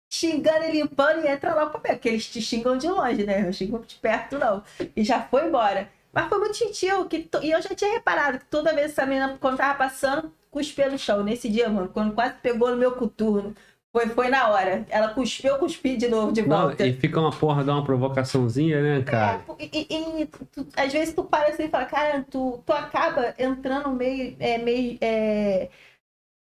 [0.08, 1.94] xingando e limpando e entra lá comer.
[1.94, 3.44] Porque eles te xingam de longe, né?
[3.48, 4.62] Eu xingo de perto, não.
[4.94, 5.90] E já foi embora.
[6.12, 7.04] Mas foi muito gentil.
[7.06, 10.32] Que to- E eu já tinha reparado que toda vez essa menina, quando tava passando,
[10.48, 11.24] cuspia no chão.
[11.24, 13.52] Nesse dia, mano, quando quase pegou no meu coturno,
[13.92, 14.86] foi, foi na hora.
[14.90, 16.86] Ela cuspiu, eu cuspi de novo, de Não, volta.
[16.86, 19.40] e fica uma porra, dá uma provocaçãozinha, né, cara?
[19.58, 22.72] É, e, e- e tu- às vezes tu para assim e fala, cara, tu, tu
[22.72, 25.68] acaba entrando meio, é, meio é,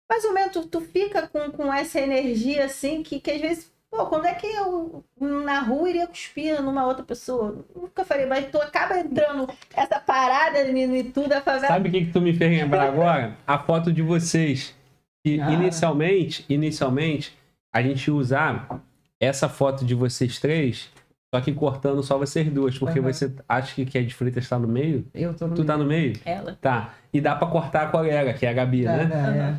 [0.10, 3.72] mais ou menos, tu, tu fica com, com essa energia assim, que, que às vezes,
[3.90, 7.66] pô, quando é que eu na rua iria cuspir numa outra pessoa?
[7.76, 11.68] Nunca falei, mas tu acaba entrando essa parada em tudo, a favela.
[11.68, 13.36] Sabe o que, que tu me fez lembrar agora?
[13.48, 14.76] A foto de vocês.
[15.24, 15.52] Que Cara.
[15.54, 17.38] inicialmente, inicialmente,
[17.74, 18.82] a gente ia usar
[19.20, 20.90] essa foto de vocês três,
[21.34, 23.12] só que cortando só vocês duas, porque Aham.
[23.14, 25.06] você acha que, a de Freitas tá no meio?
[25.14, 26.14] Eu tô no Tu tá no meio?
[26.26, 26.58] Ela.
[26.60, 26.94] Tá.
[27.14, 29.06] E dá pra cortar a colega, que é a Gabi, Tá, né?
[29.06, 29.56] tá, é.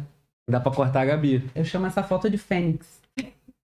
[0.51, 1.49] Dá pra cortar a Gabi.
[1.55, 3.01] Eu chamo essa foto de Fênix.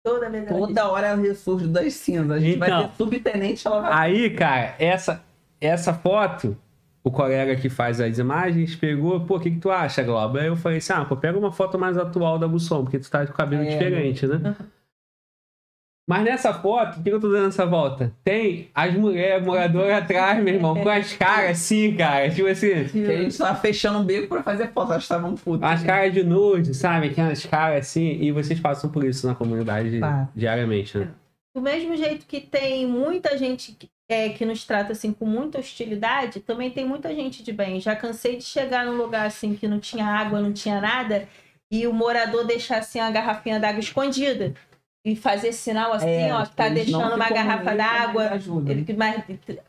[0.04, 2.30] Toda vez Toda hora ela ressurge das cinzas.
[2.30, 2.88] A gente vai Então.
[2.88, 3.92] ter subtenente, ela vai.
[3.92, 5.24] Aí, cara, essa,
[5.60, 6.56] essa foto,
[7.06, 10.38] o colega que faz as imagens pegou, pô, o que, que tu acha, Globo?
[10.38, 13.08] Aí eu falei assim, ah, pô, pega uma foto mais atual da Busson, porque tu
[13.08, 13.66] tá com o cabelo É.
[13.66, 14.56] diferente, né?
[16.08, 18.12] Mas nessa foto, o que eu tô dando essa volta?
[18.22, 22.30] Tem as mulheres moradoras atrás, meu irmão, com as caras assim, cara.
[22.30, 24.92] Tipo assim, Que a gente tava fechando um beco pra fazer foto.
[24.92, 25.68] Elas estavam putas.
[25.68, 27.08] as caras de nude, sabe?
[27.08, 28.20] Aquelas caras assim.
[28.22, 29.98] E vocês passam por isso na comunidade
[30.34, 31.08] diariamente, né?
[31.56, 35.58] Do mesmo jeito que tem muita gente que, é, que nos trata assim com muita
[35.58, 37.80] hostilidade, também tem muita gente de bem.
[37.80, 41.28] Já cansei de chegar num lugar assim que não tinha água, não tinha nada,
[41.70, 44.54] e o morador deixar assim a garrafinha d'água escondida
[45.04, 48.30] e fazer sinal assim, É, ó, que tá deixando uma garrafa mas d'água.
[48.68, 49.22] Ele que mais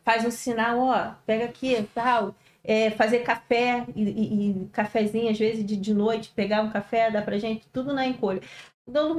[0.03, 2.35] faz um sinal, ó, pega aqui, tal.
[2.63, 7.09] É, fazer café e, e- e cafezinho, às vezes de, de noite, pegar um café,
[7.09, 8.41] dar pra gente, tudo na encolha.
[8.87, 9.15] Então,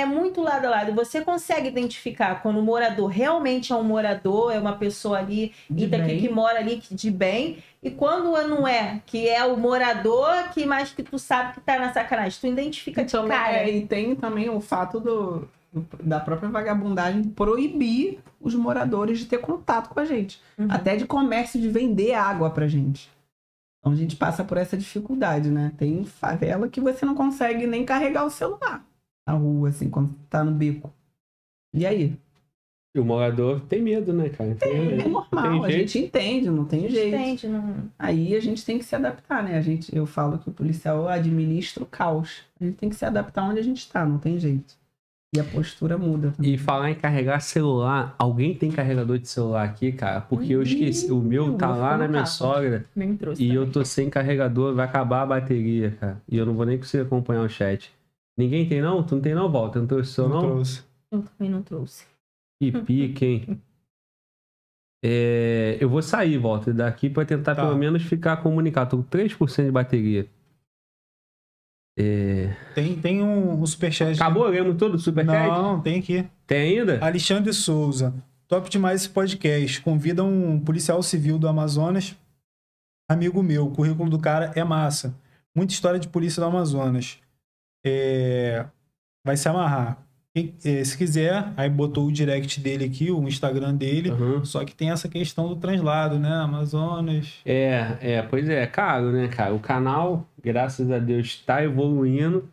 [0.00, 0.92] é, muito lado a lado.
[0.94, 5.84] Você consegue identificar quando o morador realmente é um morador, é uma pessoa ali De
[5.84, 10.66] ita- que, mora ali de bem, e quando não é, que é o morador que
[10.66, 12.36] mais que tu sabe que tá na sacanagem.
[12.40, 13.56] Tu identifica de Também, cara.
[13.58, 19.26] é, e tem também o fato do, do- da própria vagabundagem proibir os moradores de
[19.26, 20.40] ter contato com a gente.
[20.58, 20.66] Uhum.
[20.68, 23.08] Até de comércio de vender água pra gente.
[23.78, 25.72] Então a gente passa por essa dificuldade, né?
[25.78, 28.84] Tem favela que você não consegue nem carregar o celular
[29.26, 30.92] na rua, assim, quando tá no beco.
[31.74, 32.16] E aí?
[32.94, 34.50] E o morador tem medo, né, cara?
[34.50, 35.88] Então, É normal, a jeito.
[35.88, 37.14] gente entende, não tem jeito.
[37.16, 37.48] Entende?
[37.48, 37.74] Não...
[37.98, 39.56] Aí a gente tem que se adaptar, né?
[39.56, 42.42] A gente, eu falo que o policial administra o caos.
[42.60, 44.74] A gente tem que se adaptar onde a gente tá, não tem jeito.
[45.34, 46.52] E a postura muda também.
[46.52, 50.20] E falar em carregar celular, alguém tem carregador de celular aqui, cara?
[50.20, 52.26] Porque eu esqueci, o meu tá lá na minha colocar.
[52.26, 53.42] sogra Nem trouxe.
[53.42, 53.62] e também.
[53.62, 56.20] eu tô sem carregador, vai acabar a bateria, cara.
[56.28, 57.90] E eu não vou nem conseguir acompanhar o chat.
[58.36, 59.02] Ninguém tem não?
[59.02, 59.78] Tu não tem não, Volta?
[59.78, 60.48] Não trouxe o seu Não não?
[60.48, 60.82] trouxe.
[61.10, 62.06] Eu também não trouxe.
[62.60, 63.60] Que pique, hein?
[65.04, 67.64] É, eu vou sair, Volta, daqui pra tentar Tá.
[67.64, 68.90] pelo menos ficar comunicado.
[68.90, 70.28] Tô com 3% de bateria.
[71.98, 72.54] É...
[72.74, 74.14] Tem, tem um, um superchat.
[74.14, 74.46] Acabou?
[74.46, 75.48] Lemos todo o superchat?
[75.48, 76.24] Não, tem aqui.
[76.46, 77.04] Tem ainda?
[77.04, 78.14] Alexandre Souza.
[78.46, 79.80] Top demais esse podcast.
[79.82, 82.16] Convida um policial civil do Amazonas.
[83.10, 83.66] Amigo meu.
[83.66, 85.14] O currículo do cara é massa.
[85.54, 87.18] Muita história de polícia do Amazonas.
[87.84, 88.64] É,
[89.24, 90.04] Vai se amarrar.
[90.34, 94.10] Quem- é, se quiser, aí botou o direct dele aqui, o Instagram dele.
[94.10, 94.44] Aham.
[94.44, 96.32] Só que tem essa questão do translado, né?
[96.32, 97.40] Amazonas.
[97.44, 99.54] É, é, pois é, caro, né, cara?
[99.54, 102.48] O canal, graças a Deus, está evoluindo,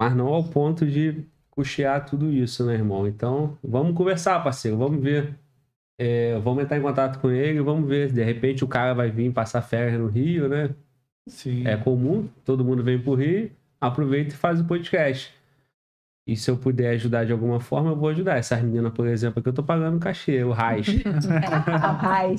[0.00, 3.06] mas não ao ponto de custear tudo isso, né, irmão?
[3.06, 5.34] Então, vamos conversar, parceiro, vamos ver.
[5.98, 8.12] É, vamos entrar em contato com ele, vamos ver.
[8.12, 10.70] De repente o cara vai vir passar férias no Rio, né?
[11.28, 11.66] Sim.
[11.66, 15.34] É comum, todo mundo vem pro Rio, aproveita e faz o podcast.
[16.26, 18.36] E se eu puder ajudar de alguma forma, eu vou ajudar.
[18.36, 20.88] Essas meninas, por exemplo, que eu tô pagando cachê, o Raiz.
[22.02, 22.34] Ai.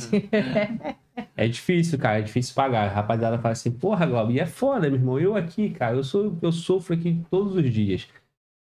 [1.35, 2.89] É difícil, cara, é difícil pagar.
[2.89, 5.19] A rapaziada fala assim, porra, Glauber, e é foda, meu irmão.
[5.19, 8.07] Eu aqui, cara, eu, sou, eu sofro aqui todos os dias.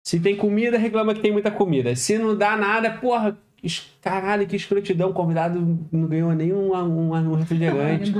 [0.06, 1.96] Se tem comida, reclama que tem muita comida.
[1.96, 3.36] Se não dá nada, porra,
[4.02, 5.10] caralho, que escrotidão.
[5.10, 5.58] O convidado
[5.90, 8.12] não ganhou nem um, um, um refrigerante.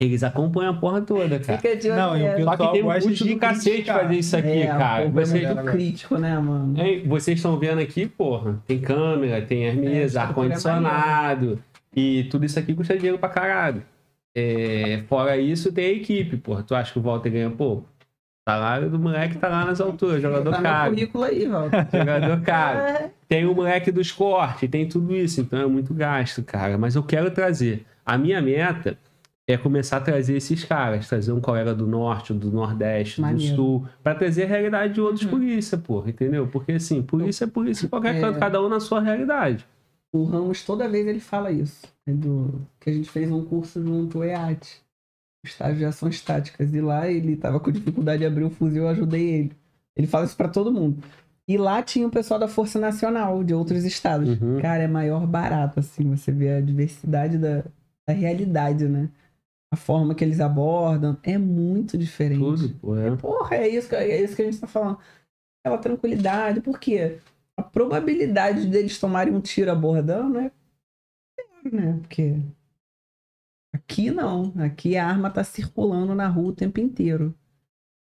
[0.00, 1.58] Eles acompanham a porra toda, cara.
[1.58, 2.44] Fica de Não, e o olho.
[2.44, 4.00] Só que tem um gosta custo de do cacete criticar.
[4.02, 5.02] fazer isso aqui, é, cara.
[5.02, 6.74] o povo é Você- muito crítico, né, mano?
[7.06, 11.58] Vocês estão vendo aqui, porra, tem câmera, tem as mesas, estrutura ar-condicionado.
[11.96, 13.82] E tudo isso aqui custa dinheiro pra caralho.
[14.36, 16.62] É, fora isso, tem a equipe, porra.
[16.62, 17.82] Tu acha que o Walter ganha pouco?
[17.82, 20.90] O salário do moleque tá lá nas alturas, jogador tá caro.
[20.94, 21.68] currículo aí, Val.
[21.92, 23.10] Jogador caro.
[23.28, 26.78] Tem o moleque dos cortes, tem tudo isso, então é muito gasto, cara.
[26.78, 27.84] Mas eu quero trazer.
[28.06, 28.96] A minha meta
[29.48, 33.52] é começar a trazer esses caras, trazer um colega do norte, do nordeste, Maneiro.
[33.52, 36.46] do sul, pra trazer a realidade de outros polícia, porra, entendeu?
[36.46, 38.20] Porque assim, polícia é polícia em qualquer É.
[38.20, 39.66] canto, cada um na sua realidade.
[40.12, 41.86] O Ramos, toda vez ele fala isso.
[42.06, 44.82] É do, que a gente fez um curso junto, o EAT.
[45.44, 46.74] Estágio de ações táticas.
[46.74, 49.52] E lá ele tava com dificuldade de abrir o fuzil, eu ajudei ele.
[49.96, 51.02] Ele fala isso pra todo mundo.
[51.46, 54.28] E lá tinha o pessoal da Força Nacional, de outros estados.
[54.40, 54.60] Uhum.
[54.60, 57.64] Cara, é maior barato, assim, você vê a diversidade da,
[58.06, 59.08] da realidade, né?
[59.70, 62.38] A forma que eles abordam é muito diferente.
[62.40, 63.16] Tudo, porra.
[63.16, 64.98] Porra, é isso, que, é isso que a gente tá falando.
[65.62, 67.18] Aquela tranquilidade, por quê?
[67.56, 70.50] A probabilidade deles tomarem um tiro abordando é.
[71.70, 71.98] né?
[72.00, 72.36] Porque.
[73.74, 74.54] Aqui não.
[74.58, 77.34] Aqui a arma tá circulando na rua o tempo inteiro.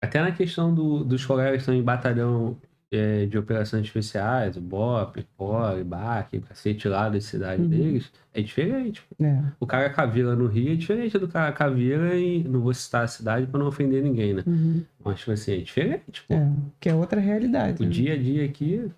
[0.02, 2.58] Até na questão do- dos colegas que estão em batalhão
[2.92, 7.68] é, de operações especiais, o BOP, POR, BAC, cacete lá da cidade Uhum.
[7.68, 9.04] deles, é diferente.
[9.20, 9.44] É.
[9.60, 13.08] O cara Caveira no Rio é diferente do cara Caveira e não vou citar a
[13.08, 14.44] cidade pra não ofender ninguém, né?
[14.48, 14.86] Uhum.
[15.04, 16.34] Mas, tipo assim, é diferente, pô.
[16.34, 16.50] É.
[16.80, 17.82] Que é outra realidade.
[17.84, 17.92] O né?
[17.92, 18.90] dia a dia aqui,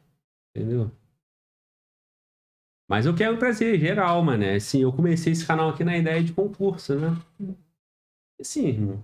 [0.55, 0.91] entendeu?
[2.87, 4.43] Mas eu quero trazer geral, mano.
[4.45, 7.15] Assim, eu comecei esse canal aqui na ideia de concurso, né?
[8.39, 9.03] Assim, irmão.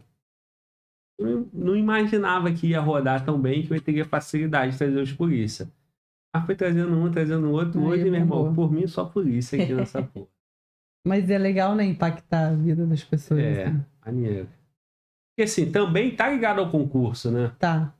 [1.18, 5.14] Eu não- imaginava que ia rodar tão bem que eu teria facilidade de trazer os
[5.14, 5.72] polícia.
[6.36, 7.80] Mas foi trazendo um, trazendo outro.
[7.80, 8.68] Aí, Hoje, meu irmão, bombou.
[8.68, 10.28] por mim, só polícia aqui nessa porra.
[11.08, 11.86] Mas é legal, né?
[11.86, 13.40] Impactar a vida das pessoas.
[13.40, 13.66] É.
[13.68, 13.86] assim.
[14.06, 14.50] Maneiro.
[15.32, 17.54] Porque assim, também tá ligado ao concurso, né?
[17.60, 17.94] Tá.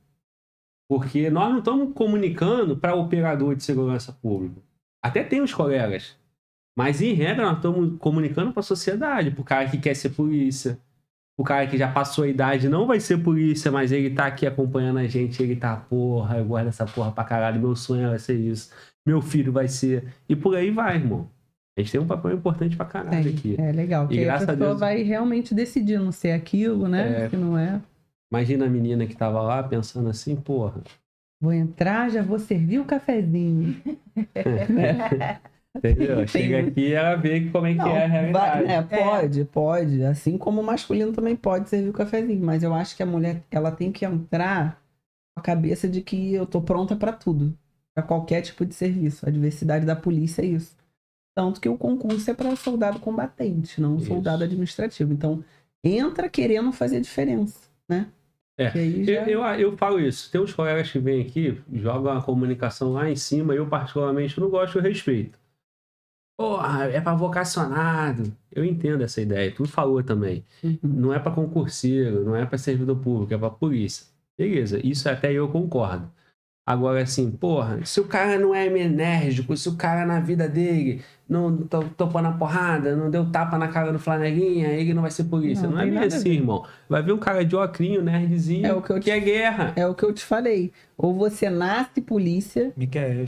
[0.88, 4.60] Porque nós não estamos comunicando para operador de segurança pública.
[5.02, 6.16] Até tem os colegas.
[6.78, 10.10] Mas, em regra, nós estamos comunicando para a sociedade, para o cara que quer ser
[10.10, 10.78] polícia.
[11.38, 14.46] O cara que já passou a idade não vai ser polícia, mas ele tá aqui
[14.46, 15.42] acompanhando a gente.
[15.42, 17.60] Ele tá, porra, eu gosto dessa porra pra caralho.
[17.60, 18.72] Meu sonho vai ser isso.
[19.06, 20.14] Meu filho vai ser.
[20.28, 21.28] E por aí vai, irmão.
[21.78, 23.54] A gente tem um papel importante pra caralho aqui.
[23.58, 24.06] É legal.
[24.06, 27.24] E Que aí a pessoa Deus- vai realmente decidir não ser aquilo, né?
[27.24, 27.28] É.
[27.28, 27.82] Que não é.
[28.32, 30.80] Imagina a menina que tava lá pensando assim, porra.
[31.38, 33.76] Vou entrar, já vou servir o cafezinho.
[35.78, 36.16] Entendeu?
[36.16, 38.64] Tem- Chega aqui e ela vê como é que Não, é a realidade.
[38.64, 40.02] vai- é, pode, pode.
[40.04, 42.44] Assim como o masculino também pode servir o cafezinho.
[42.44, 44.80] Mas eu acho que a mulher, ela tem que entrar
[45.34, 47.56] com a cabeça de que eu tô pronta pra tudo.
[47.94, 49.26] Pra qualquer tipo de serviço.
[49.26, 50.76] A diversidade da polícia é isso.
[51.34, 54.06] Tanto que o concurso é para soldado combatente, não Isso.
[54.06, 55.12] soldado administrativo.
[55.12, 55.44] Então,
[55.84, 58.06] entra querendo fazer diferença, né?
[58.58, 58.80] É, já-
[59.26, 60.30] Eu, eu, eu falo isso.
[60.30, 64.48] Tem uns colegas que vêm aqui, jogam a comunicação lá em cima, eu particularmente não
[64.48, 65.38] gosto, eu respeito.
[66.38, 68.30] Porra, é pra vocacionado.
[68.52, 70.44] Eu entendo essa ideia, tu falou também.
[70.62, 70.78] Uhum.
[70.82, 74.06] Não é pra concurseiro, não é pra servidor público, é pra polícia.
[74.38, 76.10] Beleza, isso até eu concordo.
[76.68, 81.00] Agora, assim, porra, se o cara não é enérgico, se o cara na vida dele
[81.28, 85.10] não to- topou na porrada, não deu tapa na cara do flanelinha, ele não vai
[85.12, 85.62] ser polícia.
[85.68, 86.66] Não, Não, é bem assim, irmão.
[86.88, 89.72] Vai ver um cara de ocrinho, nerdzinho, É o que eu te- é guerra.
[89.76, 90.72] É o que eu te falei.
[90.98, 93.26] Ou você nasce polícia, Miquel.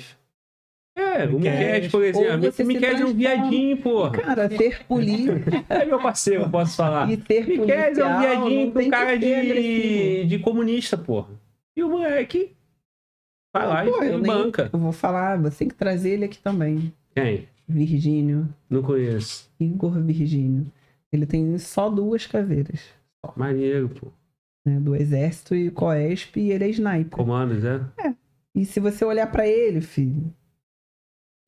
[0.98, 2.40] É, o Miquel, por exemplo.
[2.52, 4.10] você O Miquel é um viadinho, porra.
[4.10, 5.32] cara, ser polícia
[5.68, 7.10] É meu parceiro, eu posso falar.
[7.10, 9.54] e ser Miquel é um viadinho com cara agressivo.
[9.54, 11.28] de, de comunista, porra.
[11.76, 12.52] E o moleque
[13.54, 14.68] vai lá Pô, e eu nem- banca.
[14.72, 16.92] Eu vou falar, você tem que trazer ele aqui também.
[17.14, 17.46] Quem?
[17.68, 19.48] Virgínio, Não conheço.
[19.60, 20.66] Igor Virgínio.
[21.12, 22.80] Ele tem só duas caveiras.
[23.36, 24.08] Maneiro, pô.
[24.66, 27.10] né, do Exército e Coesp, e ele é sniper.
[27.10, 27.80] Comandos, é?
[28.54, 30.32] E se você olhar pra ele, filho,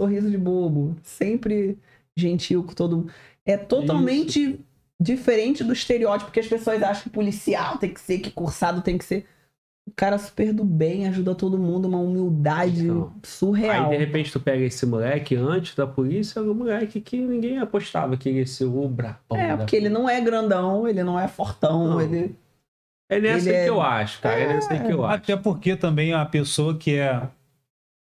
[0.00, 1.78] sorriso de bobo, sempre
[2.16, 3.12] gentil com todo mundo.
[3.44, 4.58] É totalmente
[4.98, 8.96] diferente do estereótipo que as pessoas acham que policial tem que ser, que cursado tem
[8.96, 9.26] que ser.
[9.86, 13.90] O cara super do bem, ajuda todo mundo, uma humildade Então, surreal.
[13.90, 17.58] Aí, de repente, tu pega esse moleque antes da polícia, era um moleque que ninguém
[17.58, 19.36] apostava que ia ser o brapão.
[19.36, 22.00] É, porque ele não é grandão, ele não é fortão, Não.
[22.00, 22.36] ele.
[23.10, 24.38] É nessa ele aí é- que eu acho, cara.
[24.38, 25.14] É, nessa aí que eu acho.
[25.16, 27.28] Até porque também a pessoa que é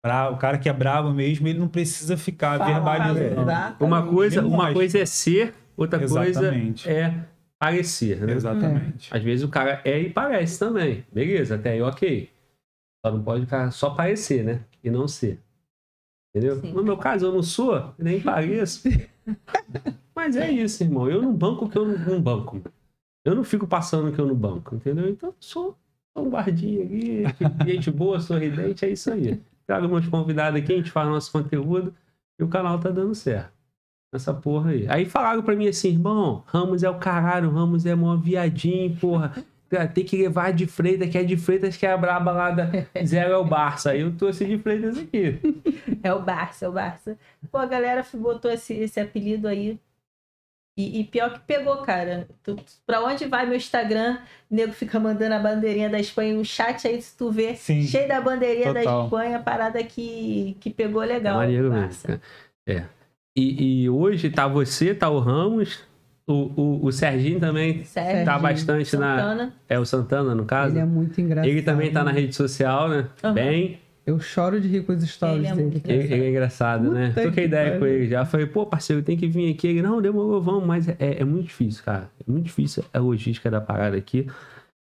[0.04, 3.84] o cara que é bravo mesmo, ele não precisa ficar Falar, verbalizando.
[3.84, 6.88] Uma coisa, uma coisa é ser, outra coisa Exatamente.
[6.88, 7.24] é
[7.58, 8.32] parecer, né?
[8.32, 9.14] Exatamente.
[9.14, 11.04] Às vezes o cara é e parece também.
[11.12, 12.28] Beleza, até aí ok.
[13.04, 14.64] Só não pode ficar só parecer, né?
[14.82, 15.40] E não ser.
[16.34, 16.60] Entendeu?
[16.60, 16.72] Sim.
[16.72, 18.88] No meu caso, eu não sou, nem pareço.
[20.14, 21.08] Mas é isso, irmão.
[21.08, 22.60] Eu não banco o que eu não, não banco.
[23.24, 25.08] Eu não fico passando o que eu não banco, entendeu?
[25.08, 25.78] Então, eu sou,
[26.16, 27.24] um guardinha ali,
[27.64, 29.40] gente boa, sorridente, é isso aí.
[29.66, 31.94] Trago meus convidados aqui, a gente faz nosso conteúdo
[32.38, 33.52] e o canal tá dando certo.
[34.12, 34.86] Essa porra aí.
[34.88, 39.32] Aí falaram pra mim assim, irmão, Ramos é o caralho, Ramos é mó viadinho, porra.
[39.94, 42.70] Tem que levar de Freitas, que é de Freitas que é a braba lá da
[43.06, 43.92] Zero é o Barça.
[43.92, 45.40] Aí eu trouxe de Freitas aqui.
[46.04, 47.16] É o Barça, é o Barça.
[47.50, 49.78] Pô, a galera botou esse, esse apelido aí.
[50.76, 52.26] E, e pior que pegou, cara.
[52.42, 54.18] Tu, pra onde vai meu Instagram,
[54.50, 56.38] o nego fica mandando a bandeirinha da Espanha.
[56.38, 57.82] O chat aí, se tu vê, Sim.
[57.82, 59.04] cheio da bandeirinha da Total.
[59.04, 61.36] Espanha, parada que, que pegou É legal.
[61.36, 62.18] maneiro mesmo.
[62.66, 62.84] É.
[63.36, 65.80] E, e hoje tá você, tá o Ramos,
[66.26, 66.32] o,
[66.82, 68.24] o, o Serginho também Sério.
[68.24, 68.42] tá Serginho.
[68.42, 69.16] bastante na.
[69.18, 69.54] Santana.
[69.68, 70.72] É o Santana, no caso?
[70.72, 71.48] Ele é muito engraçado.
[71.50, 73.08] Ele também tá na rede social, né?
[73.22, 73.34] Aham.
[73.34, 73.78] Bem.
[74.04, 75.70] Eu choro de rir com os stories Ele é dele.
[75.70, 77.08] muito Ele, ele é engraçado, né?
[77.08, 78.24] Puta Troquei que ideia com ele já.
[78.24, 79.68] Falei, pô, parceiro, tem que vir aqui.
[79.68, 82.10] Ele, não, demorou, vamos, mas é, é muito difícil, cara.
[82.26, 84.26] É muito difícil a logística da parada aqui.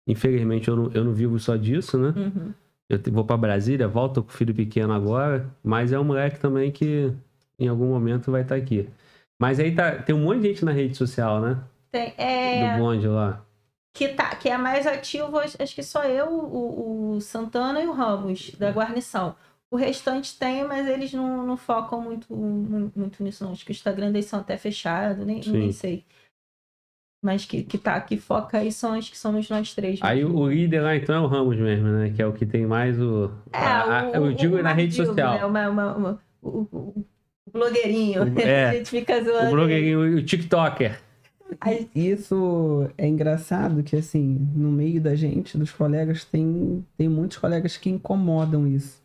[0.07, 2.15] Infelizmente, eu não, eu não vivo só disso, né?
[2.17, 2.53] Uhum.
[2.89, 6.73] Eu vou pra Brasília, volto com o filho pequeno agora, mas é um moleque também
[6.73, 7.13] que
[7.59, 8.89] em algum momento vai estar aqui.
[9.39, 11.59] Mas aí tá, tem um monte de gente na rede social, né?
[11.93, 13.45] Tem, é, Do bonde lá.
[13.93, 17.93] Que, tá, que é mais ativo, acho que só eu, o, o Santana e o
[17.93, 19.35] Ramos, da guarnição.
[19.73, 23.53] O restante tem, mas eles não, não focam muito, muito, nisso, não.
[23.53, 25.53] Acho que o Instagram deles são até fechado, nem, Sim.
[25.53, 26.05] nem sei.
[27.23, 30.01] Mas que, que tá, que foca aí são acho que somos nós três.
[30.03, 32.11] Aí o, líder lá então é o Ramos mesmo, né?
[32.11, 33.31] Que é o que tem mais o.
[33.53, 35.35] É, a- a- o- eu digo o na rede social.
[35.39, 35.45] Né?
[35.45, 37.05] Uma, uma- uma- o, o-
[37.53, 38.23] blogueirinho.
[38.25, 38.71] O- é.
[38.71, 39.49] a gente fica zoando.
[39.49, 40.99] O blogueirinho, o TikToker.
[41.61, 47.39] Aí- Isso é engraçado que, assim, no meio da gente, dos colegas, tem, tem muitos
[47.39, 49.03] colegas que incomodam isso.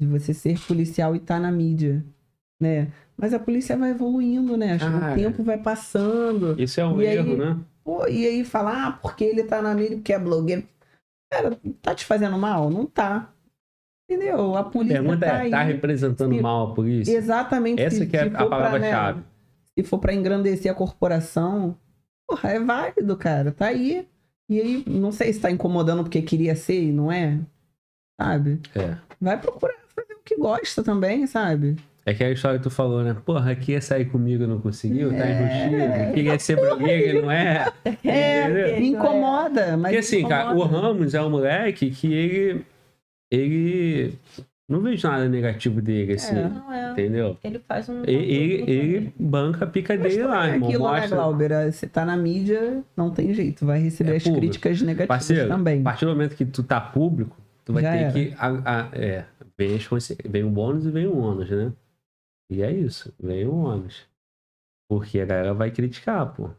[0.00, 2.04] De você ser policial e estar na mídia,
[2.60, 2.88] né?
[3.16, 4.74] Mas a polícia vai evoluindo, né?
[4.74, 5.12] Acho que Cara.
[5.12, 6.60] o tempo vai passando.
[6.60, 7.58] Isso é um E aí- erro, né?
[7.84, 10.62] Pô, e aí falar, ah, porque ele tá na mídia, porque é blogueiro.
[11.32, 12.70] Cara, tá te fazendo mal?
[12.70, 13.32] Não tá.
[14.10, 14.56] Entendeu?
[14.56, 15.50] A polícia Pergunta tá é, aí.
[15.50, 17.12] tá representando Se- mal a polícia?
[17.16, 17.82] Exatamente.
[17.82, 19.18] Essa se- que é a palavra-chave.
[19.18, 19.24] né,
[19.82, 21.76] se for pra engrandecer a corporação,
[22.26, 23.52] porra, é válido, cara.
[23.52, 24.06] Tá aí.
[24.50, 27.38] E aí, não sei se tá incomodando porque queria ser e não é.
[28.20, 28.60] Sabe?
[28.74, 28.96] É.
[29.20, 31.76] Vai procurar fazer o que gosta também, sabe?
[32.06, 33.14] É que a história que tu falou, né?
[33.26, 35.32] Porra, aqui ia sair comigo, não conseguiu, tá É.
[35.32, 36.14] enrustido.
[36.14, 37.70] Queria ser blogueiro, não é?
[38.02, 39.92] É, me incomoda, mas.
[39.92, 40.80] Porque assim, cara, o incomoda.
[40.88, 42.64] Ramos é um moleque que ele.
[43.30, 44.18] Ele.
[44.68, 46.36] Não vejo nada negativo dele, assim.
[46.36, 46.48] É.
[46.48, 46.92] Não, é.
[46.92, 47.38] Entendeu?
[47.42, 48.02] Ele faz um.
[48.04, 50.68] E- Ele, ele banca a pica Mas dele lá, é irmão.
[50.68, 51.16] aquilo, né, Mostra.
[51.16, 51.72] Glauber?
[51.72, 53.64] Você tá na mídia, não tem jeito.
[53.64, 54.40] Vai receber É as público.
[54.42, 55.80] críticas negativas Parceiro, também.
[55.80, 58.12] a partir do momento que tu tá público, tu vai Já ter era.
[58.12, 58.34] que.
[58.38, 59.24] a- a- é,
[59.56, 61.72] vem, as vem o bônus e vem o ônus, né?
[62.50, 64.06] E é isso, vem o ônus.
[64.90, 66.50] Porque a galera vai criticar, pô.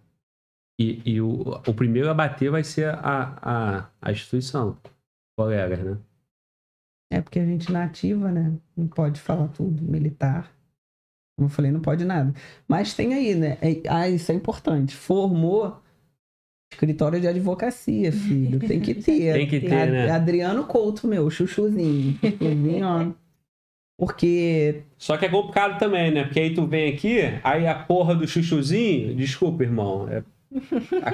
[0.80, 4.78] E, e o, o primeiro a bater vai ser a, a, a instituição,
[5.38, 5.98] colegas, né?
[7.12, 8.54] É porque a gente na ativa, né?
[8.78, 10.52] Não pode falar tudo, militar.
[11.38, 12.34] Como eu falei, não pode nada.
[12.68, 13.58] Mas tem aí, né?
[13.62, 14.96] É- ah, isso é importante.
[14.96, 15.82] Formou
[16.72, 18.60] escritório de advocacia, filho.
[18.60, 19.34] Tem que ter.
[19.34, 20.12] Tem que ter, A- né?
[20.12, 22.18] Adriano Couto, meu, chuchuzinho.
[22.22, 23.12] Chuchuzinho, ó.
[23.98, 26.24] Porque Só que é complicado também, né?
[26.24, 30.24] Porque aí tu vem aqui, aí a porra do chuchuzinho, desculpa, irmão, é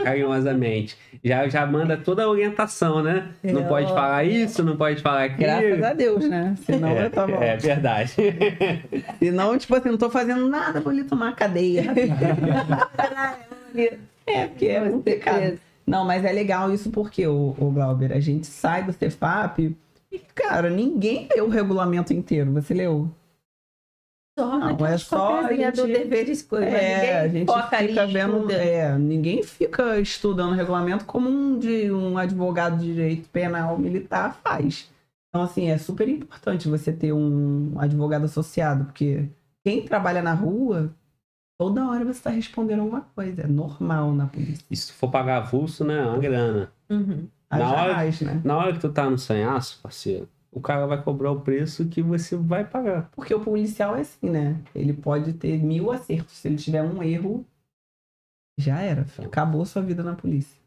[0.04, 3.30] carinhosamente, já, já manda toda a orientação, né?
[3.44, 5.40] Não É, pode falar isso, não pode falar aquilo.
[5.40, 6.56] Graças a Deus, né?
[6.66, 7.44] Senão eu tava.
[7.44, 8.14] É, é verdade.
[9.20, 11.84] Senão, tipo assim, não tô fazendo nada, vou lhe tomar cadeia.
[14.26, 15.60] é, porque é complicado.
[15.86, 19.76] Não, mas é legal isso porque, o, o Glauber, a gente sai do Cefap
[20.12, 22.52] e, cara, ninguém leu o regulamento inteiro.
[22.54, 23.10] Você leu?
[24.38, 26.74] Só Não, é só a coisinhas do gente- deveres coisas.
[26.74, 28.52] É, a ninguém gente fica vendo.
[28.52, 34.92] É, ninguém fica estudando regulamento como um, de, um advogado de direito penal militar faz.
[35.30, 39.30] Então, assim, é super importante você ter um advogado associado, porque
[39.64, 40.94] quem trabalha na rua,
[41.58, 43.44] toda hora você está respondendo alguma coisa.
[43.44, 44.66] É normal na polícia.
[44.70, 45.98] E se for pagar avulso, né?
[45.98, 46.72] É uma grana.
[46.90, 47.28] Uhum.
[47.50, 48.42] A Na hora- né?
[48.44, 52.02] Na hora que tu tá no sanhaço, parceiro, o cara vai cobrar o preço que
[52.02, 53.10] você vai pagar.
[53.12, 54.60] Porque o policial é assim, né?
[54.74, 56.34] Ele pode ter mil acertos.
[56.38, 57.46] Se ele tiver um erro,
[58.58, 59.04] já era.
[59.06, 59.28] filho.
[59.28, 60.60] Acabou sua vida na polícia.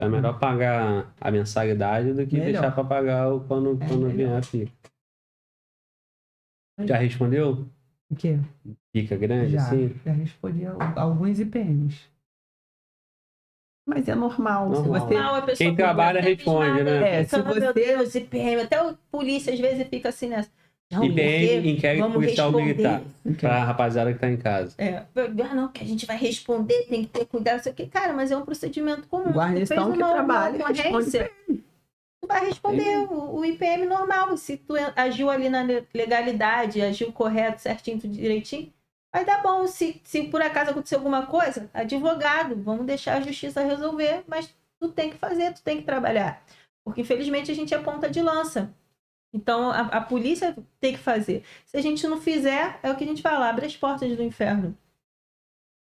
[0.00, 2.52] É melhor pagar a mensalidade do que Melhor.
[2.52, 4.16] deixar pra pagar o- quando, É quando melhor.
[4.16, 4.72] vier a pica.
[6.86, 7.68] Já respondeu?
[8.10, 8.38] O quê?
[8.90, 9.94] Pica grande, Já, assim?
[10.04, 10.64] já respondi
[10.96, 12.08] alguns IPMs.
[13.92, 14.74] Mas é normal.
[14.74, 15.08] Se Normal.
[15.08, 15.14] você...
[15.14, 17.20] Não, pessoa Quem que trabalha responde, nada, né?
[17.20, 18.62] É, se "Ah, Meu você- Deus, IPM.
[18.62, 20.48] Até o polícia às vezes fica assim nessa.
[20.92, 22.72] Não, IPM, inquérito vamos policial responder.
[22.74, 23.02] militar.
[23.40, 24.74] Pra rapaziada que tá em casa.
[24.78, 27.74] É, ah, não, que a gente vai responder, tem que ter cuidado, não sei o
[27.74, 27.86] que.
[27.86, 29.30] Cara, mas é um procedimento comum.
[29.32, 34.36] Guarnição que trabalha, uma responde ocorrência, Tu vai responder o, o IPM normal.
[34.36, 38.72] Se tu agiu ali na le- legalidade, agiu correto, certinho, direitinho,
[39.12, 39.66] vai dar bom.
[39.66, 44.88] Se, se por acaso acontecer alguma coisa, advogado, vamos deixar a justiça resolver, mas tu
[44.88, 46.42] tem que fazer, tu tem que trabalhar.
[46.84, 48.74] Porque infelizmente a gente é ponta de lança.
[49.32, 51.44] Então a, a polícia tem que fazer.
[51.64, 54.22] Se a gente não fizer, é o que a gente fala, abre as portas do
[54.22, 54.76] inferno.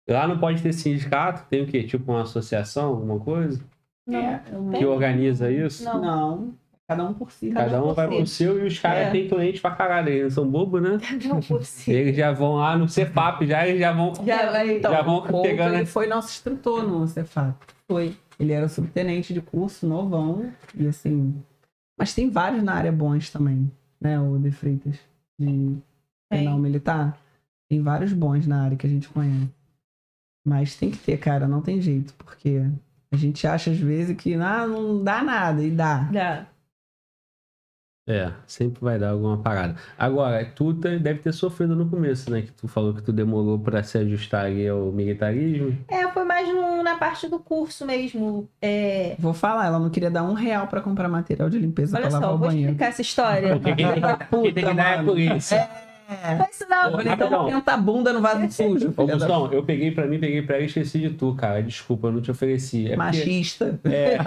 [0.09, 1.49] Lá não pode ter sindicato?
[1.49, 1.83] Tem o quê?
[1.83, 3.65] Tipo uma associação, alguma coisa?
[4.07, 4.19] Não.
[4.19, 4.43] É,
[4.79, 5.83] Que organiza isso?
[5.85, 6.01] Não.
[6.01, 6.59] Não.
[6.87, 7.51] Cada um por si.
[7.51, 8.15] Cada um por vai si.
[8.17, 9.11] pro seu e os caras É.
[9.11, 10.09] têm cliente pra caralho.
[10.11, 10.99] Eles não são bobos, né?
[11.27, 11.91] Não por si.
[11.91, 14.13] Eles já vão lá no Cefap, já eles já vão.
[14.25, 17.57] Já Então, Já vão Couto, pegando- Ele foi nosso instrutor no Cefap.
[17.89, 18.15] Foi.
[18.39, 20.53] Ele era subtenente de curso, novão.
[20.75, 21.35] E assim...
[21.99, 24.19] Mas tem vários na área bons também, né?
[24.21, 24.99] O De Freitas.
[25.39, 25.77] De
[26.29, 27.17] penal militar.
[27.69, 29.49] Tem vários bons na área que a gente conhece.
[30.47, 31.47] Mas tem que ter, cara.
[31.49, 32.13] Não tem jeito.
[32.15, 32.63] Porque
[33.11, 35.63] a gente acha às vezes que ah, não dá nada.
[35.63, 36.01] E dá.
[36.13, 36.47] Dá.
[38.07, 39.77] É, sempre vai dar alguma parada.
[39.99, 42.43] Agora, tu te- deve ter sofrido no começo, né?
[42.43, 45.75] Que tu falou que tu demorou pra se ajustar ali ao militarismo.
[45.89, 48.47] É, foi mais no- na parte do curso mesmo.
[48.61, 52.09] É, Vou falar, ela não queria dar um real pra comprar material de limpeza olha
[52.09, 52.73] pra lavar só, o vou banheiro.
[52.73, 53.59] explicar essa história.
[53.59, 55.69] Quem tem que- quem tem que dar é a polícia.
[56.09, 56.37] É.
[56.37, 56.85] Foi isso não.
[56.85, 57.27] Eu falei, Rapidão.
[57.29, 58.93] então tenta a bunda no vaso sujo.
[58.97, 61.63] Ô, Gustavo, eu peguei pra mim, peguei pra ela e esqueci de tu, cara.
[61.63, 62.85] Desculpa, eu não te ofereci.
[62.87, 63.81] É porque- Machista.
[63.85, 64.19] É.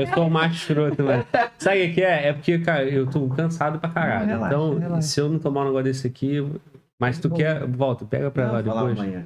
[0.00, 1.24] Eu sou um macho escroto, mano.
[1.58, 2.28] Sabe o que é?
[2.28, 4.26] É porque, cara, eu tô cansado pra caralho.
[4.26, 5.02] Não, relaxa, então, relaxa.
[5.02, 6.44] se eu não tomar um negócio desse aqui.
[7.00, 7.36] Mas tu Bom.
[7.36, 7.66] quer.
[7.66, 8.98] Volta, pega pra Não, lá depois.
[8.98, 9.24] amanhã.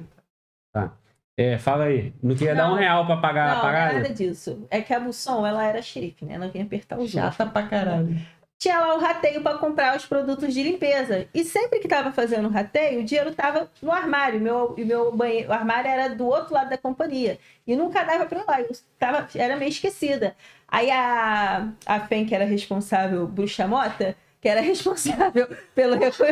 [1.37, 2.13] É, fala aí.
[2.23, 2.75] Não queria dar Não.
[2.75, 3.93] um real pra pagar a Não, não é parada?
[3.99, 4.65] nada disso.
[4.71, 6.35] É que a Busson, ela era xerife, né?
[6.35, 7.11] Ela vinha apertar outros.
[7.13, 8.15] Chata pra caralho.
[8.57, 11.27] Tinha lá o rateio para comprar os produtos de limpeza.
[11.33, 14.39] E sempre que tava fazendo o rateio, o dinheiro tava no armário.
[14.39, 17.37] Meu, meu banheiro, o armário era do outro lado da companhia.
[17.67, 18.61] E nunca dava para lá.
[18.61, 20.35] Eu tava, era meio esquecida.
[20.67, 26.23] Aí a, a FEM, que era responsável, Bruxa Mota, que era responsável pelo reco-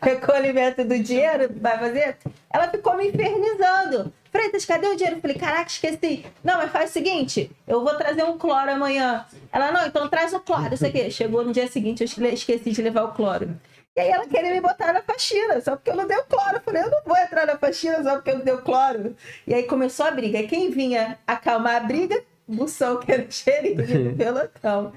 [0.00, 2.16] recolhimento do dinheiro, vai fazer,
[2.48, 4.12] ela ficou me infernizando.
[4.30, 5.16] Freitas, cadê o dinheiro?
[5.16, 6.24] Eu falei, caraca, esqueci.
[6.44, 9.26] Não, mas faz o seguinte, eu vou trazer um cloro amanhã.
[9.52, 11.10] Ela, não, então traz o cloro, isso aqui.
[11.10, 13.58] Chegou no dia seguinte, eu esque- esqueci de levar o cloro.
[13.96, 16.54] E aí ela queria me botar na faxina, só porque eu não dei o cloro.
[16.56, 19.16] Eu falei, eu não vou entrar na faxina só porque eu não dei o cloro.
[19.44, 20.38] E aí começou a briga.
[20.38, 22.22] E quem vinha acalmar a briga?
[22.46, 24.92] Bução, que era o xerife do pelotão.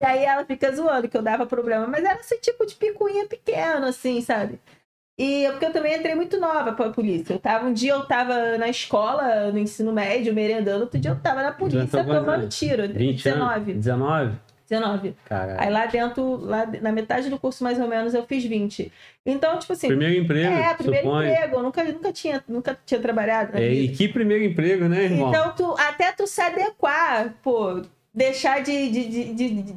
[0.00, 1.86] E aí ela fica zoando que eu dava problema.
[1.86, 4.60] Mas era esse tipo de picuinha pequeno, assim, sabe?
[5.18, 7.32] E porque eu também entrei muito nova pra polícia.
[7.32, 11.18] Eu tava, um dia eu tava na escola, no ensino médio, merendando, outro dia eu
[11.18, 12.86] tava na polícia foi quantos tomando tiro.
[12.88, 13.70] 20 19.
[13.70, 13.84] anos?
[13.84, 14.38] 19?
[14.68, 15.16] 19.
[15.24, 15.60] Caralho.
[15.60, 18.92] Aí lá dentro, lá na metade do curso, mais ou menos, eu fiz 20.
[19.24, 19.86] Então, tipo assim.
[19.86, 21.30] Primeiro emprego, é, primeiro suponho.
[21.30, 21.56] emprego.
[21.56, 23.56] Eu nunca, nunca, tinha, nunca tinha trabalhado.
[23.56, 25.30] É, e que primeiro emprego, né, irmão?
[25.30, 27.80] Então, tu, até tu se adequar, pô,
[28.12, 29.76] deixar de, de, de, de-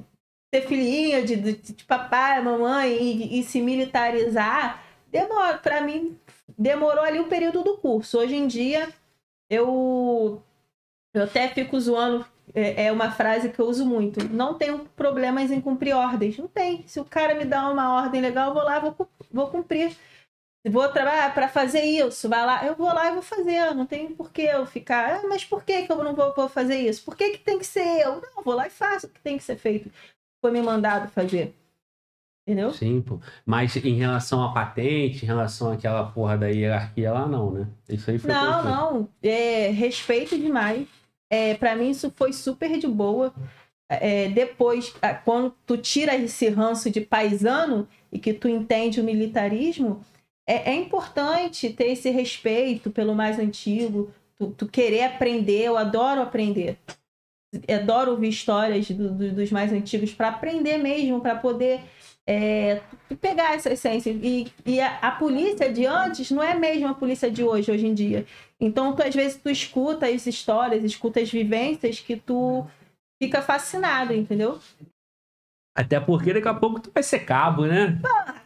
[0.52, 5.58] de ter filhinha, de, de, de papai, mamãe e, e se militarizar, demora.
[5.58, 6.18] Pra mim,
[6.58, 8.18] demorou ali o período do curso.
[8.20, 8.90] Hoje em dia,
[9.50, 10.42] eu,
[11.14, 12.26] eu até fico zoando.
[12.54, 14.28] É é uma frase que eu uso muito.
[14.30, 16.38] Não tenho problemas em cumprir ordens.
[16.38, 16.84] Não tem.
[16.88, 18.96] Se o cara me dá uma ordem legal, eu vou lá, vou,
[19.32, 19.96] vou cumprir.
[20.68, 23.74] Vou trabalhar para fazer isso, vai lá, eu vou lá e vou fazer.
[23.74, 26.50] Não tem por que eu ficar, ah, mas por que, que eu não vou, vou
[26.50, 27.04] fazer isso?
[27.06, 28.22] Por que, que tem que ser eu?
[28.22, 29.90] Não, vou lá e faço o que tem que ser feito.
[30.42, 31.56] Foi me mandado fazer.
[32.50, 32.74] Entendeu?
[32.74, 33.20] Sim, pô.
[33.46, 37.68] Mas em relação à patente, em relação àquela porra da hierarquia lá, não, né?
[37.88, 39.10] Isso aí foi Não, não.
[39.22, 40.88] É, respeito demais.
[41.30, 43.32] É, para mim, isso foi super de boa.
[43.88, 44.94] É, depois,
[45.24, 50.04] quando tu tira esse ranço de paisano e que tu entende o militarismo,
[50.48, 55.66] é, é importante ter esse respeito pelo mais antigo, tu, tu querer aprender.
[55.66, 56.80] Eu adoro aprender.
[57.68, 61.82] Adoro ouvir histórias do- do- dos mais antigos para aprender mesmo, para poder
[62.28, 62.82] é,
[63.20, 64.12] pegar essa essência.
[64.12, 67.88] E, e a, a polícia de antes não é mesmo a polícia de hoje, hoje
[67.88, 68.24] em dia.
[68.60, 72.68] Então, tu, às vezes, tu escuta as histórias, escuta as vivências que tu
[73.22, 74.60] fica fascinado, entendeu?
[75.76, 78.00] Até porque daqui a pouco tu vai ser cabo, né?
[78.06, 78.39] Ah,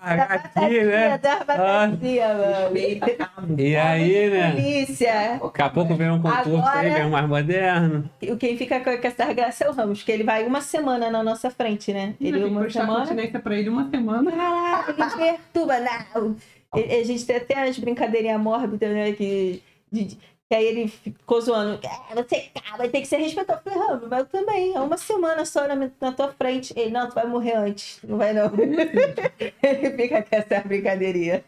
[0.00, 1.18] aqui, né?
[1.18, 3.58] Da bateria, mano.
[3.58, 4.52] E aí, né?
[4.52, 5.40] Polícia.
[5.42, 8.08] Daqui a pouco vem um concurso aí, vem um mais moderno.
[8.20, 11.22] E Quem fica com essa graça é o Ramos, que ele vai uma semana na
[11.22, 12.14] nossa frente, né?
[12.20, 13.00] Ele que uma semana.
[13.00, 14.30] continência pra ele uma semana.
[14.30, 16.36] Caraca, ele perturba, não.
[16.72, 19.12] A gente tem até as brincadeirinhas mórbidas, né?
[19.12, 20.18] Que, de-
[20.50, 21.80] que aí ele ficou zoando.
[21.86, 23.60] "Ah, Você cara, vai ter que ser respeitado.
[23.64, 24.74] Eu falei, Ramos, mas eu também.
[24.74, 26.72] É uma semana só na, na tua frente.
[26.76, 27.98] Ele, não, tu vai morrer antes.
[28.06, 28.50] Não vai, não.
[29.62, 31.42] ele fica com essa brincadeirinha.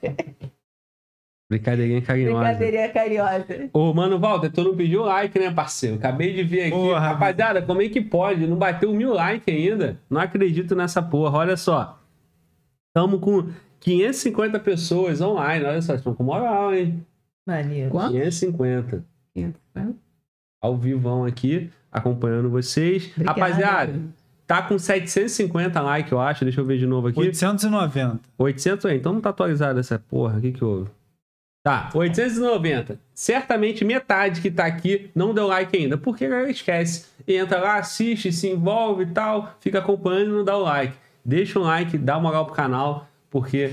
[1.49, 2.39] Brincadeirinha carinhosa.
[2.43, 3.71] Brincadeirinha carinhosa.
[3.73, 5.97] Ô, mano, Walter, tu não pediu like, né, parceiro?
[5.97, 6.71] Acabei de ver aqui.
[6.71, 6.99] Porra.
[6.99, 8.47] Rapaziada, como é que pode?
[8.47, 10.01] Não bateu mil likes ainda?
[10.11, 11.39] Não acredito nessa porra.
[11.39, 12.01] Olha só.
[12.89, 15.65] Estamos com 550 pessoas online.
[15.65, 17.07] Olha só, estão com moral, hein?
[17.47, 17.91] Maneiro.
[17.91, 18.13] Quanto?
[18.13, 19.05] 550.
[20.61, 23.11] Ao vivão aqui, acompanhando vocês.
[23.13, 23.41] Obrigada.
[23.41, 24.01] Rapaziada,
[24.47, 26.45] tá com 750 likes, eu acho.
[26.45, 27.21] Deixa eu ver de novo aqui.
[27.21, 28.21] 890.
[28.37, 30.39] 800, é, então não tá atualizado essa porra.
[30.39, 30.91] O que que houve?
[31.63, 32.99] Tá, 890.
[33.13, 37.07] Certamente metade que tá aqui não deu like ainda, porque a galera esquece.
[37.27, 40.97] Entra lá, assiste, se envolve e tal, fica acompanhando e não dá o like.
[41.25, 43.73] Deixa um like, dá moral pro canal, porque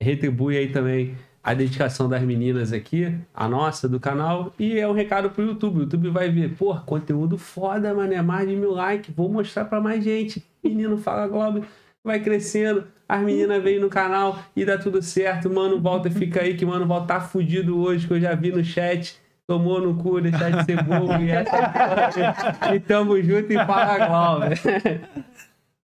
[0.00, 4.92] retribui aí também a dedicação das meninas aqui, a nossa, do canal, e é um
[4.92, 5.76] recado pro YouTube.
[5.76, 9.66] O YouTube vai ver, pô, conteúdo foda, mano, é mais de mil likes, vou mostrar
[9.66, 10.42] pra mais gente.
[10.64, 11.62] Menino Fala Globo
[12.02, 15.50] vai crescendo, as meninas vêm no canal e dá tudo certo.
[15.50, 18.64] Mano, Walter fica aí, que mano, Walter tá fudido hoje, que eu já vi no
[18.64, 19.22] chat.
[19.46, 22.74] Tomou no cu, deixar de ser bobo e essa história.
[22.74, 24.58] E tamo junto e fala Glauber.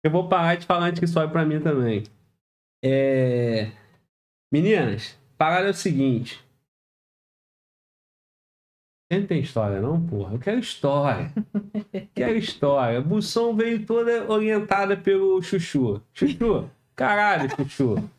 [0.04, 2.04] Eu vou parar de falar antes que sobe pra mim também.
[2.84, 3.70] É...
[4.52, 6.44] Meninas, parada é o seguinte.
[9.08, 10.34] Você não tem história, não, porra?
[10.34, 11.32] Eu quero história.
[12.12, 13.00] quero história.
[13.00, 16.02] Bução veio toda orientada pelo Chuchu.
[16.12, 18.10] Chuchu, caralho, Chuchu.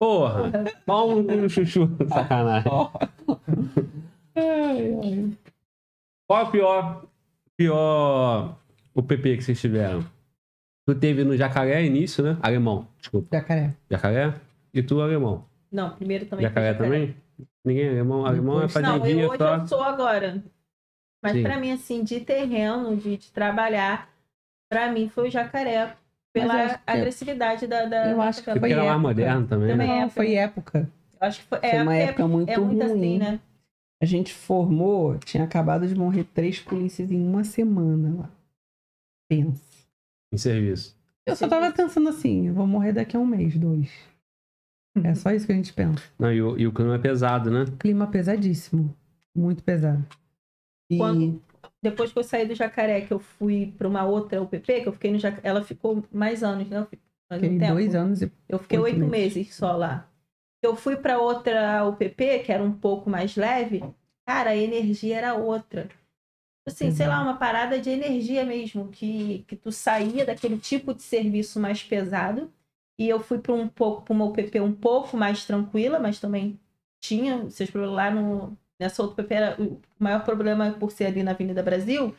[0.00, 0.50] Porra,
[0.84, 1.88] pau no cu do Chuchu.
[2.12, 2.72] Sacanagem.
[4.34, 5.38] Ai, ai.
[6.26, 7.04] Qual é o pior,
[7.56, 8.58] pior
[8.92, 10.04] o PP que vocês tiveram?
[10.84, 12.36] Tu teve no Jacaré início, né?
[12.42, 13.28] Alemão, desculpa.
[13.36, 13.74] Jacaré.
[13.88, 14.34] Jacaré?
[14.74, 15.44] E tu, alemão?
[15.72, 16.44] Não, primeiro também.
[16.46, 17.16] Jacaré também?
[17.64, 18.26] Ninguém é alemão?
[18.26, 19.54] Alemão é Depois- Não, eu, fazendinha hoje só.
[19.56, 20.44] eu sou agora.
[21.22, 21.42] Mas Sim.
[21.42, 24.08] pra mim, assim, de terreno, de, de trabalhar,
[24.68, 25.96] pra mim foi o jacaré.
[26.32, 28.10] Pela acho que- agressividade da, da.
[28.10, 28.98] Eu acho que Porque foi mais época.
[28.98, 29.98] moderno também, Também né?
[29.98, 30.90] é Não, foi época.
[31.20, 32.90] Eu acho que foi, Foi é, uma é- época muito é muito ruim.
[32.92, 33.40] assim, né?
[34.02, 38.30] A gente formou, tinha acabado de morrer três polícias em uma semana lá.
[39.28, 39.62] Pensa.
[40.32, 40.96] Em serviço.
[41.26, 43.90] Eu só tava pensando assim, eu vou morrer daqui a um mês, dois.
[45.04, 46.02] É só isso que a gente pensa.
[46.18, 47.64] Não, e o, e o clima é pesado, né?
[47.78, 48.94] Clima pesadíssimo.
[49.34, 50.04] Muito pesado.
[50.90, 51.42] E Quando-
[51.82, 54.92] Depois que eu saí do jacaré, que eu fui pra uma outra UPP, que eu
[54.92, 56.78] fiquei no jacaré, ela ficou mais anos, né?
[56.78, 59.34] Eu fiquei mais um dois anos e Eu fiquei Oito meses.
[59.36, 60.08] meses só lá.
[60.62, 63.82] Eu fui pra outra UPP, que era um pouco mais leve.
[64.26, 65.88] Cara, a energia era outra.
[66.68, 71.02] Assim, sei lá, uma parada de energia mesmo, que, que tu saía daquele tipo de
[71.02, 72.52] serviço mais pesado.
[72.98, 76.58] E eu fui para um pouco para uma UPP um pouco mais tranquila, mas também
[77.02, 81.22] tinha seus problemas lá no nessa outra UPP era o maior problema por ser ali
[81.22, 82.14] na Avenida Brasil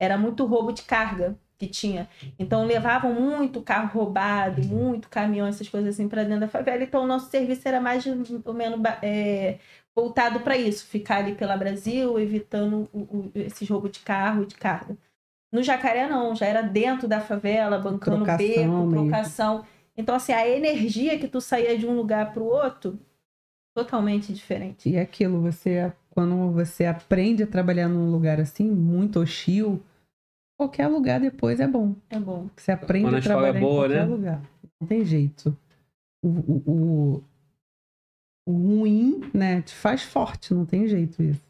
[0.00, 2.08] era muito roubo de carga que tinha.
[2.38, 6.82] Então levavam muito carro roubado, muito caminhão, essas coisas assim para dentro da favela.
[6.84, 8.04] Então o nosso serviço era mais
[8.44, 9.58] ou menos é,
[9.94, 14.46] voltado para isso, ficar ali pela Brasil, evitando o, o, esses roubos de carro e
[14.46, 14.96] de carga.
[15.52, 19.64] No Jacaré não, já era dentro da favela, bancando Trocação beco, mesmo.
[19.98, 22.98] Então assim, a energia que tu saía de um lugar para o outro
[23.76, 24.88] totalmente diferente.
[24.88, 29.80] E é aquilo, você quando você aprende a trabalhar num lugar assim, muito hostil,
[30.58, 31.94] qualquer lugar depois é bom.
[32.10, 32.48] É bom.
[32.56, 34.14] Você aprende Quando a é trabalhar boa, em qualquer né?
[34.14, 34.42] lugar.
[34.80, 35.56] Não tem jeito.
[36.20, 37.24] O, o, o,
[38.48, 41.46] o ruim, né, te faz forte, não tem jeito isso.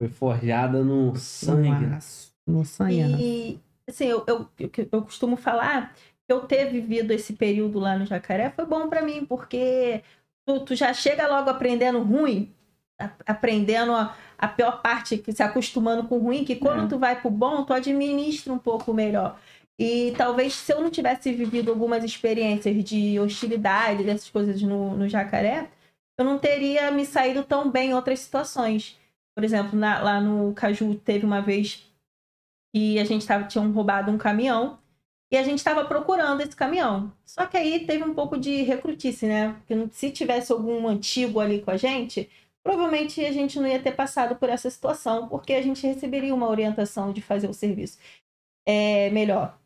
[0.00, 1.86] Foi forjada no sangue.
[1.86, 3.00] No aço, no sangue.
[3.00, 5.92] E, assim, eu, eu, eu, eu costumo falar
[6.28, 10.02] eu ter vivido esse período lá no Jacaré foi bom pra mim, porque
[10.46, 12.52] tu, tu já chega logo aprendendo ruim,
[12.98, 16.88] a- aprendendo a, a pior parte, que se acostumando com o ruim, que quando É.
[16.88, 19.38] tu vai pro bom, tu administra um pouco melhor.
[19.78, 25.08] E talvez se eu não tivesse vivido algumas experiências de hostilidade, dessas coisas no, no
[25.08, 25.68] Jacaré,
[26.16, 28.96] eu não teria me saído tão bem em outras situações.
[29.36, 31.90] Por exemplo, na- lá no Caju teve uma vez
[32.72, 34.78] que a gente tava, tinham roubado um caminhão
[35.34, 37.12] e a gente estava procurando esse caminhão.
[37.24, 39.52] Só que aí teve um pouco de recrutice, né?
[39.54, 42.30] Porque se tivesse algum antigo ali com a gente,
[42.62, 46.48] provavelmente a gente não ia ter passado por essa situação, porque a gente receberia uma
[46.48, 47.98] orientação de fazer o serviço
[48.64, 49.58] é, melhor.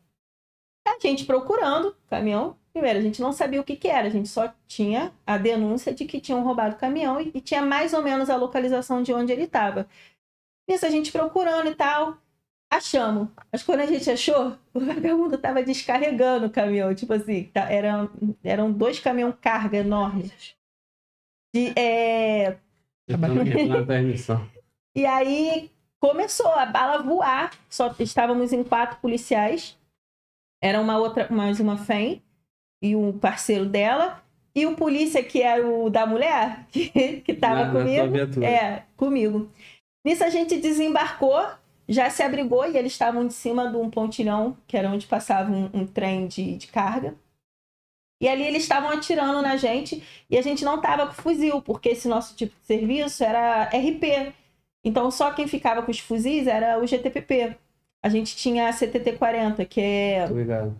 [0.87, 4.11] A gente procurando o caminhão, primeiro, a gente não sabia o que, que era, a
[4.11, 7.93] gente só tinha a denúncia de que tinham roubado o caminhão e, e tinha mais
[7.93, 9.87] ou menos a localização de onde ele estava.
[10.67, 12.17] Isso a gente procurando e tal,
[12.71, 13.29] achamos.
[13.51, 18.09] Mas quando a gente achou, o vagabundo estava descarregando o caminhão, tipo assim, tá- eram,
[18.43, 20.55] eram dois caminhão carga enormes.
[21.53, 22.57] De, é,
[23.09, 24.47] a transmissão.
[24.95, 27.51] e aí começou a bala voar.
[27.69, 29.77] Só estávamos em quatro policiais.
[30.61, 32.21] Era uma outra, mais uma FEM
[32.83, 34.21] e um parceiro dela.
[34.55, 38.11] E o polícia que era o da mulher, que, que tava Na- na comigo.
[38.11, 38.45] viatura.
[38.45, 39.49] É, comigo.
[40.05, 41.45] Nisso a gente desembarcou,
[41.91, 45.51] já se abrigou e eles estavam de cima de um pontilhão, que era onde passava
[45.51, 47.15] um, um trem de, de carga.
[48.21, 51.89] E ali eles estavam atirando na gente e a gente não tava com fuzil, porque
[51.89, 54.33] esse nosso tipo de serviço era RP.
[54.83, 57.55] Então só quem ficava com os fuzis era o GTPP.
[58.03, 60.25] A gente tinha a CTT-40, que é.
[60.25, 60.75] Obrigado.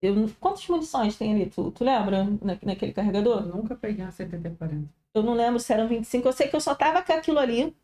[0.00, 1.46] eu- quantas munições tem ali?
[1.46, 3.42] Tu, tu lembra na- naquele carregador?
[3.42, 4.88] Eu nunca peguei uma 7040.
[5.14, 6.28] Eu não lembro se eram 25.
[6.28, 7.74] Eu sei que eu só tava com aquilo ali.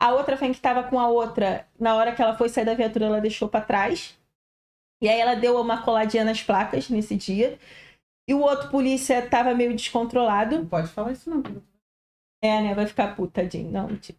[0.00, 2.74] A outra FEM que tava com a outra, na hora que ela foi sair da
[2.74, 4.18] viatura, ela deixou pra trás.
[5.02, 7.58] E aí ela deu uma coladinha nas placas nesse dia.
[8.28, 10.56] E o outro polícia tava meio descontrolado.
[10.58, 11.42] Não pode falar isso não.
[12.42, 12.74] É, né?
[12.74, 13.70] Vai ficar putadinho.
[13.70, 14.18] Não, tipo.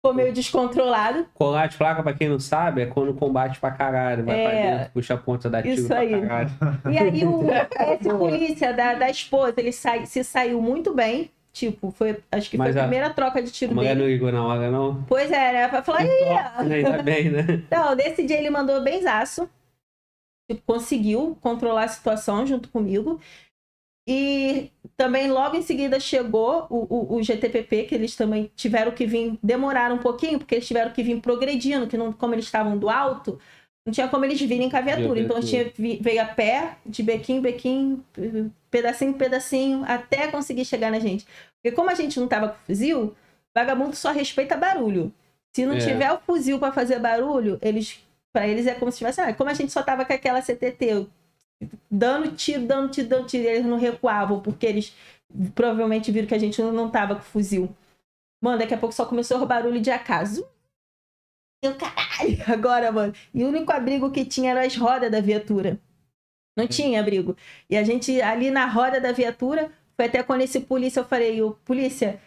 [0.00, 1.26] Ficou meio descontrolado.
[1.34, 4.24] Colar de placa, pra quem não sabe, é quando combate pra caralho.
[4.24, 4.42] Vai É.
[4.44, 6.20] pra dentro, puxa a ponta da tiro Isso pra aí.
[6.20, 6.50] caralho.
[6.90, 7.42] E aí o,
[7.98, 11.30] esse polícia da, da esposa, ele sai, se saiu muito bem.
[11.58, 12.16] Tipo, foi.
[12.30, 14.00] Acho que Mas foi a a- primeira troca de A tiro mulher dele.
[14.00, 15.02] não ligou na hora, não.
[15.08, 15.66] Pois é, né?
[15.68, 17.42] Pra falar, "Ih, Ainda bem, né?
[17.68, 19.50] Não, nesse dia ele mandou benzaço.
[20.48, 23.20] Tipo, conseguiu controlar a situação junto comigo.
[24.08, 29.04] E também logo em seguida chegou o, o, o GTPP, que eles também tiveram que
[29.04, 32.78] vir, demoraram um pouquinho, porque eles tiveram que vir progredindo, que não, como eles estavam
[32.78, 33.38] do alto,
[33.84, 35.18] não tinha como eles virem com a viatura.
[35.20, 38.02] Então tinha, veio a pé, de bequinho, bequinho,
[38.70, 41.26] pedacinho, pedacinho, até conseguir chegar na gente.
[41.62, 43.14] Porque como a gente não tava com fuzil,
[43.54, 45.12] vagabundo só respeita barulho.
[45.54, 45.78] Se não É.
[45.78, 48.00] tiver o fuzil para fazer barulho, eles
[48.32, 51.08] para eles é como se tivesse, ah, como a gente só tava com aquela CTT,
[51.90, 54.94] dando tiro, dando tiro, dando tiro, eles não recuavam porque eles
[55.54, 57.74] provavelmente viram que a gente não, tava com fuzil.
[58.40, 60.46] Mano, daqui a pouco só começou o barulho de acaso.
[61.62, 63.12] Eu, caralho, agora, mano.
[63.34, 65.80] E o único abrigo que tinha eram as rodas da viatura.
[66.56, 67.36] Não tinha abrigo.
[67.68, 71.42] E a gente, ali na roda da viatura, foi até quando esse polícia, eu falei,
[71.42, 72.20] o polícia,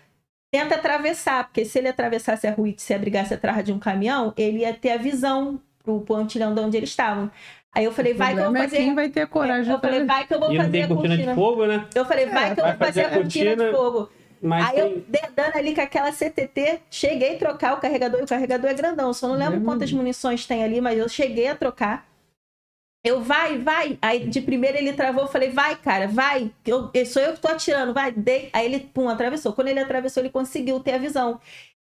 [0.53, 4.33] tenta atravessar, porque se ele atravessasse a rua e se abrigasse atrás de um caminhão,
[4.35, 7.31] ele ia ter a visão pro pontilhão de onde eles estavam.
[7.73, 8.77] Aí eu falei, vai que eu vou é fazer.
[8.77, 10.87] quem vai ter coragem eu falei, vai que eu vou E não fazer tem a
[10.89, 11.87] cortina de fogo, né?
[11.95, 14.09] Eu falei, vai que eu vai vou fazer fazer a a cortina de cortina, fogo.
[14.41, 14.81] Mas Aí tem...
[14.81, 18.73] eu dedando ali com aquela CTT, cheguei a trocar o carregador, e o carregador é
[18.73, 22.10] grandão, só não lembro quantas munições tem ali, mas eu cheguei a trocar.
[23.03, 23.97] Eu, vai, vai.
[24.01, 26.51] Aí de primeira ele travou, eu falei, vai, cara, vai.
[26.65, 28.11] Eu, sou eu que tô atirando, vai.
[28.11, 28.49] Dei.
[28.53, 29.53] Aí ele, pum, atravessou.
[29.53, 31.39] Quando ele atravessou, ele conseguiu ter a visão.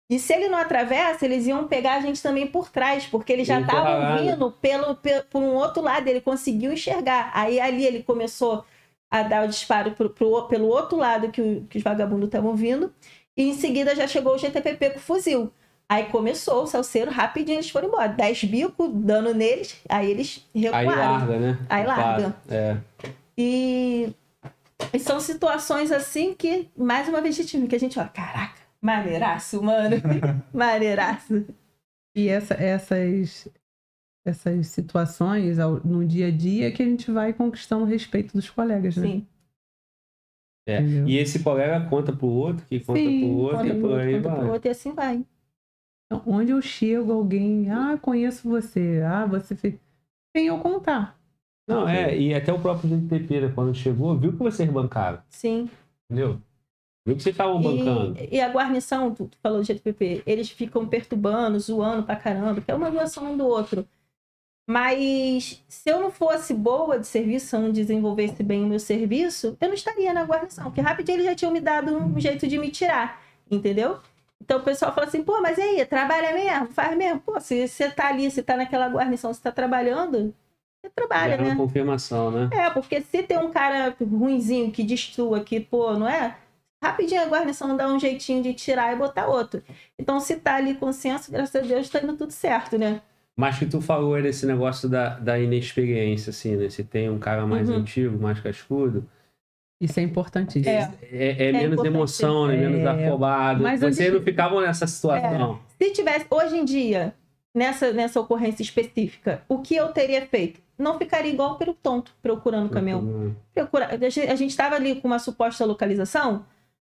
[0.10, 3.48] E se ele não atravessa, eles iam pegar a gente também por trás, porque eles
[3.48, 7.32] já estavam vindo pelo, pe- por um outro lado, ele conseguiu enxergar.
[7.34, 8.66] Aí ali ele começou
[9.12, 12.56] a dar o disparo pro, pro- pelo outro lado que, o- que os vagabundos estavam
[12.56, 12.94] vindo.
[13.36, 15.52] E em seguida já chegou o GTPP com fuzil.
[15.90, 18.10] Aí começou o salseiro, rapidinho eles foram embora.
[18.10, 20.90] Dez bicos, dando neles, aí eles Aí recuaram.
[21.14, 21.66] larga, né?
[21.70, 22.36] Aí larga.
[22.50, 22.78] É.
[23.38, 24.14] E,
[24.94, 28.60] e são situações assim que, mais uma vez, a gente, que a gente fala, caraca,
[28.82, 29.96] maneiraço, mano.
[30.54, 31.46] maneiraço.
[32.16, 33.48] E essa- essas,
[34.26, 38.98] essas situações no dia a dia que a gente vai conquistando o respeito dos colegas,
[38.98, 39.08] né?
[39.08, 39.28] Sim.
[40.68, 40.82] É.
[40.82, 44.30] E esse colega conta pro outro, que conta Sim, pro outro, e por aí conta
[44.30, 44.50] pro vai.
[44.50, 45.24] outro, e assim vai.
[46.08, 49.76] Então, onde eu chego, alguém, ah, conheço você, ah, você fez.
[50.36, 51.18] Sem eu contar.
[51.68, 55.70] Não, é, e até o próprio GTP, né, quando chegou, viu que vocês bancaram, Sim.
[56.10, 56.42] entendeu?
[57.06, 58.18] Viu que vocês estavam bancando.
[58.20, 62.62] E, e a guarnição, tu, tu falou do GTPP, eles ficam perturbando, zoando pra caramba,
[62.62, 63.86] que é uma zoação um do outro.
[64.70, 68.80] Mas se eu não fosse boa de serviço, se eu não desenvolvesse bem o meu
[68.80, 72.48] serviço, eu não estaria na guarnição, porque rapidinho eles já tinham me dado um jeito
[72.48, 74.00] de me tirar, entendeu?
[74.42, 76.68] Então o pessoal fala assim, pô, mas aí, trabalha mesmo?
[76.68, 77.20] Faz mesmo?
[77.20, 80.34] Pô, se você tá ali, se tá naquela guarnição, você tá trabalhando,
[80.82, 81.50] você trabalha, Já né?
[81.50, 82.50] na confirmação, né?
[82.54, 86.38] É, porque se tem um cara ruinzinho que destrua, que, pô, não é?
[86.82, 89.64] Rapidinho a guarnição dá um jeitinho de tirar e botar outro.
[89.98, 93.02] Então, se tá ali consenso, graças a Deus, tá indo tudo certo, né?
[93.36, 96.70] Mas que tu falou desse negócio da, da inexperiência, assim, né?
[96.70, 97.78] Se tem um cara mais Uhum.
[97.78, 99.08] antigo, mais cascudo,
[99.80, 100.74] Isso é importantíssimo.
[100.74, 100.92] É.
[101.12, 101.88] é, é menos importante.
[101.96, 102.56] emoção, né?
[102.58, 102.88] Menos É.
[103.08, 103.62] afobado.
[103.62, 105.60] Mas Vocês não ficavam nessa situação.
[105.80, 107.14] Se tivesse, hoje em dia,
[107.54, 110.60] nessa, nessa ocorrência específica, o que eu teria feito?
[110.78, 113.36] Não ficaria igual pelo tonto procurando o caminhão.
[113.54, 116.46] Procura- a gente- estava ali com uma suposta localização.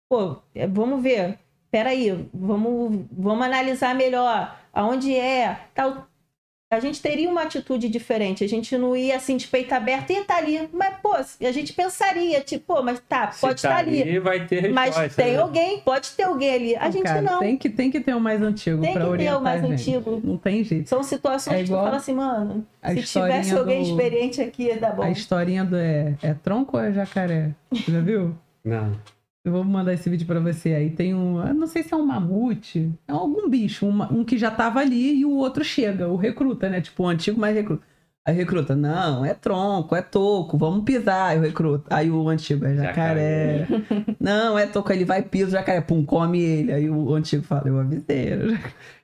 [0.09, 1.38] Pô, é, vamos ver.
[1.72, 5.59] Peraí, vamos, vamos analisar melhor aonde é.
[5.76, 6.08] Tal.
[6.72, 8.44] A gente teria uma atitude diferente.
[8.44, 10.70] A gente não ia assim de peito aberto e tá ali.
[10.72, 14.20] Mas, pô, a gente pensaria, tipo, pô, mas tá, Se pode tá estar ali.
[14.20, 15.02] vai ter resposta.
[15.02, 15.38] Mas tem né?
[15.40, 16.76] alguém, pode ter alguém ali.
[16.76, 17.40] A Não, gente cara, não.
[17.40, 19.64] Tem que, tem que ter o mais antigo Tem pra que ter orientar o mais
[19.64, 19.90] a gente.
[19.96, 20.22] antigo.
[20.24, 20.88] Não tem jeito.
[20.88, 24.66] São situações É que tu fala assim, mano, a se tivesse alguém do- experiente aqui,
[24.66, 25.02] ia dar bom.
[25.02, 27.50] A historinha do é, é tronco ou é jacaré?
[27.72, 28.36] Já viu?
[28.64, 28.92] Não.
[29.45, 30.74] Eu vou mandar esse vídeo pra você.
[30.74, 31.35] Aí tem um.
[31.53, 32.92] Não sei se é um mamute.
[33.08, 33.88] É algum bicho.
[33.88, 36.08] uma- um que já tava ali e o outro chega.
[36.08, 36.82] O recruta, né?
[36.82, 37.84] Tipo, o antigo mais recruta.
[38.27, 41.30] Aí o recruta, não, é tronco, é toco, vamos pisar.
[41.32, 41.95] Aí o recruta.
[41.95, 43.66] Aí o antigo é jacaré.
[44.19, 46.72] não, é toco, aí ele vai piso, jacaré, pum, come ele.
[46.72, 48.30] Aí o antigo fala, eu avisei.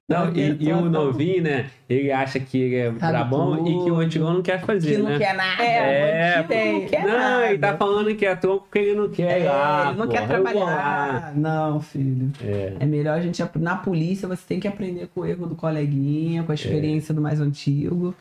[0.07, 1.65] Não, e, e o novinho, né?
[1.89, 3.99] Ele acha que ele é Sabe brabão e que o tudo.
[4.01, 5.17] antigão não quer fazer, Que não né?
[5.17, 5.63] quer nada.
[5.63, 6.37] É, É,
[6.73, 7.47] não quer não, nada.
[7.49, 10.05] ele tá falando que é tronco porque ele não quer ir É, lá, ele não
[10.07, 11.33] porra, quer trabalhar.
[11.35, 12.31] Não, filho.
[12.43, 12.73] É.
[12.79, 13.43] É melhor a gente.
[13.55, 17.19] Na polícia, você tem que aprender com o erro do coleguinha, com a experiência do
[17.21, 18.13] mais antigo.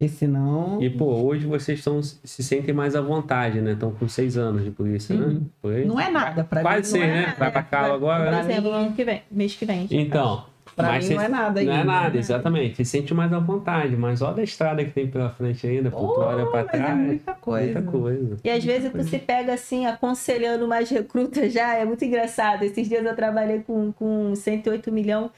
[0.00, 0.80] Porque senão.
[0.80, 3.72] E, pô, hoje vocês estão, se sentem mais à vontade, né?
[3.72, 5.26] Estão com seis anos de polícia, né?
[5.26, 5.46] Uhum.
[5.60, 5.84] Por aí?
[5.84, 7.00] Não é nada pra Quase mim.
[7.00, 7.26] ser, não é né?
[7.26, 7.36] nada.
[7.38, 8.40] Vai pra cá agora, Por né?
[8.40, 9.86] exemplo, ano que vem, mês que vem.
[9.90, 10.44] Então.
[10.78, 11.84] Pra mas mim não é nada Não é ainda.
[11.92, 12.76] nada, exatamente.
[12.76, 16.08] Se sente mais à vontade, mas olha a estrada que tem pela frente ainda, pô,
[16.14, 16.96] tu olha pra mas é trás.
[16.98, 17.72] muita coisa.
[17.80, 18.36] Muita coisa.
[18.44, 22.62] E às vezes tu se pega assim, aconselhando mais recrutas já, é muito engraçado.
[22.62, 25.30] Esses dias eu trabalhei com, com 108 milhões.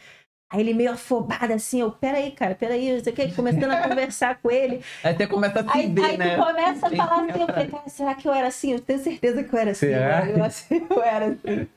[0.53, 4.51] Aí ele meio afobado assim, eu, peraí, cara, peraí, isso aqui, começando a conversar com
[4.51, 4.83] ele.
[5.05, 6.37] Aí você começa a se Aí, ver, aí né?
[6.37, 8.73] tu começa a falar que assim, eu falei, cara, será que eu era assim?
[8.73, 9.87] Eu tenho certeza que eu era assim.
[9.87, 10.25] Será?
[10.25, 10.39] mano.
[10.39, 11.69] Eu, assim, eu era assim.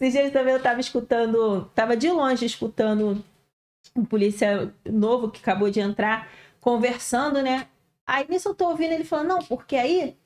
[0.00, 3.22] Esses dias também eu tava escutando, tava de longe escutando
[3.94, 6.26] um polícia novo que acabou de entrar,
[6.58, 7.66] conversando, né?
[8.06, 10.16] Aí nisso eu tô ouvindo ele falando, não, porque aí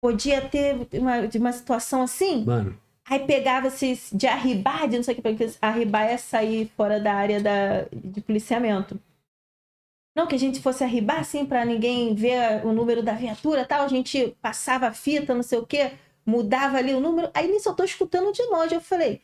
[0.00, 2.76] podia ter uma, uma situação assim, Mano,
[3.10, 7.14] Aí pegava-se de arribar, de não sei o que, porque arribar é sair fora da
[7.14, 9.00] área da, de policiamento.
[10.14, 13.82] Não, que a gente fosse arribar assim para ninguém ver o número da viatura tal,
[13.82, 15.92] a gente passava a fita, não sei o que,
[16.26, 17.30] mudava ali o número.
[17.32, 18.74] Aí nisso eu tô escutando de longe.
[18.74, 19.22] Eu falei,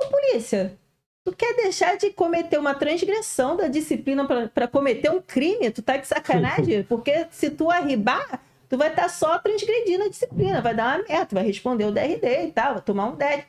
[0.00, 0.76] ô polícia,
[1.24, 5.70] tu quer deixar de cometer uma transgressão da disciplina para cometer um crime?
[5.70, 6.82] Tu tá de sacanagem?
[6.88, 8.42] Porque se tu arribar,
[8.72, 12.46] tu vai estar só transgredindo a disciplina, vai dar uma merda, vai responder o DRD
[12.46, 13.44] e tal, vai tomar um 10.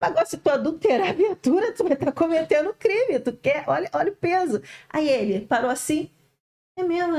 [0.00, 4.12] Agora, se tu adulterar a viatura, tu vai estar cometendo crime, tu quer, olha, olha
[4.12, 4.62] o peso.
[4.88, 6.08] Aí ele parou assim,
[6.78, 7.16] é mesmo,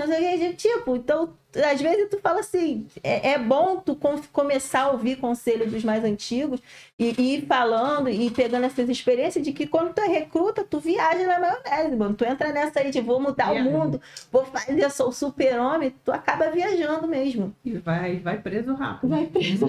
[0.56, 5.16] tipo, então, às vezes tu fala assim, é, é bom tu com- começar a ouvir
[5.16, 6.60] conselho dos mais antigos
[6.98, 10.80] e, e ir falando e pegando essas experiências de que quando tu é recruta, tu
[10.80, 12.14] viaja na maionese, mano.
[12.14, 13.68] Tu entra nessa aí de vou mudar Viaja.
[13.68, 17.54] o mundo, vou fazer, sou super-homem, tu acaba viajando mesmo.
[17.66, 19.10] E vai, vai preso rápido.
[19.10, 19.66] Vai preso.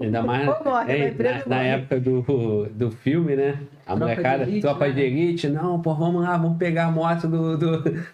[0.00, 3.60] ainda mais morre, na, na época do, do filme, né?
[3.86, 4.92] A Tropa molecada, de elite, tropa né?
[4.94, 7.56] de elite, não, pô, vamos lá, vamos pegar a moto do.
[7.56, 8.04] do...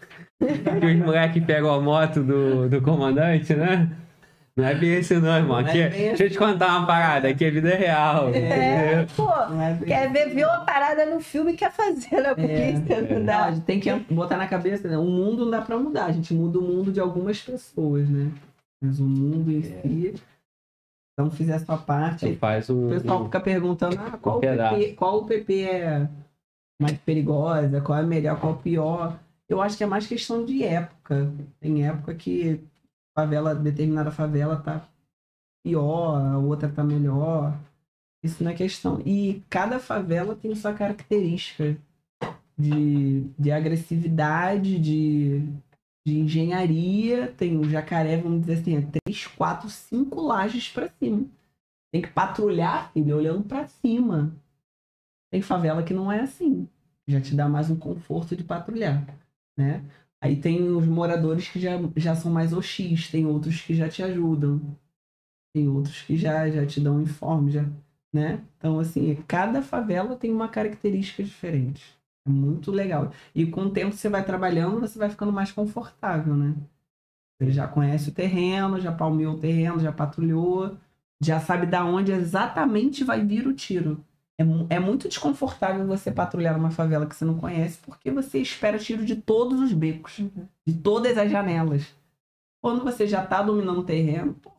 [0.81, 3.91] que os moleques pegam a moto do, do comandante, né?
[4.57, 5.61] Não é bem assim, não, irmão.
[5.61, 7.27] Não é Aqui, bem deixa eu te contar uma parada.
[7.29, 8.29] Aqui é vida real.
[8.29, 8.39] É,
[9.01, 9.07] entendeu?
[9.17, 13.03] pô, Não é quer ver, viu uma parada no filme e quer fazer na polícia,
[13.03, 13.45] não Não, dá.
[13.47, 14.97] a gente tem que botar na cabeça, né?
[14.97, 16.05] O mundo não dá pra mudar.
[16.05, 18.31] A gente muda o mundo de algumas pessoas, né?
[18.81, 20.15] Mas o mundo em si.
[21.19, 22.21] Então fizer a sua parte.
[22.21, 22.87] Você faz um.
[22.87, 24.41] O pessoal um- fica perguntando ah, qual, o.
[24.41, 26.09] PP, qual o PP é
[26.81, 29.19] mais perigosa, qual é melhor, qual é pior.
[29.55, 31.33] Eu acho que é mais questão de época.
[31.61, 32.61] Tem época que
[33.17, 34.85] favela, determinada favela tá
[35.65, 37.57] pior, a outra tá melhor.
[38.21, 39.01] Isso não é questão.
[39.07, 41.79] E cada favela tem sua característica
[42.59, 45.47] de, de agressividade, de,
[46.05, 47.29] de engenharia.
[47.29, 51.27] Tem o jacaré, vamos dizer assim, é três, quatro, cinco lajes pra cima.
[51.93, 54.35] Tem que patrulhar, filho, olhando pra cima.
[55.31, 56.69] Tem favela que não é assim.
[57.07, 59.07] Já te dá mais um conforto de patrulhar,
[59.57, 59.85] né?
[60.21, 64.03] Aí tem os moradores que já, já são mais OX, tem outros que já te
[64.03, 64.61] ajudam.
[65.55, 67.65] Tem outros que já, já te dão informe, já,
[68.13, 68.43] né?
[68.57, 71.97] Então, assim, cada favela tem uma característica diferente.
[72.27, 73.13] É muito legal.
[73.35, 76.55] E com o tempo você vai trabalhando, você vai ficando mais confortável, né?
[77.39, 80.77] Você já conhece o terreno, já palmeou o terreno, já patrulhou,
[81.23, 84.05] já sabe da onde exatamente vai vir o tiro.
[84.39, 88.79] É, é muito desconfortável você patrulhar uma favela que você não conhece, porque você espera
[88.79, 90.21] tiro de todos os becos,
[90.67, 91.95] de todas as janelas.
[92.61, 94.51] Quando você já tá dominando o terreno, pô,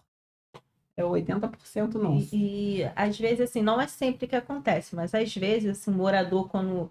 [0.96, 2.34] é 80% nosso.
[2.34, 5.94] E, e, às vezes, assim, não é sempre que acontece, mas às vezes, assim, o
[5.94, 6.90] morador, quando,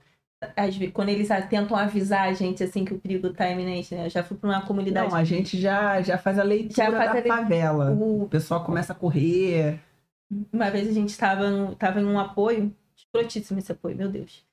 [0.55, 4.07] às quando eles tentam avisar a gente, assim, que o perigo tá iminente, né?
[4.07, 5.09] Eu já fui pra uma comunidade.
[5.09, 7.93] Não, a gente já, já faz a leitura Já faz da a favela.
[7.93, 9.81] o- O pessoal começa a correr.
[10.53, 14.47] Uma vez a gente estava tava em um apoio, escrotíssimo esse apoio, meu Deus.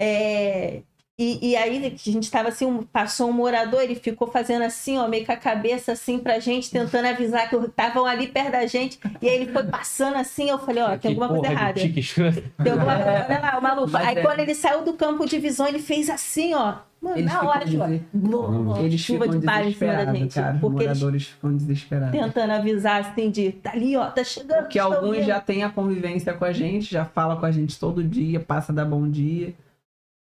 [0.00, 0.84] É,
[1.22, 4.96] e, e aí a gente estava assim, um- passou um morador, ele ficou fazendo assim,
[4.98, 8.66] ó, meio com a cabeça assim pra gente, tentando avisar que estavam ali perto da
[8.66, 8.98] gente.
[9.20, 11.80] E aí ele foi passando assim, eu falei, ó, Que tem alguma coisa porra de
[11.80, 12.42] errada.
[12.62, 13.90] Tem alguma coisa, olha lá, o maluco.
[13.90, 14.22] Mas Aí é.
[14.22, 16.76] quando ele saiu do campo de visão, ele fez assim, ó.
[17.02, 17.82] Mano, Eles na hora, tipo,
[18.12, 20.34] blum, Eles chuva de bala em cima da gente.
[20.34, 20.54] cara.
[20.54, 22.18] Os Porque eles moradores ficam desesperados.
[22.20, 24.60] tentando avisar assim de, tá ali, ó, tá chegando.
[24.64, 25.26] Porque alguns vindo.
[25.26, 28.70] já têm a convivência com a gente, já fala com a gente todo dia, passa
[28.72, 29.54] a dar bom dia.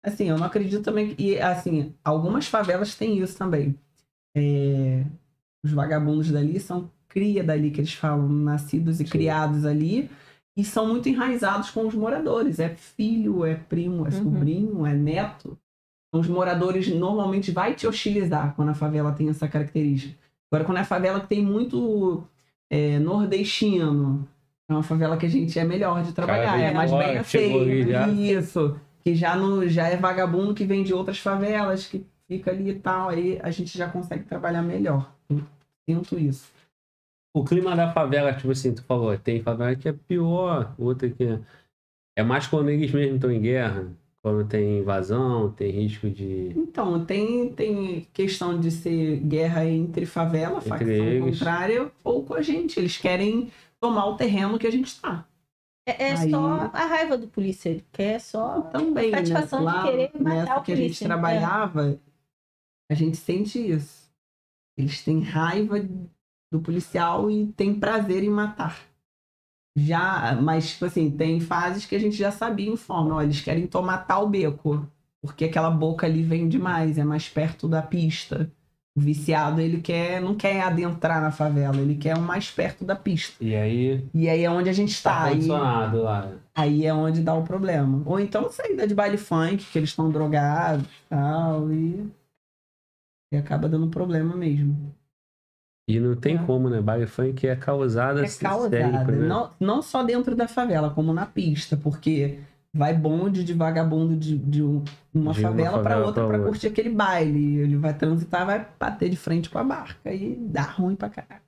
[0.05, 1.15] Assim, eu não acredito também.
[1.19, 3.75] E, assim, algumas favelas têm isso também.
[4.37, 5.05] É,
[5.65, 9.11] os vagabundos dali são cria dali, que eles falam, nascidos e Sim.
[9.11, 10.11] criados ali.
[10.57, 12.59] E são muito enraizados com os moradores.
[12.59, 14.23] É filho, é primo, é Uhum.
[14.25, 15.57] sobrinho, é neto.
[16.09, 20.15] Então, os moradores normalmente vai te hostilizar quando a favela tem essa característica.
[20.51, 22.25] Agora, quando é favela que tem muito
[22.71, 24.27] é, nordestino,
[24.69, 28.11] é uma favela que a gente é melhor de trabalhar, vem é mais bem aceito.
[28.11, 28.81] Isso.
[29.05, 32.75] Que já, no, já é vagabundo que vem de outras favelas, que fica ali e
[32.75, 33.09] tal.
[33.11, 35.13] Aí a gente já consegue trabalhar melhor.
[35.31, 35.43] Eu
[35.89, 36.51] Sinto isso.
[37.35, 41.25] O clima da favela, tipo assim, tu falou, tem favela que é pior, outra que
[41.25, 41.41] é-
[42.19, 43.89] é mais quando eles mesmos estão em guerra,
[44.23, 46.53] quando tem invasão, tem risco de.
[46.57, 51.39] Então, tem, tem questão de ser guerra entre favela, Entre facção eles.
[51.39, 52.79] contrária, ou com a gente.
[52.81, 55.25] Eles querem tomar o terreno que a gente está.
[55.89, 57.71] É, é Aí- só a raiva do polícia.
[57.71, 58.61] Ele quer só.
[58.63, 59.19] Também, né?
[59.19, 61.09] Satisfação de Lá querer matar nessa o que a gente polícia, é.
[61.09, 62.01] trabalhava,
[62.91, 64.07] a gente sente isso.
[64.77, 65.77] Eles têm raiva
[66.53, 68.79] do policial e têm prazer em matar.
[69.77, 73.15] Já, mas, tipo assim, tem fases que a gente já sabia em forma.
[73.15, 74.87] Ó, eles querem tomar tal beco,
[75.23, 78.53] porque aquela boca ali vem demais, é mais perto da pista.
[78.99, 82.97] O viciado, ele quer, não quer adentrar na favela, ele quer o mais perto da
[82.97, 83.37] pista.
[83.41, 85.23] E aí E aí é onde a gente tá tá.
[85.27, 86.33] Aí- condicionado lá.
[86.53, 88.03] Aí é onde dá o problema.
[88.05, 92.11] Ou então saída de baile funk, que eles estão drogados e tal, e...
[93.33, 94.93] e acaba dando problema mesmo.
[95.89, 96.43] E não tem É.
[96.45, 96.81] como, né?
[96.81, 99.27] Baile funk é causada É causada, sempre, né?
[99.29, 102.41] não, não só dentro da favela, como na pista, porque
[102.75, 106.37] vai bonde de vagabundo de, de um- uma De uma favela para outra pra para
[106.39, 106.49] outra.
[106.51, 107.57] curtir aquele baile.
[107.59, 111.43] Ele vai transitar, vai bater de frente com a barca e dá ruim pra caralho.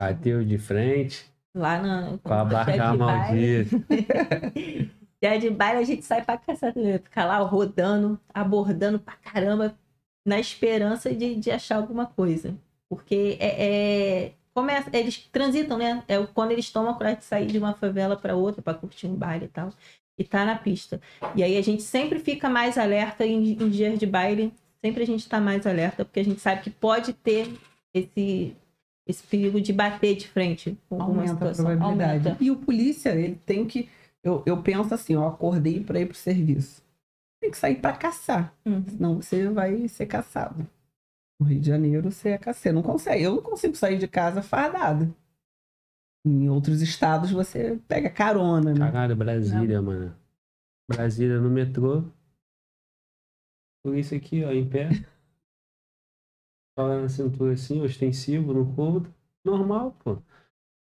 [0.00, 2.18] Bateu de frente Lá na.
[2.18, 3.76] com a barca maldita.
[5.22, 9.74] Dia de baile a gente sai pra caçar, fica lá rodando, abordando pra caramba,
[10.26, 12.54] na esperança de, de achar alguma coisa.
[12.88, 16.02] Porque é, é- começa, eles transitam, né?
[16.08, 19.06] É quando eles tomam a coragem de sair de uma favela pra outra pra curtir
[19.06, 19.70] um baile e tal.
[20.20, 21.00] E tá na pista.
[21.34, 24.52] E aí a gente sempre fica mais alerta em, em dias de baile.
[24.84, 27.50] Sempre a gente tá mais alerta, porque a gente sabe que pode ter
[27.94, 28.54] esse,
[29.08, 31.64] esse perigo de bater de frente com alguma Aumenta a situação.
[31.64, 32.28] probabilidade.
[32.28, 32.44] Aumenta.
[32.44, 33.88] E o polícia, ele tem que.
[34.22, 36.82] Eu, eu penso assim, eu acordei para ir pro serviço.
[37.40, 38.52] Tem que sair para caçar.
[38.66, 38.84] Uhum.
[38.86, 40.68] Senão você vai ser caçado.
[41.40, 42.74] No Rio de Janeiro, você é cacete.
[42.74, 43.24] Não consegue.
[43.24, 45.08] Eu não consigo sair de casa fardada.
[46.24, 48.78] Em outros estados, você pega carona, né?
[48.78, 50.14] Caralho, Brasília, mano.
[50.90, 52.04] Brasília no metrô.
[53.82, 54.88] Por isso aqui, ó, em pé.
[56.76, 59.12] Fala na cintura assim, ostensivo, no cômodo.
[59.44, 60.18] Normal, pô.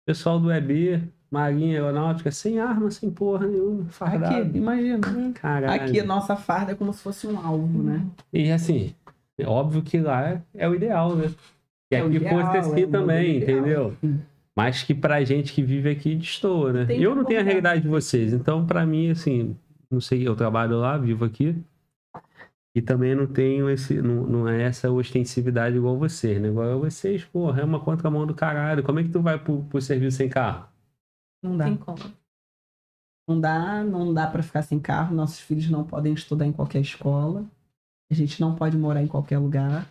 [0.06, 4.48] Pessoal do EB, Marinha Aeronáutica, sem arma, sem porra nenhuma, fardado.
[4.48, 5.32] Aqui, imagina.
[5.34, 5.82] Caralho.
[5.82, 8.06] Aqui, a nossa farda é como se fosse um alvo, né?
[8.32, 8.94] E assim,
[9.38, 11.28] é óbvio que lá é o ideal, né?
[11.88, 13.58] Que É aqui ideal, fosse é assim o também, ideal.
[13.58, 13.96] entendeu?
[14.00, 14.20] Sim.
[14.56, 16.84] Mas que pra gente que vive aqui destoa, né?
[16.84, 19.56] Tem eu não tenho a realidade de vocês, então pra mim, assim,
[19.90, 21.56] não sei, eu trabalho lá, vivo aqui.
[22.74, 26.48] E também não tenho esse, não, não é essa ostensividade igual vocês, né?
[26.48, 28.82] Igual vocês, porra, é uma contramão do caralho.
[28.82, 30.66] Como é que tu vai pro, pro serviço sem carro?
[31.42, 31.64] Não dá.
[31.66, 31.98] Tem como.
[33.28, 35.14] Não dá, não dá para ficar sem carro.
[35.14, 37.44] Nossos filhos não podem estudar em qualquer escola.
[38.10, 39.86] A gente não pode morar em qualquer lugar.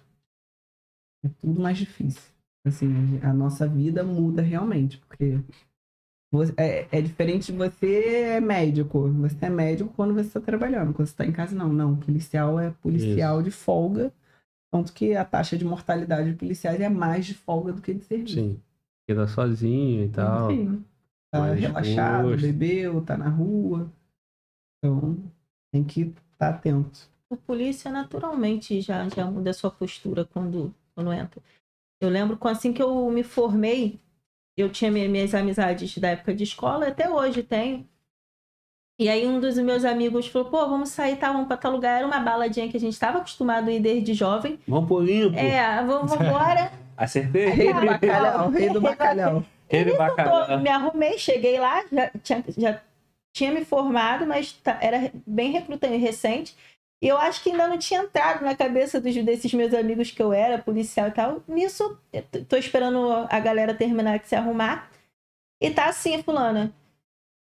[1.24, 2.31] É tudo mais difícil.
[2.66, 5.40] Assim, a nossa vida muda realmente, porque
[6.32, 9.10] você- é, é diferente de você é médico.
[9.14, 10.94] Você é médico quando você está trabalhando.
[10.94, 11.74] Quando você está em casa, não.
[11.74, 14.14] Não, policial é policial de folga.
[14.72, 18.06] Tanto que a taxa de mortalidade de policiais é mais de folga do que de
[18.06, 18.36] serviço.
[18.36, 18.62] Sim.
[19.08, 20.52] Queda sozinho e tal.
[20.52, 20.86] Enfim,
[21.32, 22.42] tá mais relaxado, exposto.
[22.46, 23.92] bebeu, tá na rua.
[24.78, 25.18] Então,
[25.74, 27.10] tem que estar atento.
[27.30, 31.42] O polícia naturalmente já, já muda a sua postura quando, quando entra.
[32.02, 34.00] Eu lembro que assim que eu me formei,
[34.58, 37.88] eu tinha minha- minhas amizades da época de escola, até hoje tenho.
[39.00, 41.98] E aí um dos meus amigos falou, pô, vamos sair, tá, vamos pra tal lugar.
[42.00, 44.60] Era uma baladinha que a gente estava acostumado a ir desde jovem.
[44.68, 45.38] Vamos pro limpo.
[45.38, 46.72] É, vamos embora.
[46.98, 47.48] Acertei?
[47.50, 49.44] Rei do bacalhau, rei do bacalhau.
[49.70, 50.60] Ele Tô- bacalhau.
[50.60, 52.82] me arrumei, cheguei lá, já tinha, já
[53.34, 56.56] tinha me formado, mas tá- era bem recrutante recente.
[57.02, 60.22] E eu acho que ainda não tinha entrado na cabeça dos, desses meus amigos que
[60.22, 61.44] eu era, policial e tal.
[61.48, 61.98] Nisso,
[62.48, 64.90] tô esperando a galera terminar de se arrumar.
[65.60, 66.72] E tá assim, fulana.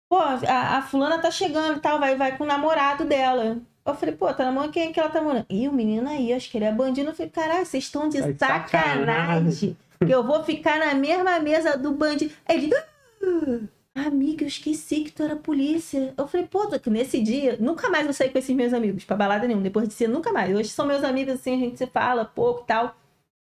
[0.09, 3.59] Pô, a, a fulana tá chegando e tal, vai, vai com o namorado dela.
[3.85, 5.47] Eu falei, pô, tá namorando quem é que ela tá namorando?
[5.49, 7.11] Ih, o menino aí, acho que ele é bandido.
[7.11, 9.77] Eu falei, caralho, vocês estão de sacanagem.
[9.99, 12.33] Que eu vou ficar na mesma mesa do bandido.
[12.47, 13.61] Aí ele, ah,
[14.07, 16.13] amiga, eu esqueci que tu era polícia.
[16.17, 19.17] Eu falei, pô, que nesse dia, nunca mais vou sair com esses meus amigos, pra
[19.17, 19.63] balada nenhuma.
[19.65, 20.55] Depois de ser, nunca mais.
[20.55, 22.95] Hoje são meus amigos, assim, a gente se fala pouco e tal,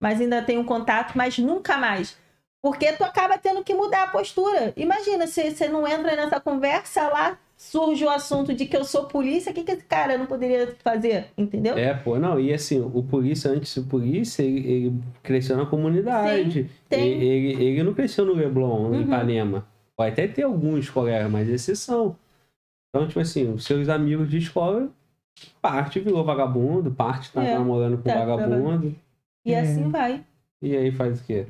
[0.01, 2.17] mas ainda tem um contato, mas nunca mais.
[2.63, 4.73] Porque tu acaba tendo que mudar a postura.
[4.77, 9.05] Imagina, se você não entra nessa conversa lá, surge o assunto de que eu sou
[9.05, 11.27] polícia, o que, que esse cara não poderia fazer?
[11.37, 11.77] Entendeu?
[11.77, 16.71] É, pô, não, e assim, o polícia, antes do polícia, ele, ele cresceu na comunidade.
[16.89, 17.13] tem.
[17.13, 19.03] Ele, ele, ele não cresceu no Leblon, no Uhum.
[19.03, 19.67] Ipanema.
[19.97, 22.17] Pode até ter alguns colegas, mas exceção.
[22.91, 24.89] Então, tipo assim, os seus amigos de escola,
[25.61, 28.95] parte virou vagabundo, parte tá É, namorando com tá, vagabundo.
[29.45, 29.61] E É.
[29.61, 30.25] assim vai.
[30.63, 31.47] E aí faz o quê?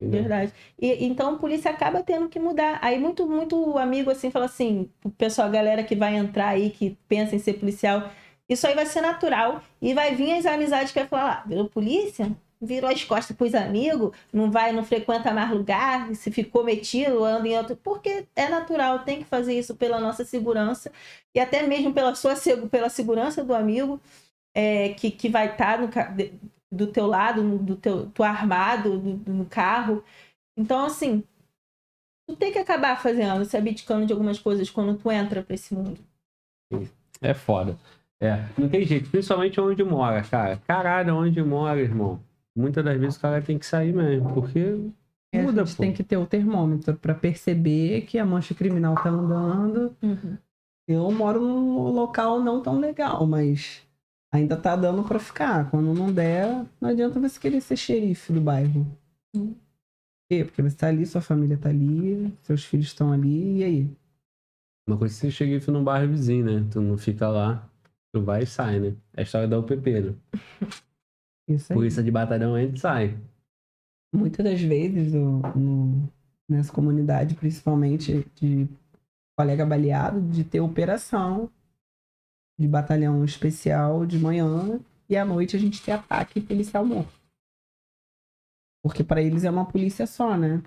[0.00, 0.22] Entendeu?
[0.22, 0.52] Verdade.
[0.80, 2.78] E, então a polícia acaba tendo que mudar.
[2.82, 6.70] Aí muito, muito amigo assim fala assim, o pessoal, a galera que vai entrar aí,
[6.70, 8.10] que pensa em ser policial,
[8.48, 9.62] isso aí vai ser natural.
[9.80, 12.30] E vai vir as amizades que vai falar, ah, virou polícia?
[12.64, 17.46] Virou as costas pros amigos, não vai, não frequenta mais lugar, se ficou metido, anda
[17.48, 17.76] em outro.
[17.76, 20.90] Porque é natural, tem que fazer isso pela nossa segurança
[21.34, 22.34] e até mesmo pela sua
[22.70, 24.00] pela segurança do amigo
[24.54, 25.78] é, que, que vai estar
[26.14, 26.32] de-
[26.72, 30.02] do teu lado, do teu tu armado do- do- no carro.
[30.56, 31.22] Então, assim,
[32.28, 35.74] tu tem que acabar fazendo, se abdicando de algumas coisas quando tu entra pra esse
[35.74, 36.00] mundo.
[37.20, 37.78] É foda.
[38.20, 40.56] É, não tem jeito, principalmente onde mora, cara.
[40.66, 42.20] Caralho, onde mora, irmão.
[42.56, 44.90] Muitas das vezes o cara tem que sair mesmo, porque
[45.32, 45.82] É, muda, a gente pô.
[45.82, 49.96] tem que ter o termômetro para perceber que a mancha criminal tá andando.
[50.86, 53.82] Eu moro num local não tão legal, mas
[54.32, 55.70] ainda tá dando para ficar.
[55.70, 58.86] Quando não der, não adianta você querer ser xerife do bairro.
[59.34, 59.54] Hum.
[59.54, 60.44] Por quê?
[60.44, 63.90] Porque você tá ali, sua família tá ali, seus filhos estão ali, e aí?
[64.86, 66.68] Uma coisa é você chega e no bairro vizinho, né?
[66.70, 67.68] Tu não fica lá,
[68.12, 68.94] tu vai e sai, né?
[69.14, 70.14] É a história da UPP, né?
[71.48, 71.76] Isso aí.
[71.76, 73.18] Polícia de batalhão entra e sai.
[74.14, 76.08] Muitas das vezes, o- no-
[76.48, 78.68] nessa comunidade, principalmente de
[79.36, 81.50] colega baleado, de ter operação
[82.58, 87.12] de batalhão especial de manhã e à noite a gente ter ataque policial morto.
[88.82, 90.62] Porque para eles é uma polícia só, né?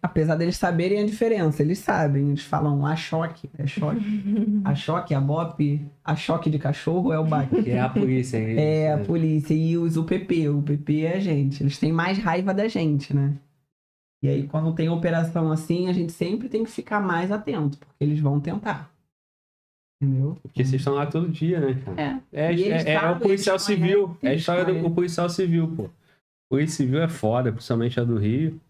[0.00, 2.28] Apesar deles saberem a diferença, eles sabem.
[2.28, 4.00] Eles falam a choque, é choque.
[4.64, 7.50] A choque, a BOP, a choque de cachorro é o BAC.
[7.68, 8.36] É a polícia.
[8.38, 10.48] É, a polícia e os UPP.
[10.48, 11.62] O UPP é a gente.
[11.62, 13.34] Eles têm mais raiva da gente, né?
[14.22, 18.04] E aí, quando tem operação assim, a gente sempre tem que ficar mais atento, porque
[18.04, 18.88] eles vão tentar.
[20.00, 20.38] Entendeu?
[20.42, 22.00] Porque vocês estão lá todo dia, né, cara?
[22.00, 22.20] É.
[22.32, 24.06] É, é, é sabem, o policial civil.
[24.08, 25.82] conhecem, É a história do policial civil, pô.
[25.84, 25.90] O
[26.50, 28.60] polícia civil é foda, principalmente a do Rio.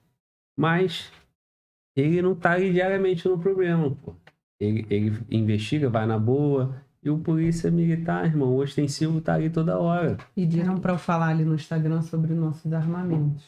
[0.57, 1.11] Mas
[1.97, 4.15] ele não tá ali diariamente no problema, pô.
[4.61, 6.77] Ele, ele investiga, vai na boa.
[7.03, 10.19] E o polícia militar, irmão, o ostensivo tá ali toda hora.
[10.37, 13.43] Pediram pra eu falar ali no Instagram sobre nossos armamentos.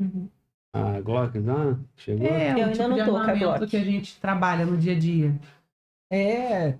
[0.00, 0.28] Uhum.
[0.72, 2.26] A Glock, ah, chegou?
[2.26, 3.66] É, Eu o ainda tipo não de tô a armamento Glock.
[3.66, 5.38] que a gente trabalha no dia a dia.
[6.10, 6.78] É.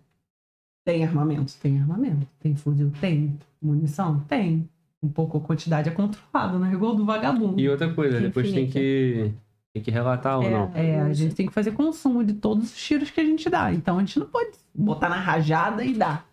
[0.85, 1.53] Tem armamento?
[1.61, 2.27] Tem armamento.
[2.41, 2.91] Tem fuzil?
[3.01, 3.39] Tem.
[3.61, 4.21] Munição?
[4.21, 4.69] Tem.
[5.03, 7.61] Um pouco a quantidade é controlada, não é igual do vagabundo.
[7.61, 9.33] E outra coisa, depois tem que,
[9.77, 10.51] tem que relatar ou É.
[10.51, 10.71] não.
[10.75, 13.73] É, a gente tem que fazer consumo de todos os tiros que a gente dá.
[13.73, 16.27] Então a gente não pode botar na rajada e dar.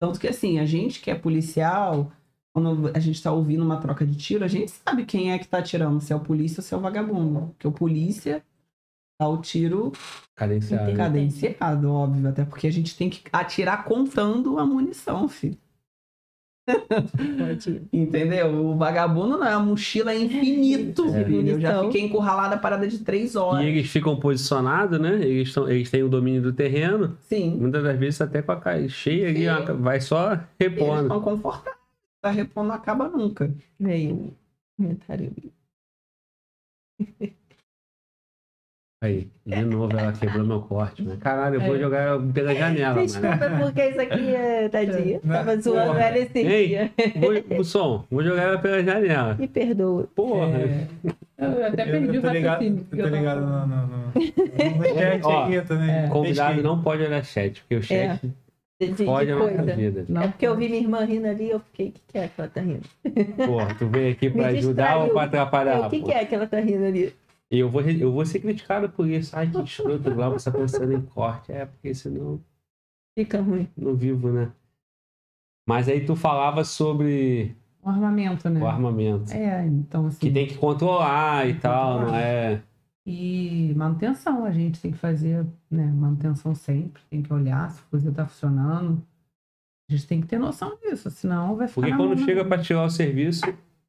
[0.00, 2.10] Tanto que assim, a gente que é policial,
[2.54, 5.46] quando a gente tá ouvindo uma troca de tiro, a gente sabe quem é que
[5.46, 7.48] tá atirando, se é o polícia ou se é o vagabundo.
[7.48, 8.42] Porque o polícia
[9.20, 9.92] dá o tiro
[10.34, 10.96] Cadenciado.
[10.96, 15.58] Cadenciado, óbvio, até porque a gente tem que atirar contando a munição, filho.
[17.92, 18.54] Entendeu?
[18.66, 21.22] O vagabundo não é a mochila é infinito, É.
[21.50, 23.64] Eu já fiquei encurralada a parada de três horas.
[23.64, 25.20] E eles ficam posicionados, né?
[25.22, 27.16] Eles, tão, eles têm o domínio do terreno.
[27.20, 27.56] Sim.
[27.58, 29.72] Muitas das vezes até com a caixa cheia Sim.
[29.74, 31.02] vai só Eles repondo.
[31.02, 31.82] estão confortáveis.
[32.20, 33.52] Tá repondo não acaba nunca.
[33.80, 34.32] Veio um
[34.76, 35.32] comentário.
[39.02, 41.16] Aí, de novo ela quebrou meu corte, né?
[41.20, 41.78] Caralho, eu vou É.
[41.80, 43.04] jogar ela pela janela, mano.
[43.06, 45.20] Desculpa, porque isso aqui é tadinha.
[45.24, 45.34] Né?
[45.38, 46.00] Tava zoando Porra.
[46.02, 46.68] ela esse Ei.
[46.68, 46.90] dia.
[47.16, 49.34] Vou, Busson, vou jogar ela pela janela.
[49.34, 50.06] Me perdoa.
[50.14, 50.46] Porra.
[50.56, 50.86] É.
[51.44, 52.86] Eu até Eu, perdi eu o tô ligado, raciocínio.
[52.92, 54.14] eu tô eu ligado no, no, no, no
[54.94, 55.90] chat Ó, aqui também.
[55.90, 56.08] é.
[56.08, 58.20] Convidado não pode olhar chat, porque o chat
[58.80, 59.74] De, de pode a nossa coisa.
[59.74, 60.04] vida.
[60.08, 62.28] Não, É porque eu vi minha irmã rindo ali eu fiquei, o que, que é
[62.28, 62.82] que ela tá rindo?
[63.46, 65.86] Porra, tu veio aqui pra ajudar ou pra É, atrapalhar?
[65.86, 67.12] o que, que é que ela tá rindo ali?
[67.52, 69.36] E eu vou, eu vou ser criticado por isso.
[69.36, 71.52] Ai, que escroto, o Glauber tá pensando em corte.
[71.52, 72.40] É, porque senão
[73.14, 73.68] Fica ruim.
[73.76, 74.50] não vivo, né?
[75.68, 78.58] Mas aí tu falava sobre O armamento, né?
[78.58, 79.30] o armamento.
[79.34, 80.18] É, então assim.
[80.18, 82.62] Que tem que controlar e tal, não é?
[83.04, 85.84] E manutenção, a gente tem que fazer, né?
[85.84, 89.02] Manutenção sempre, tem que olhar se o fuzil tá funcionando.
[89.90, 91.82] A gente tem que ter noção disso, senão vai ficar.
[91.82, 92.48] Porque quando mão, chega né?
[92.48, 93.44] pra tirar o serviço,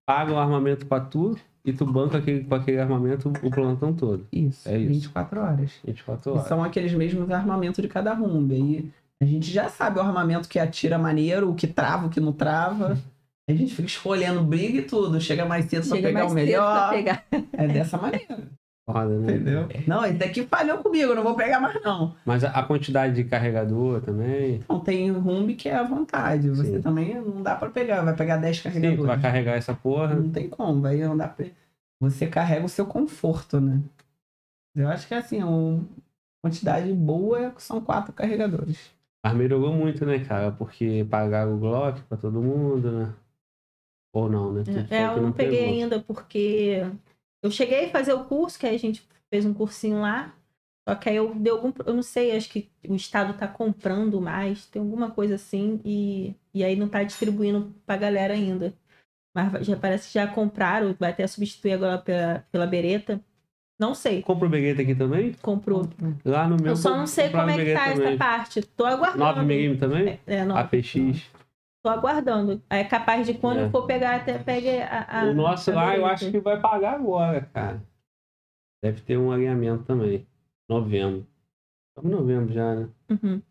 [0.06, 4.28] paga o armamento pra tu e tu banca aquele, com aquele armamento o plantão todo.
[4.32, 4.88] Isso, É isso.
[4.94, 5.72] 24 horas.
[5.86, 6.48] 24 E horas.
[6.48, 8.54] são aqueles mesmos armamentos de cada rumba.
[8.56, 8.90] E
[9.22, 12.34] a gente já sabe o armamento que atira maneiro, o que trava, o que não
[12.34, 12.98] trava.
[13.46, 15.20] A gente fica escolhendo briga e tudo.
[15.20, 16.88] Chega mais cedo pra Chega pegar mais o cedo melhor.
[16.88, 17.26] pra pegar.
[17.52, 18.38] É dessa maneira.
[18.86, 19.34] Foda, né?
[19.36, 19.68] Entendeu?
[19.88, 22.14] Não, esse daqui falhou comigo, não vou pegar mais, não.
[22.26, 24.62] Mas a, a quantidade de carregador também.
[24.68, 26.50] Não tem rumbi que é à vontade.
[26.50, 26.82] Você Sim.
[26.82, 28.02] também não dá pra pegar.
[28.02, 29.22] Vai pegar 10 Sim, tu vai carregadores.
[29.22, 30.16] carregar essa porra.
[30.16, 31.34] Não tem como, vai andar.
[31.34, 31.46] pra-
[32.02, 33.80] Você carrega o seu conforto, né?
[34.76, 35.82] Eu acho que assim, uma
[36.44, 38.92] quantidade boa são quatro carregadores.
[39.24, 40.52] Mas melhorou muito, né, cara?
[40.52, 43.14] Porque pagaram o Glock pra todo mundo, né?
[44.14, 44.64] Ou não, né?
[44.90, 45.74] É, eu não peguei pegou.
[45.74, 46.86] ainda porque
[47.44, 50.34] eu cheguei a fazer o curso, que aí a gente fez um cursinho lá.
[50.88, 51.72] Só que aí eu dei algum.
[51.86, 56.34] Eu não sei, acho que o Estado tá comprando mais, tem alguma coisa assim, e,
[56.54, 58.74] e aí não tá distribuindo pra galera ainda.
[59.36, 63.20] Mas já parece que já compraram, vai até substituir agora pela, pela Bereta.
[63.80, 64.22] Não sei.
[64.22, 65.34] Compra o Begueta aqui também?
[65.42, 65.90] Comprou.
[66.24, 66.68] Lá no meu.
[66.68, 68.62] Eu só não sei como é que tá essa parte.
[68.62, 69.42] Tô aguardando.
[69.42, 70.20] 9mm também?
[70.26, 70.56] É, não.
[70.56, 70.96] APX.
[71.84, 72.64] Tô aguardando.
[72.70, 73.64] É capaz de quando É.
[73.66, 75.22] eu for pegar, até pegue a.
[75.22, 77.84] a o nosso a lá eu acho que vai pagar agora, cara.
[78.82, 80.26] Deve ter um alinhamento também.
[80.70, 81.28] Novembro.
[81.90, 82.90] Estamos em novembro já, né?
[83.10, 83.42] Uhum.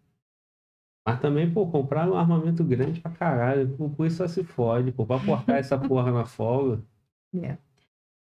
[1.07, 3.69] Mas também, pô, comprar um armamento grande pra caralho.
[3.97, 5.05] Por isso só se fode, pô.
[5.05, 6.83] Pra portar essa porra na folga.
[7.35, 7.59] É.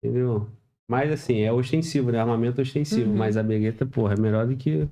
[0.03, 0.49] Entendeu?
[0.89, 2.21] Mas assim, é ostensivo, né?
[2.21, 3.11] Armamento ostensivo.
[3.11, 3.17] Uhum.
[3.17, 4.91] Mas a Beretta, porra, é melhor do que o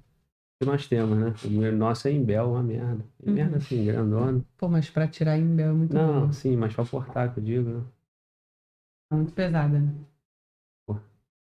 [0.58, 1.34] que nós temos, né?
[1.44, 3.04] O nosso é em Bel, uma merda.
[3.22, 3.34] Uhum.
[3.34, 4.44] Merda assim, grandona.
[4.56, 6.32] Pô, mas pra tirar em Bel é muito Não, bom.
[6.32, 7.84] sim, mas pra portar, que eu digo, né?
[9.12, 9.94] É muito pesada, né?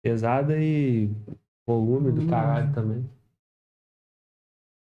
[0.03, 1.09] Pesada e
[1.67, 2.27] volume do Hum.
[2.29, 3.09] caralho também.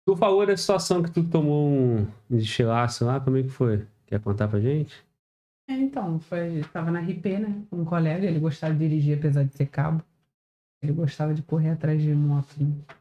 [0.07, 3.87] Tu falou da situação que tu tomou um desfilaço lá, como é que foi?
[4.05, 5.03] Quer contar pra gente?
[5.67, 7.63] É, então, foi, tava na RP, né?
[7.69, 10.03] Com um colega, ele gostava de dirigir, apesar de ser cabo.
[10.81, 12.55] Ele gostava de correr atrás de moto.
[12.59, 12.98] né?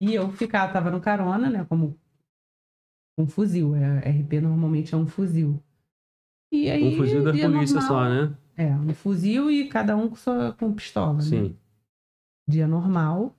[0.00, 1.64] E eu ficava, tava no carona, né?
[1.68, 1.98] Como
[3.18, 3.74] um fuzil.
[3.76, 5.62] É, RP normalmente é um fuzil.
[6.52, 8.36] E aí, Um fuzil da polícia normal- só, né?
[8.56, 11.14] É, um fuzil e cada um com, sua, com pistola.
[11.14, 11.20] né?
[11.22, 11.56] Sim.
[12.48, 13.34] Dia normal.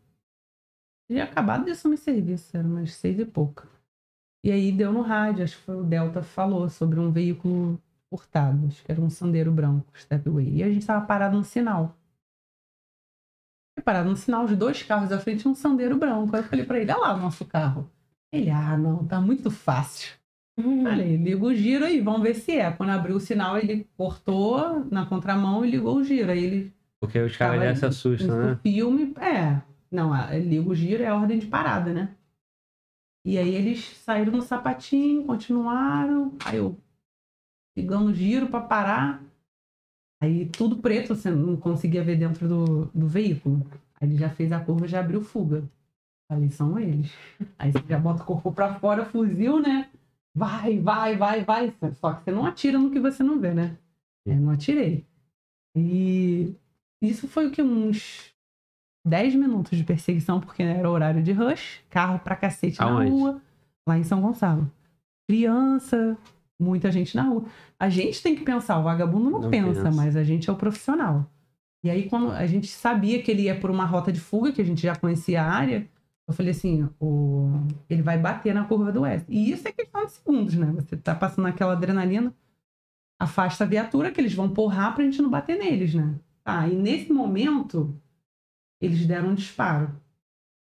[1.10, 3.68] Tinha acabado de assumir serviço, era umas seis e pouca.
[4.46, 8.68] E aí deu no rádio, acho que foi o Delta falou sobre um veículo furtado,
[8.68, 10.56] acho que era um sandeiro branco, Stepway.
[10.58, 11.96] E a gente tava parado no sinal.
[13.78, 16.36] E parado no sinal, os dois carros à frente e um sandeiro branco.
[16.36, 17.90] Aí eu falei pra ele, olha lá o nosso carro.
[18.34, 20.14] Ele, ah, não, tá muito fácil.
[20.58, 20.84] Uhum.
[20.84, 22.72] Falei, liga o giro aí, vamos ver se é.
[22.72, 26.32] Quando abriu o sinal, ele cortou na contramão e ligou o giro.
[26.32, 28.60] Aí ele Porque os caras já se assustam, no né?
[28.62, 29.62] filme, é.
[29.90, 32.16] Não, liga o giro é a ordem de parada, né?
[33.26, 36.34] E aí eles saíram no sapatinho, continuaram.
[36.46, 36.78] Aí eu
[37.76, 39.22] ligando o giro pra parar.
[40.22, 43.66] Aí tudo preto, você não conseguia ver dentro do, do veículo.
[44.00, 45.64] Aí ele já fez a curva e já abriu fuga.
[46.32, 47.12] Falei, são eles.
[47.58, 49.90] Aí você já bota o corpo pra fora, fuzil, né?
[50.34, 51.74] Vai, vai, vai, vai.
[52.00, 53.78] Só que você não atira no que você não vê, né?
[54.26, 55.04] Eu não atirei.
[55.76, 56.54] E
[57.02, 57.62] isso foi o que?
[57.62, 58.32] Uns
[59.06, 63.10] 10 minutos de perseguição, porque era horário de rush, carro pra cacete Aonde?
[63.10, 63.42] na rua,
[63.88, 64.72] lá em São Gonçalo.
[65.28, 66.18] Criança,
[66.62, 67.46] muita gente na rua.
[67.80, 69.92] A gente tem que pensar, o vagabundo não, Não pensa, pensa.
[69.92, 71.30] mas a gente é o profissional.
[71.84, 74.62] E aí, quando a gente sabia que ele ia por uma rota de fuga, que
[74.62, 75.90] a gente já conhecia a área,
[76.28, 77.50] eu falei assim, o...
[77.90, 79.26] ele vai bater na curva do oeste.
[79.30, 80.72] E isso é questão de segundos, né?
[80.74, 82.34] Você tá passando aquela adrenalina,
[83.20, 86.16] afasta a viatura, que eles vão porrar pra gente não bater neles, né?
[86.44, 88.00] Tá, e nesse momento,
[88.80, 89.92] eles deram um disparo.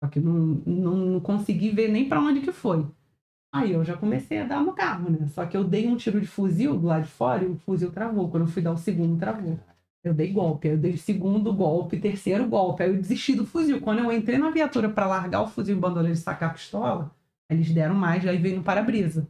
[0.04, 2.86] Só que não, não, não consegui ver nem pra onde que foi.
[3.52, 5.28] Aí eu já comecei a dar no carro, né?
[5.28, 7.92] Só que eu dei um tiro de fuzil do lado de fora e o fuzil
[7.92, 8.30] travou.
[8.30, 9.60] Quando eu fui dar o segundo, travou.
[10.04, 13.82] Eu dei golpe, eu dei o segundo golpe, terceiro golpe, aí eu desisti do fuzil.
[13.82, 17.12] Quando eu entrei na viatura pra largar o fuzil e bandoleiro e sacar a pistola,
[17.50, 19.28] eles deram mais, aí veio no para-brisa.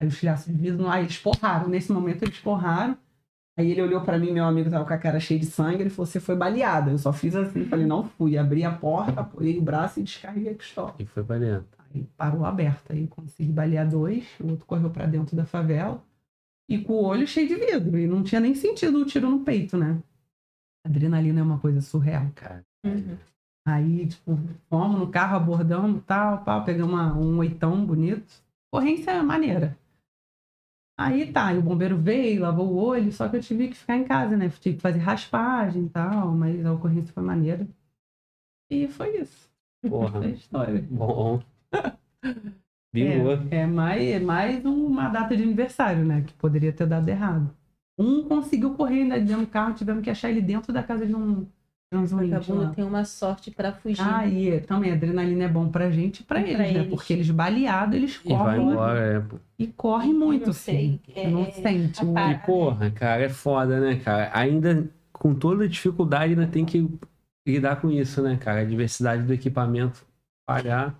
[0.00, 1.68] Aí os filhaços de vidro, aí eles porraram.
[1.68, 2.96] Nesse momento eles porraram.
[3.58, 5.90] Aí ele olhou pra mim, meu amigo tava com a cara cheia de sangue, ele
[5.90, 6.92] falou, você foi baleada.
[6.92, 8.38] Eu só fiz assim, falei, não fui.
[8.38, 10.94] Abri a porta, apoiei o braço e descarreguei a pistola.
[10.98, 11.79] E foi dentro.
[11.94, 12.92] Aí parou aberta.
[12.92, 16.02] Aí consegui balear dois, o outro correu pra dentro da favela.
[16.68, 17.98] E com o olho cheio de vidro.
[17.98, 20.00] E não tinha nem sentido o tiro no peito, né?
[20.86, 22.30] Adrenalina é uma coisa surreal.
[22.34, 22.64] Cara.
[22.84, 23.16] Uhum.
[23.66, 24.38] Aí, tipo,
[24.68, 28.42] fomos no carro, abordamos, tal, pau, pegamos uma- um oitão bonito.
[28.72, 29.76] Corrência maneira.
[30.98, 33.96] Aí tá, e o bombeiro veio, lavou o olho, só que eu tive que ficar
[33.96, 34.48] em casa, né?
[34.50, 37.66] Tive que fazer raspagem e tal, mas a ocorrência foi maneira.
[38.70, 39.50] E foi isso.
[39.88, 40.24] Porra.
[40.24, 40.82] É a história.
[40.90, 41.42] Bom.
[42.92, 46.24] É, é mais, é mais uma data de aniversário, né?
[46.26, 47.48] Que poderia ter dado errado.
[47.96, 51.14] Um conseguiu correr ainda dentro do carro, tivemos que achar ele dentro da casa de
[51.14, 51.46] um
[51.88, 54.02] transuinte Vagabundo tem uma sorte pra fugir.
[54.04, 56.70] Ah, e é- também a adrenalina é bom pra gente e pra eles, pra né?
[56.70, 56.88] eles.
[56.88, 59.36] Porque eles baleados, eles E vai correm embora, é.
[59.56, 61.00] e correm muito, não assim.
[61.14, 62.00] é- não sente.
[62.04, 64.30] E porra, cara, é foda, né, cara?
[64.34, 66.88] Ainda com toda a dificuldade, ainda tem que
[67.46, 68.62] lidar com isso, né, cara?
[68.62, 70.04] A diversidade do equipamento
[70.48, 70.94] falhar.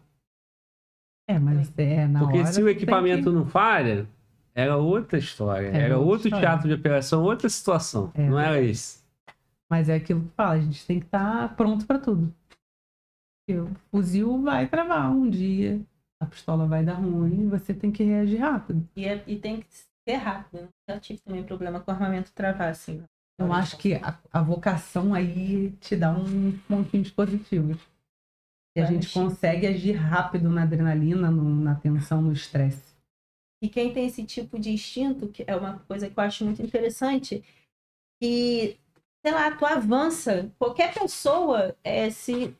[1.34, 4.07] É, mas é na Porque hora se o equipamento que- não falha,
[4.55, 5.68] era outra história.
[5.68, 6.49] Era Era outra outro história.
[6.49, 8.10] teatro de operação, outra situação.
[8.15, 8.28] É.
[8.28, 9.05] Não era isso.
[9.70, 12.34] Mas é aquilo que fala, a gente tem que estar pronto pra tudo.
[13.47, 15.81] Porque O fuzil vai travar um dia,
[16.20, 18.86] a pistola vai dar ruim, você tem que reagir rápido.
[18.97, 19.67] E, é- e tem que
[20.09, 20.62] ser rápido.
[20.62, 20.68] né?
[20.89, 23.02] Já tive também problema com armamento travar, assim.
[23.39, 27.78] Eu acho que a, a vocação aí te dá um montinho de positivos.
[28.81, 32.91] E a gente consegue agir rápido na adrenalina, no- na tensão, no estresse.
[33.62, 36.62] E quem tem esse tipo de instinto, que é uma coisa que eu acho muito
[36.62, 37.44] interessante,
[38.20, 38.78] que,
[39.25, 40.50] sei lá, tu avança.
[40.59, 42.55] Qualquer pessoa, é, se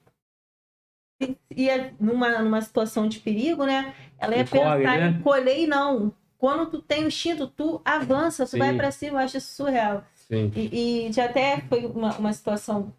[1.23, 3.95] se ia numa, numa situação de perigo, né?
[4.19, 5.09] Ela ia Encolhe, pensar né?
[5.09, 6.13] em colher e não.
[6.39, 8.59] Quando tu tem o instinto, tu avança, tu Sim.
[8.59, 10.03] vai pra cima, eu acho isso surreal.
[10.15, 10.51] Sim.
[10.57, 12.91] E, e já até foi uma, uma situação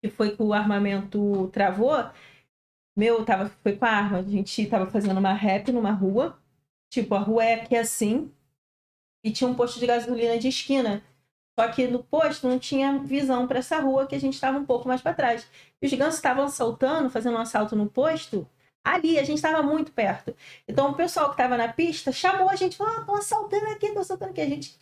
[0.00, 1.96] que foi que o armamento travou.
[3.00, 4.18] Meu, tava, foi com a arma.
[4.18, 6.38] A gente tava fazendo uma rap numa rua.
[6.92, 8.30] Tipo, a rua é aqui assim.
[9.24, 11.02] E tinha um posto de gasolina de esquina.
[11.58, 14.66] Só que no posto não tinha visão para essa rua que a gente estava um
[14.66, 15.48] pouco mais para trás.
[15.80, 18.46] E os gansos estavam assaltando, fazendo um assalto no posto.
[18.84, 20.36] Ali, a gente estava muito perto.
[20.68, 24.02] Então, o pessoal que estava na pista chamou a gente, falou: estão assaltando aqui, estão
[24.02, 24.42] assaltando aqui.
[24.42, 24.76] A gente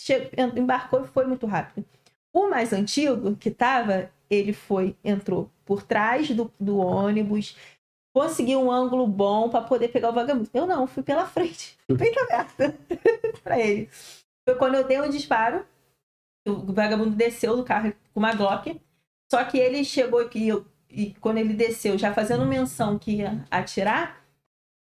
[0.56, 1.86] embarcou e foi muito rápido.
[2.32, 7.56] O mais antigo que estava, ele foi, entrou por trás do, do ônibus,
[8.18, 10.50] conseguiu um ângulo bom para poder pegar o vagabundo.
[10.52, 12.76] Eu não, fui pela frente, peito aberta
[13.44, 13.88] para ele.
[14.44, 15.64] Foi quando eu dei um disparo,
[16.44, 18.80] o vagabundo desceu do carro com uma Glock,
[19.30, 23.44] só que ele chegou aqui, eu, e quando ele desceu, já fazendo menção que ia
[23.48, 24.24] atirar,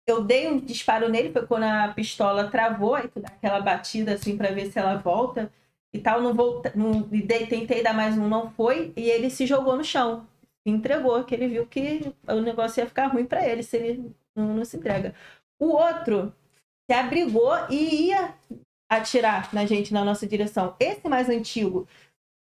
[0.07, 4.15] eu dei um disparo nele, foi quando a pistola travou, aí tu dá aquela batida
[4.15, 5.53] assim para ver se ela volta
[5.93, 9.77] e tal, não volta, não, tentei dar mais um, não foi, e ele se jogou
[9.77, 10.27] no chão,
[10.71, 14.55] entregou, que ele viu que o negócio ia ficar ruim para ele se ele não,
[14.55, 15.15] não se entrega.
[15.59, 16.35] O outro
[16.91, 18.35] se abrigou e ia
[18.91, 20.75] atirar na gente, na nossa direção.
[20.81, 21.87] Esse mais antigo,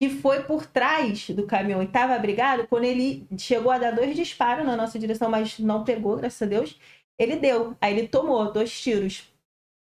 [0.00, 4.14] que foi por trás do caminhão e estava abrigado, quando ele chegou a dar dois
[4.14, 6.78] disparos na nossa direção, mas não pegou, graças a Deus,
[7.18, 7.76] Ele deu.
[7.80, 9.32] Aí ele tomou dois tiros.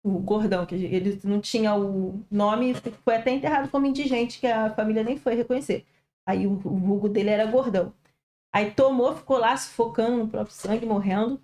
[0.05, 4.75] O gordão, que ele não tinha o nome, foi até enterrado como indigente, que a
[4.75, 5.87] família nem foi reconhecer.
[6.27, 7.95] Aí o, vulgo dele era gordão.
[8.53, 11.41] Aí tomou, ficou lá sufocando no próprio sangue, morrendo.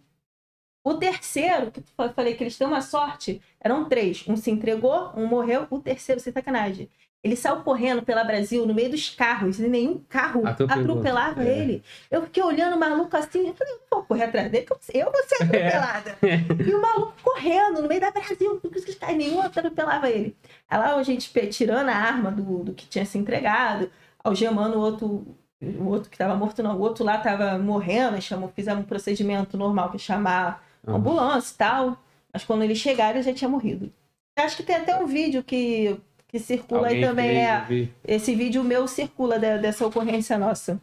[0.85, 4.25] O terceiro, que eu falei que eles têm uma sorte, eram três.
[4.29, 6.89] Um se entregou, um morreu, o terceiro, sem sacanagem.
[7.23, 10.93] Ele saiu correndo pela Brasil no meio dos carros e nenhum carro Atropelou.
[10.93, 11.59] atropelava É.
[11.59, 11.83] ele.
[12.11, 15.23] Eu fiquei olhando o maluco assim, eu falei, vou correr atrás dele, que eu vou
[15.25, 16.17] ser atropelada.
[16.65, 20.37] E o maluco correndo no meio da Brasil, e nenhum atropelava ele.
[20.71, 23.91] Aí lá a gente tirando a arma do, do que tinha se entregado,
[24.23, 25.27] algemando o outro,
[25.61, 29.57] o outro que estava morto, não, o outro lá estava morrendo, chamou, fizemos um procedimento
[29.57, 30.93] normal, que é chamar Ah.
[30.93, 32.03] ambulância e tal.
[32.33, 33.93] Mas quando eles chegaram, ele já tinha morrido.
[34.39, 37.29] Acho que tem até um vídeo que, que circula Alguém aí também.
[37.31, 37.95] fez, é, vi.
[38.05, 40.81] esse vídeo meu circula de- dessa ocorrência nossa.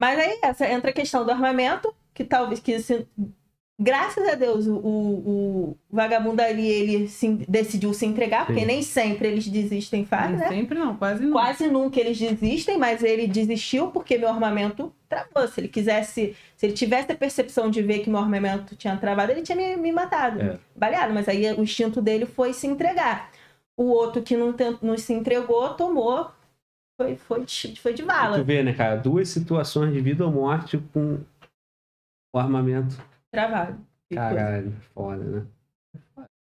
[0.00, 3.06] Mas aí essa entra a questão do armamento, que talvez que se-
[3.80, 8.66] graças a Deus o, o- vagabundo ali ele se- decidiu se entregar, porque Sim.
[8.66, 10.48] nem sempre eles desistem fácil, né?
[10.48, 11.32] Sempre não, quase não.
[11.32, 15.48] Quase nunca eles desistem, mas ele desistiu porque meu armamento travou.
[15.48, 19.32] Se ele quisesse, se ele tivesse a percepção de ver que meu armamento tinha travado,
[19.32, 20.58] ele tinha me, me matado, É.
[20.76, 21.12] baleado.
[21.12, 23.30] Mas aí o instinto dele foi se entregar.
[23.76, 26.30] O outro que não, não se entregou, tomou,
[27.00, 28.38] foi, foi, de- foi de E bala.
[28.38, 28.96] tu vê, né, cara?
[28.96, 31.18] Duas situações de vida ou morte com
[32.34, 32.96] o armamento.
[33.32, 33.78] Travado.
[34.08, 34.34] Coisa.
[34.34, 35.42] Caralho, foda, né?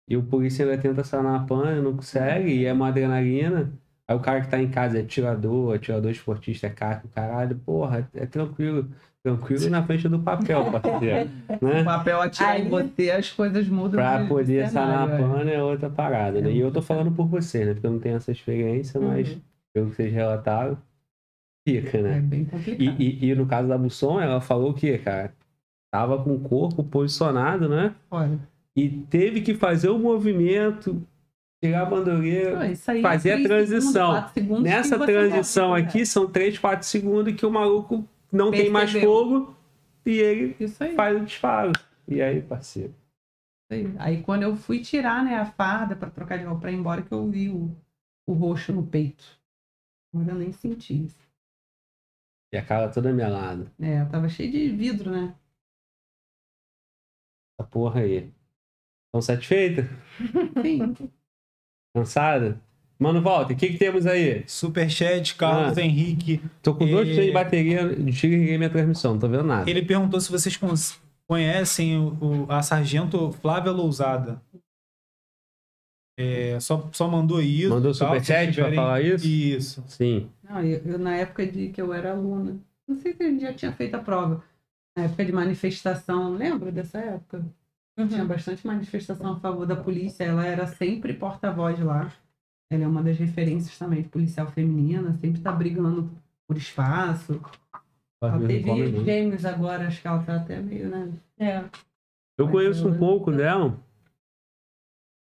[0.08, 3.72] E o polícia ainda tenta sanar a pan, não consegue, e é uma adrenalina.
[4.08, 8.08] Aí o cara que tá em casa é tirador, atirador esportista, é carro, caralho, porra,
[8.14, 8.88] é tranquilo.
[9.24, 11.28] Tranquilo na frente do papel, parceiro.
[11.60, 11.82] O né?
[11.82, 13.92] papel atirar em Aí- você, as coisas mudam.
[13.98, 15.18] Pra de- de poder sanar a é.
[15.18, 16.52] pan é outra parada, né?
[16.52, 17.72] E eu tô falando por você, né?
[17.74, 19.40] Porque eu não tenho essa experiência, mas Uhum.
[19.74, 20.78] pelo que vocês relataram,
[21.66, 22.18] fica, né?
[22.18, 22.80] É bem complicado.
[23.00, 25.32] E, e- e no caso da Busson, ela falou que, cara,
[25.96, 27.94] tava com o corpo posicionado, né?
[28.10, 28.38] Olha,
[28.76, 31.02] E teve que fazer o movimento,
[31.62, 32.58] tirar a bandoleira.
[32.58, 34.28] pô, isso aí é fazer a três transição.
[34.28, 39.10] segundos, Nessa transição aqui, são 3, 4 segundos que o maluco não tem mais Percebeu.
[39.10, 39.56] fogo
[40.04, 41.72] e ele faz o disparo.
[42.06, 42.94] E aí, parceiro?
[43.72, 46.76] Aí, aí quando eu fui tirar né, a farda pra trocar de roupa pra ir
[46.76, 47.74] embora, que eu vi o,
[48.26, 49.24] o roxo no peito.
[50.14, 51.26] Agora eu nem senti isso.
[52.52, 53.72] E a cara toda melada.
[53.80, 55.34] É, tava cheio de vidro, né?
[57.58, 58.30] Essa porra aí.
[59.08, 59.88] Estão satisfeita?
[60.62, 60.94] Sim.
[61.94, 62.60] Cansada?
[62.98, 63.52] Mano, volta.
[63.52, 64.42] O que, que temos aí?
[64.48, 65.82] Superchat, Carlos Ah.
[65.82, 66.40] Henrique.
[66.62, 67.24] Tô com dois É.
[67.26, 69.68] de bateria, desliguei minha transmissão, não tô vendo nada.
[69.70, 70.72] Ele perguntou se vocês con-
[71.28, 74.40] conhecem o, o- a sargento Flávia Lousada.
[76.18, 77.68] É, só, só mandou isso.
[77.68, 79.26] Mandou tal, superchat se pra tiverem- falar isso?
[79.26, 79.84] Isso.
[79.88, 80.30] Sim.
[80.42, 83.42] Não, eu, eu, na época de que eu era aluna, não sei se a gente
[83.42, 84.42] já tinha feito a prova.
[84.96, 87.44] Na época de manifestação, lembra dessa época?
[88.08, 88.28] Tinha Uhum.
[88.28, 90.24] bastante manifestação a favor da polícia.
[90.24, 92.10] Ela era sempre porta-voz lá.
[92.70, 96.10] Ela é uma das referências também de policial feminina, sempre tá brigando
[96.48, 97.40] por espaço.
[98.22, 99.04] Ela Não teve não.
[99.04, 101.12] gêmeos agora, acho que ela tá até meio, né?
[101.38, 101.64] É.
[102.38, 103.78] Eu conheço um pouco dela.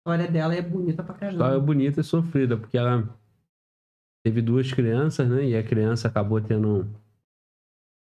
[0.07, 1.33] A história dela é bonita pra caramba.
[1.45, 3.09] História bonita e sofrida, porque ela
[4.25, 5.45] teve duas crianças, né?
[5.45, 6.87] E a criança acabou tendo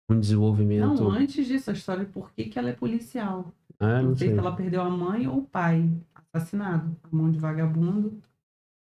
[0.09, 1.03] um, desenvolvimento.
[1.03, 3.53] Não, antes disso, a história de por que, que ela é policial.
[3.79, 4.33] Ah, não não sei sei.
[4.33, 5.89] se ela perdeu a mãe ou o pai
[6.33, 8.21] assassinado, a mão de vagabundo.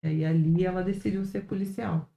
[0.03, 2.07] E aí ali ela decidiu ser policial.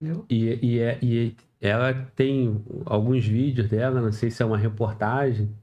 [0.00, 0.26] Entendeu?
[0.30, 5.54] E, e, é- e ela tem alguns vídeos dela, não sei se é uma reportagem.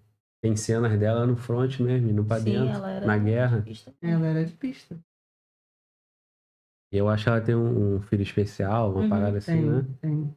[0.41, 3.57] Tem cenas dela no front mesmo, indo pra Sim, dentro, ela era na guerra.
[3.59, 3.93] ativista.
[4.01, 4.99] Ela era de pista.
[6.91, 9.65] E eu acho que ela tem um, um filho especial, uma Uhum, parada assim, tem,
[9.65, 9.85] né?
[10.01, 10.35] tem.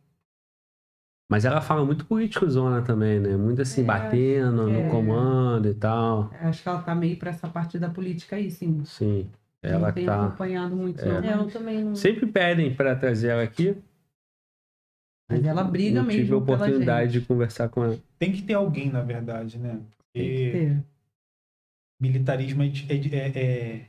[1.30, 3.36] Mas ela fala muito político zona também, né?
[3.36, 4.88] Muito assim, É, batendo no é.
[4.88, 6.30] comando e tal.
[6.40, 8.82] Acho que ela tá meio pra essa parte da política aí, sim.
[8.84, 9.30] Sim.
[9.62, 10.24] Ela não tenho tá.
[10.26, 11.20] acompanhado muito, É.
[11.20, 11.28] não.
[11.30, 11.94] É, eu também não.
[11.94, 13.76] Sempre pedem pra trazer ela aqui.
[15.30, 17.20] mas ela briga Não tive a mesmo pela oportunidade gente.
[17.22, 17.98] de conversar com ela.
[18.18, 19.80] Tem que ter alguém, na verdade, né?
[20.14, 20.84] Tem que Porque ter.
[22.00, 23.38] militarismo é, é é,
[23.74, 23.86] é,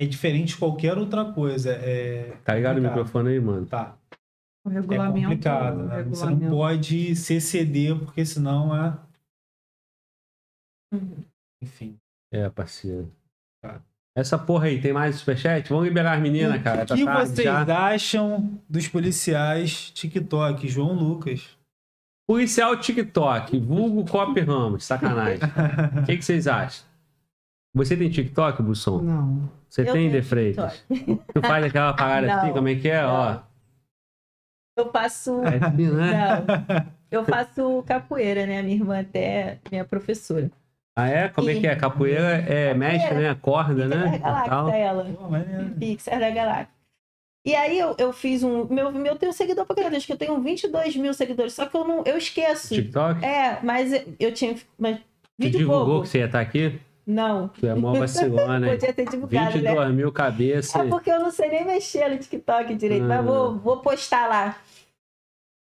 [0.00, 1.70] é diferente de qualquer outra coisa.
[1.70, 3.66] É, Tá ligado o microfone aí, mano?
[3.66, 3.96] Tá.
[4.68, 5.28] O É regulamento.
[5.28, 6.02] complicado, o né?
[6.04, 8.98] Você não regulamento- pode se exceder, porque senão é.
[10.92, 11.24] Uhum.
[11.62, 11.96] Enfim.
[12.32, 13.10] É, parceiro.
[13.62, 13.80] Tá.
[14.16, 15.68] Essa porra aí, tem mais superchat?
[15.68, 16.82] Vamos liberar as meninas, cara.
[16.82, 17.86] o Tá que tarde vocês já.
[17.86, 20.66] acham dos policiais TikTok?
[20.68, 21.56] João Lucas.
[22.28, 25.38] Policial TikTok, vulgo Cop Ramos, sacanagem.
[26.02, 26.84] O que, que vocês acham?
[27.74, 29.00] Você tem TikTok, Busson?
[29.02, 29.50] Não.
[29.68, 30.84] Você Eu tem, De Freitas?
[30.88, 31.22] TikTok.
[31.32, 33.04] Tu faz aquela parada assim, como é que é?
[33.06, 33.42] Ó, não.
[34.78, 35.42] Eu faço.
[35.42, 36.44] É assim, né?
[36.46, 36.98] Não.
[37.10, 38.62] Eu faço capoeira, né?
[38.62, 40.50] Minha irmã até é minha professora.
[40.96, 41.28] Ah, é?
[41.28, 41.74] Como é que é?
[41.74, 43.36] Capoeira é mestre, né?
[43.40, 44.10] Corda, Pixar né?
[44.10, 45.04] da Galáctica, ela.
[45.04, 45.70] Pô, maneiro.
[45.78, 46.78] Pixar da Galáctica.
[47.46, 48.66] E aí eu, eu fiz um.
[48.66, 51.76] Meu, meu tenho seguidor pra caramba, acho que eu tenho 22 mil seguidores, só que
[51.76, 52.02] eu não.
[52.04, 52.74] Eu esqueço.
[52.74, 53.24] TikTok?
[53.24, 54.54] É, mas eu tinha.
[54.76, 54.98] Mas
[55.38, 56.02] vídeo divulgou bobo.
[56.02, 56.78] que você ia estar aqui?
[57.08, 57.48] Não.
[57.48, 58.70] Tu é mó vacilona, né?
[58.72, 59.70] Podia ter divulgado, né?
[59.70, 60.76] 22 mil cabeças.
[60.76, 63.08] É porque eu não sei nem mexer no TikTok direito, Ah.
[63.08, 64.58] mas vou, vou postar lá.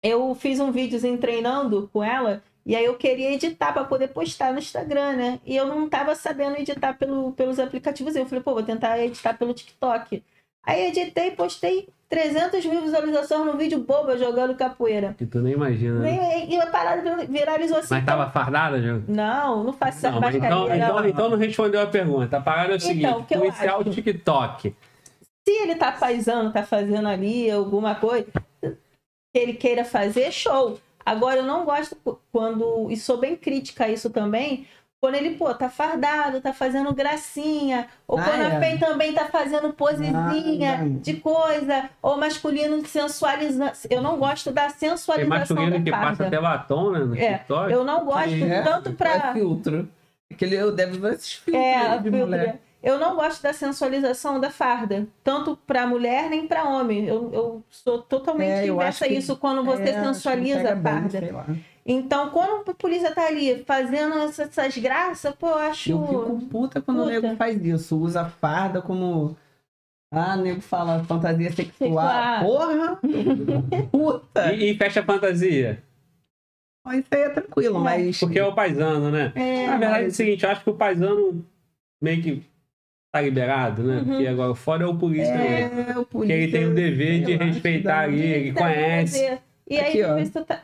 [0.02, 4.54] Eu fiz um videozinho treinando com ela, e aí eu queria editar para poder postar
[4.54, 5.40] no Instagram, né?
[5.46, 8.16] E eu não tava sabendo editar pelo, pelos aplicativos.
[8.16, 10.24] Eu falei, pô, vou tentar editar pelo TikTok.
[10.64, 15.16] Aí editei, postei 300 mil visualizações no vídeo bobo eu jogando capoeira.
[15.18, 16.00] Que tu nem imagina.
[16.00, 16.12] né?
[16.12, 17.94] Nem- E a parada viralizou assim.
[17.96, 19.00] Mas tava fardada, já?
[19.08, 21.00] Não, não faço essa Não, mas mascarinha, então, não.
[21.00, 22.38] então, então não respondeu a pergunta.
[22.38, 23.90] A parada é o Então, seguinte: o que policial acho?
[23.90, 24.76] TikTok.
[25.48, 28.26] Se ele tá paisando, tá fazendo ali alguma coisa
[28.64, 30.80] que ele queira fazer, show.
[31.06, 31.96] Agora, eu não gosto
[32.32, 34.68] quando, e sou bem crítica a isso também,
[35.06, 38.60] quando ele, pô, tá fardado, tá fazendo gracinha, ou Ah, quando a é.
[38.60, 40.98] FEM também tá fazendo posezinha Ah, não.
[40.98, 43.72] de coisa, ou masculino sensualizando.
[43.90, 46.28] Eu não gosto da Tem sensualização masculino que da passa farda.
[46.28, 47.00] até batom, né?
[47.00, 47.72] No É, TikTok.
[47.72, 49.12] Eu não gosto É, tanto pra.
[49.30, 49.88] É filtro.
[50.32, 52.28] Aquele eu deve ver esses filtros É, a de filtro.
[52.28, 52.60] mulher.
[52.82, 57.06] Eu não gosto da sensualização da farda, tanto para mulher nem para homem.
[57.08, 60.94] Eu, eu sou totalmente É, eu inversa a isso quando você É, sensualiza a bem,
[60.94, 61.10] farda.
[61.10, 61.46] sei lá.
[61.88, 65.92] Então, quando a polícia tá ali fazendo essas, graças, pô, eu acho.
[65.92, 67.22] Eu fico puta quando o Puta.
[67.22, 68.00] nego faz isso.
[68.00, 69.38] Usa farda como.
[70.12, 71.90] Ah, o nego fala fantasia sexual.
[71.90, 72.44] Sexual.
[72.44, 73.00] Porra!
[73.92, 74.54] Puta!
[74.54, 75.84] E, e fecha fantasia.
[76.86, 78.20] Mas Isso aí é tranquilo, mas.
[78.20, 79.32] Porque é o paisano, né?
[79.36, 81.46] É, Na verdade é o mas- seguinte, eu acho que o paisano
[82.02, 82.44] meio que
[83.12, 83.98] tá liberado, né?
[83.98, 84.06] Uhum.
[84.06, 85.80] Porque agora fora é o polícia mesmo.
[85.82, 89.40] É, o Porque ele tem o dever de respeitar dá- ali, ele conhece.
[89.70, 90.04] E aí, Aqui,
[90.40, 90.44] ó.
[90.46, 90.62] tá.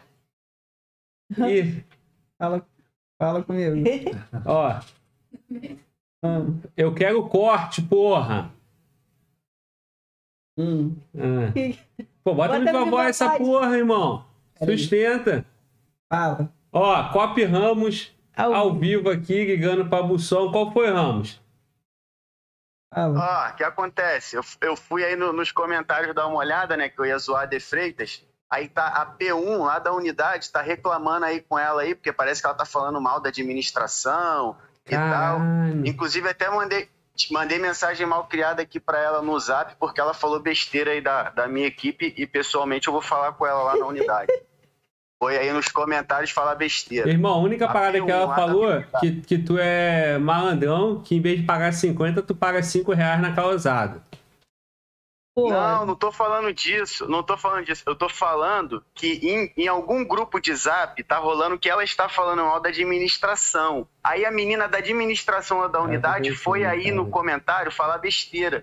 [1.37, 1.83] E,
[2.37, 2.65] Fala,
[3.19, 3.75] fala comigo.
[4.45, 4.79] ó,
[6.23, 8.51] Hum, eu quero corte, porra.
[10.57, 10.95] hum.
[11.15, 11.51] Ah.
[12.23, 14.25] Pô, bota, Bota no Viva essa porra, irmão.
[14.59, 14.77] Peraí.
[14.77, 15.45] Sustenta.
[16.11, 16.53] Fala.
[16.71, 20.51] Ó, Cop Ramos Ao- ao vivo aqui, ligando pra Bução.
[20.51, 21.41] Qual foi, Ramos?
[22.93, 24.35] Ó, o que acontece?
[24.35, 26.89] Eu, eu fui aí no- nos comentários dar uma olhada, né?
[26.89, 28.23] Que eu ia zoar a De Freitas.
[28.51, 32.41] Aí tá a P1 lá da unidade, tá reclamando aí com ela aí, porque parece
[32.41, 35.39] que ela tá falando mal da administração e tal.
[35.85, 36.89] Inclusive, até mandei,
[37.31, 41.29] mandei mensagem mal criada aqui pra ela no zap, porque ela falou besteira aí da,
[41.29, 44.31] da minha equipe e pessoalmente eu vou falar com ela lá na unidade.
[45.17, 47.07] Foi aí nos comentários falar besteira.
[47.07, 51.15] Irmão, a única A parada que ela P1 falou que, que tu é malandrão, que
[51.15, 54.01] em vez de pagar 50, tu paga 5 reais na causada.
[55.35, 57.83] Não, não tô falando disso, não tô falando disso.
[57.85, 62.09] Eu tô falando que em, em algum grupo de zap tá rolando que ela está
[62.09, 63.87] falando mal da administração.
[64.03, 66.95] Aí a menina da administração da unidade pensando, foi aí cara.
[66.95, 68.61] no comentário falar besteira.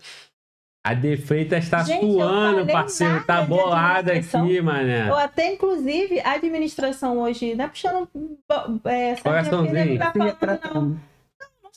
[0.84, 3.24] A De Freitas tá Gente, suando, parceiro.
[3.24, 5.08] Tá bolada aqui, mané.
[5.08, 8.08] Eu até, inclusive, a administração hoje, não é puxando.
[8.84, 9.98] É, Coraçãozinho.
[9.98, 11.00] Tá falando, não.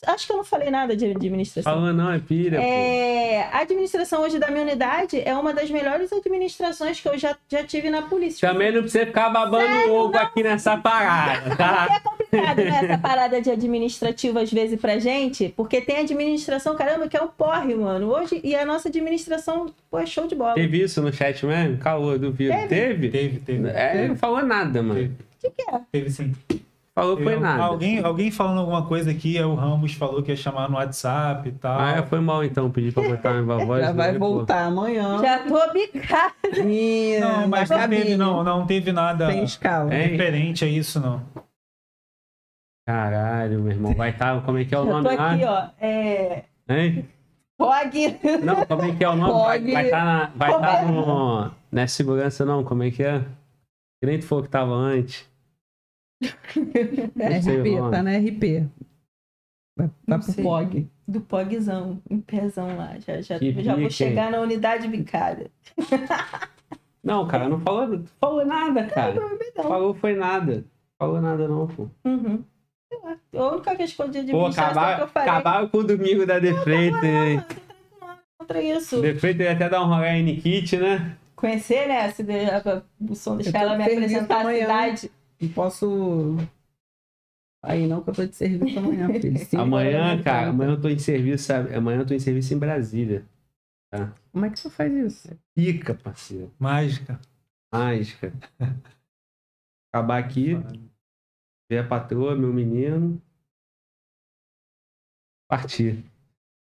[0.06, 1.72] Acho que eu não falei nada de administração.
[1.72, 2.64] Falando não, é pilha, pô.
[2.64, 7.36] É, a administração hoje da minha unidade é uma das melhores administrações que eu já,
[7.48, 8.48] já tive na polícia.
[8.48, 11.88] Também não precisa ficar babando ovo aqui nessa parada, tá?
[11.94, 17.06] É complicado, né, essa parada de administrativo às vezes pra gente, porque tem administração, caramba,
[17.06, 18.08] que é o porre, mano.
[18.12, 20.54] Hoje, e a nossa administração, pô, é show de bola.
[20.54, 21.78] Teve isso no chat mesmo?
[21.78, 22.52] Caô, duvido.
[22.52, 22.68] Teve?
[22.68, 23.08] Teve?
[23.08, 23.68] Teve, teve.
[23.68, 24.94] É, não falou nada, mano.
[25.00, 25.14] Teve.
[25.14, 25.80] O que, que é?
[25.92, 26.32] Teve sim.
[26.94, 27.62] Falou foi Eu- nada.
[27.62, 31.48] Alguém, alguém falando alguma coisa aqui, aí o Ramos falou que ia chamar no WhatsApp
[31.48, 31.80] e tal.
[31.80, 33.82] Ah, é, foi mal então, pedi pra botar minha voz.
[33.82, 34.28] Já vai né, pô.
[34.34, 35.18] voltar amanhã.
[35.22, 36.34] Já tô bicada.
[37.20, 39.32] Não, mas não teve, não, não teve nada.
[39.32, 40.02] É.
[40.06, 41.22] referente a isso, não.
[42.86, 43.94] Caralho, meu irmão.
[43.94, 44.42] Vai estar.
[44.44, 45.32] Como é que é o Já nome tô lá?
[45.32, 45.68] aqui, ó.
[45.80, 46.44] É.
[46.68, 47.08] Hein?
[47.56, 48.18] Pog.
[48.44, 49.32] Não, como é que é o nome?
[49.32, 49.72] Vai Pode.
[49.72, 51.50] vai tá na, vai tá no.
[51.70, 52.64] Não é segurança, não.
[52.64, 53.20] Como é que é?
[54.00, 55.30] Que nem tu falou que tava antes.
[57.14, 58.68] Não o RP, tá na RP.
[59.76, 60.44] Vai, Não vai pro sei.
[60.44, 60.88] POG.
[61.08, 62.96] Do Pogzão, em pezão lá.
[63.00, 65.50] Já, já, Que já vou chegar na unidade bicada.
[67.04, 69.14] Não, cara, não falou, não falou nada, cara.
[69.14, 69.64] Não.
[69.64, 70.64] Falou foi nada.
[70.96, 71.88] Falou nada, não, pô.
[72.04, 72.44] Uhum.
[73.34, 76.54] A única questão de Pô, administração que eu falei acabaram com o domingo da De
[76.62, 77.02] Freitas.
[77.02, 77.42] hein?
[78.38, 79.00] contra isso.
[79.00, 81.16] De Freitas ia até dar um rolê em Nikit, né?
[81.34, 82.08] Conhecer, né?
[82.10, 82.32] Se de,
[83.10, 84.60] o som caras tô me apresentar a amanhã.
[84.60, 85.10] cidade.
[85.42, 86.36] Não posso.
[87.64, 89.38] Aí não, que eu tô de serviço amanhã, filho.
[89.52, 90.50] Da Amanhã, manhã, cara, tá?
[90.50, 91.52] amanhã eu tô em serviço.
[91.52, 93.24] Amanhã eu tô em serviço em Brasília.
[94.32, 95.28] Como é que você faz isso?
[95.54, 96.50] Pica, parceiro.
[96.58, 97.20] Mágica.
[97.72, 98.32] Mágica.
[99.92, 100.54] Acabar aqui.
[101.70, 103.20] Ver a patroa, meu menino.
[105.48, 106.04] Partir.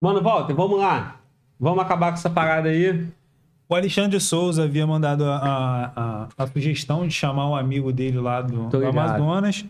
[0.00, 1.20] Mano, Walter, vamos lá.
[1.58, 3.08] Vamos acabar com essa parada aí.
[3.68, 5.36] O Alexandre Souza havia mandado a,
[5.94, 8.86] a, a, sugestão de chamar um amigo dele lá do, do.
[8.86, 9.64] Amazonas.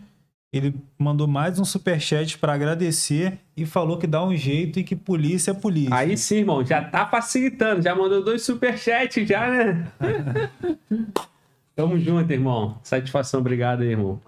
[0.51, 4.95] Ele mandou mais um superchat para agradecer e falou que dá um jeito e que
[4.95, 5.93] polícia é polícia.
[5.93, 7.83] Aí sim, irmão, já tá facilitando.
[7.83, 9.91] Já mandou dois superchats já, né?
[11.75, 12.79] Tamo junto, irmão.
[12.81, 14.19] Satisfação, obrigado aí, irmão.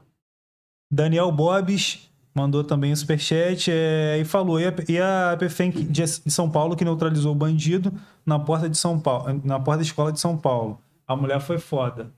[0.91, 6.08] Daniel Bobes mandou também um superchat é, e falou: e a, e a PFEM de
[6.08, 7.93] São Paulo que neutralizou o bandido
[8.26, 10.80] na porta de São Paulo, na porta da escola de São Paulo.
[11.08, 12.11] A mulher foi foda.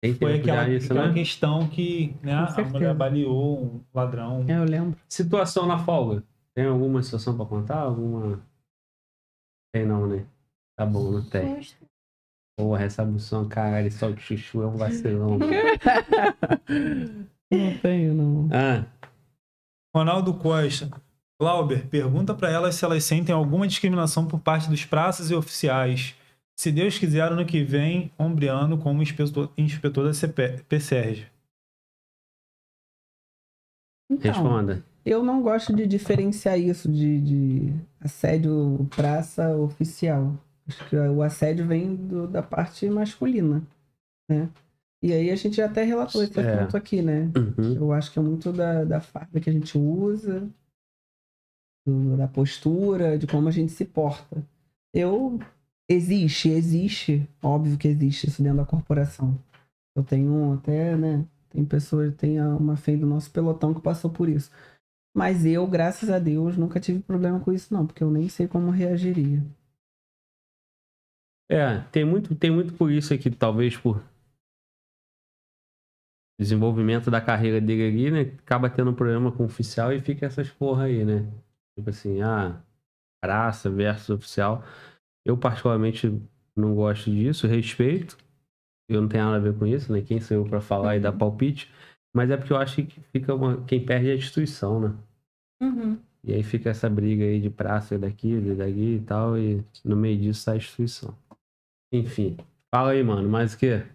[0.00, 1.14] Tem Foi aquela, isso, aquela né?
[1.14, 4.44] questão que né, a mulher baleou um ladrão.
[4.46, 4.96] É, eu lembro.
[5.08, 6.22] Situação na folga.
[6.54, 7.80] Tem alguma situação pra contar?
[7.80, 8.40] Alguma.
[9.74, 10.24] Tem não, né?
[10.76, 11.60] Tá bom, não tem.
[12.58, 15.38] Porra, essa bução, caralho, só de chuchu é um vacilão.
[17.48, 18.48] Não tenho, não.
[18.52, 18.84] ah,
[19.96, 20.90] Ronaldo Costa.
[21.40, 26.14] Glauber, pergunta para elas se elas sentem alguma discriminação por parte dos praças e oficiais.
[26.58, 31.26] Se Deus quiser, ano que vem, ombreando como inspetor, inspetor da CP, PSERG.
[34.10, 34.84] Então, responda.
[35.04, 40.34] Eu não gosto de diferenciar isso de, de assédio praça oficial.
[40.68, 43.62] Acho que o assédio vem do- da parte masculina,
[44.30, 44.48] né?
[45.02, 46.42] E aí a gente já até relatou esse É.
[46.60, 47.30] assunto aqui, né?
[47.36, 47.74] Uhum.
[47.74, 50.48] Eu acho que é muito da, da farda que a gente usa,
[51.86, 54.44] do- da postura, de como a gente se porta.
[54.94, 55.38] Eu.
[55.88, 57.28] Existe, existe.
[57.40, 59.38] Óbvio que existe isso dentro da corporação.
[59.94, 61.24] Eu tenho até, né?
[61.48, 64.50] Tem pessoas, tem uma fém do nosso pelotão que passou por isso.
[65.16, 68.48] Mas eu, graças a Deus, nunca tive problema com isso, não, porque eu nem sei
[68.48, 69.40] como reagiria.
[71.48, 74.02] É, tem muito, tem muito por isso aqui, talvez por
[76.38, 78.20] desenvolvimento da carreira dele ali, né?
[78.38, 81.26] Acaba tendo um problema com o oficial e fica essas porra aí, né?
[81.76, 82.60] Tipo assim, ah,
[83.22, 84.62] praça versus oficial.
[85.24, 86.12] Eu, particularmente,
[86.54, 88.16] não gosto disso, respeito.
[88.88, 90.00] Eu não tenho nada a ver com isso, né?
[90.00, 91.72] Quem sou eu pra falar e dar palpite?
[92.14, 93.62] Mas é porque eu acho que fica uma...
[93.64, 94.94] quem perde é a instituição, né?
[95.60, 95.98] Uhum.
[96.22, 100.18] E aí fica essa briga aí de praça daqui, daqui e tal, e no meio
[100.18, 101.16] disso tá a instituição.
[101.92, 102.36] Enfim.
[102.74, 103.86] Fala aí, mano, mais o quê?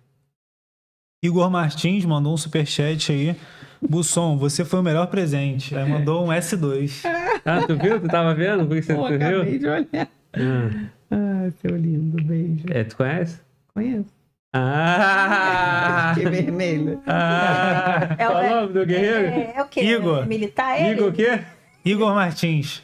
[1.24, 3.35] Igor Martins mandou um superchat aí.
[3.80, 5.75] Busson, você foi o melhor presente.
[5.77, 7.03] Aí mandou um S2.
[7.43, 8.00] Ah, tu viu?
[8.00, 8.67] Tu tava vendo?
[8.67, 9.59] Por que você Pô, tu acabei viu?
[9.59, 9.88] de olhar.
[10.33, 10.69] Ah,
[11.09, 12.66] Ah, seu lindo, beijo.
[12.69, 13.40] é, tu conhece?
[13.74, 14.06] Conheço.
[14.53, 16.14] Ah!
[16.16, 17.01] Que vermelho.
[17.08, 19.25] ah É o- qual o nome do guerreiro?
[19.25, 19.82] É, é o quê?
[19.82, 20.27] Igor.
[20.27, 20.91] Militar ele?
[20.91, 21.40] Igor o quê?
[21.83, 22.83] Igor Martins.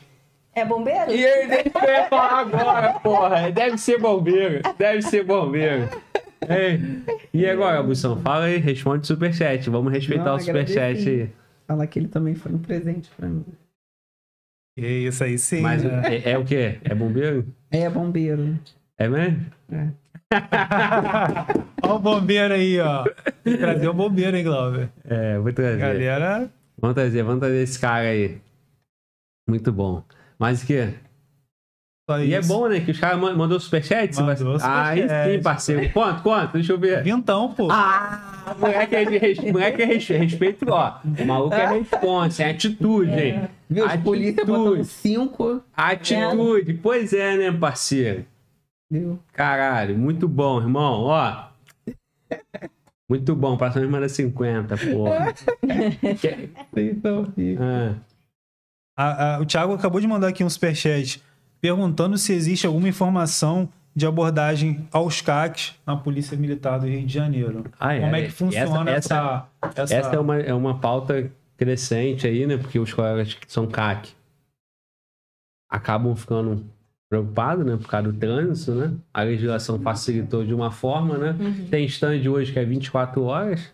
[0.55, 1.11] É bombeiro?
[1.11, 3.43] E ele deve ser falar agora, porra.
[3.43, 4.61] Ele Deve ser bombeiro.
[4.75, 5.87] Deve ser bombeiro.
[6.41, 7.03] Ei.
[7.33, 8.19] E agora, Bução?
[8.21, 9.69] Fala aí, responde o superchat.
[9.69, 11.29] Vamos respeitar Não, o superchat aí.
[11.67, 13.45] Falar que ele também foi um presente pra mim.
[14.77, 15.61] E isso aí sim.
[15.61, 16.01] Mas né?
[16.05, 16.77] é, é o quê?
[16.83, 17.45] É bombeiro?
[17.71, 18.57] É, bombeiro.
[18.97, 19.45] É mesmo?
[21.83, 23.03] Olha o bombeiro aí, ó.
[23.43, 24.89] Trazer o bombeiro, hein, Glauber?
[25.05, 25.79] É, vou trazer.
[25.79, 28.39] Galera, Vamos trazer, vamos trazer esse cara aí.
[29.49, 30.03] Muito bom.
[30.37, 30.93] Mas o quê?
[32.09, 32.79] Só E é bom, né?
[32.79, 34.15] Que os caras man- mandou superchat?
[34.15, 35.31] Mandou vai- Aí superchat.
[35.37, 35.89] sim, parceiro.
[35.93, 36.53] Quanto, quanto?
[36.53, 37.03] Deixa eu ver.
[37.03, 37.67] Vintão, pô.
[37.69, 39.37] Ah, moleque é de res...
[39.39, 40.07] moleque é res...
[40.07, 40.99] respeito, ó.
[41.19, 43.49] O maluco é responsa, é atitude, hein?
[43.69, 43.83] Viu?
[43.83, 44.03] Os Atitude.
[44.05, 45.61] polícia botando cinco.
[45.75, 46.73] Atitude.
[46.75, 48.25] Pois é, né, parceiro?
[48.89, 49.19] Viu?
[49.33, 51.03] Caralho, muito bom, irmão.
[51.03, 51.47] Ó.
[53.09, 55.33] Muito bom, passamos mais de 50, porra.
[56.75, 57.27] Ricos.
[57.59, 57.95] Ah.
[58.97, 61.21] A- a- o Thiago acabou de mandar aqui um superchat
[61.61, 67.11] perguntando se existe alguma informação de abordagem aos CACs na Polícia Militar do Rio de
[67.13, 67.65] Janeiro.
[67.79, 68.01] Ah, é.
[68.01, 72.45] Como é que funciona Essa- essa, essa, Essa é uma, é uma pauta crescente aí,
[72.45, 72.57] né?
[72.57, 74.11] Porque os colegas que são CAC
[75.69, 76.63] acabam ficando
[77.09, 77.77] preocupados, né?
[77.77, 78.93] Por causa do trânsito, né?
[79.13, 81.35] A legislação facilitou de uma forma, né?
[81.39, 81.67] Uhum.
[81.67, 83.73] Tem stand hoje que é 24 horas.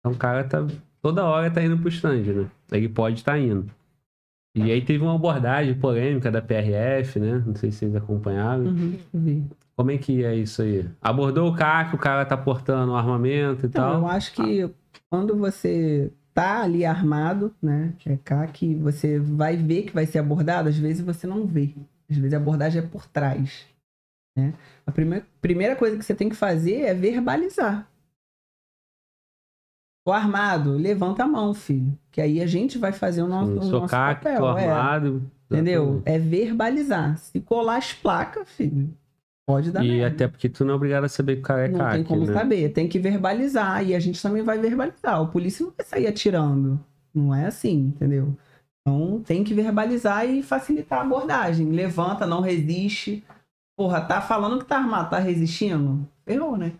[0.00, 0.66] Então o cara tá.
[1.00, 2.46] Toda hora tá indo pro stand, né?
[2.70, 3.70] Ele pode estar indo.
[4.54, 7.42] E aí teve uma abordagem polêmica da PRF, né?
[7.46, 8.64] Não sei se vocês acompanharam.
[9.14, 9.48] Uhum.
[9.74, 10.86] Como é que é isso aí?
[11.00, 14.08] Abordou o CAC, o cara tá portando o armamento e Então, eu tal.
[14.10, 14.70] acho que
[15.08, 17.94] quando você tá ali armado, né?
[17.98, 21.46] Que é cá, que você vai ver que vai ser abordado, às vezes você não
[21.46, 21.70] vê.
[22.10, 23.66] Às vezes a abordagem é por trás.
[24.36, 24.52] Né?
[24.86, 27.88] A primeira, primeira coisa que você tem que fazer é verbalizar.
[30.04, 31.96] Tô armado, levanta a mão, filho.
[32.10, 34.38] Que aí a gente vai fazer o nosso, o nosso papel.
[34.38, 34.68] tô é.
[34.68, 35.30] armado.
[35.50, 36.02] Entendeu?
[36.04, 37.18] É verbalizar.
[37.18, 38.92] Se colar as placas, filho,
[39.46, 40.06] Pode dar E merda.
[40.06, 42.24] até porque tu não é obrigado a saber que o cara é Não tem como
[42.24, 42.32] né?
[42.32, 43.84] saber, tem que verbalizar.
[43.84, 45.20] E a gente também vai verbalizar.
[45.20, 46.80] O polícia não vai sair atirando.
[47.12, 48.36] Não é assim, entendeu?
[48.80, 51.70] Então tem que verbalizar e facilitar a abordagem.
[51.70, 53.24] Levanta, não resiste.
[53.76, 56.06] Porra, tá falando que tá armado, tá resistindo?
[56.26, 56.72] Errou, né?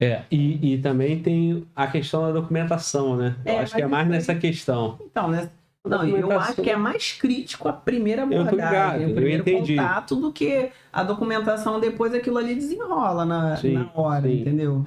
[0.00, 3.36] É, e, e também tem a questão da documentação, né?
[3.44, 4.98] Eu É, acho que é mais aí- nessa questão.
[5.00, 5.50] Então, né?
[5.86, 10.16] Não, eu acho que é mais crítico a primeira Eu abordagem, o eu primeiro contato
[10.16, 14.40] do que a documentação depois aquilo ali desenrola na, Sim, na hora, sim.
[14.40, 14.84] entendeu?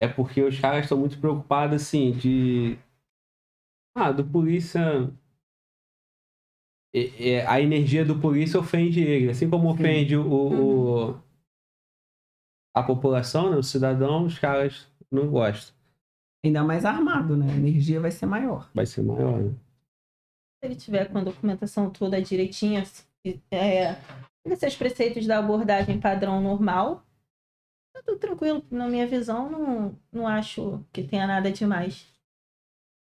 [0.00, 2.76] É porque os caras estão muito preocupados, assim, de.
[3.94, 5.08] Ah, do polícia.
[6.92, 9.30] É- é, a energia do polícia ofende ele.
[9.30, 9.74] Assim como Sim.
[9.74, 11.20] ofende o, o-
[12.74, 15.74] a população, né, o cidadão, os caras não gostam.
[16.44, 17.52] Ainda mais armado, né?
[17.52, 18.70] A energia vai ser maior.
[18.74, 19.54] Vai ser maior, né?
[20.58, 22.82] Se ele tiver com a documentação toda direitinha,
[23.50, 23.96] é,
[24.44, 27.04] esses preceitos da abordagem padrão normal,
[27.94, 28.64] tá tudo tranquilo.
[28.70, 32.09] Na minha visão, não, não acho que tenha nada demais.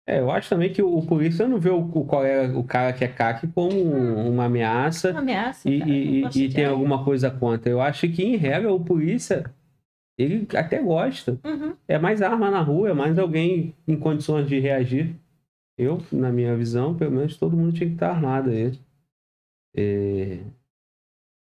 [0.07, 3.03] É, eu acho também que o, polícia não vê o, o, colega, o cara que
[3.03, 5.67] é CAC como um- uma ameaça Uma ameaça.
[5.67, 7.71] e, cara, e- e- e tem alguma coisa contra.
[7.71, 9.51] Eu acho que, em regra, o polícia,
[10.17, 11.39] ele até gosta.
[11.43, 11.75] Uhum.
[11.87, 15.15] É mais arma na rua, é mais alguém em condições de reagir.
[15.77, 18.79] Eu, na minha visão, pelo menos todo mundo tinha que estar armado aí.
[19.75, 20.39] É,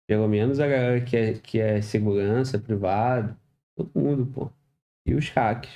[0.07, 3.35] Pelo menos a galera que é, que é segurança, privado,
[3.75, 4.49] todo mundo, pô.
[5.05, 5.71] E os hacks.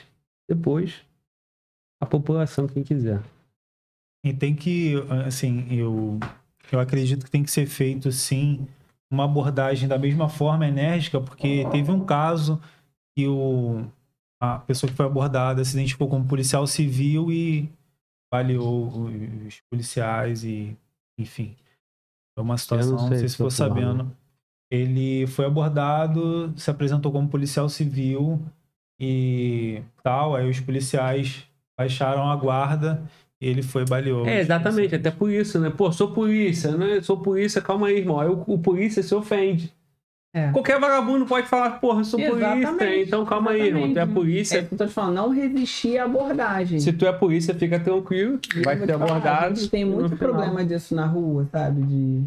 [0.47, 1.03] Depois,
[2.05, 3.21] a população, quem quiser.
[4.23, 6.19] E tem que, assim, eu,
[6.71, 8.67] eu acredito que tem que ser feito, sim,
[9.11, 12.59] uma abordagem da mesma forma enérgica, porque teve um caso
[13.15, 13.85] que o,
[14.41, 17.69] a pessoa que foi abordada se identificou como policial civil e
[18.33, 19.09] baleou
[19.45, 20.75] os policiais e,
[21.17, 21.55] enfim.
[22.35, 23.81] Foi uma situação, não sei, se ficou dessa forma.
[23.81, 24.17] sabendo.
[24.71, 28.41] Ele foi abordado, se apresentou como policial civil
[28.99, 33.03] e tal, aí os policiais baixaram a guarda
[33.39, 34.25] e ele foi baleou.
[34.25, 35.69] É, exatamente, até por isso, né?
[35.69, 37.01] Pô, sou polícia, né?
[37.01, 38.19] Sou polícia, calma aí, irmão.
[38.19, 39.73] Aí o, o polícia se ofende.
[40.35, 40.51] É.
[40.51, 43.93] Qualquer vagabundo pode falar, porra, eu sou polícia, Exatamente, então calma aí, irmão.
[43.93, 44.57] Tu é polícia.
[44.57, 46.77] É que eu tô te falando, não resistir à abordagem.
[46.77, 49.53] Se tu é polícia, fica tranquilo, eu vai ser te falar, abordado.
[49.53, 50.17] A gente tem muito final.
[50.17, 51.83] problema disso na rua, sabe?
[51.83, 52.23] De,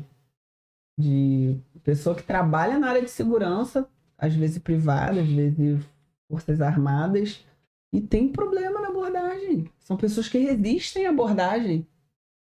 [0.99, 3.87] de pessoa que trabalha na área de segurança,
[4.17, 5.79] às vezes privada, às vezes
[6.31, 7.45] forças armadas,
[7.93, 9.71] e tem problema na abordagem.
[9.81, 11.87] São pessoas que resistem à abordagem.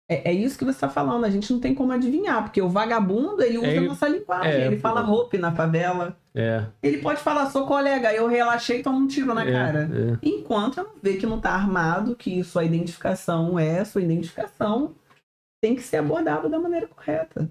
[0.08, 2.68] É, é isso que você está falando, a gente não tem como adivinhar, porque o
[2.68, 6.16] vagabundo, ele usa É, a nossa linguagem, é, ele fala roupa na favela.
[6.34, 9.90] É, Ele pode falar, sou colega, eu relaxei e tomo um tiro na é, cara.
[9.92, 10.18] é.
[10.20, 14.94] Enquanto eu ver que não tá armado, que sua identificação é sua identificação,
[15.62, 17.48] tem que ser abordado da maneira correta.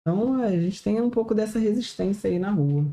[0.00, 2.84] Então a gente tem um pouco dessa resistência aí na rua.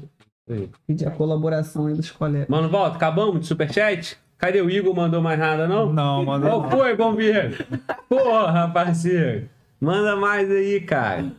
[0.47, 0.69] Sim.
[0.85, 2.47] Pedir a colaboração aí dos colegas.
[2.49, 4.19] Mano, volta, acabamos de superchat?
[4.37, 4.95] Cadê o Igor?
[4.95, 5.91] Mandou mais nada, não?
[5.91, 6.69] Não, mandou Qual não.
[6.69, 7.65] foi, bombeiro?
[8.09, 9.49] Porra, parceiro.
[9.79, 11.31] Manda mais aí, cara.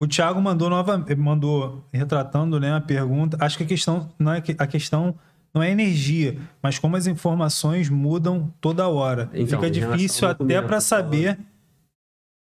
[0.00, 3.36] O Thiago mandou nova, mandou retratando, né, a pergunta.
[3.40, 5.14] Acho que a questão não é a questão
[5.56, 9.30] não é energia, mas como as informações mudam toda hora.
[9.32, 11.38] Então, Fica difícil até para tá saber.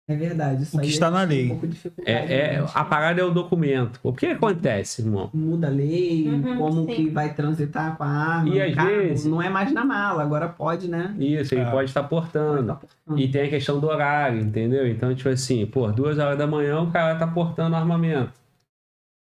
[0.05, 0.63] É verdade.
[0.63, 1.45] Isso O que aí está gente na lei.
[1.45, 3.99] Um pouco de dificuldade, É, é, a parada é o documento.
[4.03, 5.29] O que acontece, irmão?
[5.33, 6.93] Muda a lei, Uhum, como sim.
[6.93, 8.49] que vai transitar com a arma.
[8.53, 8.89] E às carro.
[8.89, 11.15] vezes- Não é mais na mala, agora pode, né?
[11.17, 11.71] Isso, ele É.
[11.71, 12.77] pode estar portando.
[13.15, 14.85] E tem a questão do horário, entendeu?
[14.87, 18.33] Então, tipo assim, pô, duas horas da manhã o cara tá portando armamento.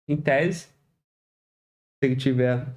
[0.09, 0.69] Em tese, se
[2.03, 2.67] ele tiver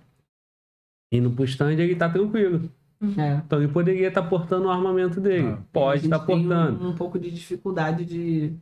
[1.12, 2.70] indo pro stand, ele tá tranquilo.
[3.02, 3.36] É.
[3.36, 5.48] Então ele poderia estar portando o armamento dele.
[5.48, 5.62] Ah.
[5.72, 6.84] Pode A gente estar tem portando.
[6.84, 8.54] Um, um pouco de dificuldade de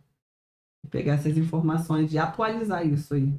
[0.91, 3.35] pegar essas informações, de atualizar isso aí.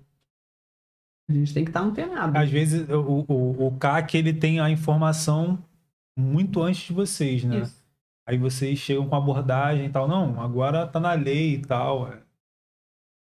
[1.29, 2.37] A gente tem que estar antenado.
[2.37, 5.63] Às vezes o, o, o CAC ele tem a informação
[6.17, 7.59] muito antes de vocês, né?
[7.59, 7.79] Isso.
[8.27, 10.07] Aí vocês chegam com abordagem e tal.
[10.07, 12.07] Não, agora tá na lei e tal.
[12.11, 12.17] É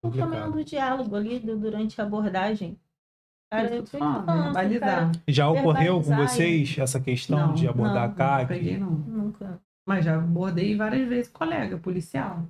[0.03, 0.31] O complicado.
[0.31, 2.77] tamanho do diálogo ali durante a abordagem.
[3.53, 5.11] Isso, eu tô falando, verbalizar.
[5.27, 8.41] Já ocorreu com vocês essa questão Não, de abordar não, CAC?
[8.41, 8.91] Não peguei, não.
[8.91, 9.61] Nunca.
[9.85, 12.45] Mas já abordei várias vezes colega policial.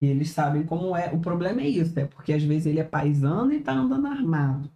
[0.00, 1.12] E eles sabem como é.
[1.12, 4.70] O problema é isso, é porque às vezes ele é paisano e tá andando armado.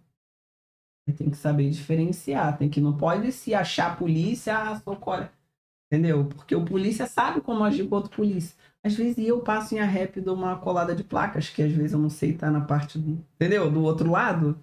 [1.17, 2.57] Tem que saber diferenciar.
[2.57, 5.31] Tem que não pode se achar polícia, ah, sou colega.
[5.91, 6.25] Entendeu?
[6.25, 8.55] Porque o polícia sabe como agir com outro polícia.
[8.83, 11.93] Às vezes eu passo em a rap de uma colada de placas, que às vezes
[11.93, 13.23] eu não sei tá na parte do.
[13.35, 13.69] Entendeu?
[13.69, 14.57] Do outro lado.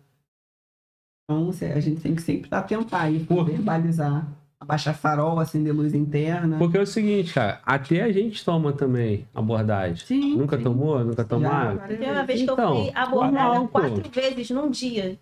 [1.30, 3.44] Então a gente tem que sempre atentar e Pô.
[3.44, 4.26] verbalizar.
[4.60, 6.58] abaixar farol, acender luz interna.
[6.58, 10.04] Porque é o seguinte, cara, até a gente toma também abordagem.
[10.04, 10.64] Sim, Nunca sim.
[10.64, 11.04] tomou?
[11.04, 11.78] Nunca tomaram?
[11.86, 13.80] Tem uma vez que Então, eu fui abordada normal, pô.
[13.80, 15.18] quatro vezes num dia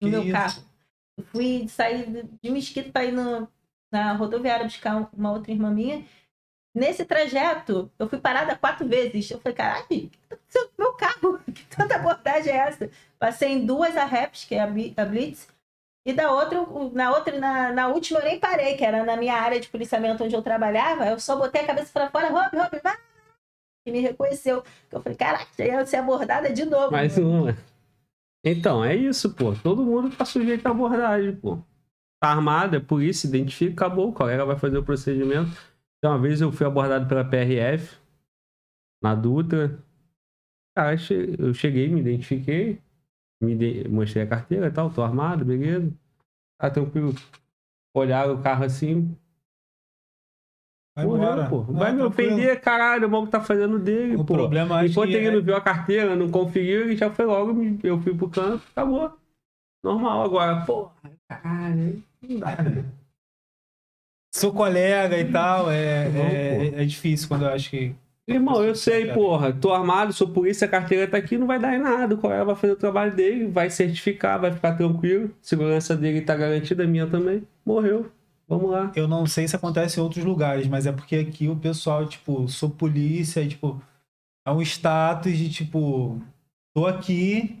[0.00, 0.32] no Que meu isso?
[0.32, 0.62] carro.
[1.18, 3.46] Eu fui sair de- Mesquita para ir no-
[3.92, 6.02] na rodoviária buscar um- uma outra irmã minha.
[6.74, 9.30] Nesse trajeto, eu fui parada quatro vezes.
[9.30, 10.36] Eu falei, caralho, que tá
[10.78, 11.40] meu carro?
[11.52, 12.90] Que tanta abordagem é essa?
[13.18, 15.48] Passei em duas a Raps, que é a Blitz,
[16.04, 19.34] e da outra, na outra, na, na última eu nem parei, que era na minha
[19.34, 21.06] área de policiamento onde eu trabalhava.
[21.06, 22.96] Eu só botei a cabeça para fora, Rob, Rob, vai!
[23.86, 24.62] E me reconheceu.
[24.90, 26.92] Eu falei, caraca, já ia ser abordada de novo.
[26.92, 27.56] Mais uma.
[28.44, 29.54] Então, é isso, pô.
[29.54, 31.58] Todo mundo tá sujeito à abordagem, pô.
[32.22, 34.08] Tá armado, é polícia, identifica, acabou.
[34.08, 35.50] O colega vai fazer o procedimento.
[36.00, 37.98] Então, uma vez eu fui abordado pela PRF,
[39.02, 39.78] na Dutra.
[40.74, 42.80] Cara, che- eu cheguei, me identifiquei,
[43.42, 45.92] me ide- mostrei a carteira e tal, tô armado, beleza.
[46.58, 47.12] Tá tranquilo.
[47.94, 49.14] Olharam o carro assim,
[50.96, 51.48] Vai morreu, embora.
[51.50, 51.60] pô.
[51.60, 52.32] Ah, Vai me tranquilo.
[52.34, 54.34] ofender, caralho, o maluco tá fazendo dele, O pô.
[54.34, 57.52] problema Enquanto que ele é- não viu a carteira, não conferiu, ele já foi logo,
[57.82, 59.18] eu fui pro canto, acabou.
[59.82, 60.92] Normal agora, porra,
[61.28, 62.56] caralho, não dá.
[64.32, 67.94] Sou colega e tal, é, é, é difícil quando eu acho que.
[68.28, 71.74] Irmão, eu sei, porra, tô armado, sou polícia, a carteira tá aqui, não vai dar
[71.74, 72.14] em nada.
[72.14, 75.34] O colega vai fazer o trabalho dele, vai certificar, vai ficar tranquilo.
[75.42, 77.42] Segurança dele tá garantida, a minha também.
[77.66, 78.08] Morreu.
[78.46, 78.92] Vamos lá.
[78.94, 82.48] Eu não sei se acontece em outros lugares, mas é porque aqui o pessoal, tipo,
[82.48, 83.82] sou polícia, tipo,
[84.46, 86.20] é um status de tipo,
[86.74, 87.59] tô aqui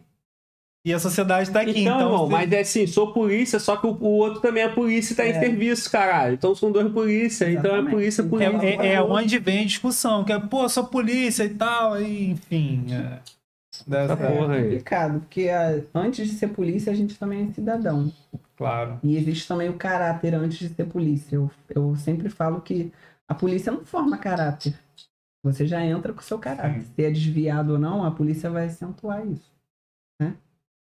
[0.84, 1.80] e a sociedade tá aqui.
[1.82, 4.68] então, Então, você- mas é assim, sou polícia, só que o, o outro também é
[4.68, 5.40] polícia e tá em É.
[5.40, 6.34] serviço, caralho.
[6.34, 8.66] Então são dois polícia, então é polícia, é, polícia.
[8.66, 12.86] é- é onde vem a discussão, que é, pô, sou polícia e tal, aí, enfim.
[12.92, 13.18] É,
[13.86, 14.62] dessa- Essa porra aí.
[14.62, 18.10] complicado, porque a- antes de ser polícia, a gente também é cidadão.
[18.56, 18.98] Claro.
[19.02, 21.36] E existe também o caráter antes de ser polícia.
[21.36, 22.92] Eu, eu sempre falo que
[23.28, 24.74] a polícia não forma caráter.
[25.42, 26.82] Você já entra com o seu caráter.
[26.82, 29.50] Se é desviado ou não, a polícia vai acentuar isso.
[30.20, 30.34] Né?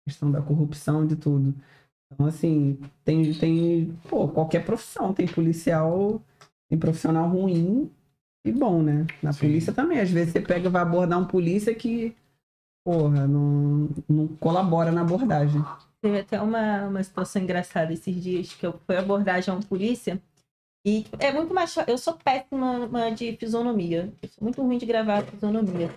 [0.05, 1.53] Questão da corrupção, de tudo.
[2.13, 5.13] Então, assim, tem, tem pô, qualquer profissão.
[5.13, 6.21] Tem policial,
[6.69, 7.91] tem profissional ruim
[8.45, 9.07] e bom, né?
[9.21, 9.39] Na Sim.
[9.47, 9.99] polícia também.
[9.99, 12.15] Às vezes você pega e vai abordar um polícia que,
[12.85, 15.63] porra, não, não colabora na abordagem.
[16.01, 20.21] Teve até uma, uma situação engraçada esses dias que eu fui abordagem a um polícia.
[20.85, 21.73] E é muito mais.
[21.87, 24.13] Eu sou péssima de fisionomia.
[24.21, 25.89] Eu sou muito ruim de gravar fisionomia.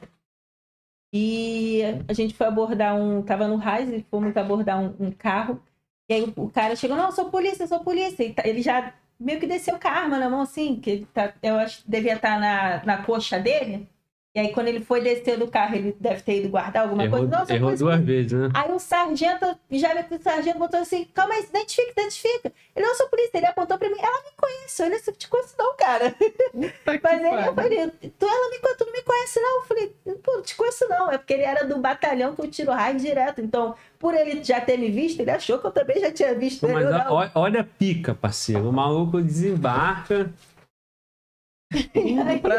[1.12, 3.22] E a gente foi abordar um.
[3.22, 5.62] Tava no Raiz e fomos abordar um, um carro.
[6.08, 8.24] E aí o, o cara chegou: Não, sou polícia, sou polícia.
[8.24, 11.34] E tá- ele já meio que desceu com a arma na mão, assim, que tá,
[11.42, 13.88] eu acho devia estar na, na coxa dele.
[14.36, 17.20] E aí, quando ele foi descer do carro, ele deve ter ido guardar alguma Errou,
[17.20, 17.38] coisa.
[17.38, 18.50] Não, sou errou polícia, duas vezes, né?
[18.52, 22.52] Aí o sargento, já viu que o sargento botou assim, calma aí, identifica, identifica.
[22.76, 25.54] Ele não sou polícia, ele apontou pra mim, ela me conhece, eu não te conheço
[25.58, 26.14] não, cara.
[26.52, 29.56] Mas ele, eu falei, tu, ela me, tu não me conhece não?
[29.60, 31.10] Eu falei, pô, não te conheço não.
[31.10, 33.40] É porque ele era do batalhão que eu tiro raio direto.
[33.40, 36.64] Então, por ele já ter me visto, ele achou que eu também já tinha visto
[36.64, 36.74] ele.
[36.74, 37.10] Mas não.
[37.10, 38.68] ó- olha a pica, parceiro.
[38.68, 40.30] O maluco desembarca.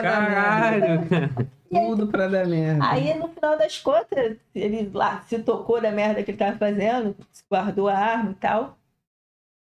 [0.01, 1.47] Caralho.
[1.69, 2.85] Tudo pra dar merda.
[2.89, 7.15] Aí, no final das contas, ele lá se tocou da merda que ele tava fazendo,
[7.49, 8.77] guardou a arma e tal.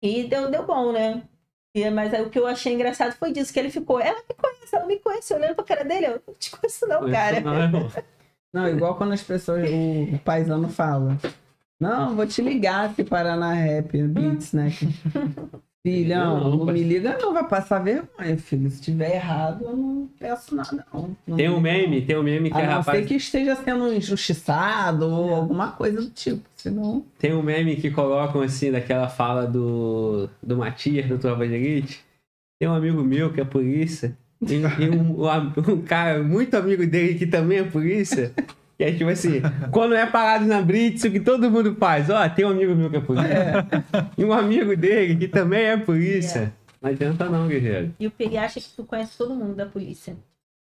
[0.01, 1.23] E deu, deu bom, né?
[1.73, 4.35] E, mas aí, o que eu achei engraçado foi disso, que ele ficou, ela me
[4.35, 7.41] conhece, ela me conhece, olhando pra cara dele, eu não te conheço não, cara.
[7.41, 7.91] Não, irmão.
[8.51, 11.15] Não, igual quando as pessoas, o, o paisano fala.
[11.79, 14.69] Não, vou te ligar se parar na rap, Blitz, né?
[15.81, 16.73] Filhão, Não, não, pai.
[16.73, 18.69] me liga não, vai passar vergonha, filho.
[18.69, 21.15] Se tiver errado, eu não peço nada, não.
[21.25, 22.99] Não Tem um meme, tem um meme que A é não rapaz.
[22.99, 26.41] ser que esteja sendo injustiçado ou alguma coisa do tipo.
[26.55, 27.05] Senão.
[27.17, 32.03] Tem um meme que colocam assim, daquela fala do, do Matias, do Tropa de Elite.
[32.59, 34.17] Tem um amigo meu que é polícia.
[34.41, 35.23] E, e um,
[35.73, 38.33] um cara muito amigo dele que também é polícia.
[38.79, 39.41] E é tipo assim,
[39.71, 42.09] quando é parado na Blitz, o que todo mundo faz?
[42.09, 43.67] Ó, tem um amigo meu que é polícia.
[44.17, 46.53] E um amigo dele que também é polícia.
[46.81, 47.93] Não adianta não, guerreiro.
[47.99, 50.15] E o Peri acha que tu conhece todo mundo da polícia.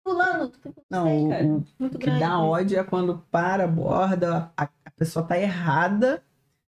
[0.08, 1.45] Fulano, tu Não, sei, o- cara.
[1.45, 2.22] o Muito que grande.
[2.22, 6.24] dá ódio é quando para, aborda, a, a pessoa tá errada,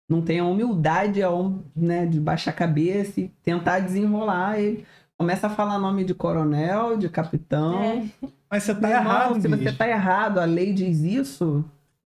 [0.10, 1.30] não tem a humildade a
[1.74, 4.60] né, de baixar a cabeça e tentar desenrolar.
[4.60, 4.86] Ele
[5.22, 7.82] começa a falar nome de coronel, de capitão.
[7.82, 8.06] É.
[8.50, 9.64] Mas você tá Meu irmão, errado, se bicho.
[9.64, 11.64] você tá errado, a lei diz isso,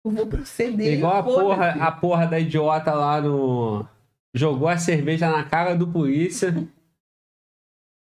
[0.05, 0.93] eu vou proceder.
[0.93, 3.85] Igual a porra, a porra da idiota lá no.
[4.35, 6.55] Jogou a cerveja na cara do polícia.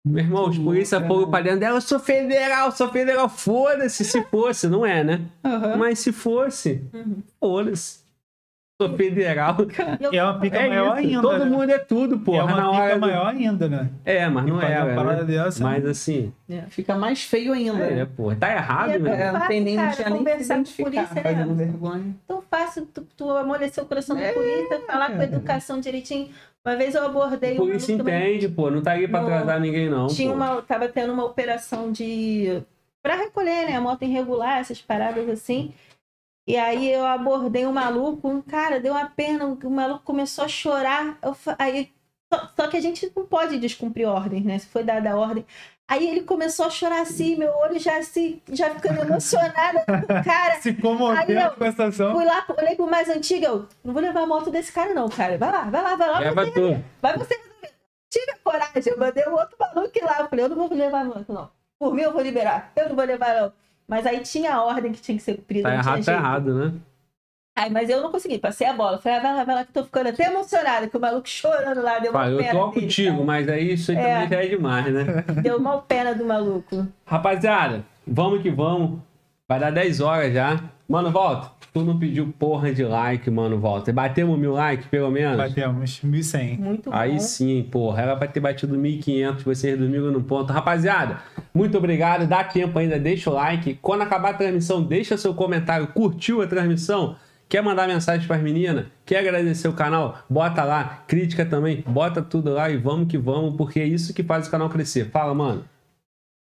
[0.05, 4.23] Meu irmão, os polícia foram pra dentro dela, eu sou federal, sou federal, foda-se se
[4.31, 5.23] fosse, não é, né?
[5.45, 5.77] Aham.
[5.79, 7.23] Mas se fosse, Uhum.
[7.41, 8.06] foda-se.
[8.81, 9.57] Sou federal.
[10.01, 11.23] E eu- É uma pica É maior isso, ainda.
[11.23, 11.45] Todo né?
[11.47, 12.39] mundo é tudo, porra.
[12.39, 13.89] é uma na pica do- maior ainda, né?
[14.05, 14.85] É, mas não é.
[14.85, 15.33] uma parada Né?
[15.35, 16.31] dessa, Mas assim,
[16.69, 17.83] Fica mais feio ainda.
[17.85, 18.37] é, porra.
[18.37, 19.13] Tá errado, E é meu.
[19.15, 21.23] É, não tem nem, não Cara, tinha nem conversar com identificar, polícia, né?
[21.23, 22.17] fazendo vergonha.
[22.29, 26.29] tão fácil tu, tu amolecer o coração da polícia, falar com a educação direitinho.
[26.63, 28.71] Uma vez eu abordei um Polícia entende, pô.
[28.71, 29.29] Não tá aí pra Não.
[29.29, 30.09] atrasar ninguém, não.
[30.09, 30.35] Tinha pô.
[30.37, 32.61] uma, tava tendo uma operação de
[33.03, 35.73] para recolher, né, a moto irregular, essas paradas assim.
[36.47, 40.49] E aí eu abordei um maluco, um cara deu uma pena, o maluco começou a
[40.49, 41.19] chorar.
[41.21, 41.91] Eu aí
[42.33, 44.59] só, só que a gente não pode descumprir ordens, né?
[44.59, 45.45] Se foi dada a ordem.
[45.89, 50.25] Aí ele começou a chorar assim, meu olho já se já ficando emocionada com o
[50.25, 50.55] cara.
[50.63, 52.13] Se comovendo Aí eu com essa ação.
[52.13, 55.09] Fui lá, olhei pro mais antigo, eu não vou levar a moto desse cara, não,
[55.09, 55.39] cara.
[55.39, 56.19] Vai lá, vai lá, vai lá.
[56.19, 56.85] Leva você, tu.
[57.01, 57.71] vai você resolver.
[58.11, 60.21] Tive a coragem, eu mandei um outro maluco ir lá.
[60.21, 61.51] Eu falei, eu não vou levar a moto, não.
[61.79, 62.73] Por mim eu vou liberar.
[62.75, 63.53] Eu não vou levar, não.
[63.89, 65.69] Mas aí tinha a ordem que tinha que ser cumprida.
[65.69, 66.73] Tá errado, tá errado, né?
[67.59, 68.99] Aí, mas eu não consegui, passei a bola.
[68.99, 71.27] Falei, ah, vai lá, vai lá, que eu tô ficando até emocionada, que o maluco
[71.27, 74.13] chorando lá, deu uma Fala, eu pena tô dele, contigo, mas aí isso aí É.
[74.15, 75.05] também já é demais, né?
[75.43, 76.87] Deu uma pena do maluco.
[77.07, 79.01] Rapaziada, vamos que vamos.
[79.49, 80.61] Vai dar 10 horas já.
[80.87, 81.51] Mano, volta.
[81.77, 83.93] Tu não pediu porra de like, mano, volta.
[83.93, 85.37] Batemos mil likes, pelo menos?
[85.37, 86.59] Batemos 1.100.
[86.59, 87.19] Muito Aí bom.
[87.19, 88.01] sim, porra.
[88.01, 90.51] Era pra ter batido 1.500, vocês dormiram no ponto.
[90.51, 91.19] Rapaziada,
[91.53, 92.27] muito obrigado.
[92.27, 93.79] Dá tempo ainda, deixa o like.
[93.83, 95.89] Quando acabar a transmissão, deixa seu comentário.
[95.89, 97.17] Curtiu a transmissão?
[97.47, 98.87] Quer mandar mensagem pras meninas?
[99.05, 100.21] Quer agradecer o canal?
[100.31, 101.05] Bota lá.
[101.07, 104.51] Crítica também, bota tudo lá e vamos que vamos, porque é isso que faz o
[104.51, 105.11] canal crescer.
[105.11, 105.63] Fala, mano.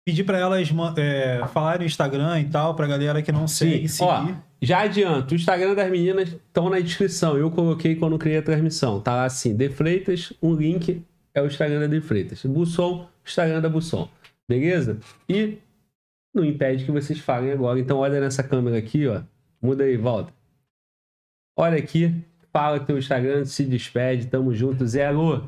[0.04, 4.04] Pedir pra elas é, falarem no Instagram e tal, pra galera que não segue, Sim,
[4.04, 4.36] ó, seguir.
[4.60, 7.36] já adianto, o Instagram das meninas estão na descrição.
[7.36, 9.00] Eu coloquei quando criei a transmissão.
[9.00, 12.44] Tá lá assim, De Freitas, um link é o Instagram da De Freitas.
[12.44, 14.08] Busson, Instagram da Busson.
[14.48, 14.98] Beleza?
[15.28, 15.58] E
[16.34, 17.78] não impede que vocês falem agora.
[17.78, 19.22] Então olha nessa câmera aqui, ó.
[19.62, 20.32] Muda aí, volta.
[21.56, 22.12] Olha aqui,
[22.52, 24.84] fala teu Instagram, se despede, tamo junto.
[24.84, 25.42] Zé Alô.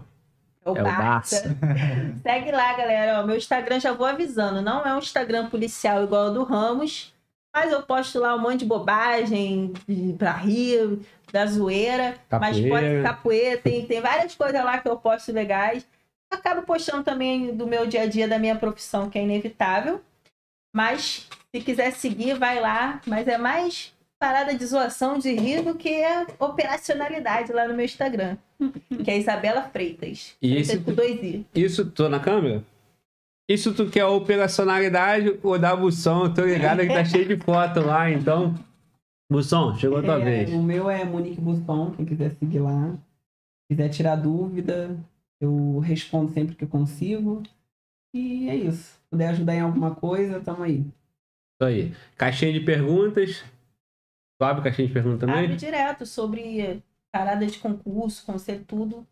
[0.65, 1.57] É o É o Barça.
[2.23, 3.21] Segue lá, galera.
[3.21, 4.63] Ó, meu Instagram já vou avisando.
[4.63, 7.15] Não é um Instagram policial igual ao do Ramos,
[7.55, 9.73] mas eu posto lá um monte de bobagem
[10.19, 10.99] pra rir,
[11.33, 12.17] da zoeira.
[12.31, 13.03] Mas pode Capoeira.
[13.03, 15.87] capoeira, tem, tem várias coisas lá que eu posto legais.
[16.31, 20.01] Acabo postando também do meu dia a dia, da minha profissão, que é inevitável.
[20.75, 23.01] Mas se quiser seguir, vai lá.
[23.07, 23.94] Mas é mais
[24.25, 28.37] parada de zoação, de rir, do que a operacionalidade lá no meu Instagram.
[29.05, 30.35] Que é Isabela Freitas.
[30.41, 31.45] E esse- com dois I.
[31.55, 32.65] Isso, tô na câmera?
[33.47, 36.25] Isso tu quer operacionalidade ou da Busson?
[36.25, 38.55] Eu tô ligado que tá cheio de foto lá, então.
[39.31, 40.51] Busson, chegou a tua É, vez.
[40.53, 42.97] O meu é Monique Busson, quem quiser seguir lá.
[43.71, 44.97] Quiser tirar dúvida,
[45.41, 47.43] eu respondo sempre que eu consigo.
[48.15, 48.83] E é isso.
[48.95, 50.79] Se puder ajudar em alguma coisa, tamo aí.
[50.81, 51.93] Isso aí.
[52.17, 53.45] Caixinha de perguntas.
[54.39, 55.57] Tu abre caixinha de perguntas Abre também?
[55.57, 56.83] direto sobre
[57.13, 59.07] parada de concurso, conselho, tudo.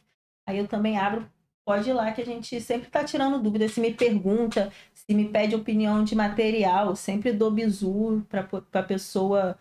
[0.46, 1.24] Aí eu também abro.
[1.64, 3.68] Pode ir lá que a gente sempre tá tirando dúvida.
[3.68, 9.56] Se me pergunta, se me pede opinião de material, sempre dou bizu para a pessoa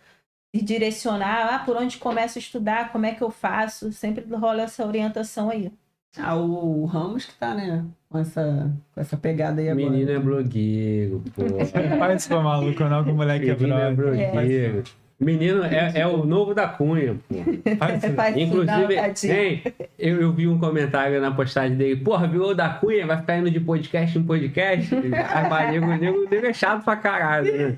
[0.55, 1.53] se direcionar.
[1.53, 3.91] Ah, por onde começo a estudar, como é que eu faço?
[3.91, 5.71] Sempre rola essa orientação aí.
[6.17, 7.85] Ah, o Ramos que tá, né?
[8.09, 9.89] Com essa, com essa pegada aí agora.
[9.91, 11.43] Menino é blogueiro, pô.
[11.99, 14.31] Faz pra maluco, não, que o moleque é Menino é brother.
[14.31, 14.83] blogueiro.
[15.21, 17.35] Menino é, é o novo da Cunha, pô.
[17.77, 18.13] Faz isso.
[18.15, 19.61] Faz Inclusive, hein,
[19.99, 23.51] eu, eu vi um comentário na postagem dele, porra, virou da Cunha, vai ficar indo
[23.51, 24.89] de podcast em podcast.
[24.95, 27.77] Aí, nego, nego, nego é chato pra caralho, né?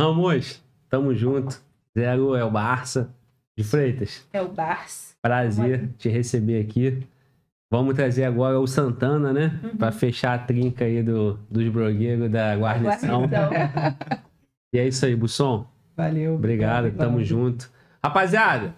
[0.00, 1.60] Ramos, tamo junto.
[1.96, 3.14] Zero é o Barça
[3.54, 4.26] de Freitas.
[4.32, 5.14] É o Bars.
[5.20, 7.02] Prazer te receber aqui.
[7.70, 9.60] Vamos trazer agora o Santana, né?
[9.62, 9.76] Uhum.
[9.76, 13.26] Pra fechar a trinca aí do, dos blogueiros da guarnição.
[13.26, 14.22] Guarnição.
[14.74, 15.66] E é isso aí, Busson.
[16.02, 16.34] Valeu.
[16.34, 17.70] Obrigado, tamo junto.
[18.02, 18.74] Rapaziada,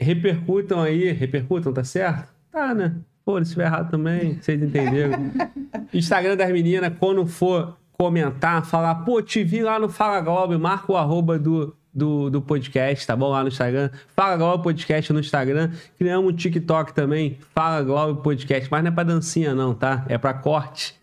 [0.00, 2.32] repercutam aí, repercutam, tá certo?
[2.50, 2.94] Tá, né?
[3.24, 5.30] Pô, se estiver errado também, vocês entenderam.
[5.92, 10.90] Instagram das meninas, quando for comentar, falar, pô, te vi lá no Fala Globo, marca
[10.90, 13.28] o arroba do, do, do podcast, tá bom?
[13.28, 13.90] Lá no Instagram.
[14.16, 15.72] Fala Globo Podcast no Instagram.
[15.98, 20.06] Criamos um TikTok também, Fala Globo Podcast, mas não é pra dancinha não, tá?
[20.08, 20.97] É pra corte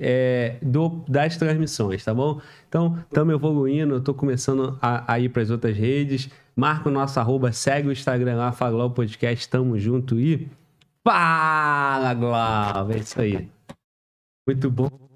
[0.00, 2.40] é, do, das transmissões, tá bom?
[2.68, 6.30] Então, estamos evoluindo, eu começando a, a ir para as outras redes.
[6.54, 10.48] Marca o nosso arroba, segue o Instagram lá, Fala Globo Podcast, tamo junto e
[11.04, 12.92] fala, Globo!
[12.92, 13.48] É isso aí.
[14.46, 15.07] Muito bom.